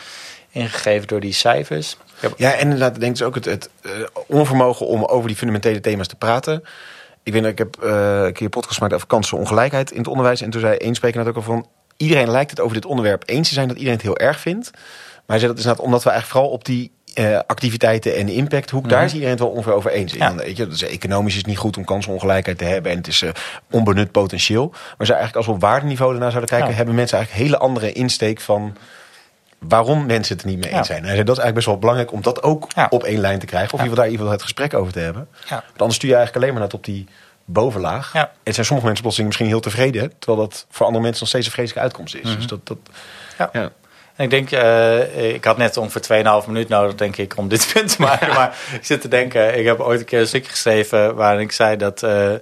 ingegeven 0.50 1.06
door 1.08 1.20
die 1.20 1.32
cijfers. 1.32 1.96
Ja, 2.36 2.52
en 2.52 2.58
inderdaad, 2.60 2.94
ik 2.94 3.00
denk 3.00 3.16
dus 3.16 3.26
ook 3.26 3.34
het, 3.34 3.44
het 3.44 3.70
eh, 3.82 3.90
onvermogen 4.26 4.86
om 4.86 5.04
over 5.04 5.28
die 5.28 5.36
fundamentele 5.36 5.80
thema's 5.80 6.06
te 6.08 6.16
praten. 6.16 6.64
Ik 7.22 7.32
weet 7.32 7.44
ik 7.44 7.58
heb 7.58 7.76
eh, 7.82 8.22
een 8.24 8.32
keer 8.32 8.44
een 8.44 8.50
podcast 8.50 8.74
gemaakt 8.74 8.94
over 8.94 9.06
kansenongelijkheid 9.06 9.90
in 9.90 9.98
het 9.98 10.06
onderwijs. 10.06 10.40
En 10.40 10.50
toen 10.50 10.60
zei 10.60 10.76
één 10.76 10.94
spreker 10.94 11.18
net 11.18 11.28
ook 11.28 11.36
al 11.36 11.42
van... 11.42 11.66
iedereen 11.96 12.30
lijkt 12.30 12.50
het 12.50 12.60
over 12.60 12.74
dit 12.74 12.84
onderwerp 12.84 13.22
eens 13.26 13.48
te 13.48 13.54
zijn 13.54 13.68
dat 13.68 13.76
iedereen 13.76 13.98
het 13.98 14.06
heel 14.06 14.18
erg 14.18 14.40
vindt. 14.40 14.70
Maar 14.72 15.36
hij 15.36 15.38
zei 15.38 15.50
dat 15.50 15.58
is 15.58 15.64
inderdaad 15.64 15.86
omdat 15.86 16.02
we 16.02 16.10
eigenlijk 16.10 16.38
vooral 16.38 16.58
op 16.58 16.64
die 16.64 16.92
eh, 17.14 17.38
activiteiten 17.46 18.16
en 18.16 18.28
impacthoek... 18.28 18.88
daar 18.88 19.04
is 19.04 19.12
iedereen 19.12 19.34
het 19.34 19.42
wel 19.42 19.50
ongeveer 19.50 19.72
over 19.72 19.90
eens. 19.90 20.12
Ja. 20.12 20.28
En, 20.28 20.36
weet 20.36 20.56
je, 20.56 20.66
dus 20.66 20.82
economisch 20.82 21.32
is 21.32 21.38
het 21.38 21.46
niet 21.46 21.58
goed 21.58 21.76
om 21.76 21.84
kansenongelijkheid 21.84 22.58
te 22.58 22.64
hebben... 22.64 22.92
en 22.92 22.98
het 22.98 23.06
is 23.06 23.24
onbenut 23.70 24.10
potentieel. 24.10 24.68
Maar 24.70 25.06
ze 25.06 25.12
eigenlijk 25.12 25.36
als 25.36 25.46
we 25.46 25.52
op 25.52 25.60
waardeniveau 25.60 26.12
ernaar 26.12 26.30
zouden 26.30 26.50
kijken... 26.50 26.70
Ja. 26.70 26.76
hebben 26.76 26.94
mensen 26.94 27.16
eigenlijk 27.16 27.46
een 27.46 27.52
hele 27.52 27.64
andere 27.64 27.92
insteek 27.92 28.40
van 28.40 28.76
waarom 29.58 30.06
mensen 30.06 30.34
het 30.34 30.44
er 30.44 30.50
niet 30.50 30.64
mee 30.64 30.72
eens 30.72 30.86
zijn. 30.86 31.04
En 31.04 31.08
dat 31.08 31.36
is 31.36 31.42
eigenlijk 31.42 31.54
best 31.54 31.66
wel 31.66 31.78
belangrijk 31.78 32.12
om 32.12 32.22
dat 32.22 32.42
ook 32.42 32.68
op 32.90 33.02
één 33.02 33.20
lijn 33.20 33.38
te 33.38 33.46
krijgen. 33.46 33.72
Of 33.72 33.80
in 33.80 33.84
ieder 33.84 33.96
geval 33.96 33.96
daar 33.96 34.04
in 34.04 34.10
ieder 34.10 34.26
geval 34.26 34.32
het 34.32 34.42
gesprek 34.42 34.74
over 34.74 34.92
te 34.92 34.98
hebben. 34.98 35.28
Want 35.48 35.80
anders 35.80 35.94
stuur 35.94 36.10
je 36.10 36.16
eigenlijk 36.16 36.44
alleen 36.44 36.58
maar 36.58 36.66
net 36.66 36.74
op 36.74 36.84
die 36.84 37.06
bovenlaag. 37.44 38.12
Ja. 38.12 38.32
En 38.42 38.54
zijn 38.54 38.66
sommige 38.66 38.86
mensen 38.86 39.02
plotseling 39.02 39.26
misschien 39.26 39.46
heel 39.46 39.60
tevreden. 39.60 40.12
Terwijl 40.18 40.48
dat 40.48 40.66
voor 40.70 40.86
andere 40.86 41.02
mensen 41.02 41.20
nog 41.20 41.28
steeds 41.28 41.46
een 41.46 41.52
vreselijke 41.52 41.82
uitkomst 41.82 42.14
is. 42.14 42.36
Dus 42.36 42.46
dat, 42.46 42.66
dat, 42.66 42.78
Ja. 43.38 43.48
ja. 43.52 43.70
Ik 44.16 44.30
denk, 44.30 44.50
uh, 44.50 45.34
ik 45.34 45.44
had 45.44 45.56
net 45.56 45.76
ongeveer 45.76 46.24
2,5 46.42 46.46
minuut 46.46 46.68
nodig, 46.68 46.94
denk 46.94 47.16
ik, 47.16 47.36
om 47.36 47.48
dit 47.48 47.68
punt 47.72 47.96
te 47.96 48.02
maken. 48.02 48.28
Maar 48.38 48.56
ik 48.72 48.84
zit 48.84 49.00
te 49.00 49.08
denken, 49.08 49.58
ik 49.58 49.64
heb 49.64 49.80
ooit 49.80 50.00
een 50.00 50.06
keer 50.06 50.20
een 50.20 50.26
stukje 50.26 50.50
geschreven 50.50 51.14
waarin 51.14 51.40
ik 51.40 51.52
zei 51.52 51.76
dat. 51.76 52.02
Uh, 52.02 52.32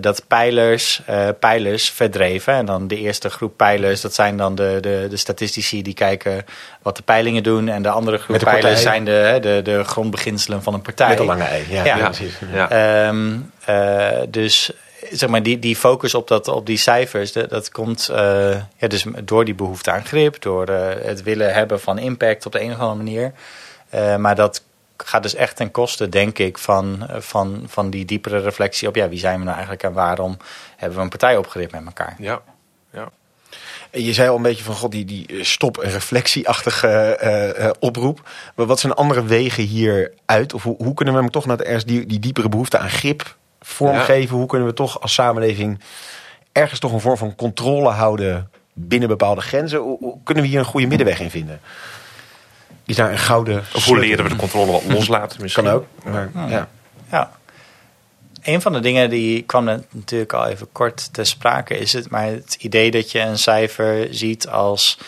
dat 0.00 0.22
pijlers, 0.26 1.00
uh, 1.10 1.28
pijlers 1.38 1.90
verdreven. 1.90 2.54
En 2.54 2.66
dan 2.66 2.88
de 2.88 2.96
eerste 2.96 3.30
groep 3.30 3.56
pijlers, 3.56 4.00
dat 4.00 4.14
zijn 4.14 4.36
dan 4.36 4.54
de, 4.54 4.78
de, 4.80 5.06
de 5.10 5.16
statistici 5.16 5.82
die 5.82 5.94
kijken 5.94 6.44
wat 6.82 6.96
de 6.96 7.02
peilingen 7.02 7.42
doen. 7.42 7.68
En 7.68 7.82
de 7.82 7.88
andere 7.88 8.18
groep 8.18 8.38
de 8.38 8.44
pijlers 8.44 8.82
zijn 8.82 9.04
de, 9.04 9.38
de, 9.40 9.60
de 9.64 9.84
grondbeginselen 9.84 10.62
van 10.62 10.74
een 10.74 10.82
partij. 10.82 11.08
Met 11.08 11.18
een 11.18 11.26
lange 11.26 11.44
ei, 11.44 11.64
ja. 11.68 11.84
ja. 11.84 11.96
ja. 11.96 12.68
ja. 12.68 13.08
Um, 13.08 13.52
uh, 13.68 14.08
dus 14.28 14.70
zeg 15.10 15.28
maar, 15.28 15.42
die, 15.42 15.58
die 15.58 15.76
focus 15.76 16.14
op, 16.14 16.28
dat, 16.28 16.48
op 16.48 16.66
die 16.66 16.76
cijfers, 16.76 17.32
dat, 17.32 17.50
dat 17.50 17.70
komt 17.70 18.08
uh, 18.10 18.16
ja, 18.76 18.88
dus 18.88 19.04
door 19.24 19.44
die 19.44 19.54
behoefte 19.54 19.90
aan 19.90 20.04
grip, 20.04 20.42
door 20.42 20.70
uh, 20.70 20.76
het 21.02 21.22
willen 21.22 21.54
hebben 21.54 21.80
van 21.80 21.98
impact 21.98 22.46
op 22.46 22.52
de 22.52 22.60
een 22.60 22.72
of 22.72 22.78
andere 22.78 22.96
manier. 22.96 23.32
Uh, 23.94 24.16
maar 24.16 24.34
dat 24.34 24.62
gaat 25.04 25.22
dus 25.22 25.34
echt 25.34 25.56
ten 25.56 25.70
koste, 25.70 26.08
denk 26.08 26.38
ik, 26.38 26.58
van, 26.58 27.06
van, 27.18 27.62
van 27.66 27.90
die 27.90 28.04
diepere 28.04 28.38
reflectie 28.38 28.88
op 28.88 28.94
ja, 28.94 29.08
wie 29.08 29.18
zijn 29.18 29.38
we 29.38 29.44
nou 29.44 29.52
eigenlijk 29.52 29.82
en 29.82 29.92
waarom 29.92 30.36
hebben 30.76 30.98
we 30.98 31.04
een 31.04 31.10
partij 31.10 31.36
opgericht 31.36 31.72
met 31.72 31.84
elkaar. 31.84 32.14
Ja, 32.18 32.40
ja. 32.92 33.08
En 33.90 34.04
je 34.04 34.12
zei 34.12 34.28
al 34.28 34.36
een 34.36 34.42
beetje 34.42 34.64
van 34.64 34.74
god, 34.74 34.90
die, 34.90 35.04
die 35.04 35.44
stop- 35.44 35.78
en 35.78 35.90
reflectieachtige 35.90 37.18
uh, 37.22 37.64
uh, 37.64 37.70
oproep. 37.78 38.28
Maar 38.54 38.66
wat 38.66 38.80
zijn 38.80 38.92
andere 38.92 39.24
wegen 39.24 39.62
hieruit? 39.62 40.54
Of 40.54 40.62
hoe, 40.62 40.76
hoe 40.78 40.94
kunnen 40.94 41.14
we 41.14 41.20
hem 41.20 41.30
toch 41.30 41.46
naar 41.46 41.60
ergens 41.60 41.84
die, 41.84 42.06
die 42.06 42.18
diepere 42.18 42.48
behoefte 42.48 42.78
aan 42.78 42.90
grip 42.90 43.36
vormgeven? 43.60 44.34
Ja. 44.34 44.40
Hoe 44.40 44.46
kunnen 44.46 44.68
we 44.68 44.74
toch 44.74 45.00
als 45.00 45.14
samenleving 45.14 45.80
ergens 46.52 46.80
toch 46.80 46.92
een 46.92 47.00
vorm 47.00 47.16
van 47.16 47.34
controle 47.34 47.88
houden 47.88 48.50
binnen 48.72 49.08
bepaalde 49.08 49.40
grenzen? 49.40 49.78
Hoe, 49.78 49.98
hoe 49.98 50.18
kunnen 50.24 50.42
we 50.42 50.48
hier 50.48 50.58
een 50.58 50.64
goede 50.64 50.86
middenweg 50.86 51.20
in 51.20 51.30
vinden? 51.30 51.60
Is 52.88 52.96
daar 52.96 53.10
een 53.10 53.18
gouden. 53.18 53.64
Of 53.74 53.84
hoe 53.84 53.98
leren 53.98 54.24
we 54.24 54.30
de 54.30 54.36
controle 54.36 54.72
wat 54.72 54.84
loslaten? 54.84 55.40
Misschien? 55.42 55.64
Kan 55.64 55.72
ook. 55.72 55.86
Maar, 56.04 56.30
ja. 56.34 56.48
ja. 56.48 56.68
ja. 57.10 57.30
Een 58.42 58.60
van 58.60 58.72
de 58.72 58.80
dingen 58.80 59.10
die 59.10 59.42
kwam 59.42 59.64
natuurlijk 59.90 60.32
al 60.32 60.46
even 60.46 60.68
kort 60.72 61.12
ter 61.12 61.26
sprake, 61.26 61.78
is 61.78 61.92
het 61.92 62.10
maar 62.10 62.26
het 62.26 62.56
idee 62.60 62.90
dat 62.90 63.10
je 63.10 63.20
een 63.20 63.38
cijfer 63.38 64.06
ziet 64.10 64.48
als 64.48 64.98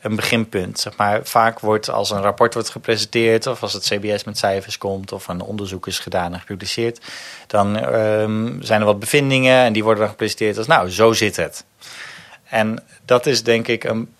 een 0.00 0.16
beginpunt. 0.16 0.78
Zeg 0.80 0.96
maar, 0.96 1.20
vaak 1.22 1.60
wordt 1.60 1.90
als 1.90 2.10
een 2.10 2.22
rapport 2.22 2.54
wordt 2.54 2.70
gepresenteerd, 2.70 3.46
of 3.46 3.62
als 3.62 3.72
het 3.72 3.82
CBS 3.82 4.24
met 4.24 4.38
cijfers 4.38 4.78
komt, 4.78 5.12
of 5.12 5.28
een 5.28 5.40
onderzoek 5.40 5.86
is 5.86 5.98
gedaan 5.98 6.32
en 6.32 6.40
gepubliceerd, 6.40 7.00
dan 7.46 7.94
um, 7.94 8.58
zijn 8.62 8.80
er 8.80 8.86
wat 8.86 9.00
bevindingen 9.00 9.64
en 9.64 9.72
die 9.72 9.82
worden 9.82 10.00
dan 10.00 10.10
gepresenteerd 10.10 10.58
als, 10.58 10.66
nou, 10.66 10.90
zo 10.90 11.12
zit 11.12 11.36
het. 11.36 11.64
En 12.44 12.84
dat 13.04 13.26
is 13.26 13.42
denk 13.42 13.68
ik 13.68 13.84
een, 13.84 14.14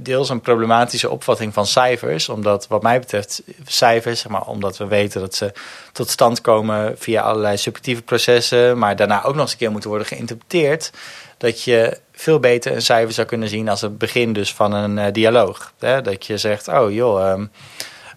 deels 0.00 0.28
een 0.28 0.40
problematische 0.40 1.10
opvatting 1.10 1.54
van 1.54 1.66
cijfers, 1.66 2.28
omdat 2.28 2.66
wat 2.68 2.82
mij 2.82 2.98
betreft 2.98 3.42
cijfers, 3.66 4.20
zeg 4.20 4.32
maar, 4.32 4.46
omdat 4.46 4.76
we 4.76 4.86
weten 4.86 5.20
dat 5.20 5.34
ze 5.34 5.52
tot 5.92 6.08
stand 6.08 6.40
komen 6.40 6.98
via 6.98 7.22
allerlei 7.22 7.56
subjectieve 7.56 8.02
processen, 8.02 8.78
maar 8.78 8.96
daarna 8.96 9.24
ook 9.24 9.34
nog 9.34 9.42
eens 9.42 9.52
een 9.52 9.58
keer 9.58 9.70
moeten 9.70 9.90
worden 9.90 10.08
geïnterpreteerd, 10.08 10.90
dat 11.38 11.62
je 11.62 11.98
veel 12.12 12.40
beter 12.40 12.72
een 12.72 12.82
cijfer 12.82 13.12
zou 13.12 13.26
kunnen 13.26 13.48
zien 13.48 13.68
als 13.68 13.80
het 13.80 13.98
begin 13.98 14.32
dus 14.32 14.54
van 14.54 14.72
een 14.72 14.96
uh, 14.96 15.06
dialoog. 15.12 15.72
Hè? 15.78 16.02
Dat 16.02 16.26
je 16.26 16.38
zegt, 16.38 16.68
oh 16.68 16.92
joh, 16.92 17.30
um, 17.30 17.50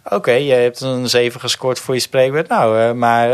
oké, 0.03 0.31
je 0.31 0.53
hebt 0.53 0.81
een 0.81 1.09
7 1.09 1.39
gescoord 1.39 1.79
voor 1.79 1.93
je 1.93 1.99
spreekwoord. 1.99 2.47
Nou, 2.47 2.79
uh, 2.79 2.91
maar 2.91 3.29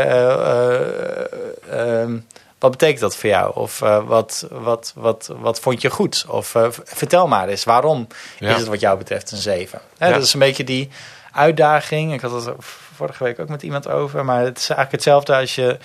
uh, 1.70 2.14
wat 2.62 2.70
betekent 2.70 3.00
dat 3.00 3.16
voor 3.16 3.28
jou? 3.28 3.54
Of 3.54 3.78
wat, 4.06 4.46
wat, 4.50 4.92
wat, 4.96 5.30
wat 5.36 5.60
vond 5.60 5.80
je 5.82 5.90
goed? 5.90 6.24
Of 6.28 6.56
vertel 6.84 7.28
maar 7.28 7.48
eens, 7.48 7.64
waarom 7.64 8.06
ja. 8.38 8.50
is 8.50 8.58
het 8.58 8.68
wat 8.68 8.80
jou 8.80 8.98
betreft 8.98 9.30
een 9.30 9.38
7? 9.38 9.80
Hè, 9.98 10.06
ja. 10.06 10.12
Dat 10.12 10.22
is 10.22 10.32
een 10.32 10.38
beetje 10.38 10.64
die 10.64 10.88
uitdaging. 11.32 12.12
Ik 12.12 12.20
had 12.20 12.44
het 12.44 12.54
vorige 12.94 13.24
week 13.24 13.38
ook 13.38 13.48
met 13.48 13.62
iemand 13.62 13.88
over. 13.88 14.24
Maar 14.24 14.44
het 14.44 14.58
is 14.58 14.68
eigenlijk 14.68 14.92
hetzelfde 14.92 15.36
als 15.36 15.54
je 15.54 15.78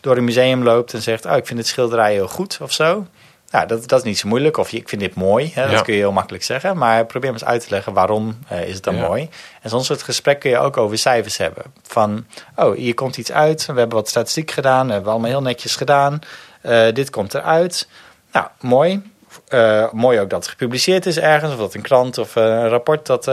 door 0.00 0.16
een 0.16 0.24
museum 0.24 0.62
loopt 0.62 0.94
en 0.94 1.02
zegt... 1.02 1.26
oh, 1.26 1.36
ik 1.36 1.46
vind 1.46 1.58
het 1.58 1.68
schilderij 1.68 2.12
heel 2.12 2.28
goed 2.28 2.58
of 2.62 2.72
zo. 2.72 3.06
Nou, 3.50 3.66
dat, 3.66 3.88
dat 3.88 3.98
is 3.98 4.04
niet 4.04 4.18
zo 4.18 4.28
moeilijk. 4.28 4.56
Of 4.56 4.72
ik 4.72 4.88
vind 4.88 5.00
dit 5.00 5.14
mooi. 5.14 5.50
Hè, 5.54 5.62
dat 5.62 5.70
ja. 5.70 5.80
kun 5.80 5.94
je 5.94 6.00
heel 6.00 6.12
makkelijk 6.12 6.44
zeggen. 6.44 6.76
Maar 6.76 7.06
probeer 7.06 7.32
eens 7.32 7.44
uit 7.44 7.62
te 7.62 7.70
leggen 7.70 7.92
waarom 7.92 8.38
uh, 8.52 8.68
is 8.68 8.74
het 8.74 8.82
dan 8.82 8.96
ja. 8.96 9.06
mooi. 9.06 9.28
En 9.62 9.70
soms 9.70 9.88
het 9.88 10.02
gesprek 10.02 10.40
kun 10.40 10.50
je 10.50 10.58
ook 10.58 10.76
over 10.76 10.98
cijfers 10.98 11.36
hebben. 11.36 11.62
Van, 11.82 12.26
oh, 12.56 12.76
hier 12.76 12.94
komt 12.94 13.16
iets 13.16 13.32
uit. 13.32 13.66
We 13.66 13.78
hebben 13.78 13.98
wat 13.98 14.08
statistiek 14.08 14.50
gedaan. 14.50 14.86
We 14.86 14.92
hebben 14.92 15.10
allemaal 15.10 15.30
heel 15.30 15.42
netjes 15.42 15.76
gedaan. 15.76 16.18
Uh, 16.62 16.92
dit 16.92 17.10
komt 17.10 17.34
eruit. 17.34 17.88
Nou, 18.32 18.46
mooi. 18.60 19.02
Uh, 19.48 19.90
mooi 19.92 20.20
ook 20.20 20.30
dat 20.30 20.40
het 20.40 20.50
gepubliceerd 20.50 21.06
is 21.06 21.18
ergens. 21.18 21.52
Of 21.52 21.58
dat 21.58 21.74
een 21.74 21.82
krant 21.82 22.18
of 22.18 22.36
een 22.36 22.68
rapport 22.68 23.06
dat 23.06 23.24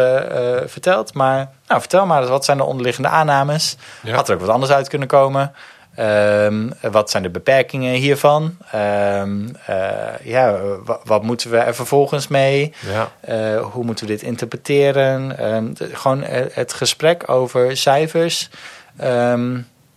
vertelt. 0.65 1.13
Maar 1.13 1.49
nou, 1.67 1.79
vertel 1.79 2.05
maar 2.05 2.21
eens, 2.21 2.29
wat 2.29 2.45
zijn 2.45 2.57
de 2.57 2.63
onderliggende 2.63 3.09
aannames? 3.09 3.77
Ja. 4.01 4.15
Had 4.15 4.27
er 4.27 4.33
ook 4.33 4.41
wat 4.41 4.49
anders 4.49 4.71
uit 4.71 4.87
kunnen 4.87 5.07
komen? 5.07 5.53
Um, 5.99 6.71
wat 6.81 7.09
zijn 7.09 7.23
de 7.23 7.29
beperkingen 7.29 7.93
hiervan? 7.93 8.57
Um, 8.75 9.55
uh, 9.69 10.19
ja, 10.23 10.59
wat, 11.03 11.23
moeten 11.23 11.49
we 11.49 11.57
er 11.57 11.75
vervolgens 11.75 12.27
mee? 12.27 12.73
Ja. 12.85 13.11
Uh, 13.29 13.65
hoe 13.65 13.83
moeten 13.83 14.05
we 14.05 14.11
dit 14.11 14.21
interpreteren? 14.21 15.45
Um, 15.53 15.73
de, 15.73 15.95
gewoon 15.95 16.23
het 16.51 16.73
gesprek 16.73 17.29
over 17.29 17.77
cijfers. 17.77 18.49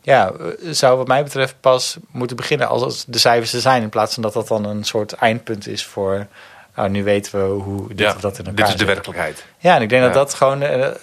ja, 0.03 0.33
zou 0.71 0.97
wat 0.97 1.07
mij 1.07 1.23
betreft 1.23 1.55
pas 1.61 1.97
moeten 2.11 2.37
beginnen 2.37 2.69
als 2.69 3.05
de 3.07 3.19
cijfers 3.19 3.53
er 3.53 3.61
zijn. 3.61 3.83
In 3.83 3.89
plaats 3.89 4.15
van 4.15 4.23
dat 4.23 4.33
dat 4.33 4.49
dan 4.49 4.65
een 4.65 4.85
soort 4.85 5.13
eindpunt 5.13 5.67
is 5.67 5.85
voor... 5.85 6.27
Nou, 6.77 6.89
nu 6.89 7.05
weten 7.05 7.41
we 7.41 7.63
hoe 7.63 7.89
dit 7.89 7.99
ja, 7.99 8.15
of 8.15 8.21
dat 8.21 8.39
in 8.39 8.45
elkaar 8.45 8.65
Dit 8.65 8.75
is 8.75 8.81
de 8.81 8.87
werkelijkheid. 8.87 9.45
Ja, 9.59 9.77
en 9.77 9.83
ik 9.83 9.89
denk 9.89 10.03
ja. 10.03 10.09
dat 10.09 10.17
dat 10.17 10.35
gewoon... 10.35 10.61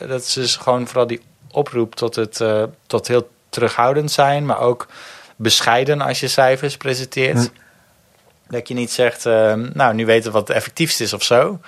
dat 0.08 0.22
is 0.22 0.34
dus 0.34 0.56
gewoon 0.56 0.88
vooral 0.88 1.08
die 1.08 1.22
oproep 1.52 1.96
tot 1.96 2.16
het 2.16 2.40
uh, 2.40 2.64
tot 2.88 3.08
heel 3.08 3.28
terughoudend 3.50 4.12
zijn, 4.12 4.46
maar 4.46 4.60
ook 4.60 4.88
bescheiden 5.36 6.02
als 6.02 6.20
je 6.20 6.28
cijfers 6.28 6.78
presenteert. 6.78 7.38
Hm. 7.38 7.48
Dat 8.50 8.68
je 8.68 8.74
niet 8.74 8.92
zegt, 8.92 9.26
uh, 9.26 9.54
nou, 9.74 9.94
nu 9.94 10.06
weten 10.06 10.26
we 10.26 10.38
wat 10.38 10.48
het 10.48 10.58
effectiefst 10.58 11.02
is 11.02 11.14
of 11.14 11.24
zo. 11.24 11.60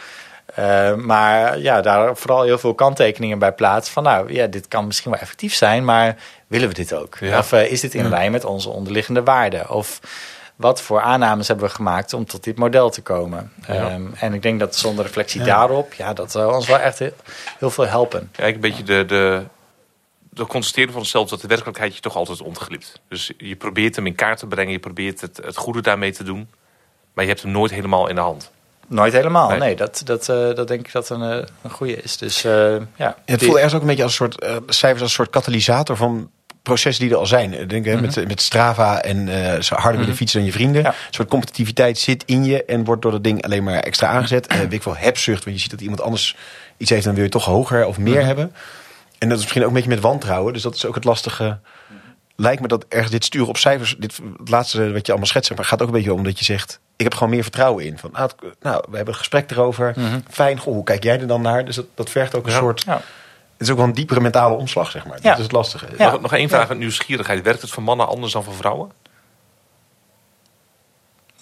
Uh, 0.60 0.94
maar 0.94 1.60
ja, 1.60 1.82
daar 1.82 2.18
vooral 2.18 2.44
heel 2.44 2.58
veel 2.58 2.74
kanttekeningen 2.74 3.40
bij 3.40 3.52
plaats. 3.52 3.90
Van 3.90 4.04
nou, 4.04 4.34
ja, 4.34 4.48
dit 4.48 4.68
kan 4.68 4.88
misschien 4.88 5.12
wel 5.12 5.20
effectief 5.20 5.54
zijn, 5.54 5.86
maar 5.86 6.16
willen 6.48 6.68
we 6.68 6.74
dit 6.74 6.94
ook? 6.94 7.18
Ja. 7.20 7.38
Of 7.38 7.52
uh, 7.52 7.72
is 7.72 7.82
dit 7.82 7.94
in 7.94 8.04
ja. 8.04 8.10
lijn 8.10 8.32
met 8.32 8.46
onze 8.46 8.70
onderliggende 8.70 9.24
waarden? 9.24 9.70
Of 9.70 10.00
wat 10.56 10.82
voor 10.82 11.02
aannames 11.02 11.48
hebben 11.48 11.66
we 11.66 11.74
gemaakt 11.74 12.14
om 12.14 12.26
tot 12.26 12.44
dit 12.44 12.58
model 12.58 12.90
te 12.90 13.02
komen? 13.02 13.52
Ja. 13.68 13.94
Um, 13.94 14.14
en 14.20 14.34
ik 14.34 14.42
denk 14.42 14.60
dat 14.60 14.76
zonder 14.76 15.06
reflectie 15.06 15.44
daarop, 15.44 15.94
ja, 15.94 16.14
dat 16.14 16.32
zou 16.32 16.54
ons 16.54 16.68
wel 16.68 16.80
echt 16.80 17.00
heel, 17.00 17.14
heel 17.60 17.70
veel 17.70 17.88
helpen. 17.88 18.30
Kijk, 18.32 18.56
een 18.56 18.62
beetje 18.62 18.84
de, 18.84 19.06
de 19.06 19.44
we 20.40 20.46
constateren 20.46 20.92
van 20.92 21.00
onszelf 21.00 21.30
dat 21.30 21.42
de 21.42 21.48
werkelijkheid 21.48 21.96
je 21.96 22.02
toch 22.02 22.16
altijd 22.16 22.42
ontglipt. 22.42 23.02
Dus 23.08 23.32
je 23.38 23.56
probeert 23.56 23.96
hem 23.96 24.06
in 24.06 24.16
kaart 24.16 24.40
te 24.40 24.48
brengen, 24.48 24.72
je 24.72 24.80
probeert 24.80 25.22
het, 25.22 25.38
het 25.44 25.58
goede 25.58 25.82
daarmee 25.82 26.12
te 26.12 26.24
doen. 26.24 26.48
Maar 27.14 27.24
je 27.24 27.30
hebt 27.30 27.44
hem 27.44 27.52
nooit 27.52 27.72
helemaal 27.72 28.08
in 28.08 28.16
de 28.16 28.22
hand. 28.22 28.52
Nooit 28.88 29.14
helemaal, 29.14 29.50
nee. 29.50 29.60
nee 29.60 29.76
dat, 29.76 30.02
dat, 30.06 30.30
uh, 30.30 30.56
dat 30.56 30.68
denk 30.68 30.86
ik 30.86 30.92
dat 30.92 31.10
een, 31.10 31.22
uh, 31.22 31.46
een 31.62 31.70
goede 31.70 31.96
is. 32.02 32.18
Dus, 32.18 32.46
uh, 32.46 32.76
ja. 32.96 33.16
Het 33.26 33.44
voelt 33.44 33.56
ergens 33.56 33.74
ook 33.74 33.82
een 33.82 33.88
beetje 33.88 34.04
als 34.04 34.20
een 34.20 34.32
soort 34.32 34.44
cijfers, 34.68 35.02
als 35.02 35.02
een 35.02 35.10
soort 35.10 35.30
katalysator 35.30 35.98
van 35.98 36.30
processen 36.64 37.04
die 37.04 37.14
er 37.14 37.20
al 37.20 37.26
zijn. 37.26 37.54
Ik 37.54 37.70
denk 37.70 37.86
mm 37.86 37.92
-hmm. 37.92 38.02
met, 38.02 38.28
met 38.28 38.42
Strava 38.42 39.02
en 39.02 39.28
uh, 39.28 39.34
zo 39.34 39.76
harder 39.76 39.82
willen 39.84 40.00
mm 40.00 40.06
-hmm. 40.06 40.16
fietsen 40.16 40.40
dan 40.40 40.48
je 40.48 40.54
vrienden. 40.54 40.82
Ja. 40.82 40.88
Een 40.88 40.96
soort 41.10 41.30
competitiviteit 41.30 41.98
zit 41.98 42.24
in 42.26 42.44
je 42.44 42.66
en 42.66 42.84
wordt 42.84 43.02
door 43.02 43.12
dat 43.12 43.24
ding 43.24 43.44
alleen 43.44 43.64
maar 43.64 43.80
extra 43.80 44.08
aangezet. 44.08 44.54
Uh, 44.54 44.60
weet 44.70 44.74
ik 44.74 44.84
wel, 44.84 44.98
hebzucht, 44.98 45.44
want 45.44 45.56
je 45.56 45.62
ziet 45.62 45.72
dat 45.72 45.82
iemand 45.82 46.02
anders 46.02 46.36
iets 46.78 46.90
heeft, 46.90 47.04
dan 47.04 47.14
wil 47.14 47.24
je 47.24 47.30
toch 47.30 47.46
hoger 47.46 47.86
of 47.86 47.98
meer 47.98 48.08
mm 48.08 48.18
-hmm. 48.18 48.28
hebben. 48.28 48.52
En 49.20 49.30
dat 49.30 49.38
is 49.38 49.44
misschien 49.44 49.62
ook 49.62 49.68
een 49.68 49.74
beetje 49.74 49.90
met 49.90 50.00
wantrouwen. 50.00 50.54
Dus 50.54 50.62
dat 50.62 50.76
is 50.76 50.86
ook 50.86 50.96
het 50.96 51.04
lastige. 51.04 51.60
Lijkt 52.36 52.62
me 52.62 52.68
dat 52.68 52.86
ergens 52.88 53.12
dit 53.12 53.26
sturen 53.26 53.48
op 53.48 53.58
cijfers, 53.58 53.96
dit 53.98 54.20
het 54.38 54.50
laatste 54.50 54.92
wat 54.92 55.06
je 55.06 55.12
allemaal 55.12 55.30
schetst, 55.30 55.56
maar 55.56 55.66
gaat 55.66 55.82
ook 55.82 55.88
een 55.88 55.94
beetje 55.94 56.14
om 56.14 56.24
dat 56.24 56.40
je 56.40 56.46
zegt: 56.46 56.80
ik 56.96 57.04
heb 57.04 57.14
gewoon 57.14 57.30
meer 57.30 57.44
vertrouwen 57.44 57.86
in. 57.86 57.98
Van, 57.98 58.10
nou, 58.14 58.30
nou 58.62 58.84
we 58.90 58.96
hebben 58.96 59.14
een 59.14 59.20
gesprek 59.20 59.52
erover. 59.52 59.94
Mm 59.96 60.06
-hmm. 60.06 60.24
Fijn, 60.30 60.60
goh, 60.60 60.74
hoe 60.74 60.84
kijk 60.84 61.04
jij 61.04 61.20
er 61.20 61.28
dan 61.28 61.42
naar? 61.42 61.66
Dus 61.66 61.76
dat, 61.76 61.86
dat 61.96 62.10
vergt 62.10 62.36
ook 62.36 62.46
een 62.46 62.52
ja. 62.52 62.58
soort. 62.58 62.84
Ja. 62.86 62.94
Het 62.94 63.68
is 63.68 63.70
ook 63.70 63.78
wel 63.78 63.88
een 63.88 63.94
diepere 63.94 64.20
mentale 64.20 64.56
omslag, 64.56 64.92
zeg 64.92 65.06
maar. 65.06 65.18
Ja. 65.22 65.30
Dat 65.30 65.38
is 65.38 65.44
het 65.44 65.52
lastige. 65.52 65.88
Ja. 65.98 66.12
Nog, 66.12 66.22
nog 66.22 66.34
één 66.34 66.50
vraag 66.50 66.70
uit 66.70 66.80
nieuwsgierigheid. 66.80 67.44
Werkt 67.44 67.62
het 67.62 67.72
voor 67.72 67.84
mannen 67.84 68.08
anders 68.08 68.34
dan 68.34 68.44
voor 68.44 68.54
vrouwen? 68.56 68.92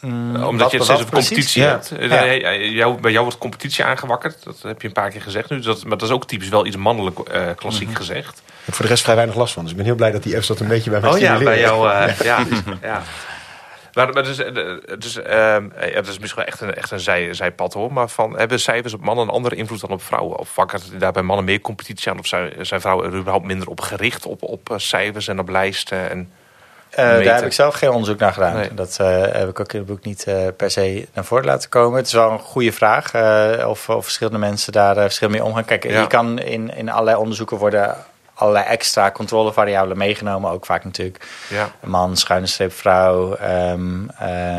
Mm, 0.02 0.44
Omdat 0.44 0.72
je 0.72 0.78
het 0.78 0.86
steeds 0.86 1.02
over 1.02 1.14
competitie 1.14 1.62
ja. 1.62 1.70
hebt. 1.70 1.94
Ja. 2.00 2.54
Jou, 2.54 3.02
bij 3.02 3.12
jou 3.12 3.24
wordt 3.24 3.40
competitie 3.40 3.84
aangewakkerd. 3.84 4.44
Dat 4.44 4.62
heb 4.62 4.82
je 4.82 4.88
een 4.88 4.94
paar 4.94 5.10
keer 5.10 5.22
gezegd 5.22 5.50
nu. 5.50 5.60
Dat, 5.60 5.84
maar 5.84 5.98
dat 5.98 6.08
is 6.08 6.14
ook 6.14 6.28
typisch 6.28 6.50
wel 6.50 6.66
iets 6.66 6.76
mannelijk 6.76 7.20
uh, 7.20 7.26
klassiek 7.56 7.82
Mhm. 7.82 7.82
mm 7.82 7.88
-hmm. 7.88 7.96
gezegd. 7.96 8.38
Ik 8.38 8.66
heb 8.66 8.74
voor 8.74 8.86
de 8.86 8.92
rest 8.92 9.04
vrij 9.04 9.16
weinig 9.16 9.36
last 9.36 9.54
van. 9.54 9.62
Dus 9.62 9.72
ik 9.72 9.78
ben 9.78 9.86
heel 9.86 9.96
blij 9.96 10.12
dat 10.12 10.24
die 10.24 10.42
F's 10.42 10.48
dat 10.48 10.60
een 10.60 10.68
beetje 10.68 10.90
bij 10.90 11.00
mij 11.00 11.10
oh, 11.10 11.20
ja, 11.20 11.38
bij 11.38 11.60
jou. 11.60 11.90
Uh, 11.90 12.20
ja, 12.30 12.46
ja. 12.82 13.04
Maar, 13.94 14.14
maar 14.14 14.24
dus, 14.24 14.38
dus, 14.98 15.18
uh, 15.18 15.26
ja, 15.26 15.94
dat 15.94 16.08
is 16.08 16.20
misschien 16.20 16.36
wel 16.36 16.46
echt 16.46 16.62
een, 16.62 16.74
echt 16.74 16.92
een 16.92 17.00
zij, 17.00 17.34
zijpad 17.34 17.74
hoor. 17.74 17.94
Maar 17.94 18.10
van, 18.10 18.38
hebben 18.38 18.60
cijfers 18.60 18.94
op 18.94 19.02
mannen 19.02 19.26
een 19.28 19.34
andere 19.34 19.56
invloed 19.56 19.82
dan 19.82 19.90
op 19.90 20.04
vrouwen? 20.04 20.38
Of 20.38 20.56
wakkert 20.56 21.00
daar 21.00 21.12
bij 21.12 21.22
mannen 21.22 21.46
meer 21.46 21.62
competitie 21.62 22.12
aan? 22.12 22.20
Of 22.20 22.28
zijn, 22.28 22.54
zijn 22.62 22.82
vrouwen 22.82 23.06
er 23.06 23.18
überhaupt 23.18 23.46
minder 23.46 23.68
op 23.68 23.82
gericht 23.82 24.26
op, 24.26 24.44
op 24.44 24.74
cijfers 24.78 25.28
en 25.28 25.40
op 25.40 25.50
lijsten? 25.50 26.10
En... 26.10 26.32
Uh, 26.92 26.98
daar 26.98 27.36
heb 27.36 27.46
ik 27.46 27.54
zelf 27.54 27.76
geen 27.76 27.90
onderzoek 27.90 28.20
naar 28.20 28.34
gedaan. 28.34 28.56
Nee. 28.56 28.74
Dat 28.74 28.98
uh, 29.02 29.22
heb 29.22 29.50
ik 29.50 29.60
ook 29.60 29.74
in 29.74 29.80
het 29.80 29.88
boek 29.88 30.04
niet 30.04 30.26
uh, 30.28 30.36
per 30.58 30.72
se 30.72 31.08
naar 31.14 31.26
voren 31.26 31.46
laten 31.46 31.70
komen. 31.70 31.98
Het 31.98 32.08
is 32.08 32.14
wel 32.14 32.32
een 32.32 32.40
goede 32.40 32.72
vraag 32.72 33.16
of, 33.66 33.90
of, 33.90 34.04
verschillende 34.04 34.40
mensen 34.40 34.72
daar 34.72 34.96
verschillend 34.96 35.38
mee 35.38 35.48
omgaan. 35.48 35.66
Kijk, 35.66 35.90
ja. 35.90 36.02
je 36.02 36.08
kan 36.08 36.40
in, 36.40 36.76
in 36.76 36.90
allerlei 36.90 37.18
onderzoeken 37.18 37.58
worden 37.58 37.96
allerlei 38.38 38.66
extra 38.66 39.12
controlevariabelen 39.12 39.98
meegenomen. 39.98 40.52
Ook 40.52 40.66
vaak 40.66 40.84
natuurlijk 40.84 41.26
Ja. 41.50 41.72
man, 41.84 42.18
schuine 42.18 42.48
streep 42.48 42.74
vrouw. 42.74 43.38
Um, 43.72 44.10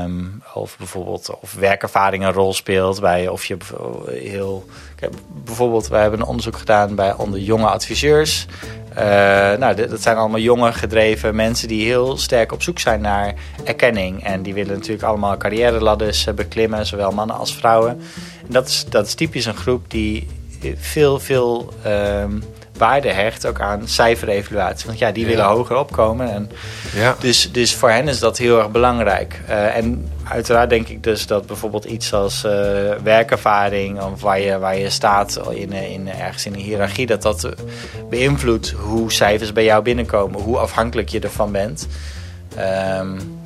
um, 0.03 0.43
of 0.55 0.77
bijvoorbeeld 0.79 1.39
of 1.41 1.55
werkervaring 1.55 2.25
een 2.25 2.33
rol 2.33 2.55
speelt. 2.55 3.01
Bij 3.01 3.29
of 3.29 3.45
je 3.45 3.57
heel... 4.07 4.67
Kijk, 4.97 5.13
bijvoorbeeld, 5.29 5.89
we 5.89 5.97
hebben 5.97 6.21
een 6.21 6.27
onderzoek 6.27 6.57
gedaan 6.57 6.95
bij 6.95 7.15
onder 7.15 7.41
jonge 7.41 7.67
adviseurs. 7.67 8.47
Uh, 8.99 9.05
nou, 9.59 9.75
dat 9.75 10.03
zijn 10.03 10.17
allemaal 10.17 10.41
jonge 10.41 10.73
gedreven 10.73 11.35
mensen 11.35 11.69
die 11.69 11.87
heel 11.87 12.17
sterk 12.17 12.53
op 12.53 12.63
zoek 12.63 12.79
zijn 12.79 13.01
naar 13.01 13.35
erkenning. 13.65 14.25
En 14.25 14.43
die 14.43 14.55
willen 14.55 14.75
natuurlijk 14.75 15.03
allemaal 15.03 15.37
carrière 15.37 15.81
ladders 15.81 16.35
beklimmen, 16.35 16.87
zowel 16.87 17.11
mannen 17.11 17.37
als 17.37 17.55
vrouwen. 17.55 17.91
En 18.47 18.53
dat 18.53 18.69
is, 18.69 18.85
dat 18.89 19.07
is 19.07 19.15
typisch 19.15 19.47
een 19.47 19.57
groep 19.57 19.91
die 19.91 20.29
veel, 20.77 21.19
veel 21.19 21.73
um, 21.87 22.43
waarde 22.79 23.13
hecht 23.13 23.47
ook 23.47 23.61
aan 23.61 23.89
cijferevaluatie. 23.89 24.87
Want 24.87 24.99
ja, 24.99 25.13
die 25.13 25.23
Ja. 25.23 25.29
willen 25.29 25.45
hoger 25.45 25.77
opkomen. 25.77 26.31
En 26.31 26.51
Ja. 26.95 27.17
dus, 27.21 27.53
dus 27.53 27.75
voor 27.75 27.91
hen 27.91 28.09
is 28.09 28.19
dat 28.19 28.39
heel 28.39 28.59
erg 28.59 28.71
belangrijk. 28.71 29.41
Uh, 29.49 29.77
en 29.77 30.09
uiteraard 30.25 30.71
denk 30.71 30.89
ik 30.89 31.03
dus 31.03 31.27
dat 31.27 31.47
bijvoorbeeld 31.47 31.85
iets 31.85 32.13
als 32.13 32.45
uh, 32.45 32.53
werkervaring... 33.03 34.03
of 34.03 34.21
waar 34.21 34.41
je, 34.41 34.59
waar 34.59 34.79
je 34.79 34.91
staat 34.91 35.41
in, 35.51 35.73
in, 35.73 36.09
ergens 36.09 36.47
in 36.47 36.55
een 36.55 36.61
hiërarchie... 36.61 37.07
dat 37.07 37.23
dat 37.23 37.49
beïnvloedt 38.11 38.71
hoe 38.71 39.13
cijfers 39.13 39.53
bij 39.53 39.65
jou 39.65 39.83
binnenkomen. 39.83 40.41
Hoe 40.41 40.59
afhankelijk 40.59 41.09
je 41.09 41.21
ervan 41.21 41.53
bent. 41.53 41.87
Um, 42.59 43.41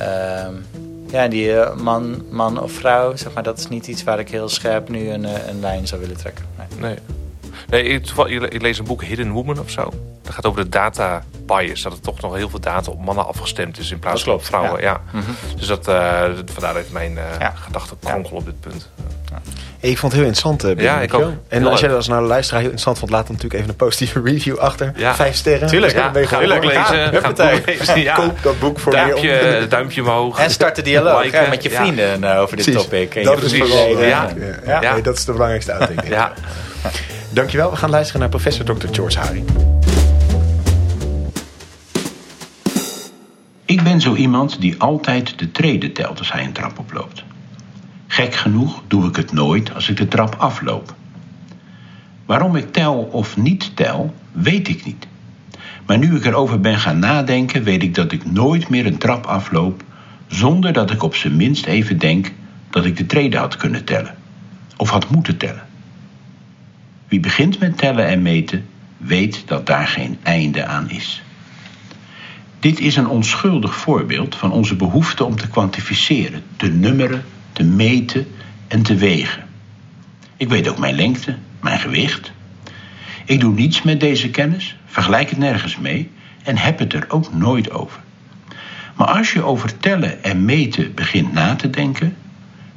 um, 0.00 0.66
ja, 1.10 1.28
die 1.28 1.46
uh, 1.48 1.74
man, 1.74 2.22
man 2.30 2.62
of 2.62 2.72
vrouw, 2.72 3.16
zeg 3.16 3.32
maar, 3.32 3.42
dat 3.42 3.58
is 3.58 3.68
niet 3.68 3.86
iets 3.86 4.04
waar 4.04 4.18
ik 4.18 4.30
heel 4.30 4.48
scherp 4.48 4.88
nu 4.88 5.08
een, 5.10 5.24
een 5.24 5.60
lijn 5.60 5.86
zou 5.86 6.00
willen 6.00 6.16
trekken. 6.16 6.44
Nee. 6.58 6.90
Nee. 6.90 6.98
Nee, 7.68 7.82
ik, 7.84 8.62
lees 8.62 8.78
een 8.78 8.84
boek 8.84 9.02
Hidden 9.04 9.30
Woman 9.30 9.58
of 9.60 9.70
zo. 9.70 9.92
Dat 10.22 10.34
gaat 10.34 10.46
over 10.46 10.62
de 10.62 10.68
data 10.68 11.22
bias. 11.46 11.82
Dat 11.82 11.92
er 11.92 12.00
toch 12.00 12.20
nog 12.20 12.34
heel 12.34 12.48
veel 12.50 12.60
data 12.60 12.90
op 12.90 13.04
mannen 13.04 13.26
afgestemd 13.26 13.78
is 13.78 13.90
in 13.90 13.98
plaats 13.98 14.24
Dat 14.24 14.24
van 14.24 14.32
op 14.34 14.38
klopt, 14.40 14.54
vrouwen. 14.56 14.82
Ja. 14.82 15.00
Mhm. 15.12 15.30
Dus 15.56 15.66
dat, 15.66 15.88
eh, 15.88 16.22
vandaar 16.52 16.74
heeft 16.74 16.92
mijn 16.92 17.18
eh 17.18 17.24
Ja. 17.38 17.52
gedachte 17.56 17.94
kronkel 18.00 18.36
op 18.36 18.44
dit 18.44 18.60
punt. 18.60 18.90
Ik 19.80 19.98
vond 19.98 20.12
het 20.12 20.20
heel 20.20 20.30
interessant, 20.30 20.78
uh, 20.78 20.84
Ja, 20.84 21.00
ik 21.00 21.14
ook. 21.14 21.22
En 21.48 21.58
Heel 21.60 21.70
als 21.70 21.80
jij 21.80 21.88
dat 21.88 21.96
als 21.98 22.08
nou 22.08 22.22
de 22.22 22.28
luisteraar 22.28 22.60
heel 22.60 22.70
interessant 22.70 22.98
vond, 22.98 23.10
laat 23.10 23.26
dan 23.26 23.32
natuurlijk 23.36 23.60
even 23.60 23.70
een 23.70 23.86
positieve 23.86 24.20
review 24.30 24.58
achter. 24.58 24.92
Ja. 24.96 25.14
Vijf 25.14 25.34
sterren. 25.34 25.68
Tuurlijk, 25.68 25.92
Dus 25.92 26.10
ben 26.10 26.40
je 26.40 26.48
lezen. 26.48 26.72
Ja, 26.72 26.84
Ga 26.84 26.94
het 27.02 27.12
huppatee. 27.12 27.56
boek 27.56 27.66
lezen. 27.66 28.00
Ja. 28.02 28.14
Koop 28.14 28.38
dat 28.42 28.58
boek 28.58 28.78
voor 28.78 28.92
Duimpje, 28.92 29.28
meer 29.42 29.68
duimpje 29.68 30.00
omhoog. 30.00 30.38
En 30.38 30.50
start 30.50 30.76
de 30.76 30.82
dialoog 30.82 31.22
Liken, 31.22 31.44
hè, 31.44 31.48
met 31.48 31.62
je 31.62 31.70
vrienden 31.70 32.22
uh, 32.24 32.40
over 32.40 32.56
dit 32.56 32.64
Precies. 32.64 32.82
topic. 32.82 33.14
En 33.14 33.24
Dat 33.24 33.42
is 33.42 33.56
vooral, 33.58 34.02
ja. 34.04 34.28
Ja. 34.66 34.92
Nee, 34.92 35.02
dat 35.02 35.16
is 35.16 35.24
de 35.24 35.32
belangrijkste 35.32 35.72
uiting. 35.72 36.08
Ja. 36.08 36.32
Dankjewel. 37.34 37.70
We 37.70 37.76
gaan 37.76 37.90
luisteren 37.90 38.20
naar 38.20 38.28
professor 38.28 38.64
Dr. 38.64 38.86
George 38.90 39.18
Haring. 39.18 39.46
Ik 43.64 43.82
ben 43.82 44.00
zo 44.00 44.14
iemand 44.14 44.60
die 44.60 44.80
altijd 44.80 45.38
de 45.38 45.50
treden 45.50 45.92
telt 45.92 46.18
als 46.18 46.32
hij 46.32 46.44
een 46.44 46.52
trap 46.52 46.78
oploopt. 46.78 47.24
Gek 48.06 48.34
genoeg 48.34 48.82
doe 48.88 49.08
ik 49.08 49.16
het 49.16 49.32
nooit 49.32 49.74
als 49.74 49.88
ik 49.88 49.96
de 49.96 50.08
trap 50.08 50.34
afloop. 50.38 50.94
Waarom 52.26 52.56
ik 52.56 52.72
tel 52.72 52.94
of 52.94 53.36
niet 53.36 53.76
tel, 53.76 54.14
weet 54.32 54.68
ik 54.68 54.84
niet. 54.84 55.06
Maar 55.86 55.98
nu 55.98 56.16
ik 56.16 56.24
erover 56.24 56.60
ben 56.60 56.78
gaan 56.78 56.98
nadenken, 56.98 57.62
weet 57.62 57.82
ik 57.82 57.94
dat 57.94 58.12
ik 58.12 58.30
nooit 58.30 58.68
meer 58.68 58.86
een 58.86 58.98
trap 58.98 59.26
afloop 59.26 59.82
zonder 60.26 60.72
dat 60.72 60.90
ik 60.90 61.02
op 61.02 61.14
zijn 61.14 61.36
minst 61.36 61.66
even 61.66 61.98
denk 61.98 62.32
dat 62.70 62.84
ik 62.84 62.96
de 62.96 63.06
treden 63.06 63.40
had 63.40 63.56
kunnen 63.56 63.84
tellen. 63.84 64.14
Of 64.76 64.90
had 64.90 65.10
moeten 65.10 65.36
tellen. 65.36 65.72
Wie 67.08 67.20
begint 67.20 67.58
met 67.58 67.78
tellen 67.78 68.06
en 68.06 68.22
meten, 68.22 68.66
weet 68.96 69.42
dat 69.46 69.66
daar 69.66 69.86
geen 69.86 70.18
einde 70.22 70.66
aan 70.66 70.90
is. 70.90 71.22
Dit 72.58 72.80
is 72.80 72.96
een 72.96 73.08
onschuldig 73.08 73.74
voorbeeld 73.74 74.34
van 74.34 74.52
onze 74.52 74.76
behoefte 74.76 75.24
om 75.24 75.36
te 75.36 75.48
kwantificeren, 75.48 76.42
te 76.56 76.66
nummeren, 76.66 77.24
te 77.52 77.64
meten 77.64 78.26
en 78.68 78.82
te 78.82 78.94
wegen. 78.94 79.44
Ik 80.36 80.48
weet 80.48 80.68
ook 80.68 80.78
mijn 80.78 80.94
lengte, 80.94 81.36
mijn 81.60 81.78
gewicht. 81.78 82.32
Ik 83.24 83.40
doe 83.40 83.54
niets 83.54 83.82
met 83.82 84.00
deze 84.00 84.30
kennis, 84.30 84.76
vergelijk 84.86 85.30
het 85.30 85.38
nergens 85.38 85.76
mee 85.76 86.10
en 86.42 86.56
heb 86.56 86.78
het 86.78 86.92
er 86.92 87.04
ook 87.08 87.34
nooit 87.34 87.70
over. 87.70 88.00
Maar 88.96 89.06
als 89.06 89.32
je 89.32 89.42
over 89.42 89.78
tellen 89.78 90.22
en 90.22 90.44
meten 90.44 90.94
begint 90.94 91.32
na 91.32 91.56
te 91.56 91.70
denken, 91.70 92.16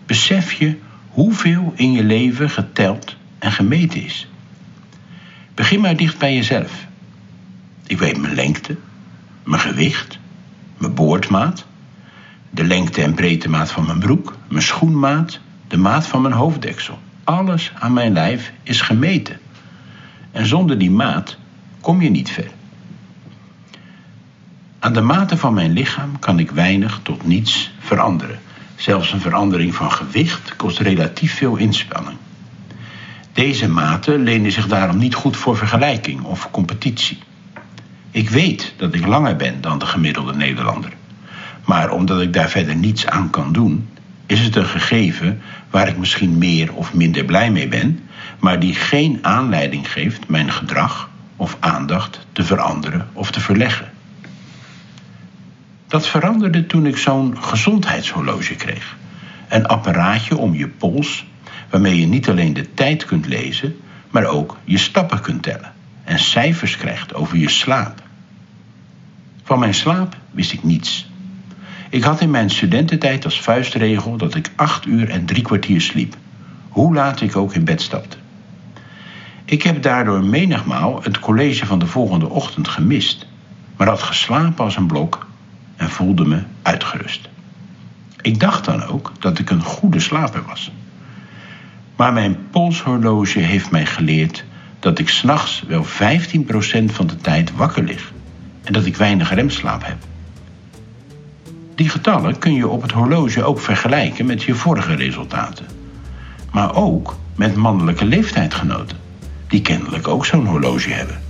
besef 0.05 0.53
je 0.53 0.77
hoeveel 1.09 1.73
in 1.75 1.91
je 1.91 2.03
leven 2.03 2.49
geteld 2.49 3.15
en 3.39 3.51
gemeten 3.51 4.03
is. 4.03 4.27
Begin 5.53 5.81
maar 5.81 5.95
dicht 5.95 6.17
bij 6.17 6.35
jezelf. 6.35 6.85
Ik 7.87 7.97
weet 7.97 8.17
mijn 8.17 8.35
lengte, 8.35 8.77
mijn 9.43 9.61
gewicht, 9.61 10.19
mijn 10.77 10.93
boordmaat, 10.93 11.65
de 12.49 12.63
lengte 12.63 13.01
en 13.01 13.13
breedtemaat 13.13 13.71
van 13.71 13.85
mijn 13.85 13.99
broek, 13.99 14.35
mijn 14.47 14.63
schoenmaat, 14.63 15.39
de 15.67 15.77
maat 15.77 16.07
van 16.07 16.21
mijn 16.21 16.33
hoofddeksel. 16.33 16.99
Alles 17.23 17.71
aan 17.79 17.93
mijn 17.93 18.13
lijf 18.13 18.51
is 18.63 18.81
gemeten. 18.81 19.39
En 20.31 20.45
zonder 20.45 20.77
die 20.77 20.91
maat 20.91 21.37
kom 21.81 22.01
je 22.01 22.09
niet 22.09 22.29
ver. 22.29 22.51
Aan 24.79 24.93
de 24.93 25.01
maten 25.01 25.37
van 25.37 25.53
mijn 25.53 25.71
lichaam 25.71 26.19
kan 26.19 26.39
ik 26.39 26.51
weinig 26.51 26.99
tot 27.03 27.25
niets 27.25 27.71
veranderen. 27.79 28.39
Zelfs 28.75 29.11
een 29.13 29.21
verandering 29.21 29.75
van 29.75 29.91
gewicht 29.91 30.55
kost 30.55 30.79
relatief 30.79 31.33
veel 31.33 31.55
inspanning. 31.55 32.17
Deze 33.37 33.69
maten 33.69 34.23
lenen 34.23 34.51
zich 34.51 34.67
daarom 34.67 34.97
niet 34.97 35.15
goed 35.15 35.37
voor 35.37 35.57
vergelijking 35.57 36.23
of 36.23 36.51
competitie. 36.51 37.17
Ik 38.11 38.29
weet 38.29 38.73
dat 38.77 38.93
ik 38.93 39.05
langer 39.05 39.35
ben 39.35 39.61
dan 39.61 39.79
de 39.79 39.85
gemiddelde 39.85 40.33
Nederlander. 40.33 40.93
Maar 41.65 41.89
omdat 41.89 42.21
ik 42.21 42.33
daar 42.33 42.49
verder 42.49 42.75
niets 42.75 43.05
aan 43.05 43.29
kan 43.29 43.51
doen, 43.51 43.89
is 44.25 44.39
het 44.39 44.55
een 44.55 44.65
gegeven 44.65 45.41
waar 45.69 45.87
ik 45.87 45.97
misschien 45.97 46.37
meer 46.37 46.73
of 46.73 46.93
minder 46.93 47.25
blij 47.25 47.51
mee 47.51 47.67
ben, 47.67 47.99
maar 48.39 48.59
die 48.59 48.75
geen 48.75 49.19
aanleiding 49.21 49.91
geeft 49.91 50.27
mijn 50.27 50.51
gedrag 50.51 51.09
of 51.35 51.57
aandacht 51.59 52.27
te 52.31 52.43
veranderen 52.43 53.07
of 53.13 53.31
te 53.31 53.39
verleggen. 53.39 53.91
Dat 55.87 56.07
veranderde 56.07 56.65
toen 56.65 56.85
ik 56.85 56.97
zo'n 56.97 57.37
gezondheidshorloge 57.43 58.55
kreeg. 58.55 58.95
Een 59.47 59.67
apparaatje 59.67 60.37
om 60.37 60.53
je 60.53 60.67
pols, 60.67 61.25
waarmee 61.69 61.99
je 61.99 62.07
niet 62.07 62.29
alleen 62.29 62.53
de 62.53 62.73
tijd 62.73 63.05
kunt 63.05 63.27
lezen, 63.27 63.75
maar 64.09 64.25
ook 64.25 64.57
je 64.63 64.77
stappen 64.77 65.21
kunt 65.21 65.43
tellen 65.43 65.73
en 66.03 66.19
cijfers 66.19 66.77
krijgt 66.77 67.13
over 67.13 67.37
je 67.37 67.49
slaap. 67.49 68.01
Van 69.43 69.59
mijn 69.59 69.73
slaap 69.73 70.17
wist 70.31 70.53
ik 70.53 70.63
niets. 70.63 71.09
Ik 71.89 72.03
had 72.03 72.21
in 72.21 72.31
mijn 72.31 72.49
studententijd 72.49 73.25
als 73.25 73.41
vuistregel 73.41 74.17
dat 74.17 74.35
ik 74.35 74.51
acht 74.55 74.85
uur 74.85 75.09
en 75.09 75.25
drie 75.25 75.43
kwartier 75.43 75.81
sliep, 75.81 76.15
hoe 76.69 76.93
laat 76.93 77.21
ik 77.21 77.35
ook 77.35 77.53
in 77.53 77.63
bed 77.63 77.81
stapte. 77.81 78.17
Ik 79.45 79.63
heb 79.63 79.81
daardoor 79.81 80.23
menigmaal 80.23 81.03
het 81.03 81.19
college 81.19 81.65
van 81.65 81.79
de 81.79 81.87
volgende 81.87 82.29
ochtend 82.29 82.67
gemist, 82.67 83.27
maar 83.77 83.87
had 83.87 84.03
geslapen 84.03 84.63
als 84.63 84.75
een 84.75 84.87
blok 84.87 85.27
en 85.75 85.89
voelde 85.89 86.25
me 86.25 86.43
uitgerust. 86.61 87.29
Ik 88.21 88.39
dacht 88.39 88.65
dan 88.65 88.83
ook 88.83 89.11
dat 89.19 89.39
ik 89.39 89.49
een 89.49 89.63
goede 89.63 89.99
slaper 89.99 90.43
was. 90.45 90.71
Maar 91.97 92.13
mijn 92.13 92.37
polshorloge 92.51 93.39
heeft 93.39 93.71
mij 93.71 93.85
geleerd 93.85 94.43
dat 94.79 94.99
ik 94.99 95.09
s'nachts 95.09 95.63
wel 95.67 95.85
15% 95.85 95.89
van 96.85 97.07
de 97.07 97.17
tijd 97.21 97.55
wakker 97.55 97.83
lig 97.83 98.11
en 98.63 98.73
dat 98.73 98.85
ik 98.85 98.95
weinig 98.95 99.33
remslaap 99.33 99.85
heb. 99.85 99.97
Die 101.75 101.89
getallen 101.89 102.39
kun 102.39 102.53
je 102.53 102.67
op 102.67 102.81
het 102.81 102.91
horloge 102.91 103.43
ook 103.43 103.59
vergelijken 103.59 104.25
met 104.25 104.43
je 104.43 104.55
vorige 104.55 104.95
resultaten. 104.95 105.65
Maar 106.51 106.75
ook 106.75 107.17
met 107.35 107.55
mannelijke 107.55 108.05
leeftijdgenoten, 108.05 108.97
die 109.47 109.61
kennelijk 109.61 110.07
ook 110.07 110.25
zo'n 110.25 110.45
horloge 110.45 110.89
hebben. 110.89 111.21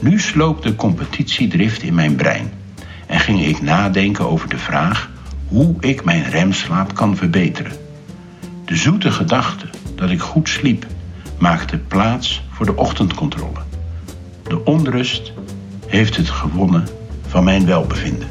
Nu 0.00 0.18
sloop 0.18 0.62
de 0.62 0.74
competitiedrift 0.74 1.82
in 1.82 1.94
mijn 1.94 2.14
brein 2.16 2.52
en 3.06 3.20
ging 3.20 3.44
ik 3.44 3.62
nadenken 3.62 4.28
over 4.28 4.48
de 4.48 4.58
vraag 4.58 5.10
hoe 5.48 5.74
ik 5.80 6.04
mijn 6.04 6.30
remslaap 6.30 6.94
kan 6.94 7.16
verbeteren. 7.16 7.72
De 8.64 8.76
zoete 8.76 9.10
gedachte 9.10 9.66
dat 10.00 10.10
ik 10.10 10.20
goed 10.20 10.48
sliep 10.48 10.86
maakte 11.38 11.78
plaats 11.78 12.42
voor 12.50 12.66
de 12.66 12.76
ochtendcontrole. 12.76 13.60
De 14.42 14.64
onrust 14.64 15.32
heeft 15.86 16.16
het 16.16 16.30
gewonnen 16.30 16.88
van 17.26 17.44
mijn 17.44 17.66
welbevinden. 17.66 18.28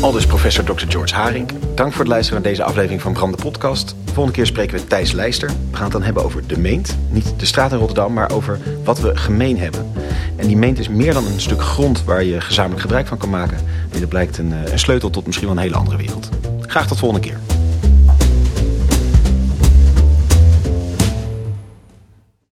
Al 0.00 0.12
dus 0.12 0.26
professor 0.26 0.64
Dr. 0.64 0.84
George 0.88 1.14
Haring. 1.14 1.50
Dank 1.74 1.90
voor 1.90 2.00
het 2.00 2.08
luisteren 2.08 2.42
naar 2.42 2.50
deze 2.50 2.64
aflevering 2.64 3.02
van 3.02 3.12
Brand 3.12 3.36
de 3.36 3.42
Podcast. 3.42 3.94
Volgende 4.04 4.32
keer 4.32 4.46
spreken 4.46 4.78
we 4.78 4.86
Thijs 4.86 5.12
Leister. 5.12 5.48
We 5.48 5.76
gaan 5.76 5.82
het 5.82 5.92
dan 5.92 6.02
hebben 6.02 6.24
over 6.24 6.46
de 6.46 6.58
meent. 6.58 6.96
Niet 7.10 7.34
de 7.36 7.46
straat 7.46 7.72
in 7.72 7.78
Rotterdam, 7.78 8.12
maar 8.12 8.30
over 8.30 8.58
wat 8.84 9.00
we 9.00 9.16
gemeen 9.16 9.58
hebben. 9.58 9.92
En 10.36 10.46
die 10.46 10.56
meent 10.56 10.78
is 10.78 10.88
meer 10.88 11.12
dan 11.12 11.26
een 11.26 11.40
stuk 11.40 11.62
grond 11.62 12.04
waar 12.04 12.24
je 12.24 12.40
gezamenlijk 12.40 12.80
gebruik 12.80 13.06
van 13.06 13.18
kan 13.18 13.30
maken. 13.30 13.58
Nee, 13.90 14.00
dat 14.00 14.08
blijkt 14.08 14.38
een, 14.38 14.52
een 14.72 14.78
sleutel 14.78 15.10
tot 15.10 15.26
misschien 15.26 15.46
wel 15.46 15.56
een 15.56 15.62
hele 15.62 15.76
andere 15.76 15.96
wereld. 15.96 16.28
Graag 16.60 16.86
tot 16.86 16.98
volgende 16.98 17.28
keer. 17.28 17.59